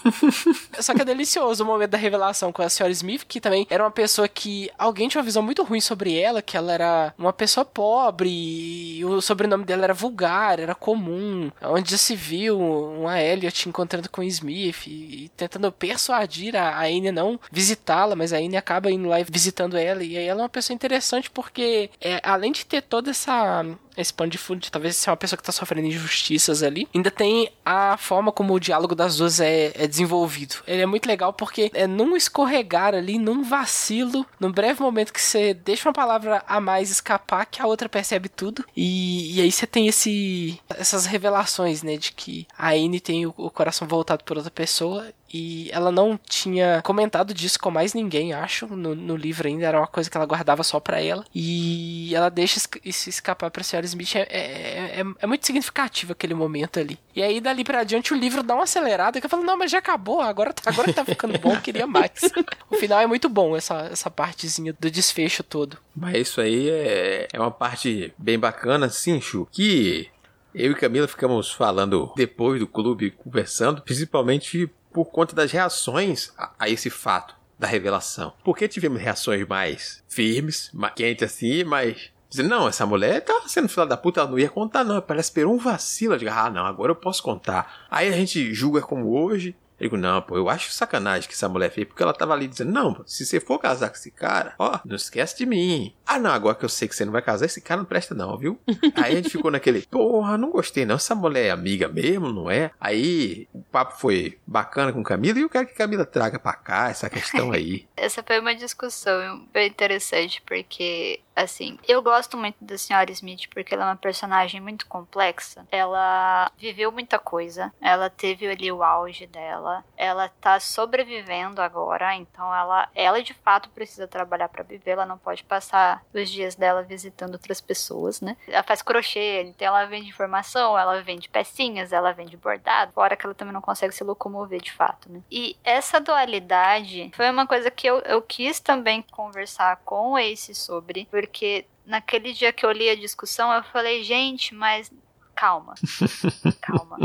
Só 0.79 0.93
que 0.93 1.01
é 1.01 1.05
delicioso 1.05 1.63
o 1.63 1.67
momento 1.67 1.91
da 1.91 1.97
revelação 1.97 2.51
com 2.51 2.61
a 2.61 2.69
senhora 2.79 2.91
Smith, 2.93 3.25
que 3.27 3.41
também 3.41 3.67
era 3.69 3.83
uma 3.83 3.91
pessoa 3.91 4.27
que 4.27 4.69
alguém 4.77 5.07
tinha 5.07 5.19
uma 5.19 5.25
visão 5.25 5.43
muito 5.43 5.63
ruim 5.63 5.81
sobre 5.81 6.17
ela, 6.17 6.41
que 6.41 6.55
ela 6.55 6.71
era 6.71 7.13
uma 7.17 7.33
pessoa 7.33 7.65
pobre, 7.65 8.29
e 8.29 9.05
o 9.05 9.21
sobrenome 9.21 9.65
dela 9.65 9.83
era 9.83 9.93
vulgar, 9.93 10.59
era 10.59 10.73
comum, 10.73 11.51
onde 11.61 11.91
já 11.91 11.97
se 11.97 12.15
viu 12.15 12.59
uma 12.59 13.21
Elliot 13.21 13.67
encontrando 13.67 14.09
com 14.09 14.23
Smith 14.23 14.87
e, 14.87 15.25
e 15.25 15.29
tentando 15.29 15.71
persuadir 15.71 16.55
a, 16.55 16.77
a 16.77 16.83
Anne 16.85 17.11
não 17.11 17.39
visitá-la, 17.51 18.15
mas 18.15 18.33
a 18.33 18.37
Anne 18.37 18.57
acaba 18.57 18.91
indo 18.91 19.07
lá 19.07 19.19
e 19.19 19.23
visitando 19.23 19.77
ela, 19.77 20.03
e 20.03 20.17
aí 20.17 20.25
ela 20.25 20.41
é 20.41 20.43
uma 20.43 20.49
pessoa 20.49 20.75
interessante 20.75 21.29
porque 21.29 21.89
é, 22.01 22.19
além 22.23 22.51
de 22.51 22.65
ter 22.65 22.81
toda 22.81 23.11
essa 23.11 23.65
esse 24.01 24.13
pano 24.13 24.31
de 24.31 24.37
fundo 24.37 24.59
de 24.59 24.71
talvez 24.71 24.95
ser 24.95 25.09
uma 25.09 25.17
pessoa 25.17 25.37
que 25.37 25.43
tá 25.43 25.51
sofrendo 25.51 25.87
injustiças 25.87 26.63
ali. 26.63 26.87
Ainda 26.93 27.11
tem 27.11 27.51
a 27.65 27.97
forma 27.97 28.31
como 28.31 28.53
o 28.53 28.59
diálogo 28.59 28.95
das 28.95 29.17
duas 29.17 29.39
é, 29.39 29.71
é 29.75 29.87
desenvolvido. 29.87 30.55
Ele 30.67 30.81
é 30.81 30.85
muito 30.85 31.05
legal 31.05 31.33
porque 31.33 31.71
é 31.73 31.87
num 31.87 32.15
escorregar 32.15 32.93
ali, 32.93 33.17
num 33.17 33.43
vacilo, 33.43 34.25
num 34.39 34.51
breve 34.51 34.81
momento 34.81 35.13
que 35.13 35.21
você 35.21 35.53
deixa 35.53 35.87
uma 35.87 35.93
palavra 35.93 36.43
a 36.47 36.59
mais 36.59 36.89
escapar, 36.89 37.45
que 37.45 37.61
a 37.61 37.67
outra 37.67 37.89
percebe 37.89 38.29
tudo. 38.29 38.65
E, 38.75 39.37
e 39.37 39.41
aí 39.41 39.51
você 39.51 39.67
tem 39.67 39.87
esse 39.87 40.59
essas 40.69 41.05
revelações, 41.05 41.83
né, 41.83 41.97
de 41.97 42.11
que 42.11 42.47
a 42.57 42.71
Anne 42.71 42.99
tem 42.99 43.25
o, 43.25 43.33
o 43.37 43.49
coração 43.49 43.87
voltado 43.87 44.23
por 44.23 44.37
outra 44.37 44.51
pessoa 44.51 45.07
E 45.31 45.69
ela 45.71 45.91
não 45.91 46.17
tinha 46.17 46.81
comentado 46.83 47.33
disso 47.33 47.59
com 47.59 47.69
mais 47.69 47.93
ninguém, 47.93 48.33
acho, 48.33 48.67
no, 48.67 48.95
no 48.95 49.15
livro 49.15 49.47
ainda. 49.47 49.65
Era 49.65 49.79
uma 49.79 49.87
coisa 49.87 50.09
que 50.09 50.17
ela 50.17 50.25
guardava 50.25 50.63
só 50.63 50.79
para 50.79 51.01
ela. 51.01 51.23
E 51.33 52.13
ela 52.15 52.29
deixa 52.29 52.59
isso 52.83 53.09
escapar 53.09 53.51
pra 53.51 53.63
senhora 53.63 53.85
Smith. 53.85 54.15
É, 54.15 54.21
é, 54.21 55.01
é, 55.01 55.05
é, 55.19 55.27
muito 55.27 55.45
significativo 55.45 56.13
aquele 56.13 56.33
momento 56.33 56.79
ali. 56.79 56.97
E 57.15 57.21
aí, 57.21 57.39
dali 57.39 57.63
pra 57.63 57.83
diante, 57.83 58.13
o 58.13 58.17
livro 58.17 58.41
dá 58.41 58.55
uma 58.55 58.63
acelerada. 58.63 59.19
Que 59.19 59.25
eu 59.25 59.29
falo, 59.29 59.43
não, 59.43 59.57
mas 59.57 59.71
já 59.71 59.77
acabou, 59.77 60.21
agora, 60.21 60.53
tá, 60.53 60.69
agora 60.69 60.91
tá 60.91 61.05
ficando 61.05 61.37
bom, 61.37 61.55
queria 61.61 61.85
mais. 61.85 62.11
o 62.69 62.75
final 62.75 62.99
é 62.99 63.07
muito 63.07 63.29
bom, 63.29 63.55
essa, 63.55 63.89
essa 63.91 64.09
partezinha 64.09 64.75
do 64.79 64.89
desfecho 64.89 65.43
todo. 65.43 65.77
Mas 65.95 66.15
isso 66.15 66.41
aí 66.41 66.69
é, 66.69 67.27
é 67.31 67.39
uma 67.39 67.51
parte 67.51 68.13
bem 68.17 68.39
bacana, 68.39 68.89
sim, 68.89 69.21
Chu. 69.21 69.47
Que 69.51 70.09
eu 70.53 70.71
e 70.71 70.75
Camila 70.75 71.07
ficamos 71.07 71.51
falando 71.51 72.11
depois 72.15 72.59
do 72.59 72.67
clube, 72.67 73.11
conversando, 73.11 73.81
principalmente 73.81 74.69
por 74.91 75.05
conta 75.05 75.35
das 75.35 75.51
reações 75.51 76.31
a, 76.37 76.51
a 76.59 76.69
esse 76.69 76.89
fato 76.89 77.35
da 77.57 77.67
revelação. 77.67 78.33
Porque 78.43 78.67
tivemos 78.67 79.01
reações 79.01 79.45
mais 79.47 80.03
firmes, 80.07 80.69
mais 80.73 80.93
quentes 80.93 81.23
assim, 81.23 81.63
mas 81.63 82.11
dizendo, 82.29 82.49
não, 82.49 82.67
essa 82.67 82.85
mulher 82.85 83.21
tá 83.21 83.43
sendo 83.47 83.67
filha 83.67 83.85
da 83.85 83.97
puta, 83.97 84.21
ela 84.21 84.29
não 84.29 84.39
ia 84.39 84.49
contar, 84.49 84.83
não. 84.83 85.01
Parece 85.01 85.29
esperou 85.29 85.53
um 85.53 85.57
vacilo. 85.57 86.17
de 86.17 86.27
ah, 86.27 86.49
não, 86.49 86.65
agora 86.65 86.91
eu 86.91 86.95
posso 86.95 87.21
contar. 87.21 87.85
Aí 87.89 88.07
a 88.07 88.13
gente 88.13 88.53
julga 88.53 88.81
como 88.81 89.11
hoje, 89.11 89.55
eu 89.79 89.85
digo, 89.85 89.97
não, 89.97 90.21
pô, 90.21 90.35
eu 90.35 90.49
acho 90.49 90.71
sacanagem 90.71 91.27
que 91.27 91.33
essa 91.33 91.47
mulher 91.49 91.71
fez, 91.71 91.87
porque 91.87 92.03
ela 92.03 92.13
tava 92.13 92.33
ali 92.33 92.47
dizendo, 92.47 92.71
não, 92.71 93.03
se 93.05 93.25
você 93.25 93.39
for 93.39 93.59
casar 93.59 93.89
com 93.89 93.95
esse 93.95 94.11
cara, 94.11 94.53
ó, 94.59 94.79
não 94.85 94.95
esquece 94.95 95.37
de 95.37 95.45
mim. 95.45 95.93
Ah, 96.05 96.19
não, 96.19 96.31
agora 96.31 96.55
que 96.55 96.65
eu 96.65 96.69
sei 96.69 96.87
que 96.87 96.95
você 96.95 97.05
não 97.05 97.11
vai 97.11 97.21
casar, 97.21 97.45
esse 97.45 97.61
cara 97.61 97.79
não 97.79 97.85
presta 97.85 98.13
não, 98.13 98.37
viu? 98.37 98.59
Aí 98.95 99.13
a 99.13 99.15
gente 99.15 99.29
ficou 99.29 99.51
naquele, 99.51 99.81
porra, 99.83 100.37
não 100.37 100.51
gostei 100.51 100.85
não, 100.85 100.95
essa 100.95 101.15
mulher 101.15 101.45
é 101.47 101.51
amiga 101.51 101.87
mesmo, 101.87 102.31
não 102.31 102.49
é? 102.49 102.71
Aí 102.79 103.47
o 103.53 103.61
papo 103.61 103.99
foi 103.99 104.37
bacana 104.45 104.91
com 104.91 105.03
Camila 105.03 105.39
e 105.39 105.43
eu 105.43 105.49
quero 105.49 105.67
que 105.67 105.73
Camila 105.73 106.05
traga 106.05 106.37
pra 106.39 106.53
cá 106.53 106.89
essa 106.89 107.09
questão 107.09 107.51
aí. 107.53 107.87
essa 107.95 108.21
foi 108.21 108.39
uma 108.39 108.55
discussão 108.55 109.47
bem 109.53 109.67
interessante, 109.67 110.41
porque 110.45 111.21
Assim, 111.39 111.79
eu 111.87 112.01
gosto 112.01 112.35
muito 112.35 112.57
da 112.59 112.77
Senhora 112.77 113.09
Smith 113.11 113.47
porque 113.53 113.73
ela 113.73 113.85
é 113.85 113.87
uma 113.87 113.95
personagem 113.95 114.59
muito 114.59 114.85
complexa. 114.87 115.65
Ela 115.71 116.51
viveu 116.57 116.91
muita 116.91 117.17
coisa, 117.17 117.71
ela 117.79 118.09
teve 118.09 118.45
ali 118.45 118.69
o 118.69 118.83
auge 118.83 119.25
dela, 119.25 119.85
ela 119.95 120.27
tá 120.27 120.59
sobrevivendo 120.59 121.61
agora, 121.61 122.13
então 122.13 122.53
ela, 122.53 122.89
ela 122.93 123.23
de 123.23 123.33
fato 123.33 123.69
precisa 123.69 124.05
trabalhar 124.05 124.49
para 124.49 124.63
viver, 124.63 124.91
ela 124.91 125.05
não 125.05 125.17
pode 125.17 125.45
passar 125.45 126.03
os 126.13 126.29
dias 126.29 126.55
dela 126.55 126.83
visitando 126.83 127.33
outras 127.35 127.61
pessoas, 127.61 128.19
né? 128.19 128.35
Ela 128.45 128.63
faz 128.63 128.81
crochê, 128.81 129.43
então 129.43 129.67
ela 129.67 129.85
vende 129.85 130.09
informação, 130.09 130.77
ela 130.77 131.01
vende 131.01 131.29
pecinhas, 131.29 131.93
ela 131.93 132.11
vende 132.11 132.35
bordado, 132.35 132.91
fora 132.91 133.15
que 133.15 133.25
ela 133.25 133.33
também 133.33 133.53
não 133.53 133.61
consegue 133.61 133.95
se 133.95 134.03
locomover 134.03 134.61
de 134.61 134.73
fato, 134.73 135.09
né? 135.09 135.21
E 135.31 135.55
essa 135.63 136.01
dualidade 136.01 137.11
foi 137.15 137.29
uma 137.29 137.47
coisa 137.47 137.71
que 137.71 137.87
eu, 137.87 137.99
eu 137.99 138.21
quis 138.21 138.59
também 138.59 139.01
conversar 139.01 139.77
com 139.85 140.11
o 140.11 140.17
Ace 140.17 140.53
sobre, 140.53 141.07
porque 141.09 141.28
porque 141.29 141.65
naquele 141.85 142.33
dia 142.33 142.51
que 142.51 142.65
eu 142.65 142.71
li 142.71 142.89
a 142.89 142.95
discussão, 142.95 143.53
eu 143.53 143.63
falei, 143.63 144.03
gente, 144.03 144.53
mas 144.53 144.91
calma, 145.35 145.75
calma. 146.59 146.97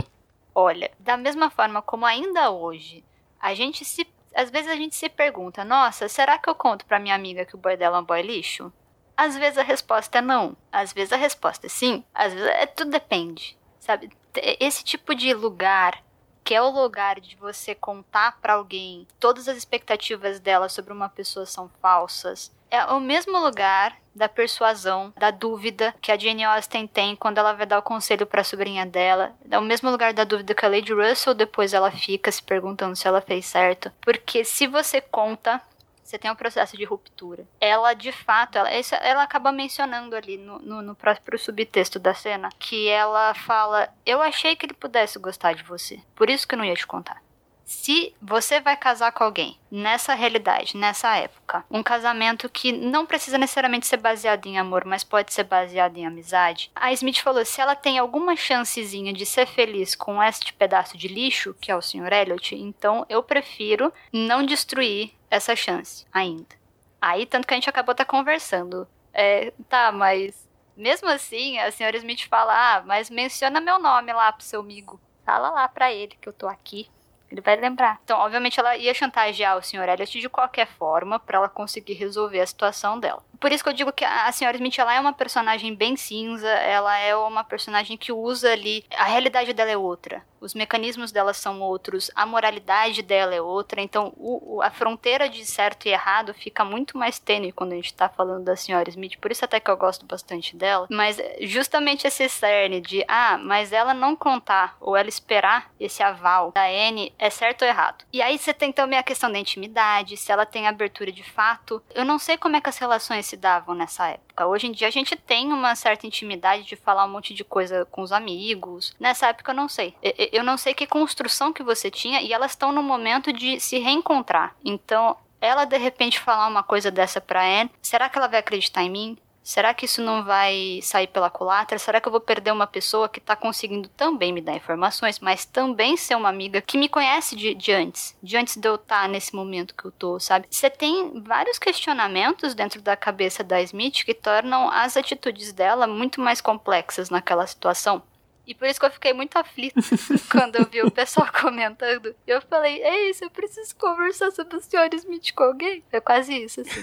Olha, 0.55 0.91
da 0.99 1.17
mesma 1.17 1.51
forma 1.51 1.83
como 1.83 2.07
ainda 2.07 2.51
hoje, 2.51 3.05
a 3.39 3.55
gente 3.55 3.85
se. 3.85 4.07
Às 4.35 4.51
vezes 4.51 4.69
a 4.69 4.75
gente 4.75 4.97
se 4.97 5.09
pergunta, 5.09 5.65
nossa, 5.65 6.09
será 6.09 6.39
que 6.39 6.51
eu 6.51 6.57
conto 6.57 6.85
pra 6.87 6.99
minha 6.99 7.15
amiga 7.15 7.45
que 7.45 7.55
o 7.55 7.59
boy 7.59 7.77
dela 7.77 7.99
é 7.99 8.01
um 8.01 8.05
boy 8.05 8.21
lixo? 8.21 8.73
Às 9.17 9.37
vezes 9.37 9.59
a 9.59 9.63
resposta 9.63 10.19
é 10.19 10.21
não, 10.21 10.57
às 10.73 10.93
vezes 10.93 11.13
a 11.13 11.17
resposta 11.17 11.67
é 11.67 11.69
sim, 11.69 12.03
às 12.13 12.33
vezes 12.33 12.49
é 12.49 12.67
tudo 12.67 12.91
depende, 12.91 13.57
sabe? 13.79 14.11
Esse 14.59 14.83
tipo 14.83 15.15
de 15.15 15.33
lugar 15.33 16.03
que 16.43 16.55
é 16.55 16.61
o 16.61 16.69
lugar 16.69 17.21
de 17.21 17.37
você 17.37 17.75
contar 17.75 18.39
para 18.41 18.55
alguém 18.55 19.07
todas 19.21 19.49
as 19.49 19.57
expectativas 19.57 20.41
dela 20.41 20.69
sobre 20.69 20.93
uma 20.93 21.09
pessoa 21.09 21.47
são 21.47 21.71
falsas, 21.81 22.53
é 22.75 22.85
o 22.87 23.01
mesmo 23.01 23.39
lugar 23.39 23.97
da 24.15 24.29
persuasão, 24.29 25.13
da 25.17 25.31
dúvida 25.31 25.95
que 26.01 26.13
a 26.13 26.19
Jane 26.19 26.45
Austen 26.45 26.87
tem 26.87 27.17
quando 27.17 27.39
ela 27.39 27.53
vai 27.53 27.67
dar 27.67 27.79
o 27.79 27.83
conselho 27.83 28.27
para 28.27 28.43
a 28.43 28.45
sobrinha 28.45 28.87
dela. 28.87 29.35
É 29.51 29.59
o 29.59 29.63
mesmo 29.63 29.91
lugar 29.91 30.13
da 30.13 30.25
dúvida 30.25 30.55
que 30.55 30.65
a 30.65 30.69
Lady 30.69 30.93
Russell 30.93 31.35
depois 31.35 31.75
ela 31.75 31.91
fica 31.91 32.31
se 32.31 32.43
perguntando 32.43 32.95
se 32.95 33.09
ela 33.09 33.21
fez 33.21 33.47
certo. 33.47 33.91
Porque 34.01 34.45
se 34.45 34.67
você 34.67 35.01
conta 35.01 35.61
você 36.05 36.19
tem 36.19 36.31
um 36.31 36.37
processo 36.37 36.77
de 36.77 36.85
ruptura. 36.85 37.47
Ela, 37.59 37.95
de 37.95 38.13
fato, 38.13 38.59
ela, 38.59 38.69
ela 38.71 39.23
acaba 39.23 39.51
mencionando 39.51 40.15
ali 40.15 40.37
no, 40.37 40.59
no, 40.59 40.83
no, 40.83 40.95
próprio 40.95 41.39
subtexto 41.39 41.99
da 41.99 42.13
cena 42.13 42.51
que 42.59 42.89
ela 42.89 43.33
fala: 43.33 43.89
Eu 44.05 44.21
achei 44.21 44.55
que 44.55 44.67
ele 44.67 44.75
pudesse 44.75 45.19
gostar 45.19 45.55
de 45.55 45.63
você, 45.63 45.99
por 46.15 46.29
isso 46.29 46.47
que 46.47 46.55
eu 46.55 46.59
não 46.59 46.65
ia 46.65 46.75
te 46.75 46.87
contar. 46.87 47.24
Se 47.65 48.15
você 48.21 48.61
vai 48.61 48.77
casar 48.77 49.11
com 49.13 49.25
alguém 49.25 49.59
nessa 49.71 50.15
realidade, 50.15 50.77
nessa 50.77 51.17
época, 51.17 51.65
um 51.71 51.83
casamento 51.83 52.49
que 52.49 52.73
não 52.73 53.07
precisa 53.07 53.39
necessariamente 53.39 53.87
ser 53.87 53.97
baseado 53.97 54.47
em 54.47 54.59
amor, 54.59 54.85
mas 54.85 55.03
pode 55.03 55.33
ser 55.33 55.45
baseado 55.45 55.97
em 55.97 56.07
amizade, 56.07 56.71
a 56.75 56.93
Smith 56.93 57.21
falou: 57.21 57.45
se 57.45 57.61
ela 57.61 57.75
tem 57.75 57.99
alguma 57.99 58.37
chancezinha 58.37 59.13
de 59.13 59.25
ser 59.25 59.47
feliz 59.47 59.95
com 59.95 60.23
este 60.23 60.53
pedaço 60.53 60.99
de 60.99 61.09
lixo, 61.09 61.55
que 61.59 61.71
é 61.71 61.77
o 61.77 61.81
Sr. 61.81 62.13
Elliot, 62.13 62.55
então 62.55 63.07
eu 63.09 63.23
prefiro 63.23 63.93
não 64.13 64.45
destruir 64.45 65.13
essa 65.31 65.57
chance 65.57 66.05
ainda. 66.13 66.55
Aí, 67.01 67.27
tanto 67.27 67.47
que 67.47 67.55
a 67.55 67.57
gente 67.57 67.69
acabou 67.69 67.93
até 67.93 68.05
conversando. 68.05 68.87
É, 69.13 69.53
tá, 69.69 69.91
mas 69.93 70.49
mesmo 70.77 71.09
assim, 71.09 71.59
a 71.59 71.71
senhora 71.71 71.97
Smith 71.97 72.27
fala: 72.29 72.53
ah, 72.53 72.83
mas 72.83 73.09
menciona 73.09 73.61
meu 73.61 73.79
nome 73.79 74.13
lá 74.13 74.33
pro 74.33 74.45
seu 74.45 74.61
amigo. 74.61 75.01
Fala 75.25 75.51
lá 75.51 75.69
pra 75.69 75.93
ele 75.93 76.17
que 76.21 76.29
eu 76.29 76.33
tô 76.33 76.47
aqui. 76.47 76.89
Ele 77.35 77.41
vai 77.41 77.57
lembrar. 77.57 78.01
Então, 78.05 78.19
obviamente, 78.19 78.61
ela 78.61 78.77
ia 78.77 78.95
chantagear 78.95 79.59
o 79.59 79.63
Sr. 79.63 79.89
Elliot 79.89 80.21
de 80.21 80.29
qualquer 80.29 80.69
forma 80.69 81.19
para 81.19 81.39
ela 81.39 81.49
conseguir 81.49 81.95
resolver 81.95 82.41
a 82.41 82.47
situação 82.47 82.99
dela. 82.99 83.23
Por 83.41 83.51
isso 83.51 83.63
que 83.63 83.69
eu 83.69 83.75
digo 83.75 83.93
que 83.93 84.05
a 84.05 84.31
Senhora 84.31 84.57
Smith 84.57 84.79
ela 84.79 84.95
é 84.95 85.01
uma 85.01 85.13
personagem 85.13 85.75
bem 85.75 85.97
cinza, 85.97 86.49
ela 86.49 86.97
é 86.97 87.15
uma 87.17 87.43
personagem 87.43 87.97
que 87.97 88.13
usa 88.13 88.53
ali. 88.53 88.85
A 88.97 89.05
realidade 89.05 89.53
dela 89.53 89.71
é 89.71 89.77
outra 89.77 90.23
os 90.45 90.55
mecanismos 90.55 91.11
dela 91.11 91.33
são 91.33 91.61
outros, 91.61 92.11
a 92.15 92.27
moralidade 92.27 93.03
dela 93.03 93.35
é 93.35 93.41
outra, 93.41 93.81
então 93.81 94.13
o, 94.17 94.57
o, 94.57 94.63
a 94.63 94.71
fronteira 94.71 95.29
de 95.29 95.45
certo 95.45 95.87
e 95.87 95.91
errado 95.91 96.35
fica 96.35 96.65
muito 96.65 96.99
mais 96.99 97.19
tênue 97.19 97.53
quando 97.53 97.73
a 97.73 97.77
gente 97.77 97.87
está 97.87 98.09
falando 98.09 98.45
da 98.45 98.57
senhora 98.57 98.89
Smith, 98.91 99.19
por 99.19 99.31
isso 99.31 99.45
até 99.45 99.59
que 99.59 99.71
eu 99.71 99.77
gosto 99.77 100.05
bastante 100.07 100.57
dela, 100.57 100.87
mas 100.91 101.21
justamente 101.41 102.07
esse 102.07 102.29
cerne 102.29 102.81
de, 102.81 103.05
ah, 103.09 103.39
mas 103.39 103.73
ela 103.73 103.95
não 103.95 104.15
contar 104.15 104.77
ou 104.81 104.97
ela 104.97 105.09
esperar 105.09 105.71
esse 105.81 106.03
aval 106.03 106.53
da 106.53 106.67
Anne 106.67 107.13
é 107.19 107.31
certo 107.31 107.63
ou 107.63 107.69
errado. 107.69 108.05
E 108.13 108.21
aí 108.21 108.39
você 108.39 108.53
tem 108.53 108.73
também 108.73 108.99
a 108.99 109.03
questão 109.03 109.31
da 109.31 109.39
intimidade, 109.39 110.17
se 110.17 110.31
ela 110.31 110.47
tem 110.47 110.67
abertura 110.67 111.11
de 111.11 111.23
fato. 111.23 111.83
Eu 111.95 112.05
não 112.05 112.19
sei 112.19 112.37
como 112.37 112.57
é 112.57 112.61
que 112.61 112.69
as 112.69 112.79
relações 112.79 113.27
se 113.27 113.37
davam 113.37 113.75
nessa 113.75 114.09
época. 114.09 114.47
Hoje 114.47 114.67
em 114.67 114.73
dia 114.73 114.89
a 114.89 114.91
gente 114.91 115.17
tem 115.17 115.53
uma 115.53 115.75
certa 115.75 116.07
intimidade 116.07 116.65
de 116.65 116.77
falar 116.77 117.05
um 117.05 117.11
monte 117.11 117.35
de 117.35 117.45
coisa 117.45 117.85
com 117.87 118.03
os 118.03 118.13
amigos. 118.13 118.95
Nessa 118.99 119.29
época 119.29 119.53
eu 119.53 119.57
não 119.57 119.69
sei. 119.69 119.95
Eu 120.35 120.43
não 120.43 120.57
sei 120.59 120.75
que 120.75 120.87
construção 120.87 121.53
que 121.53 121.63
você 121.63 121.91
tinha 121.91 122.21
e 122.21 122.33
elas 122.33 122.51
estão 122.51 122.73
no 122.73 122.83
momento 122.83 123.33
de 123.33 123.61
se 123.61 123.79
reencontrar. 123.79 124.55
Então, 124.65 125.17
ela 125.41 125.65
de 125.65 125.79
repente 125.79 126.19
falar 126.19 126.49
uma 126.49 126.63
coisa 126.63 126.91
dessa 126.91 127.21
pra 127.21 127.45
Anne, 127.45 127.71
será 127.81 128.09
que 128.09 128.19
ela 128.19 128.27
vai 128.27 128.41
acreditar 128.41 128.83
em 128.83 128.91
mim? 128.91 129.19
Será 129.45 129.75
que 129.75 129.85
isso 129.85 130.01
não 130.01 130.25
vai 130.25 130.81
sair 130.83 131.07
pela 131.07 131.29
culatra? 131.29 131.79
Será 131.79 132.01
que 132.01 132.09
eu 132.09 132.11
vou 132.11 132.21
perder 132.21 132.51
uma 132.51 132.67
pessoa 132.67 133.11
que 133.11 133.21
tá 133.21 133.37
conseguindo 133.37 133.91
também 133.91 134.33
me 134.33 134.41
dar 134.41 134.57
informações, 134.57 135.21
mas 135.21 135.45
também 135.45 135.99
ser 135.99 136.17
uma 136.17 136.31
amiga 136.31 136.63
que 136.63 136.79
me 136.79 136.89
conhece 136.89 137.37
de, 137.37 137.55
de 137.55 137.71
antes, 137.71 138.17
de 138.23 138.39
antes 138.39 138.57
de 138.57 138.67
eu 138.67 138.77
estar 138.77 139.03
tá 139.03 139.09
nesse 139.09 139.37
momento 139.37 139.75
que 139.75 139.85
eu 139.85 139.93
tô, 139.93 140.19
sabe? 140.19 140.47
Você 140.51 140.71
tem 140.71 141.23
vários 141.23 141.59
questionamentos 141.59 142.55
dentro 142.55 142.81
da 142.81 142.97
cabeça 142.97 143.45
da 143.45 143.61
Smith 143.61 144.03
que 144.03 144.15
tornam 144.15 144.71
as 144.71 144.97
atitudes 144.97 145.53
dela 145.53 145.87
muito 145.87 146.23
mais 146.23 146.41
complexas 146.41 147.11
naquela 147.11 147.47
situação. 147.47 148.03
E 148.47 148.55
por 148.55 148.69
isso 148.69 148.79
que 148.79 148.87
eu 148.87 148.91
fiquei 148.91 149.13
muito 149.13 149.37
aflita 149.37 149.81
quando 150.31 150.57
eu 150.57 150.67
vi 150.67 150.83
o 150.83 150.91
pessoal 150.91 151.29
comentando. 151.33 152.15
Eu 152.27 152.43
falei, 152.43 152.83
é 152.83 153.11
isso, 153.11 153.25
eu 153.25 153.31
preciso 153.31 153.75
conversar 153.77 154.31
sobre 154.33 154.57
o 154.57 154.61
Sr. 154.61 154.95
Smith 154.95 155.33
com 155.35 155.45
alguém. 155.45 155.83
É 155.91 156.01
quase 156.01 156.35
isso, 156.35 156.61
assim. 156.61 156.83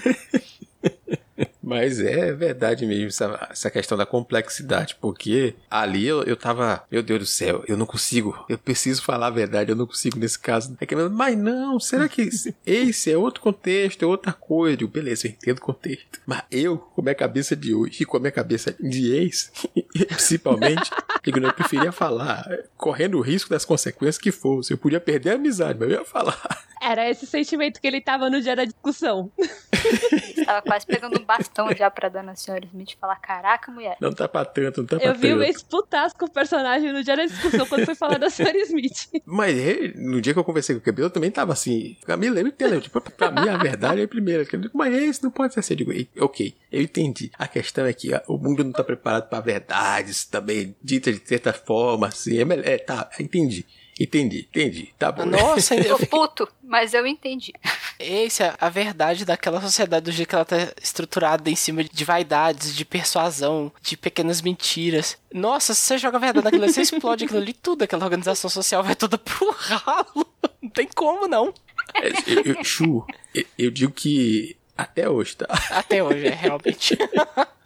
Mas 1.62 2.00
é 2.00 2.32
verdade 2.32 2.84
mesmo 2.84 3.08
essa, 3.08 3.48
essa 3.50 3.70
questão 3.70 3.96
da 3.96 4.04
complexidade, 4.04 4.96
porque 5.00 5.54
ali 5.70 6.06
eu, 6.06 6.22
eu 6.24 6.36
tava, 6.36 6.84
meu 6.90 7.02
Deus 7.02 7.20
do 7.20 7.26
céu, 7.26 7.64
eu 7.68 7.76
não 7.76 7.86
consigo, 7.86 8.44
eu 8.48 8.58
preciso 8.58 9.02
falar 9.02 9.28
a 9.28 9.30
verdade, 9.30 9.70
eu 9.70 9.76
não 9.76 9.86
consigo 9.86 10.18
nesse 10.18 10.38
caso. 10.38 10.76
É 10.80 10.86
que, 10.86 10.96
mas 10.96 11.38
não, 11.38 11.78
será 11.78 12.08
que 12.08 12.28
esse 12.66 13.10
é 13.10 13.16
outro 13.16 13.40
contexto, 13.40 14.02
é 14.02 14.06
outra 14.06 14.32
coisa? 14.32 14.72
Eu 14.72 14.78
digo, 14.78 14.90
beleza, 14.90 15.26
eu 15.26 15.30
entendo 15.30 15.58
o 15.58 15.62
contexto. 15.62 16.20
Mas 16.26 16.42
eu, 16.50 16.78
com 16.78 17.00
a 17.00 17.04
minha 17.04 17.14
cabeça 17.14 17.54
de 17.54 17.74
hoje 17.74 18.02
e 18.02 18.06
com 18.06 18.16
a 18.16 18.20
minha 18.20 18.32
cabeça 18.32 18.74
de 18.80 19.12
ex, 19.12 19.52
principalmente, 20.08 20.90
digo, 21.22 21.38
eu 21.38 21.52
preferia 21.52 21.92
falar, 21.92 22.48
correndo 22.76 23.18
o 23.18 23.20
risco 23.20 23.50
das 23.50 23.64
consequências 23.64 24.18
que 24.18 24.32
fosse. 24.32 24.72
Eu 24.72 24.78
podia 24.78 25.00
perder 25.00 25.30
a 25.30 25.34
amizade, 25.34 25.78
mas 25.78 25.90
eu 25.90 25.98
ia 25.98 26.04
falar. 26.04 26.66
Era 26.82 27.08
esse 27.08 27.26
sentimento 27.26 27.80
que 27.80 27.86
ele 27.86 28.00
tava 28.00 28.28
no 28.28 28.40
dia 28.40 28.56
da 28.56 28.64
discussão. 28.64 29.30
Estava 30.36 30.62
quase 30.62 30.84
pegando 30.84 31.20
um 31.20 31.24
bastão 31.24 31.51
já 31.76 31.90
pra 31.90 32.08
dona 32.08 32.34
senhora 32.34 32.64
Smith 32.66 32.96
falar: 33.00 33.16
Caraca, 33.16 33.70
mulher. 33.70 33.96
Não 34.00 34.12
tá 34.12 34.28
pra 34.28 34.44
tanto, 34.44 34.80
não 34.80 34.86
tá 34.86 34.98
pra 34.98 35.06
Eu 35.06 35.14
vi 35.14 35.32
o 35.32 35.38
tanto. 35.38 35.96
ex 35.96 36.12
com 36.12 36.26
o 36.26 36.30
personagem 36.30 36.92
no 36.92 37.02
dia 37.02 37.16
da 37.16 37.24
discussão 37.24 37.66
quando 37.66 37.84
foi 37.84 37.94
falar 37.94 38.18
da 38.18 38.28
senhora 38.30 38.56
Smith. 38.58 39.08
Mas 39.24 39.54
no 39.96 40.20
dia 40.20 40.32
que 40.32 40.38
eu 40.38 40.44
conversei 40.44 40.74
com 40.74 40.80
o 40.80 40.84
Camila, 40.84 41.06
eu 41.06 41.10
também 41.10 41.30
tava 41.30 41.52
assim. 41.52 41.96
Camila, 42.06 42.40
eu 42.40 42.46
entendo. 42.46 42.80
Tipo, 42.80 43.00
pra 43.00 43.30
mim, 43.30 43.48
a 43.48 43.56
verdade 43.56 44.00
é 44.00 44.04
a 44.04 44.08
primeira. 44.08 44.44
Mas 44.72 44.94
esse 44.94 45.22
não 45.22 45.30
pode 45.30 45.54
ser 45.54 45.60
assim. 45.60 45.74
Eu 45.74 45.78
digo, 45.78 45.92
"Ei, 45.92 46.08
ok, 46.18 46.54
eu 46.70 46.82
entendi. 46.82 47.30
A 47.38 47.46
questão 47.48 47.86
é 47.86 47.92
que 47.92 48.14
ah, 48.14 48.22
o 48.26 48.36
mundo 48.38 48.64
não 48.64 48.72
tá 48.72 48.84
preparado 48.84 49.28
pra 49.28 49.40
verdades 49.40 50.24
também, 50.24 50.74
ditas 50.82 51.18
de 51.20 51.26
certa 51.28 51.52
forma, 51.52 52.08
assim. 52.08 52.38
É, 52.38 52.74
é 52.74 52.78
tá, 52.78 53.08
entendi. 53.18 53.66
Entendi, 54.02 54.48
entendi. 54.50 54.92
Tá 54.98 55.12
bom. 55.12 55.24
Nossa, 55.24 55.76
eu 55.78 55.96
Tô 55.96 56.06
puto, 56.06 56.48
mas 56.60 56.92
eu 56.92 57.06
entendi. 57.06 57.52
Essa 58.00 58.46
é 58.46 58.54
a 58.60 58.68
verdade 58.68 59.24
daquela 59.24 59.60
sociedade 59.60 60.06
do 60.06 60.10
jeito 60.10 60.28
que 60.28 60.34
ela 60.34 60.44
tá 60.44 60.56
estruturada 60.82 61.48
em 61.48 61.54
cima 61.54 61.84
de 61.84 62.04
vaidades, 62.04 62.74
de 62.74 62.84
persuasão, 62.84 63.70
de 63.80 63.96
pequenas 63.96 64.42
mentiras. 64.42 65.16
Nossa, 65.32 65.72
se 65.72 65.82
você 65.82 65.98
joga 65.98 66.16
a 66.16 66.20
verdade 66.20 66.44
naquilo, 66.44 66.64
ali, 66.64 66.72
você 66.72 66.80
explode 66.80 67.24
aquilo 67.24 67.38
ali 67.38 67.52
tudo, 67.52 67.82
aquela 67.82 68.04
organização 68.04 68.50
social 68.50 68.82
vai 68.82 68.96
toda 68.96 69.16
pro 69.16 69.50
ralo. 69.56 70.26
Não 70.60 70.68
tem 70.68 70.88
como, 70.88 71.28
não. 71.28 71.54
É, 71.94 72.08
eu, 72.26 72.56
eu, 72.56 72.64
Chu, 72.64 73.06
eu, 73.32 73.44
eu 73.56 73.70
digo 73.70 73.92
que 73.92 74.56
até 74.76 75.08
hoje, 75.08 75.36
tá? 75.36 75.46
Até 75.70 76.02
hoje, 76.02 76.26
é 76.26 76.34
realmente. 76.34 76.98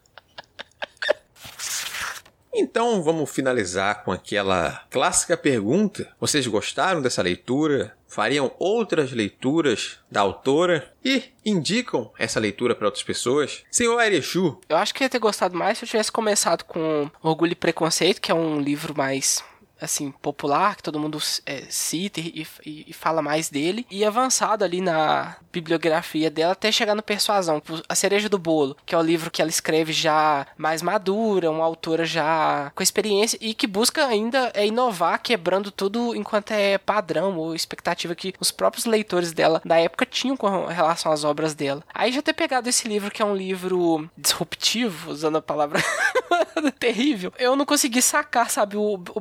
Então 2.59 3.03
vamos 3.03 3.31
finalizar 3.31 4.03
com 4.03 4.11
aquela 4.11 4.83
clássica 4.91 5.37
pergunta: 5.37 6.09
vocês 6.19 6.47
gostaram 6.47 7.03
dessa 7.03 7.21
leitura? 7.21 7.95
Fariam 8.09 8.53
outras 8.59 9.13
leituras 9.13 9.99
da 10.11 10.21
autora 10.21 10.91
e 11.05 11.25
indicam 11.45 12.11
essa 12.19 12.41
leitura 12.41 12.75
para 12.75 12.87
outras 12.87 13.03
pessoas? 13.03 13.65
Senhor 13.71 14.01
Erechu, 14.01 14.59
Eu 14.69 14.77
acho 14.77 14.95
que 14.95 15.05
ia 15.05 15.11
ter 15.11 15.19
gostado 15.19 15.57
mais 15.57 15.77
se 15.77 15.85
eu 15.85 15.89
tivesse 15.89 16.11
começado 16.11 16.65
com 16.65 17.11
Orgulho 17.23 17.53
e 17.53 17.57
Preconceito, 17.57 18.21
que 18.21 18.31
é 18.33 18.35
um 18.35 18.61
livro 18.61 18.97
mais 18.97 19.45
assim 19.81 20.11
popular 20.11 20.77
que 20.77 20.83
todo 20.83 20.99
mundo 20.99 21.18
é, 21.45 21.64
cita 21.68 22.20
e, 22.20 22.47
e- 22.64 22.85
e 22.89 22.93
fala 22.93 23.20
mais 23.20 23.49
dele 23.49 23.87
e 23.91 24.05
avançado 24.05 24.64
ali 24.64 24.81
na 24.81 25.37
bibliografia 25.53 26.31
dela 26.31 26.53
até 26.53 26.70
chegar 26.72 26.95
no 26.95 27.03
Persuasão 27.03 27.62
a 27.89 27.95
cereja 27.95 28.29
do 28.29 28.39
bolo 28.39 28.77
que 28.87 28.95
é 28.95 28.99
o 28.99 29.03
livro 29.03 29.31
que 29.31 29.41
ela 29.41 29.51
escreve 29.51 29.93
já 29.93 30.47
mais 30.57 30.83
madura 30.83 31.51
uma 31.51 31.64
autora 31.64 32.05
já 32.05 32.70
com 32.74 32.83
experiência 32.83 33.39
e 33.41 33.55
que 33.55 33.66
busca 33.66 34.07
ainda 34.07 34.51
é 34.55 34.66
inovar 34.66 35.20
quebrando 35.20 35.70
tudo 35.70 36.14
enquanto 36.14 36.53
é 36.53 36.79
padrão 36.79 37.37
ou 37.39 37.55
expectativa 37.55 38.14
que 38.14 38.34
os 38.41 38.51
próprios 38.51 38.84
leitores 38.87 39.33
dela 39.33 39.61
da 39.64 39.79
época 39.79 40.07
tinham 40.07 40.37
com 40.37 40.67
relação 40.67 41.13
às 41.13 41.25
obras 41.25 41.55
dela. 41.55 41.83
Aí 41.92 42.13
já 42.13 42.22
ter 42.22 42.33
pegado 42.33 42.68
esse 42.68 42.87
livro 42.88 43.11
que 43.11 43.22
é 43.22 43.25
um 43.25 43.34
livro 43.34 44.09
disruptivo 44.17 45.11
usando 45.11 45.37
a 45.37 45.42
palavra 45.42 45.83
terrível 46.79 47.33
eu 47.38 47.57
não 47.57 47.64
consegui 47.64 48.01
sacar 48.03 48.51
sabe 48.51 48.76
o, 48.76 49.01
o 49.14 49.21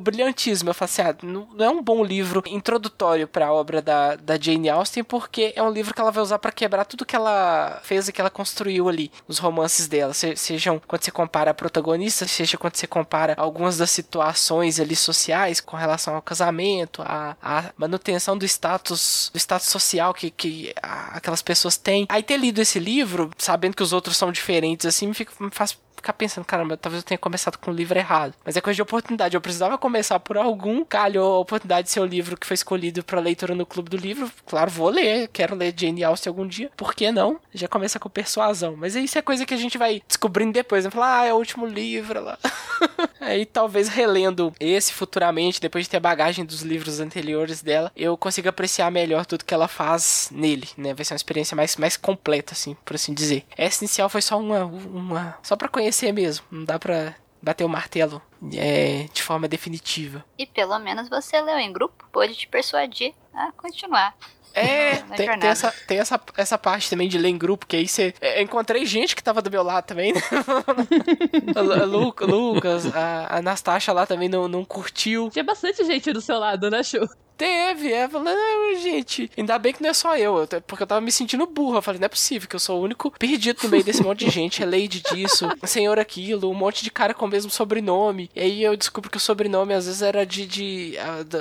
eu 0.50 0.74
falei 0.74 0.92
assim 0.92 1.02
ah, 1.02 1.16
não, 1.22 1.48
não 1.54 1.64
é 1.64 1.68
um 1.70 1.82
bom 1.82 2.04
livro 2.04 2.42
introdutório 2.46 3.26
para 3.28 3.46
a 3.46 3.52
obra 3.52 3.80
da, 3.82 4.16
da 4.16 4.38
Jane 4.38 4.68
Austen 4.68 5.02
porque 5.04 5.52
é 5.56 5.62
um 5.62 5.70
livro 5.70 5.94
que 5.94 6.00
ela 6.00 6.10
vai 6.10 6.22
usar 6.22 6.38
para 6.38 6.52
quebrar 6.52 6.84
tudo 6.84 7.04
que 7.06 7.16
ela 7.16 7.80
fez 7.82 8.08
e 8.08 8.12
que 8.12 8.20
ela 8.20 8.30
construiu 8.30 8.88
ali 8.88 9.10
os 9.28 9.38
romances 9.38 9.86
dela. 9.88 10.12
Se- 10.14 10.36
sejam 10.36 10.80
quando 10.86 11.02
você 11.02 11.10
compara 11.10 11.50
a 11.50 11.54
protagonista 11.54 12.26
seja 12.26 12.56
quando 12.56 12.76
você 12.76 12.86
compara 12.86 13.34
algumas 13.36 13.76
das 13.76 13.90
situações 13.90 14.80
ali 14.80 14.96
sociais 14.96 15.60
com 15.60 15.76
relação 15.76 16.14
ao 16.14 16.22
casamento 16.22 17.02
a, 17.02 17.36
a 17.42 17.64
manutenção 17.76 18.36
do 18.36 18.44
status 18.44 19.30
do 19.32 19.38
status 19.38 19.68
social 19.68 20.12
que, 20.14 20.30
que 20.30 20.74
aquelas 20.82 21.42
pessoas 21.42 21.76
têm. 21.76 22.06
Aí 22.08 22.22
ter 22.22 22.36
lido 22.36 22.60
esse 22.60 22.78
livro 22.78 23.30
sabendo 23.38 23.76
que 23.76 23.82
os 23.82 23.92
outros 23.92 24.16
são 24.16 24.32
diferentes 24.32 24.86
assim 24.86 25.06
me, 25.06 25.14
fica, 25.14 25.32
me 25.40 25.50
faz 25.50 25.76
ficar 26.06 26.12
pensando, 26.12 26.44
caramba, 26.44 26.76
talvez 26.76 27.02
eu 27.02 27.06
tenha 27.06 27.18
começado 27.18 27.58
com 27.58 27.70
o 27.70 27.74
livro 27.74 27.98
errado. 27.98 28.34
Mas 28.44 28.56
é 28.56 28.60
coisa 28.60 28.76
de 28.76 28.82
oportunidade. 28.82 29.34
Eu 29.34 29.40
precisava 29.40 29.76
começar 29.76 30.20
por 30.20 30.36
algum. 30.36 30.84
Calhou 30.84 31.34
a 31.34 31.38
oportunidade 31.40 31.86
de 31.86 31.92
ser 31.92 32.00
o 32.00 32.04
livro 32.04 32.36
que 32.36 32.46
foi 32.46 32.54
escolhido 32.54 33.02
para 33.02 33.20
leitura 33.20 33.54
no 33.54 33.66
Clube 33.66 33.90
do 33.90 33.96
Livro. 33.96 34.30
Claro, 34.46 34.70
vou 34.70 34.88
ler. 34.88 35.28
Quero 35.28 35.56
ler 35.56 35.74
Jane 35.76 36.04
Austen 36.04 36.30
algum 36.30 36.46
dia. 36.46 36.70
Por 36.76 36.94
que 36.94 37.10
não? 37.10 37.40
Já 37.52 37.66
começa 37.66 37.98
com 37.98 38.08
persuasão. 38.08 38.76
Mas 38.76 38.94
isso 38.94 39.18
é 39.18 39.22
coisa 39.22 39.44
que 39.44 39.54
a 39.54 39.56
gente 39.56 39.76
vai 39.76 40.00
descobrindo 40.06 40.52
depois. 40.52 40.84
Né? 40.84 40.90
Falar, 40.90 41.22
ah, 41.22 41.26
é 41.26 41.32
o 41.32 41.36
último 41.36 41.66
livro 41.66 42.22
lá. 42.22 42.38
Aí 43.20 43.44
talvez 43.44 43.88
relendo 43.88 44.52
esse 44.60 44.92
futuramente, 44.92 45.60
depois 45.60 45.84
de 45.84 45.90
ter 45.90 45.96
a 45.96 46.00
bagagem 46.00 46.44
dos 46.44 46.62
livros 46.62 47.00
anteriores 47.00 47.62
dela, 47.62 47.90
eu 47.96 48.16
consiga 48.16 48.50
apreciar 48.50 48.90
melhor 48.90 49.26
tudo 49.26 49.44
que 49.44 49.54
ela 49.54 49.66
faz 49.66 50.28
nele, 50.30 50.68
né? 50.76 50.94
Vai 50.94 51.04
ser 51.04 51.14
uma 51.14 51.16
experiência 51.16 51.56
mais, 51.56 51.76
mais 51.76 51.96
completa, 51.96 52.52
assim, 52.52 52.76
por 52.84 52.94
assim 52.94 53.12
dizer. 53.12 53.44
Essa 53.56 53.82
inicial 53.82 54.08
foi 54.08 54.22
só 54.22 54.38
uma. 54.38 54.64
uma 54.64 55.38
só 55.42 55.56
para 55.56 55.68
conhecer 55.68 55.95
mesmo. 56.12 56.44
Não 56.50 56.64
dá 56.64 56.78
pra 56.78 57.14
bater 57.42 57.64
o 57.64 57.68
martelo 57.68 58.20
é, 58.54 59.06
de 59.12 59.22
forma 59.22 59.46
definitiva. 59.46 60.24
E 60.38 60.46
pelo 60.46 60.78
menos 60.78 61.08
você 61.08 61.40
leu 61.40 61.58
em 61.58 61.72
grupo, 61.72 62.04
pôde 62.12 62.34
te 62.34 62.46
persuadir 62.48 63.14
a 63.34 63.52
continuar. 63.52 64.14
É, 64.54 64.96
tem, 65.16 65.38
tem 65.38 65.50
essa, 65.50 65.70
tem 65.86 65.98
essa, 65.98 66.20
essa 66.36 66.56
parte 66.58 66.88
também 66.88 67.08
de 67.08 67.18
ler 67.18 67.28
em 67.28 67.36
grupo, 67.38 67.66
que 67.66 67.76
aí 67.76 67.86
você. 67.86 68.14
é, 68.20 68.40
encontrei 68.42 68.84
gente 68.86 69.14
que 69.14 69.22
tava 69.22 69.42
do 69.42 69.50
meu 69.50 69.62
lado 69.62 69.84
também, 69.84 70.12
né? 70.14 70.20
Lu- 71.86 72.14
Lucas, 72.26 72.86
a 72.94 73.36
Anastácia 73.38 73.92
lá 73.92 74.06
também 74.06 74.28
não, 74.28 74.48
não 74.48 74.64
curtiu. 74.64 75.28
Tinha 75.30 75.44
bastante 75.44 75.84
gente 75.84 76.12
do 76.12 76.20
seu 76.20 76.38
lado, 76.38 76.70
né, 76.70 76.82
Chu? 76.82 77.06
Teve, 77.36 77.92
é, 77.92 78.08
falando, 78.08 78.36
gente, 78.80 79.30
ainda 79.36 79.58
bem 79.58 79.72
que 79.72 79.82
não 79.82 79.90
é 79.90 79.94
só 79.94 80.16
eu, 80.16 80.48
porque 80.66 80.82
eu 80.82 80.86
tava 80.86 81.00
me 81.00 81.12
sentindo 81.12 81.46
burro. 81.46 81.76
Eu 81.76 81.82
falei, 81.82 82.00
não 82.00 82.06
é 82.06 82.08
possível 82.08 82.48
que 82.48 82.56
eu 82.56 82.60
sou 82.60 82.80
o 82.80 82.82
único 82.82 83.10
perdido 83.10 83.60
no 83.62 83.68
meio 83.68 83.84
desse 83.84 84.02
monte 84.02 84.24
de 84.24 84.30
gente, 84.30 84.62
é 84.62 84.66
Lady 84.66 85.02
disso, 85.12 85.48
senhor 85.64 85.98
aquilo, 85.98 86.50
um 86.50 86.54
monte 86.54 86.82
de 86.82 86.90
cara 86.90 87.12
com 87.12 87.26
o 87.26 87.28
mesmo 87.28 87.50
sobrenome. 87.50 88.30
E 88.34 88.40
aí 88.40 88.62
eu 88.62 88.76
descubro 88.76 89.10
que 89.10 89.18
o 89.18 89.20
sobrenome 89.20 89.74
às 89.74 89.86
vezes 89.86 90.02
era 90.02 90.24
de, 90.24 90.46
de 90.46 90.94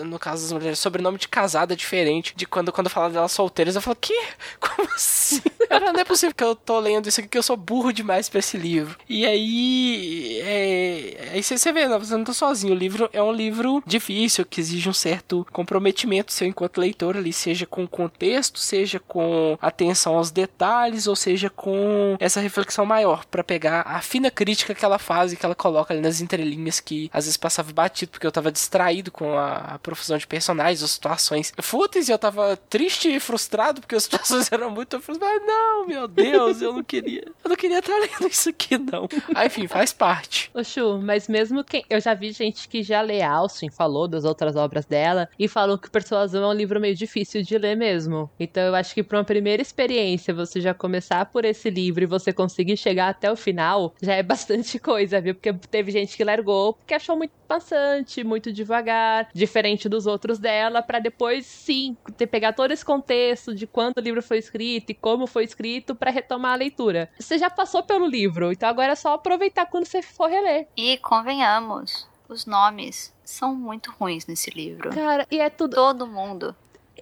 no 0.06 0.20
caso 0.20 0.44
das 0.44 0.52
mulheres, 0.52 0.80
sobrenome 0.80 1.18
de 1.18 1.28
casada 1.28 1.74
é 1.74 1.78
diferente. 1.78 2.34
De 2.36 2.46
quando, 2.46 2.72
quando 2.72 2.90
falava 2.90 3.14
delas 3.14 3.32
solteiras, 3.32 3.76
eu 3.76 3.82
falo, 3.82 3.98
que? 4.00 4.20
Como 4.60 4.90
assim? 4.94 5.42
Falei, 5.70 5.92
não 5.92 6.00
é 6.00 6.04
possível 6.04 6.36
que 6.36 6.44
eu 6.44 6.56
tô 6.56 6.80
lendo 6.80 7.08
isso 7.08 7.20
aqui, 7.20 7.30
que 7.30 7.38
eu 7.38 7.44
sou 7.44 7.56
burro 7.56 7.94
demais 7.94 8.28
pra 8.28 8.40
esse 8.40 8.58
livro. 8.58 8.98
E 9.08 9.26
aí, 9.26 10.42
é, 10.42 11.30
aí 11.34 11.44
você 11.44 11.72
vê, 11.72 11.88
não, 11.88 12.00
você 12.00 12.16
não 12.16 12.24
tá 12.24 12.34
sozinho. 12.34 12.74
O 12.74 12.78
livro 12.78 13.10
é 13.14 13.24
um 13.24 13.32
livro 13.32 13.82
difícil, 13.86 14.46
que 14.46 14.60
exige 14.60 14.90
um 14.90 14.94
certo 14.94 15.46
comprometimento 15.86 16.34
seu 16.34 16.48
enquanto 16.48 16.80
leitor 16.80 17.16
ali, 17.16 17.32
seja 17.32 17.66
com 17.66 17.88
contexto, 17.88 18.60
seja 18.60 19.00
com 19.00 19.58
atenção 19.62 20.16
aos 20.18 20.32
detalhes, 20.32 21.06
ou 21.08 21.16
seja 21.16 21.50
com 21.50 22.18
essa 22.20 22.40
reflexão 22.40 22.86
maior, 22.86 23.26
pra 23.26 23.44
pegar 23.44 23.82
a 23.82 24.02
fina 24.02 24.32
crítica 24.32 24.74
que 24.74 24.84
ela 24.84 24.98
faz 24.98 25.32
e 25.32 25.38
que 25.38 25.46
ela 25.46 25.56
coloca 25.56 25.94
ali 25.94 26.02
nas 26.02 26.22
entrelinhas, 26.22 26.80
que 26.80 27.10
às 27.14 27.26
vezes 27.26 27.38
passava 27.38 27.72
batido, 27.72 28.12
porque 28.12 28.26
eu 28.26 28.32
tava 28.32 28.52
distraído 28.52 29.12
com 29.12 29.38
a, 29.38 29.58
a 29.58 29.80
profusão 29.80 30.18
de 30.18 30.26
personagens 30.26 30.82
ou 30.82 30.88
situações 30.88 31.54
fúteis, 31.62 32.10
e 32.10 32.12
eu 32.12 32.18
tava 32.18 32.58
triste 32.70 33.14
e 33.14 33.20
frustrado, 33.20 33.82
porque 33.82 33.96
as 33.96 34.04
situações 34.06 34.52
eram 34.52 34.72
muito 34.72 35.00
frustradas. 35.00 35.36
Ah, 35.38 35.46
não, 35.46 35.88
meu 35.88 36.08
Deus, 36.08 36.62
eu 36.62 36.74
não 36.74 36.84
queria. 36.84 37.26
Eu 37.44 37.50
não 37.50 37.56
queria 37.56 37.80
estar 37.80 37.98
lendo 37.98 38.28
isso 38.28 38.50
aqui, 38.50 38.78
não. 38.78 39.08
Ah, 39.34 39.46
enfim, 39.46 39.68
faz 39.68 39.94
parte. 39.94 40.52
Chu, 40.64 41.00
mas 41.02 41.28
mesmo 41.28 41.64
quem. 41.64 41.86
Eu 41.90 42.00
já 42.00 42.14
vi 42.14 42.32
gente 42.32 42.68
que 42.68 42.82
já 42.82 43.02
lê 43.02 43.22
Austen, 43.22 43.70
falou 43.70 44.08
das 44.08 44.24
outras 44.24 44.56
obras 44.56 44.86
dela, 44.86 45.30
e 45.38 45.48
falou 45.48 45.75
que 45.78 45.90
Persuasão 45.90 46.44
é 46.44 46.48
um 46.48 46.54
livro 46.54 46.80
meio 46.80 46.96
difícil 46.96 47.42
de 47.42 47.58
ler 47.58 47.76
mesmo. 47.76 48.30
Então 48.40 48.64
eu 48.64 48.76
acho 48.76 48.94
que 48.94 49.04
pra 49.04 49.18
uma 49.18 49.24
primeira 49.24 49.62
experiência, 49.62 50.34
você 50.34 50.60
já 50.62 50.74
começar 50.74 51.26
por 51.26 51.46
esse 51.46 51.70
livro 51.70 52.04
e 52.04 52.08
você 52.08 52.32
conseguir 52.34 52.78
chegar 52.78 53.10
até 53.10 53.32
o 53.32 53.36
final, 53.36 53.94
já 54.02 54.14
é 54.14 54.22
bastante 54.24 54.80
coisa, 54.80 55.22
viu? 55.22 55.36
Porque 55.36 55.54
teve 55.70 55.92
gente 55.92 56.16
que 56.16 56.24
largou 56.24 56.74
porque 56.74 56.94
achou 56.94 57.16
muito 57.18 57.34
maçante, 57.48 58.24
muito 58.24 58.52
devagar, 58.52 59.30
diferente 59.34 59.88
dos 59.88 60.08
outros 60.08 60.40
dela, 60.40 60.82
pra 60.82 61.00
depois 61.00 61.46
sim 61.46 61.96
ter 62.18 62.28
pegar 62.28 62.54
todo 62.54 62.72
esse 62.72 62.84
contexto 62.84 63.54
de 63.54 63.68
quando 63.68 63.98
o 63.98 64.02
livro 64.02 64.22
foi 64.22 64.38
escrito 64.38 64.92
e 64.92 64.96
como 64.96 65.28
foi 65.28 65.44
escrito 65.44 65.96
pra 65.96 66.12
retomar 66.12 66.54
a 66.54 66.56
leitura. 66.56 67.10
Você 67.20 67.38
já 67.38 67.50
passou 67.50 67.84
pelo 67.84 68.08
livro, 68.08 68.52
então 68.52 68.68
agora 68.68 68.94
é 68.94 68.96
só 68.96 69.14
aproveitar 69.14 69.66
quando 69.68 69.86
você 69.86 70.02
for 70.02 70.30
reler. 70.30 70.68
E 70.76 70.98
convenhamos, 70.98 72.08
os 72.30 72.46
nomes 72.46 73.14
são 73.24 73.56
muito 73.56 73.92
ruins 73.92 74.26
nesse 74.28 74.50
livro. 74.52 74.90
Cara, 74.92 75.26
e 75.32 75.40
é 75.40 75.50
tudo. 75.50 75.76
Todo 75.76 76.08
mundo. 76.08 76.56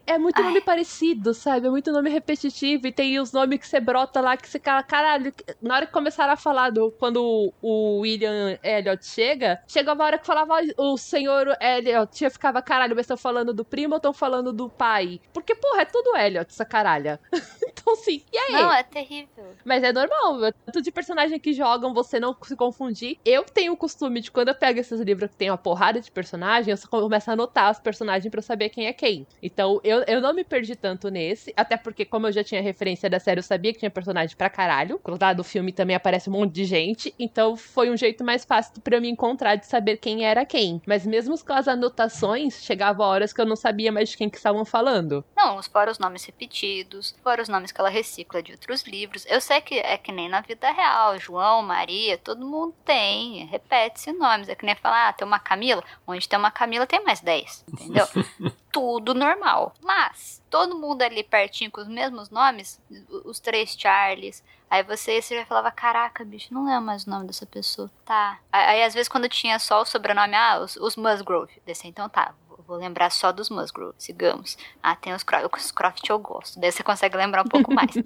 É 0.06 0.18
muito 0.18 0.38
Ai. 0.38 0.44
nome 0.48 0.60
parecido, 0.60 1.34
sabe? 1.34 1.68
É 1.68 1.70
muito 1.70 1.90
nome 1.92 2.10
repetitivo. 2.10 2.88
E 2.88 2.92
tem 2.92 3.20
os 3.22 3.32
nomes 3.32 3.60
que 3.60 3.68
você 3.68 3.80
brota 3.80 4.20
lá 4.20 4.36
que 4.36 4.50
você 4.50 4.60
fala, 4.60 4.84
caralho. 4.84 5.34
Na 5.62 5.76
hora 5.76 5.86
que 5.86 5.94
começaram 5.94 6.34
a 6.34 6.36
falar 6.36 6.72
do. 6.72 6.92
Quando 6.92 7.54
o- 7.62 8.00
William 8.00 8.58
Elliot 8.62 9.06
chega, 9.06 9.62
chegava 9.66 9.98
uma 10.02 10.06
hora 10.06 10.18
que 10.18 10.26
falava 10.26 10.56
o 10.78 10.98
senhor 10.98 11.56
Elliot. 11.62 12.22
Eu 12.22 12.32
ficava, 12.32 12.62
caralho, 12.62 12.96
mas 12.96 13.04
estão 13.04 13.16
falando 13.16 13.54
do 13.54 13.64
primo 13.64 13.94
ou 13.94 13.98
estão 13.98 14.12
falando 14.12 14.52
do 14.52 14.68
pai? 14.68 15.22
Porque, 15.32 15.56
porra, 15.56 15.84
é 15.84 15.86
tudo 15.86 16.18
Elliot, 16.18 16.52
essa 16.52 16.66
caralha. 16.66 17.18
então 17.74 17.96
sim. 17.96 18.22
E 18.32 18.38
aí? 18.38 18.54
Não, 18.54 18.72
é 18.72 18.84
terrível. 18.84 19.54
Mas 19.66 19.84
é 19.84 19.92
normal, 19.92 20.52
tanto 20.66 20.82
de 20.82 20.92
personagem 20.92 21.40
que 21.40 21.54
jogam, 21.54 21.94
você 21.94 22.20
não 22.20 22.36
se 22.44 22.56
confundir. 22.56 23.18
Eu 23.26 23.44
tenho 23.44 23.74
o 23.74 23.78
costume 23.78 24.22
de 24.22 24.32
quando 24.32 24.50
eu 24.50 24.56
pego 24.56 24.80
esses 24.80 25.00
livros 25.02 25.32
que 25.32 25.38
tem 25.38 25.50
uma 25.50 25.58
porrada 25.58 26.00
de 26.00 26.12
personagem, 26.12 26.72
eu 26.72 26.78
só 26.78 26.88
começo 26.88 27.30
a 27.30 27.34
anotar 27.34 27.72
os 27.72 27.80
personagens 27.80 28.30
pra 28.30 28.40
eu 28.40 28.44
saber 28.44 28.70
quem 28.70 28.88
é 28.88 28.94
quem. 28.94 29.28
Então, 29.42 29.80
eu, 29.84 30.04
eu 30.04 30.22
não 30.22 30.34
me 30.34 30.44
perdi 30.44 30.76
tanto 30.76 31.10
nesse, 31.10 31.54
até 31.56 31.78
porque, 31.78 32.06
como 32.06 32.28
eu 32.28 32.32
já 32.32 32.44
tinha 32.44 32.62
referência 32.62 33.10
da 33.10 33.20
série, 33.20 33.40
eu 33.40 33.44
sabia 33.44 33.74
que 33.74 33.80
tinha 33.80 33.92
personagem 33.92 34.36
pra 34.36 34.50
caralho. 34.50 35.00
Lá 35.20 35.34
do 35.34 35.44
filme 35.44 35.72
também 35.72 35.96
aparece 35.96 36.30
um 36.30 36.34
monte 36.34 36.54
de 36.54 36.66
gente, 36.66 37.14
então 37.18 37.56
foi 37.56 37.90
um 37.90 37.98
jeito 37.98 38.24
mais 38.24 38.46
fácil 38.46 38.82
para 38.82 38.98
eu 38.98 39.02
me 39.02 39.10
encontrar 39.10 39.56
de 39.56 39.66
saber 39.66 39.98
quem 39.98 40.26
era 40.26 40.46
quem. 40.46 40.82
Mas 40.86 41.06
mesmo 41.06 41.34
com 41.44 41.54
as 41.54 41.68
anotações, 41.68 42.64
chegava 42.64 43.04
horas 43.04 43.34
que 43.34 43.42
eu 43.42 43.46
não 43.46 43.56
sabia 43.56 43.92
mais 43.92 44.10
de 44.10 44.18
quem 44.18 44.30
que 44.30 44.38
estavam 44.38 44.64
falando. 44.64 45.24
Não, 45.36 45.62
fora 45.64 45.92
os 45.92 46.00
nomes 46.00 46.24
repetidos, 46.26 47.16
fora 47.24 47.42
os 47.42 47.50
nomes 47.50 47.63
que 47.72 47.80
ela 47.80 47.90
recicla 47.90 48.42
de 48.42 48.52
outros 48.52 48.84
livros. 48.84 49.26
Eu 49.28 49.40
sei 49.40 49.62
que 49.62 49.76
é 49.80 49.98
que 49.98 50.12
nem 50.12 50.30
na 50.30 50.42
vida 50.42 50.72
real, 50.72 51.18
João, 51.20 51.62
Maria, 51.62 52.18
todo 52.18 52.46
mundo 52.46 52.74
tem, 52.86 53.46
repete-se 53.46 54.12
nomes. 54.12 54.50
É 54.50 54.56
que 54.56 54.66
nem 54.66 54.76
falar, 54.76 55.10
ah, 55.10 55.14
tem 55.14 55.28
uma 55.28 55.40
Camila, 55.40 55.84
onde 56.08 56.28
tem 56.28 56.38
uma 56.38 56.52
Camila 56.52 56.88
tem 56.88 57.04
mais 57.04 57.22
10, 57.22 57.66
entendeu? 57.72 58.08
Tudo 58.72 59.14
normal. 59.14 59.74
Mas, 59.82 60.42
todo 60.50 60.78
mundo 60.78 61.04
ali 61.04 61.24
pertinho 61.24 61.72
com 61.72 61.82
os 61.82 61.88
mesmos 61.88 62.30
nomes, 62.30 62.82
os 63.26 63.40
três 63.40 63.76
Charles, 63.78 64.44
Aí 64.74 64.82
você, 64.82 65.22
você 65.22 65.36
já 65.36 65.46
falava, 65.46 65.70
caraca, 65.70 66.26
bicho, 66.26 66.52
não 66.52 66.66
lembro 66.66 66.82
mais 66.82 67.06
o 67.06 67.10
nome 67.12 67.28
dessa 67.28 67.46
pessoa. 67.46 67.92
Tá. 68.04 68.40
Aí, 68.52 68.70
aí 68.70 68.84
às 68.84 68.96
vezes 68.96 69.08
quando 69.08 69.30
tinha 69.30 69.60
só 69.60 69.84
o 69.84 69.86
sobrenome, 69.86 70.34
ah, 70.34 70.62
os, 70.62 70.76
os 70.78 70.96
Musgrove. 70.96 71.62
Desse, 71.64 71.88
então 71.88 72.10
tá, 72.10 72.34
vou 72.68 72.78
lembrar 72.78 73.10
só 73.10 73.32
dos 73.32 73.50
Musgrove, 73.50 73.94
sigamos. 73.98 74.58
Ah, 74.82 74.96
tem 74.96 75.14
os 75.14 75.24
Croft, 75.24 75.56
os 75.58 75.72
Croft 75.72 76.10
eu 76.10 76.20
gosto. 76.20 76.60
Daí 76.60 76.72
você 76.72 76.84
consegue 76.84 77.18
lembrar 77.18 77.42
um 77.42 77.50
pouco 77.50 77.74
mais. 77.74 77.92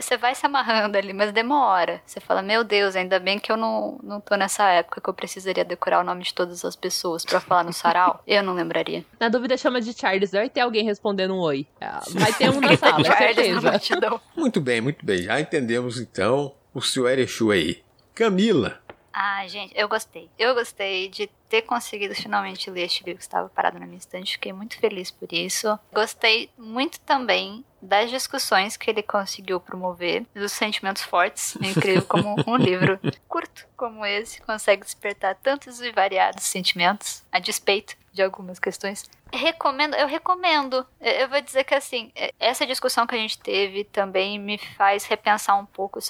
Você 0.00 0.16
vai 0.16 0.34
se 0.34 0.44
amarrando 0.46 0.96
ali, 0.96 1.12
mas 1.12 1.32
demora. 1.32 2.02
Você 2.04 2.20
fala, 2.20 2.42
meu 2.42 2.64
Deus, 2.64 2.96
ainda 2.96 3.18
bem 3.18 3.38
que 3.38 3.52
eu 3.52 3.56
não, 3.56 3.98
não 4.02 4.20
tô 4.20 4.34
nessa 4.34 4.68
época 4.68 5.00
que 5.00 5.08
eu 5.08 5.14
precisaria 5.14 5.64
decorar 5.64 6.00
o 6.00 6.04
nome 6.04 6.22
de 6.22 6.34
todas 6.34 6.64
as 6.64 6.74
pessoas 6.74 7.24
para 7.24 7.40
falar 7.40 7.64
no 7.64 7.72
sarau. 7.72 8.22
Eu 8.26 8.42
não 8.42 8.54
lembraria. 8.54 9.04
Na 9.18 9.28
dúvida, 9.28 9.56
chama 9.56 9.80
de 9.80 9.92
Charles. 9.92 10.32
Vai 10.32 10.48
ter 10.48 10.60
alguém 10.60 10.84
respondendo 10.84 11.34
um 11.34 11.40
oi. 11.40 11.66
Ah, 11.80 12.02
vai 12.10 12.32
ter 12.32 12.50
um 12.50 12.60
na 12.60 12.76
sala, 12.78 13.04
certeza. 13.04 13.80
Muito 14.36 14.60
bem, 14.60 14.80
muito 14.80 15.04
bem. 15.04 15.22
Já 15.22 15.40
entendemos 15.40 15.98
então 15.98 16.54
o 16.72 16.80
senhor 16.80 17.08
Erechu 17.08 17.50
aí. 17.50 17.82
Camila, 18.14 18.80
ah, 19.12 19.46
gente, 19.46 19.72
eu 19.76 19.88
gostei. 19.88 20.30
Eu 20.38 20.54
gostei 20.54 21.08
de 21.08 21.28
ter 21.48 21.62
conseguido 21.62 22.14
finalmente 22.14 22.70
ler 22.70 22.84
este 22.84 23.02
livro 23.04 23.18
que 23.18 23.24
estava 23.24 23.48
parado 23.48 23.78
na 23.78 23.86
minha 23.86 23.98
estante. 23.98 24.32
Fiquei 24.34 24.52
muito 24.52 24.78
feliz 24.78 25.10
por 25.10 25.32
isso. 25.32 25.78
Gostei 25.92 26.50
muito 26.56 27.00
também 27.00 27.64
das 27.82 28.10
discussões 28.10 28.76
que 28.76 28.90
ele 28.90 29.02
conseguiu 29.02 29.58
promover, 29.58 30.24
dos 30.34 30.52
sentimentos 30.52 31.02
fortes. 31.02 31.56
É 31.62 31.68
incrível 31.68 32.02
como 32.02 32.36
um 32.46 32.56
livro 32.56 33.00
curto 33.26 33.66
como 33.76 34.04
esse 34.04 34.42
consegue 34.42 34.84
despertar 34.84 35.34
tantos 35.36 35.80
e 35.80 35.90
variados 35.90 36.44
sentimentos, 36.44 37.24
a 37.32 37.38
despeito 37.38 37.96
de 38.12 38.22
algumas 38.22 38.58
questões. 38.58 39.08
Recomendo, 39.32 39.94
eu 39.94 40.06
recomendo. 40.06 40.86
Eu 41.00 41.28
vou 41.28 41.40
dizer 41.40 41.64
que 41.64 41.74
assim, 41.74 42.10
é, 42.14 42.32
essa 42.38 42.66
discussão 42.66 43.06
que 43.06 43.14
a 43.14 43.18
gente 43.18 43.38
teve 43.38 43.84
também 43.84 44.38
me 44.38 44.58
faz 44.58 45.04
repensar 45.04 45.58
um 45.58 45.66
pouco 45.66 46.00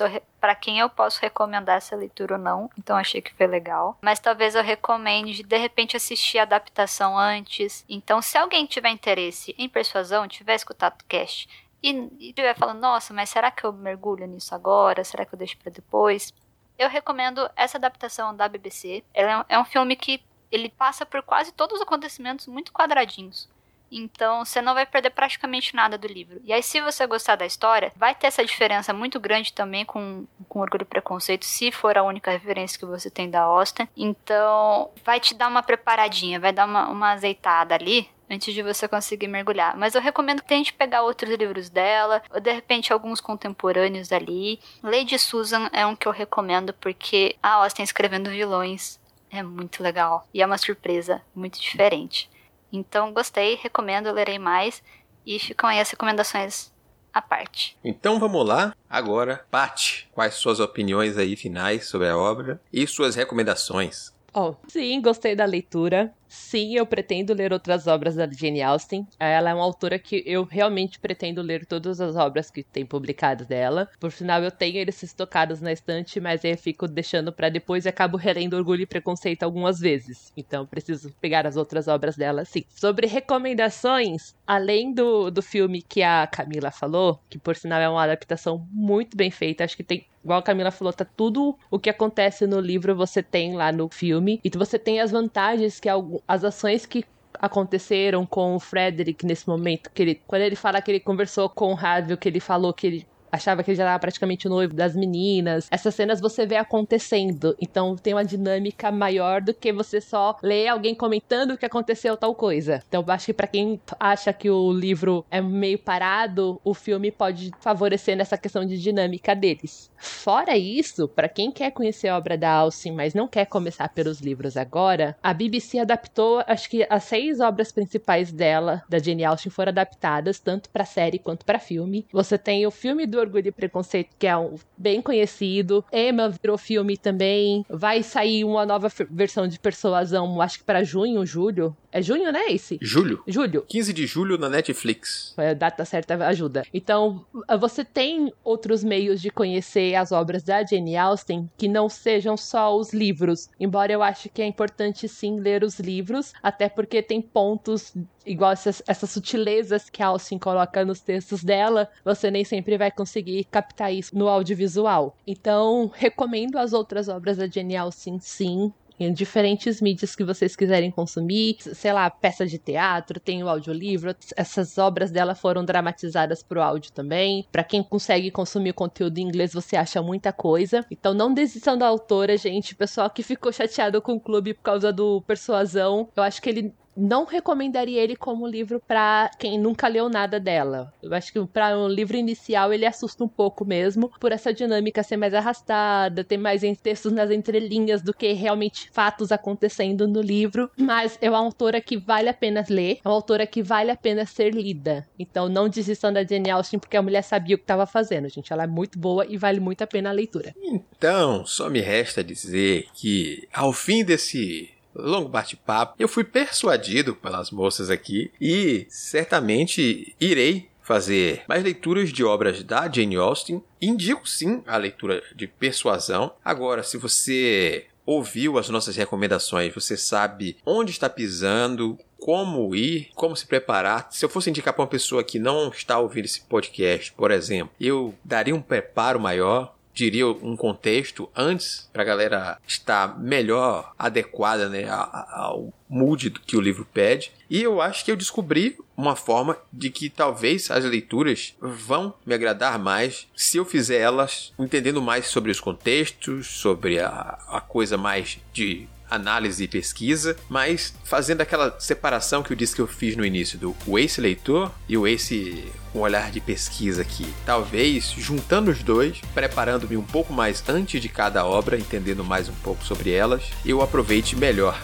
para 0.40 0.54
quem 0.54 0.78
eu 0.78 0.88
posso 0.88 1.20
recomendar 1.20 1.76
essa 1.76 1.94
leitura 1.94 2.34
ou 2.34 2.40
não. 2.40 2.70
Então 2.78 2.96
achei 2.96 3.20
que 3.20 3.34
foi 3.34 3.46
legal. 3.46 3.98
Mas 4.00 4.18
talvez 4.18 4.54
eu 4.54 4.62
recomende 4.62 5.42
de 5.42 5.56
repente 5.56 5.96
assistir 5.96 6.38
a 6.38 6.42
adaptação 6.42 7.18
antes. 7.18 7.84
Então, 7.88 8.22
se 8.22 8.38
alguém 8.38 8.66
tiver 8.66 8.90
interesse 8.90 9.54
em 9.58 9.68
persuasão, 9.68 10.26
tiver 10.26 10.54
escutado 10.54 11.02
o 11.02 11.04
cast 11.04 11.48
e, 11.82 12.32
tiver 12.34 12.54
falando, 12.56 12.80
nossa, 12.80 13.12
mas 13.14 13.30
será 13.30 13.50
que 13.50 13.64
eu 13.64 13.72
mergulho 13.72 14.26
nisso 14.26 14.54
agora? 14.54 15.02
Será 15.04 15.24
que 15.24 15.34
eu 15.34 15.38
deixo 15.38 15.56
para 15.58 15.72
depois? 15.72 16.32
Eu 16.78 16.88
recomendo 16.88 17.48
essa 17.56 17.76
adaptação 17.76 18.34
da 18.34 18.48
BBC. 18.48 19.04
Ela 19.12 19.44
é 19.48 19.58
um 19.58 19.64
filme 19.64 19.96
que 19.96 20.22
ele 20.50 20.68
passa 20.68 21.04
por 21.06 21.22
quase 21.22 21.52
todos 21.52 21.76
os 21.76 21.82
acontecimentos 21.82 22.46
muito 22.46 22.72
quadradinhos. 22.72 23.48
Então, 23.90 24.44
você 24.44 24.62
não 24.62 24.72
vai 24.72 24.86
perder 24.86 25.10
praticamente 25.10 25.74
nada 25.74 25.98
do 25.98 26.06
livro. 26.06 26.40
E 26.44 26.52
aí, 26.52 26.62
se 26.62 26.80
você 26.80 27.06
gostar 27.06 27.34
da 27.34 27.44
história, 27.44 27.92
vai 27.96 28.14
ter 28.14 28.28
essa 28.28 28.44
diferença 28.44 28.92
muito 28.92 29.18
grande 29.18 29.52
também 29.52 29.84
com, 29.84 30.26
com 30.48 30.60
Orgulho 30.60 30.82
e 30.82 30.84
Preconceito, 30.84 31.44
se 31.44 31.72
for 31.72 31.98
a 31.98 32.02
única 32.04 32.30
referência 32.30 32.78
que 32.78 32.86
você 32.86 33.10
tem 33.10 33.28
da 33.28 33.42
Austin. 33.42 33.88
Então, 33.96 34.90
vai 35.04 35.18
te 35.18 35.34
dar 35.34 35.48
uma 35.48 35.62
preparadinha, 35.62 36.38
vai 36.38 36.52
dar 36.52 36.66
uma, 36.66 36.88
uma 36.88 37.12
azeitada 37.12 37.74
ali 37.74 38.08
antes 38.30 38.54
de 38.54 38.62
você 38.62 38.86
conseguir 38.86 39.26
mergulhar. 39.26 39.76
Mas 39.76 39.96
eu 39.96 40.00
recomendo 40.00 40.40
que 40.40 40.48
tente 40.48 40.72
pegar 40.72 41.02
outros 41.02 41.36
livros 41.36 41.68
dela, 41.68 42.22
ou 42.32 42.40
de 42.40 42.52
repente 42.52 42.92
alguns 42.92 43.20
contemporâneos 43.20 44.12
ali. 44.12 44.60
Lady 44.84 45.18
Susan 45.18 45.68
é 45.72 45.84
um 45.84 45.96
que 45.96 46.06
eu 46.06 46.12
recomendo 46.12 46.72
porque 46.74 47.34
a 47.42 47.54
Austin 47.54 47.82
escrevendo 47.82 48.30
vilões 48.30 49.00
é 49.30 49.42
muito 49.42 49.82
legal. 49.82 50.26
E 50.34 50.42
é 50.42 50.46
uma 50.46 50.58
surpresa 50.58 51.22
muito 51.34 51.60
diferente. 51.60 52.28
Então 52.72 53.12
gostei, 53.12 53.56
recomendo, 53.56 54.12
lerei 54.12 54.38
mais. 54.38 54.82
E 55.24 55.38
ficam 55.38 55.68
aí 55.68 55.80
as 55.80 55.90
recomendações 55.90 56.72
à 57.12 57.20
parte. 57.20 57.76
Então 57.84 58.18
vamos 58.18 58.46
lá. 58.46 58.74
Agora, 58.88 59.44
Paty, 59.50 60.08
quais 60.12 60.34
suas 60.34 60.60
opiniões 60.60 61.16
aí 61.16 61.36
finais 61.36 61.88
sobre 61.88 62.08
a 62.08 62.16
obra 62.16 62.60
e 62.72 62.86
suas 62.86 63.14
recomendações? 63.14 64.12
Oh, 64.32 64.54
sim, 64.68 65.00
gostei 65.02 65.34
da 65.34 65.44
leitura. 65.44 66.14
Sim, 66.28 66.76
eu 66.76 66.86
pretendo 66.86 67.34
ler 67.34 67.52
outras 67.52 67.88
obras 67.88 68.14
da 68.14 68.28
Jane 68.30 68.62
Austen. 68.62 69.04
Ela 69.18 69.50
é 69.50 69.54
uma 69.54 69.64
autora 69.64 69.98
que 69.98 70.22
eu 70.24 70.44
realmente 70.44 71.00
pretendo 71.00 71.42
ler 71.42 71.66
todas 71.66 72.00
as 72.00 72.14
obras 72.14 72.48
que 72.48 72.62
tem 72.62 72.86
publicadas 72.86 73.48
dela. 73.48 73.88
Por 73.98 74.12
final, 74.12 74.40
eu 74.44 74.52
tenho 74.52 74.76
eles 74.76 75.02
estocados 75.02 75.60
na 75.60 75.72
estante, 75.72 76.20
mas 76.20 76.44
aí 76.44 76.52
eu 76.52 76.58
fico 76.58 76.86
deixando 76.86 77.32
para 77.32 77.48
depois 77.48 77.84
e 77.84 77.88
acabo 77.88 78.16
relendo 78.16 78.54
Orgulho 78.54 78.82
e 78.82 78.86
Preconceito 78.86 79.42
algumas 79.42 79.80
vezes. 79.80 80.32
Então, 80.36 80.64
preciso 80.64 81.12
pegar 81.20 81.44
as 81.44 81.56
outras 81.56 81.88
obras 81.88 82.16
dela, 82.16 82.44
sim. 82.44 82.62
Sobre 82.68 83.08
recomendações, 83.08 84.32
além 84.46 84.94
do, 84.94 85.28
do 85.32 85.42
filme 85.42 85.82
que 85.82 86.04
a 86.04 86.28
Camila 86.28 86.70
falou, 86.70 87.18
que 87.28 87.38
por 87.40 87.56
sinal 87.56 87.80
é 87.80 87.88
uma 87.88 88.04
adaptação 88.04 88.64
muito 88.70 89.16
bem 89.16 89.32
feita, 89.32 89.64
acho 89.64 89.76
que 89.76 89.82
tem 89.82 90.06
igual 90.22 90.38
a 90.38 90.42
Camila 90.42 90.70
falou, 90.70 90.92
tá 90.92 91.04
tudo 91.04 91.56
o 91.70 91.78
que 91.78 91.90
acontece 91.90 92.46
no 92.46 92.60
livro 92.60 92.94
você 92.94 93.22
tem 93.22 93.54
lá 93.54 93.72
no 93.72 93.88
filme. 93.88 94.40
E 94.44 94.50
você 94.50 94.78
tem 94.78 95.00
as 95.00 95.10
vantagens 95.10 95.80
que 95.80 95.88
as 96.28 96.44
ações 96.44 96.86
que 96.86 97.04
aconteceram 97.34 98.26
com 98.26 98.54
o 98.54 98.60
Frederick 98.60 99.24
nesse 99.24 99.48
momento, 99.48 99.90
que 99.90 100.02
ele, 100.02 100.22
quando 100.26 100.42
ele 100.42 100.56
fala 100.56 100.82
que 100.82 100.90
ele 100.90 101.00
conversou 101.00 101.48
com 101.48 101.72
o 101.72 101.76
Harvey, 101.76 102.16
que 102.16 102.28
ele 102.28 102.40
falou 102.40 102.72
que 102.72 102.86
ele 102.86 103.06
achava 103.30 103.62
que 103.62 103.70
ele 103.70 103.76
já 103.76 103.84
estava 103.84 103.98
praticamente 103.98 104.48
noivo 104.48 104.74
das 104.74 104.94
meninas. 104.94 105.68
Essas 105.70 105.94
cenas 105.94 106.20
você 106.20 106.46
vê 106.46 106.56
acontecendo, 106.56 107.56
então 107.60 107.96
tem 107.96 108.14
uma 108.14 108.24
dinâmica 108.24 108.90
maior 108.90 109.40
do 109.40 109.54
que 109.54 109.72
você 109.72 110.00
só 110.00 110.36
ler 110.42 110.68
alguém 110.68 110.94
comentando 110.94 111.56
que 111.56 111.66
aconteceu 111.66 112.16
tal 112.16 112.34
coisa. 112.34 112.82
Então 112.88 113.04
acho 113.08 113.26
que 113.26 113.32
para 113.32 113.46
quem 113.46 113.80
acha 113.98 114.32
que 114.32 114.50
o 114.50 114.72
livro 114.72 115.24
é 115.30 115.40
meio 115.40 115.78
parado, 115.78 116.60
o 116.64 116.74
filme 116.74 117.10
pode 117.10 117.50
favorecer 117.60 118.16
nessa 118.16 118.36
questão 118.36 118.64
de 118.64 118.78
dinâmica 118.78 119.34
deles. 119.34 119.90
Fora 119.96 120.56
isso, 120.56 121.06
para 121.06 121.28
quem 121.28 121.52
quer 121.52 121.70
conhecer 121.70 122.08
a 122.08 122.16
obra 122.16 122.36
da 122.36 122.50
Alcin, 122.50 122.92
mas 122.92 123.14
não 123.14 123.28
quer 123.28 123.46
começar 123.46 123.88
pelos 123.90 124.20
livros 124.20 124.56
agora, 124.56 125.16
a 125.22 125.32
BBC 125.32 125.78
adaptou, 125.78 126.42
acho 126.46 126.68
que 126.68 126.86
as 126.88 127.04
seis 127.04 127.40
obras 127.40 127.70
principais 127.70 128.32
dela, 128.32 128.82
da 128.88 128.98
Jane 128.98 129.24
Austen, 129.24 129.50
foram 129.50 129.70
adaptadas 129.70 130.38
tanto 130.40 130.70
para 130.70 130.84
série 130.84 131.18
quanto 131.18 131.44
para 131.44 131.58
filme. 131.58 132.06
Você 132.12 132.38
tem 132.38 132.66
o 132.66 132.70
filme 132.70 133.06
do 133.06 133.19
Orgulho 133.20 133.48
e 133.48 133.52
Preconceito, 133.52 134.10
que 134.18 134.26
é 134.26 134.36
um 134.36 134.54
bem 134.76 135.00
conhecido. 135.00 135.84
Emma 135.92 136.28
virou 136.28 136.58
filme 136.58 136.96
também. 136.96 137.64
Vai 137.68 138.02
sair 138.02 138.44
uma 138.44 138.66
nova 138.66 138.88
versão 139.10 139.46
de 139.46 139.58
Persuasão, 139.58 140.40
acho 140.40 140.58
que 140.58 140.64
para 140.64 140.82
junho, 140.84 141.24
julho. 141.24 141.76
É 141.92 142.00
junho, 142.00 142.30
né, 142.30 142.46
esse? 142.48 142.78
Julho. 142.80 143.22
Julho. 143.26 143.64
15 143.68 143.92
de 143.92 144.06
julho 144.06 144.38
na 144.38 144.48
Netflix. 144.48 145.34
A 145.36 145.54
data 145.54 145.84
certa 145.84 146.14
ajuda. 146.26 146.64
Então, 146.72 147.24
você 147.58 147.84
tem 147.84 148.32
outros 148.44 148.84
meios 148.84 149.20
de 149.20 149.30
conhecer 149.30 149.94
as 149.94 150.12
obras 150.12 150.42
da 150.42 150.64
Jane 150.64 150.96
Austen 150.96 151.50
que 151.56 151.68
não 151.68 151.88
sejam 151.88 152.36
só 152.36 152.76
os 152.76 152.92
livros. 152.92 153.48
Embora 153.58 153.92
eu 153.92 154.02
ache 154.02 154.28
que 154.28 154.42
é 154.42 154.46
importante 154.46 155.08
sim 155.08 155.40
ler 155.40 155.64
os 155.64 155.80
livros, 155.80 156.32
até 156.42 156.68
porque 156.68 157.02
tem 157.02 157.20
pontos 157.20 157.94
igual 158.24 158.52
essas, 158.52 158.82
essas 158.86 159.10
sutilezas 159.10 159.88
que 159.88 160.02
a 160.02 160.08
Alcin 160.08 160.38
coloca 160.38 160.84
nos 160.84 161.00
textos 161.00 161.42
dela, 161.42 161.88
você 162.04 162.30
nem 162.30 162.44
sempre 162.44 162.76
vai 162.76 162.90
conseguir 162.90 163.44
captar 163.44 163.92
isso 163.92 164.16
no 164.16 164.28
audiovisual. 164.28 165.16
Então, 165.26 165.90
recomendo 165.94 166.58
as 166.58 166.72
outras 166.72 167.08
obras 167.08 167.38
da 167.38 167.46
Jenny 167.46 167.76
Alcin, 167.76 168.18
sim 168.20 168.72
em 169.00 169.12
diferentes 169.12 169.80
mídias 169.80 170.14
que 170.14 170.22
vocês 170.22 170.54
quiserem 170.54 170.90
consumir, 170.90 171.56
sei 171.58 171.92
lá, 171.92 172.10
peça 172.10 172.46
de 172.46 172.58
teatro, 172.58 173.18
tem 173.18 173.42
o 173.42 173.48
audiolivro, 173.48 174.14
essas 174.36 174.76
obras 174.76 175.10
dela 175.10 175.34
foram 175.34 175.64
dramatizadas 175.64 176.42
pro 176.42 176.62
áudio 176.62 176.92
também. 176.92 177.46
Para 177.50 177.64
quem 177.64 177.82
consegue 177.82 178.30
consumir 178.30 178.74
conteúdo 178.74 179.18
em 179.18 179.22
inglês, 179.22 179.54
você 179.54 179.74
acha 179.74 180.02
muita 180.02 180.32
coisa. 180.32 180.84
Então 180.90 181.14
não 181.14 181.32
desistam 181.32 181.78
da 181.78 181.86
autora, 181.86 182.36
gente. 182.36 182.74
Pessoal 182.74 183.08
que 183.08 183.22
ficou 183.22 183.50
chateado 183.50 184.02
com 184.02 184.12
o 184.12 184.20
clube 184.20 184.52
por 184.52 184.62
causa 184.62 184.92
do 184.92 185.22
Persuasão, 185.22 186.08
eu 186.14 186.22
acho 186.22 186.42
que 186.42 186.50
ele 186.50 186.74
não 186.96 187.24
recomendaria 187.24 188.02
ele 188.02 188.16
como 188.16 188.46
livro 188.46 188.80
para 188.86 189.30
quem 189.38 189.58
nunca 189.58 189.88
leu 189.88 190.08
nada 190.08 190.38
dela. 190.38 190.92
Eu 191.02 191.12
acho 191.14 191.32
que 191.32 191.44
para 191.46 191.78
um 191.78 191.88
livro 191.88 192.16
inicial 192.16 192.72
ele 192.72 192.86
assusta 192.86 193.24
um 193.24 193.28
pouco 193.28 193.64
mesmo, 193.64 194.10
por 194.20 194.32
essa 194.32 194.52
dinâmica 194.52 195.02
ser 195.02 195.16
mais 195.16 195.34
arrastada, 195.34 196.24
ter 196.24 196.36
mais 196.36 196.60
textos 196.82 197.12
nas 197.12 197.30
entrelinhas 197.30 198.02
do 198.02 198.12
que 198.12 198.32
realmente 198.32 198.90
fatos 198.92 199.32
acontecendo 199.32 200.06
no 200.06 200.20
livro. 200.20 200.70
Mas 200.76 201.18
é 201.20 201.30
uma 201.30 201.38
autora 201.38 201.80
que 201.80 201.96
vale 201.96 202.28
a 202.28 202.34
pena 202.34 202.64
ler, 202.68 202.98
é 203.04 203.08
uma 203.08 203.14
autora 203.14 203.46
que 203.46 203.62
vale 203.62 203.90
a 203.90 203.96
pena 203.96 204.26
ser 204.26 204.54
lida. 204.54 205.06
Então 205.18 205.48
não 205.48 205.68
desistam 205.68 206.12
da 206.12 206.24
Jane 206.24 206.50
Austen 206.50 206.78
porque 206.78 206.96
a 206.96 207.02
mulher 207.02 207.22
sabia 207.22 207.54
o 207.54 207.58
que 207.58 207.64
estava 207.64 207.86
fazendo, 207.86 208.28
gente. 208.28 208.52
Ela 208.52 208.64
é 208.64 208.66
muito 208.66 208.98
boa 208.98 209.26
e 209.26 209.36
vale 209.36 209.60
muito 209.60 209.82
a 209.82 209.86
pena 209.86 210.10
a 210.10 210.12
leitura. 210.12 210.54
Então, 210.62 211.46
só 211.46 211.68
me 211.70 211.80
resta 211.80 212.22
dizer 212.22 212.86
que 212.94 213.48
ao 213.52 213.72
fim 213.72 214.04
desse 214.04 214.70
longo 214.94 215.28
bate-papo, 215.28 215.94
eu 215.98 216.08
fui 216.08 216.24
persuadido 216.24 217.14
pelas 217.14 217.50
moças 217.50 217.90
aqui 217.90 218.30
e 218.40 218.86
certamente 218.88 220.14
irei 220.20 220.68
fazer 220.82 221.42
mais 221.48 221.62
leituras 221.62 222.12
de 222.12 222.24
obras 222.24 222.64
da 222.64 222.90
Jane 222.90 223.16
Austen. 223.16 223.62
Indico 223.80 224.28
sim 224.28 224.62
a 224.66 224.76
leitura 224.76 225.22
de 225.36 225.46
Persuasão. 225.46 226.32
Agora, 226.44 226.82
se 226.82 226.96
você 226.96 227.86
ouviu 228.04 228.58
as 228.58 228.68
nossas 228.68 228.96
recomendações, 228.96 229.72
você 229.72 229.96
sabe 229.96 230.56
onde 230.66 230.90
está 230.90 231.08
pisando, 231.08 231.96
como 232.18 232.74
ir, 232.74 233.08
como 233.14 233.36
se 233.36 233.46
preparar. 233.46 234.08
Se 234.10 234.24
eu 234.24 234.28
fosse 234.28 234.50
indicar 234.50 234.74
para 234.74 234.82
uma 234.82 234.88
pessoa 234.88 235.22
que 235.22 235.38
não 235.38 235.68
está 235.68 235.98
ouvindo 235.98 236.24
esse 236.24 236.40
podcast, 236.42 237.12
por 237.12 237.30
exemplo, 237.30 237.72
eu 237.80 238.14
daria 238.24 238.54
um 238.54 238.60
preparo 238.60 239.20
maior, 239.20 239.74
diria 239.92 240.26
um 240.26 240.56
contexto 240.56 241.28
antes 241.36 241.88
para 241.92 242.02
a 242.02 242.06
galera 242.06 242.58
estar 242.66 243.18
melhor 243.18 243.92
adequada 243.98 244.68
né, 244.68 244.88
ao 244.88 245.72
mood 245.88 246.30
que 246.30 246.56
o 246.56 246.60
livro 246.60 246.86
pede. 246.92 247.32
E 247.48 247.62
eu 247.62 247.80
acho 247.80 248.04
que 248.04 248.12
eu 248.12 248.16
descobri 248.16 248.78
uma 248.96 249.16
forma 249.16 249.56
de 249.72 249.90
que 249.90 250.08
talvez 250.08 250.70
as 250.70 250.84
leituras 250.84 251.54
vão 251.60 252.14
me 252.24 252.34
agradar 252.34 252.78
mais 252.78 253.26
se 253.34 253.56
eu 253.56 253.64
fizer 253.64 253.98
elas 253.98 254.52
entendendo 254.58 255.02
mais 255.02 255.26
sobre 255.26 255.50
os 255.50 255.58
contextos, 255.58 256.46
sobre 256.46 257.00
a, 257.00 257.38
a 257.48 257.60
coisa 257.60 257.96
mais 257.96 258.38
de 258.52 258.86
análise 259.10 259.64
e 259.64 259.68
pesquisa, 259.68 260.36
mas 260.48 260.94
fazendo 261.04 261.40
aquela 261.40 261.78
separação 261.78 262.42
que 262.42 262.52
eu 262.52 262.56
disse 262.56 262.74
que 262.74 262.80
eu 262.80 262.86
fiz 262.86 263.16
no 263.16 263.24
início 263.24 263.58
do 263.58 263.74
Ace 263.98 264.20
leitor 264.20 264.72
e 264.88 264.96
o 264.96 265.06
Ace 265.06 265.64
com 265.92 266.00
olhar 266.00 266.30
de 266.30 266.40
pesquisa 266.40 267.02
aqui. 267.02 267.26
Talvez 267.44 268.14
juntando 268.16 268.70
os 268.70 268.82
dois, 268.82 269.20
preparando-me 269.34 269.96
um 269.96 270.02
pouco 270.02 270.32
mais 270.32 270.62
antes 270.68 271.00
de 271.02 271.08
cada 271.08 271.44
obra, 271.44 271.76
entendendo 271.76 272.24
mais 272.24 272.48
um 272.48 272.54
pouco 272.62 272.84
sobre 272.84 273.10
elas, 273.10 273.42
eu 273.64 273.82
aproveite 273.82 274.36
melhor 274.36 274.80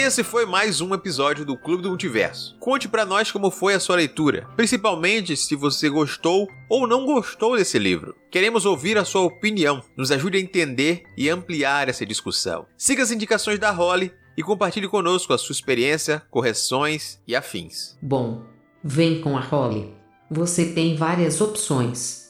esse 0.00 0.24
foi 0.24 0.46
mais 0.46 0.80
um 0.80 0.94
episódio 0.94 1.44
do 1.44 1.58
Clube 1.58 1.82
do 1.82 1.90
Multiverso. 1.90 2.56
Conte 2.58 2.88
para 2.88 3.04
nós 3.04 3.30
como 3.30 3.50
foi 3.50 3.74
a 3.74 3.80
sua 3.80 3.96
leitura, 3.96 4.48
principalmente 4.56 5.36
se 5.36 5.54
você 5.54 5.90
gostou 5.90 6.48
ou 6.70 6.86
não 6.86 7.04
gostou 7.04 7.54
desse 7.54 7.78
livro. 7.78 8.16
Queremos 8.30 8.64
ouvir 8.64 8.96
a 8.96 9.04
sua 9.04 9.20
opinião, 9.20 9.82
nos 9.94 10.10
ajude 10.10 10.38
a 10.38 10.40
entender 10.40 11.02
e 11.18 11.28
ampliar 11.28 11.88
essa 11.88 12.06
discussão. 12.06 12.66
Siga 12.78 13.02
as 13.02 13.10
indicações 13.10 13.58
da 13.58 13.70
Holly 13.70 14.10
e 14.38 14.42
compartilhe 14.42 14.88
conosco 14.88 15.34
a 15.34 15.38
sua 15.38 15.52
experiência, 15.52 16.22
correções 16.30 17.20
e 17.28 17.36
afins. 17.36 17.98
Bom, 18.00 18.42
vem 18.82 19.20
com 19.20 19.36
a 19.36 19.40
Holly. 19.40 19.94
Você 20.30 20.72
tem 20.72 20.96
várias 20.96 21.42
opções. 21.42 22.29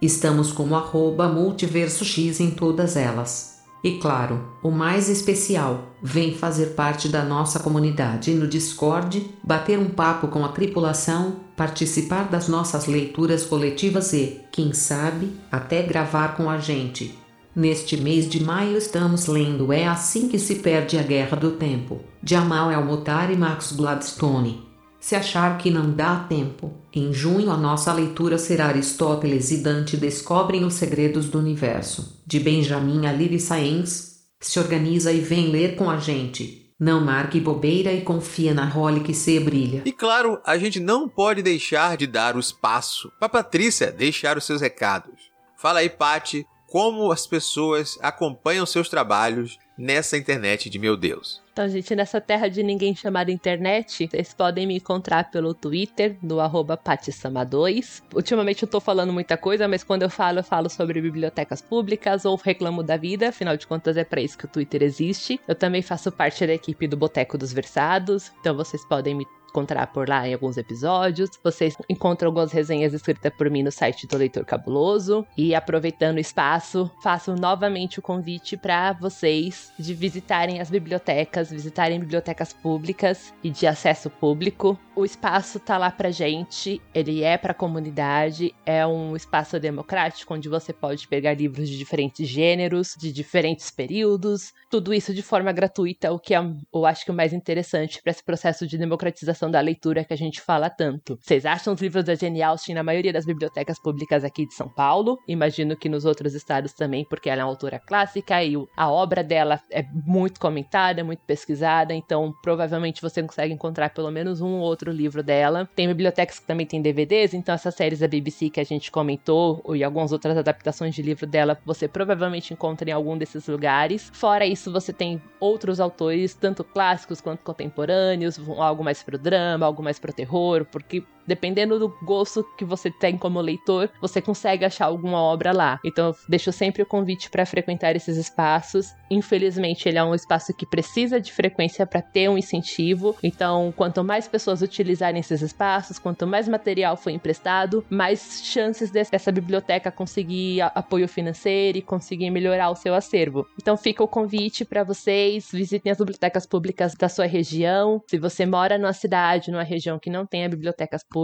Estamos 0.00 0.52
como 0.52 0.76
arroba 0.76 1.28
multiverso 1.28 2.04
X 2.04 2.38
em 2.40 2.50
todas 2.50 2.96
elas. 2.96 3.58
E 3.82 3.92
claro, 3.92 4.44
o 4.62 4.70
mais 4.70 5.08
especial, 5.08 5.88
vem 6.02 6.34
fazer 6.34 6.74
parte 6.74 7.08
da 7.08 7.24
nossa 7.24 7.60
comunidade 7.60 8.34
no 8.34 8.46
Discord, 8.46 9.28
bater 9.42 9.78
um 9.78 9.88
papo 9.88 10.28
com 10.28 10.44
a 10.44 10.48
tripulação, 10.48 11.36
participar 11.56 12.28
das 12.28 12.48
nossas 12.48 12.86
leituras 12.86 13.44
coletivas 13.44 14.12
e, 14.12 14.40
quem 14.52 14.72
sabe, 14.72 15.32
até 15.50 15.82
gravar 15.82 16.36
com 16.36 16.50
a 16.50 16.58
gente. 16.58 17.16
Neste 17.54 17.96
mês 17.96 18.28
de 18.28 18.42
maio 18.42 18.76
estamos 18.76 19.26
lendo 19.26 19.72
É 19.72 19.86
Assim 19.86 20.28
que 20.28 20.38
se 20.38 20.56
Perde 20.56 20.96
a 20.96 21.02
Guerra 21.02 21.36
do 21.36 21.52
Tempo, 21.52 22.00
de 22.22 22.36
Amal 22.36 22.70
El-Mutar 22.70 23.32
e 23.32 23.36
Max 23.36 23.72
Gladstone. 23.72 24.67
Se 25.08 25.16
achar 25.16 25.56
que 25.56 25.70
não 25.70 25.90
dá 25.90 26.26
tempo, 26.28 26.70
em 26.92 27.14
junho 27.14 27.50
a 27.50 27.56
nossa 27.56 27.90
leitura 27.94 28.36
será 28.36 28.66
Aristóteles 28.66 29.50
e 29.50 29.62
Dante 29.62 29.96
descobrem 29.96 30.66
os 30.66 30.74
segredos 30.74 31.30
do 31.30 31.38
universo, 31.38 32.22
de 32.26 32.38
Benjamin 32.38 33.06
Aliri 33.06 33.40
Saenz. 33.40 34.26
Se 34.38 34.58
organiza 34.58 35.10
e 35.10 35.20
vem 35.22 35.46
ler 35.46 35.76
com 35.76 35.88
a 35.88 35.96
gente. 35.96 36.74
Não 36.78 37.00
marque 37.02 37.40
bobeira 37.40 37.90
e 37.90 38.02
confia 38.02 38.52
na 38.52 38.66
role 38.66 39.00
que 39.00 39.14
se 39.14 39.40
brilha. 39.40 39.80
E 39.86 39.92
claro, 39.92 40.42
a 40.44 40.58
gente 40.58 40.78
não 40.78 41.08
pode 41.08 41.40
deixar 41.40 41.96
de 41.96 42.06
dar 42.06 42.36
o 42.36 42.40
espaço 42.40 43.10
para 43.18 43.30
Patrícia 43.30 43.90
deixar 43.90 44.36
os 44.36 44.44
seus 44.44 44.60
recados. 44.60 45.18
Fala 45.56 45.78
aí, 45.78 45.88
Pati, 45.88 46.44
como 46.66 47.10
as 47.10 47.26
pessoas 47.26 47.98
acompanham 48.02 48.66
seus 48.66 48.90
trabalhos 48.90 49.58
nessa 49.78 50.18
internet 50.18 50.68
de 50.68 50.78
meu 50.78 50.98
Deus. 50.98 51.40
Então, 51.58 51.68
gente, 51.68 51.92
nessa 51.96 52.20
terra 52.20 52.46
de 52.46 52.62
ninguém 52.62 52.94
chamada 52.94 53.32
internet, 53.32 54.06
vocês 54.06 54.32
podem 54.32 54.64
me 54.64 54.76
encontrar 54.76 55.28
pelo 55.28 55.52
Twitter, 55.52 56.16
no 56.22 56.38
arroba 56.38 56.76
patisama2. 56.76 58.00
Ultimamente 58.14 58.62
eu 58.62 58.68
tô 58.68 58.78
falando 58.78 59.12
muita 59.12 59.36
coisa, 59.36 59.66
mas 59.66 59.82
quando 59.82 60.04
eu 60.04 60.08
falo, 60.08 60.38
eu 60.38 60.44
falo 60.44 60.70
sobre 60.70 61.00
bibliotecas 61.00 61.60
públicas 61.60 62.24
ou 62.24 62.36
reclamo 62.36 62.80
da 62.80 62.96
vida, 62.96 63.30
afinal 63.30 63.56
de 63.56 63.66
contas 63.66 63.96
é 63.96 64.04
para 64.04 64.20
isso 64.20 64.38
que 64.38 64.44
o 64.44 64.48
Twitter 64.48 64.84
existe. 64.84 65.40
Eu 65.48 65.56
também 65.56 65.82
faço 65.82 66.12
parte 66.12 66.46
da 66.46 66.54
equipe 66.54 66.86
do 66.86 66.96
Boteco 66.96 67.36
dos 67.36 67.52
Versados, 67.52 68.30
então 68.38 68.54
vocês 68.54 68.84
podem 68.84 69.16
me 69.16 69.26
encontrar 69.58 69.88
por 69.88 70.08
lá 70.08 70.26
em 70.26 70.32
alguns 70.32 70.56
episódios. 70.56 71.30
Vocês 71.42 71.76
encontram 71.88 72.28
algumas 72.28 72.52
resenhas 72.52 72.94
escritas 72.94 73.32
por 73.36 73.50
mim 73.50 73.62
no 73.62 73.72
site 73.72 74.06
do 74.06 74.16
Leitor 74.16 74.44
Cabuloso. 74.44 75.26
E 75.36 75.54
aproveitando 75.54 76.16
o 76.16 76.20
espaço, 76.20 76.90
faço 77.02 77.34
novamente 77.34 77.98
o 77.98 78.02
convite 78.02 78.56
para 78.56 78.92
vocês 78.92 79.72
de 79.78 79.94
visitarem 79.94 80.60
as 80.60 80.70
bibliotecas, 80.70 81.50
visitarem 81.50 81.98
bibliotecas 81.98 82.52
públicas 82.52 83.34
e 83.42 83.50
de 83.50 83.66
acesso 83.66 84.08
público. 84.08 84.78
O 84.94 85.04
espaço 85.04 85.58
tá 85.58 85.76
lá 85.76 85.90
pra 85.90 86.10
gente, 86.10 86.80
ele 86.94 87.22
é 87.22 87.36
pra 87.36 87.54
comunidade, 87.54 88.54
é 88.64 88.86
um 88.86 89.14
espaço 89.14 89.58
democrático 89.58 90.34
onde 90.34 90.48
você 90.48 90.72
pode 90.72 91.06
pegar 91.06 91.34
livros 91.34 91.68
de 91.68 91.78
diferentes 91.78 92.28
gêneros, 92.28 92.94
de 92.98 93.12
diferentes 93.12 93.70
períodos, 93.70 94.52
tudo 94.70 94.92
isso 94.92 95.14
de 95.14 95.22
forma 95.22 95.52
gratuita, 95.52 96.12
o 96.12 96.18
que 96.18 96.34
é, 96.34 96.38
eu 96.74 96.84
acho 96.84 97.04
que 97.04 97.10
é 97.10 97.14
o 97.14 97.16
mais 97.16 97.32
interessante 97.32 98.02
para 98.02 98.10
esse 98.10 98.24
processo 98.24 98.66
de 98.66 98.76
democratização 98.76 99.47
da 99.50 99.60
leitura 99.60 100.04
que 100.04 100.12
a 100.12 100.16
gente 100.16 100.40
fala 100.40 100.70
tanto. 100.70 101.18
Vocês 101.20 101.44
acham 101.44 101.74
os 101.74 101.80
livros 101.80 102.04
da 102.04 102.14
Jane 102.14 102.42
Austen 102.42 102.74
na 102.74 102.82
maioria 102.82 103.12
das 103.12 103.24
bibliotecas 103.24 103.78
públicas 103.78 104.24
aqui 104.24 104.46
de 104.46 104.54
São 104.54 104.68
Paulo? 104.68 105.18
Imagino 105.26 105.76
que 105.76 105.88
nos 105.88 106.04
outros 106.04 106.34
estados 106.34 106.72
também, 106.72 107.04
porque 107.04 107.30
ela 107.30 107.42
é 107.42 107.44
uma 107.44 107.50
autora 107.50 107.78
clássica 107.78 108.42
e 108.42 108.54
a 108.76 108.90
obra 108.90 109.22
dela 109.22 109.60
é 109.70 109.84
muito 110.04 110.40
comentada, 110.40 111.04
muito 111.04 111.20
pesquisada, 111.26 111.94
então 111.94 112.32
provavelmente 112.42 113.02
você 113.02 113.22
consegue 113.22 113.54
encontrar 113.54 113.90
pelo 113.90 114.10
menos 114.10 114.40
um 114.40 114.54
ou 114.54 114.60
outro 114.60 114.90
livro 114.90 115.22
dela. 115.22 115.68
Tem 115.74 115.88
bibliotecas 115.88 116.38
que 116.38 116.46
também 116.46 116.66
tem 116.66 116.82
DVDs, 116.82 117.34
então 117.34 117.54
essas 117.54 117.74
séries 117.74 118.00
da 118.00 118.08
BBC 118.08 118.50
que 118.50 118.60
a 118.60 118.64
gente 118.64 118.90
comentou 118.90 119.62
e 119.74 119.84
algumas 119.84 120.12
outras 120.12 120.36
adaptações 120.36 120.94
de 120.94 121.02
livro 121.02 121.26
dela, 121.26 121.58
você 121.64 121.88
provavelmente 121.88 122.52
encontra 122.52 122.88
em 122.88 122.92
algum 122.92 123.16
desses 123.16 123.46
lugares. 123.46 124.10
Fora 124.12 124.46
isso, 124.46 124.72
você 124.72 124.92
tem 124.92 125.20
outros 125.40 125.80
autores, 125.80 126.34
tanto 126.34 126.64
clássicos 126.64 127.20
quanto 127.20 127.42
contemporâneos, 127.42 128.38
algo 128.58 128.84
mais 128.84 129.02
pro 129.02 129.18
drama, 129.18 129.37
algo 129.60 129.82
mais 129.82 129.98
pro 129.98 130.12
terror, 130.12 130.64
porque 130.64 131.02
dependendo 131.28 131.78
do 131.78 131.94
gosto 132.02 132.42
que 132.56 132.64
você 132.64 132.90
tem 132.90 133.16
como 133.16 133.40
leitor, 133.40 133.90
você 134.00 134.20
consegue 134.20 134.64
achar 134.64 134.86
alguma 134.86 135.20
obra 135.20 135.52
lá. 135.52 135.78
Então, 135.84 136.14
deixo 136.28 136.50
sempre 136.50 136.82
o 136.82 136.86
convite 136.86 137.30
para 137.30 137.44
frequentar 137.44 137.94
esses 137.94 138.16
espaços. 138.16 138.94
Infelizmente, 139.10 139.88
ele 139.88 139.98
é 139.98 140.04
um 140.04 140.14
espaço 140.14 140.54
que 140.54 140.66
precisa 140.66 141.20
de 141.20 141.32
frequência 141.32 141.86
para 141.86 142.00
ter 142.00 142.28
um 142.28 142.38
incentivo. 142.38 143.14
Então, 143.22 143.72
quanto 143.76 144.02
mais 144.02 144.26
pessoas 144.26 144.62
utilizarem 144.62 145.20
esses 145.20 145.42
espaços, 145.42 145.98
quanto 145.98 146.26
mais 146.26 146.48
material 146.48 146.96
for 146.96 147.10
emprestado, 147.10 147.84
mais 147.90 148.40
chances 148.42 148.90
dessa 148.90 149.30
biblioteca 149.30 149.92
conseguir 149.92 150.62
apoio 150.62 151.06
financeiro 151.06 151.78
e 151.78 151.82
conseguir 151.82 152.30
melhorar 152.30 152.70
o 152.70 152.74
seu 152.74 152.94
acervo. 152.94 153.46
Então, 153.60 153.76
fica 153.76 154.02
o 154.02 154.08
convite 154.08 154.64
para 154.64 154.82
vocês 154.82 155.50
visitem 155.52 155.92
as 155.92 155.98
bibliotecas 155.98 156.46
públicas 156.46 156.94
da 156.94 157.08
sua 157.08 157.26
região. 157.26 158.02
Se 158.06 158.16
você 158.16 158.46
mora 158.46 158.78
numa 158.78 158.92
cidade, 158.92 159.50
numa 159.50 159.62
região 159.62 159.98
que 159.98 160.08
não 160.08 160.24
tenha 160.24 160.48
bibliotecas 160.48 161.02
públicas, 161.04 161.17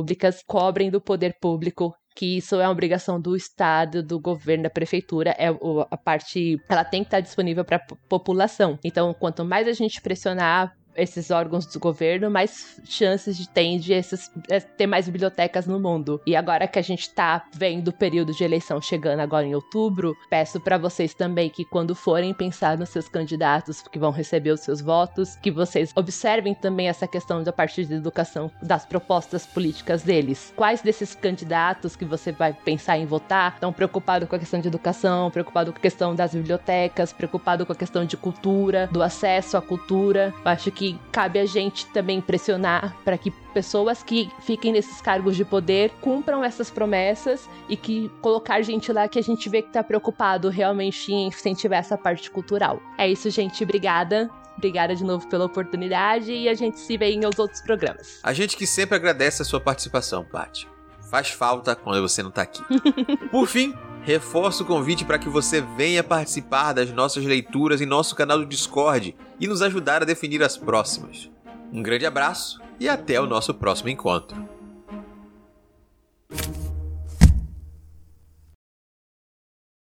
cobrem 0.47 0.91
do 0.91 1.01
poder 1.01 1.37
público 1.41 1.95
que 2.15 2.37
isso 2.37 2.55
é 2.55 2.65
uma 2.65 2.71
obrigação 2.71 3.21
do 3.21 3.35
Estado, 3.35 4.03
do 4.03 4.21
governo, 4.21 4.65
da 4.65 4.71
prefeitura, 4.71 5.35
é 5.37 5.49
a 5.91 5.97
parte, 5.97 6.57
ela 6.69 6.85
tem 6.85 7.03
que 7.03 7.09
estar 7.09 7.21
disponível 7.21 7.65
para 7.65 7.77
a 7.77 7.97
população. 8.09 8.79
Então, 8.85 9.12
quanto 9.12 9.45
mais 9.45 9.66
a 9.66 9.73
gente 9.73 10.01
pressionar 10.01 10.73
esses 10.97 11.31
órgãos 11.31 11.66
do 11.66 11.81
governo, 11.81 12.31
mais 12.31 12.81
chances 12.85 13.37
de 13.37 13.49
ter 13.49 13.65
de 13.79 13.93
esses, 13.93 14.31
é, 14.51 14.61
ter 14.61 14.87
mais 14.87 15.07
bibliotecas 15.09 15.66
no 15.66 15.81
mundo. 15.81 16.21
E 16.27 16.37
agora 16.37 16.69
que 16.69 16.79
a 16.79 16.83
gente 16.83 17.09
tá 17.11 17.45
vendo 17.55 17.89
o 17.89 17.93
período 17.93 18.33
de 18.33 18.45
eleição 18.45 18.81
chegando 18.81 19.21
agora 19.21 19.47
em 19.47 19.55
outubro, 19.55 20.16
peço 20.29 20.61
para 20.61 20.77
vocês 20.77 21.15
também 21.15 21.49
que 21.49 21.65
quando 21.65 21.95
forem 21.95 22.35
pensar 22.35 22.77
nos 22.77 22.91
seus 22.91 23.09
candidatos 23.09 23.83
que 23.83 23.99
vão 23.99 24.11
receber 24.11 24.51
os 24.51 24.61
seus 24.61 24.81
votos, 24.81 25.37
que 25.37 25.51
vocês 25.51 25.93
observem 25.97 26.55
também 26.55 26.89
essa 26.89 27.07
questão 27.07 27.43
da 27.43 27.53
parte 27.53 27.85
de 27.85 27.95
educação, 27.95 28.51
das 28.62 28.85
propostas 28.85 29.47
políticas 29.47 30.03
deles. 30.03 30.53
Quais 30.57 30.83
desses 30.83 31.15
candidatos 31.15 31.97
que 31.97 32.05
você 32.05 32.33
vai 32.33 32.53
pensar 32.53 32.99
em 32.99 33.07
votar 33.07 33.55
estão 33.55 33.73
preocupados 33.73 34.29
com 34.29 34.37
a 34.37 34.39
questão 34.39 34.61
de 34.61 34.69
educação, 34.69 35.31
preocupado 35.31 35.73
com 35.73 35.79
a 35.79 35.83
questão 35.83 36.15
das 36.15 36.35
bibliotecas, 36.35 37.12
preocupado 37.12 37.65
com 37.65 37.73
a 37.73 37.77
questão 37.77 38.05
de 38.05 38.16
cultura, 38.16 38.89
do 38.93 39.03
acesso 39.03 39.57
à 39.57 39.62
cultura. 39.62 40.35
Eu 40.45 40.51
acho 40.51 40.71
que 40.71 40.84
que 40.85 40.98
cabe 41.11 41.39
a 41.39 41.47
gente 41.47 41.86
também 41.86 42.20
pressionar 42.20 42.94
para 43.02 43.16
que 43.16 43.31
pessoas 43.31 44.02
que 44.02 44.31
fiquem 44.40 44.73
nesses 44.73 45.01
cargos 45.01 45.35
de 45.35 45.44
poder 45.44 45.90
cumpram 46.02 46.44
essas 46.44 46.70
promessas 46.70 47.48
e 47.69 47.77
que 47.77 48.11
colocar 48.20 48.61
gente 48.61 48.93
lá 48.93 49.09
que 49.09 49.19
a 49.19 49.23
gente 49.23 49.48
vê 49.48 49.62
que 49.62 49.73
tá 49.73 49.82
preocupado 49.82 50.51
realmente 50.51 51.11
em 51.11 51.28
incentivar 51.28 51.78
essa 51.78 51.97
parte 51.97 52.31
cultural. 52.31 52.82
É 52.98 53.09
isso, 53.09 53.31
gente. 53.31 53.65
Obrigada. 53.65 54.31
Obrigada 54.56 54.94
de 54.94 55.02
novo 55.02 55.27
pela 55.28 55.47
oportunidade 55.47 56.32
e 56.32 56.48
a 56.48 56.55
gente 56.55 56.78
se 56.78 56.97
vê 56.98 57.12
em 57.12 57.24
outros 57.24 57.62
programas. 57.62 58.20
A 58.23 58.32
gente 58.32 58.56
que 58.56 58.66
sempre 58.66 58.94
agradece 58.94 59.40
a 59.43 59.44
sua 59.44 59.61
participação, 59.61 60.24
Paty. 60.24 60.74
Faz 61.15 61.28
falta 61.28 61.77
quando 61.77 62.03
você 62.03 62.24
não 62.24 62.31
tá 62.32 62.43
aqui. 62.43 62.61
Por 63.31 63.47
fim, 63.47 63.73
reforço 64.03 64.65
o 64.65 64.66
convite 64.66 65.05
para 65.05 65.16
que 65.16 65.28
você 65.28 65.61
venha 65.61 66.03
participar 66.03 66.73
das 66.73 66.91
nossas 66.91 67.24
leituras 67.24 67.81
em 67.81 67.86
nosso 67.86 68.16
canal 68.16 68.36
do 68.36 68.45
Discord 68.45 69.15
e 69.39 69.47
nos 69.47 69.62
ajudar 69.62 70.03
a 70.03 70.05
definir 70.05 70.43
as 70.43 70.57
próximas. 70.57 71.31
Um 71.73 71.85
grande 71.85 72.05
abraço 72.05 72.61
e 72.81 72.89
até 72.89 73.20
o 73.20 73.27
nosso 73.27 73.55
próximo 73.55 73.91
encontro. 73.91 74.36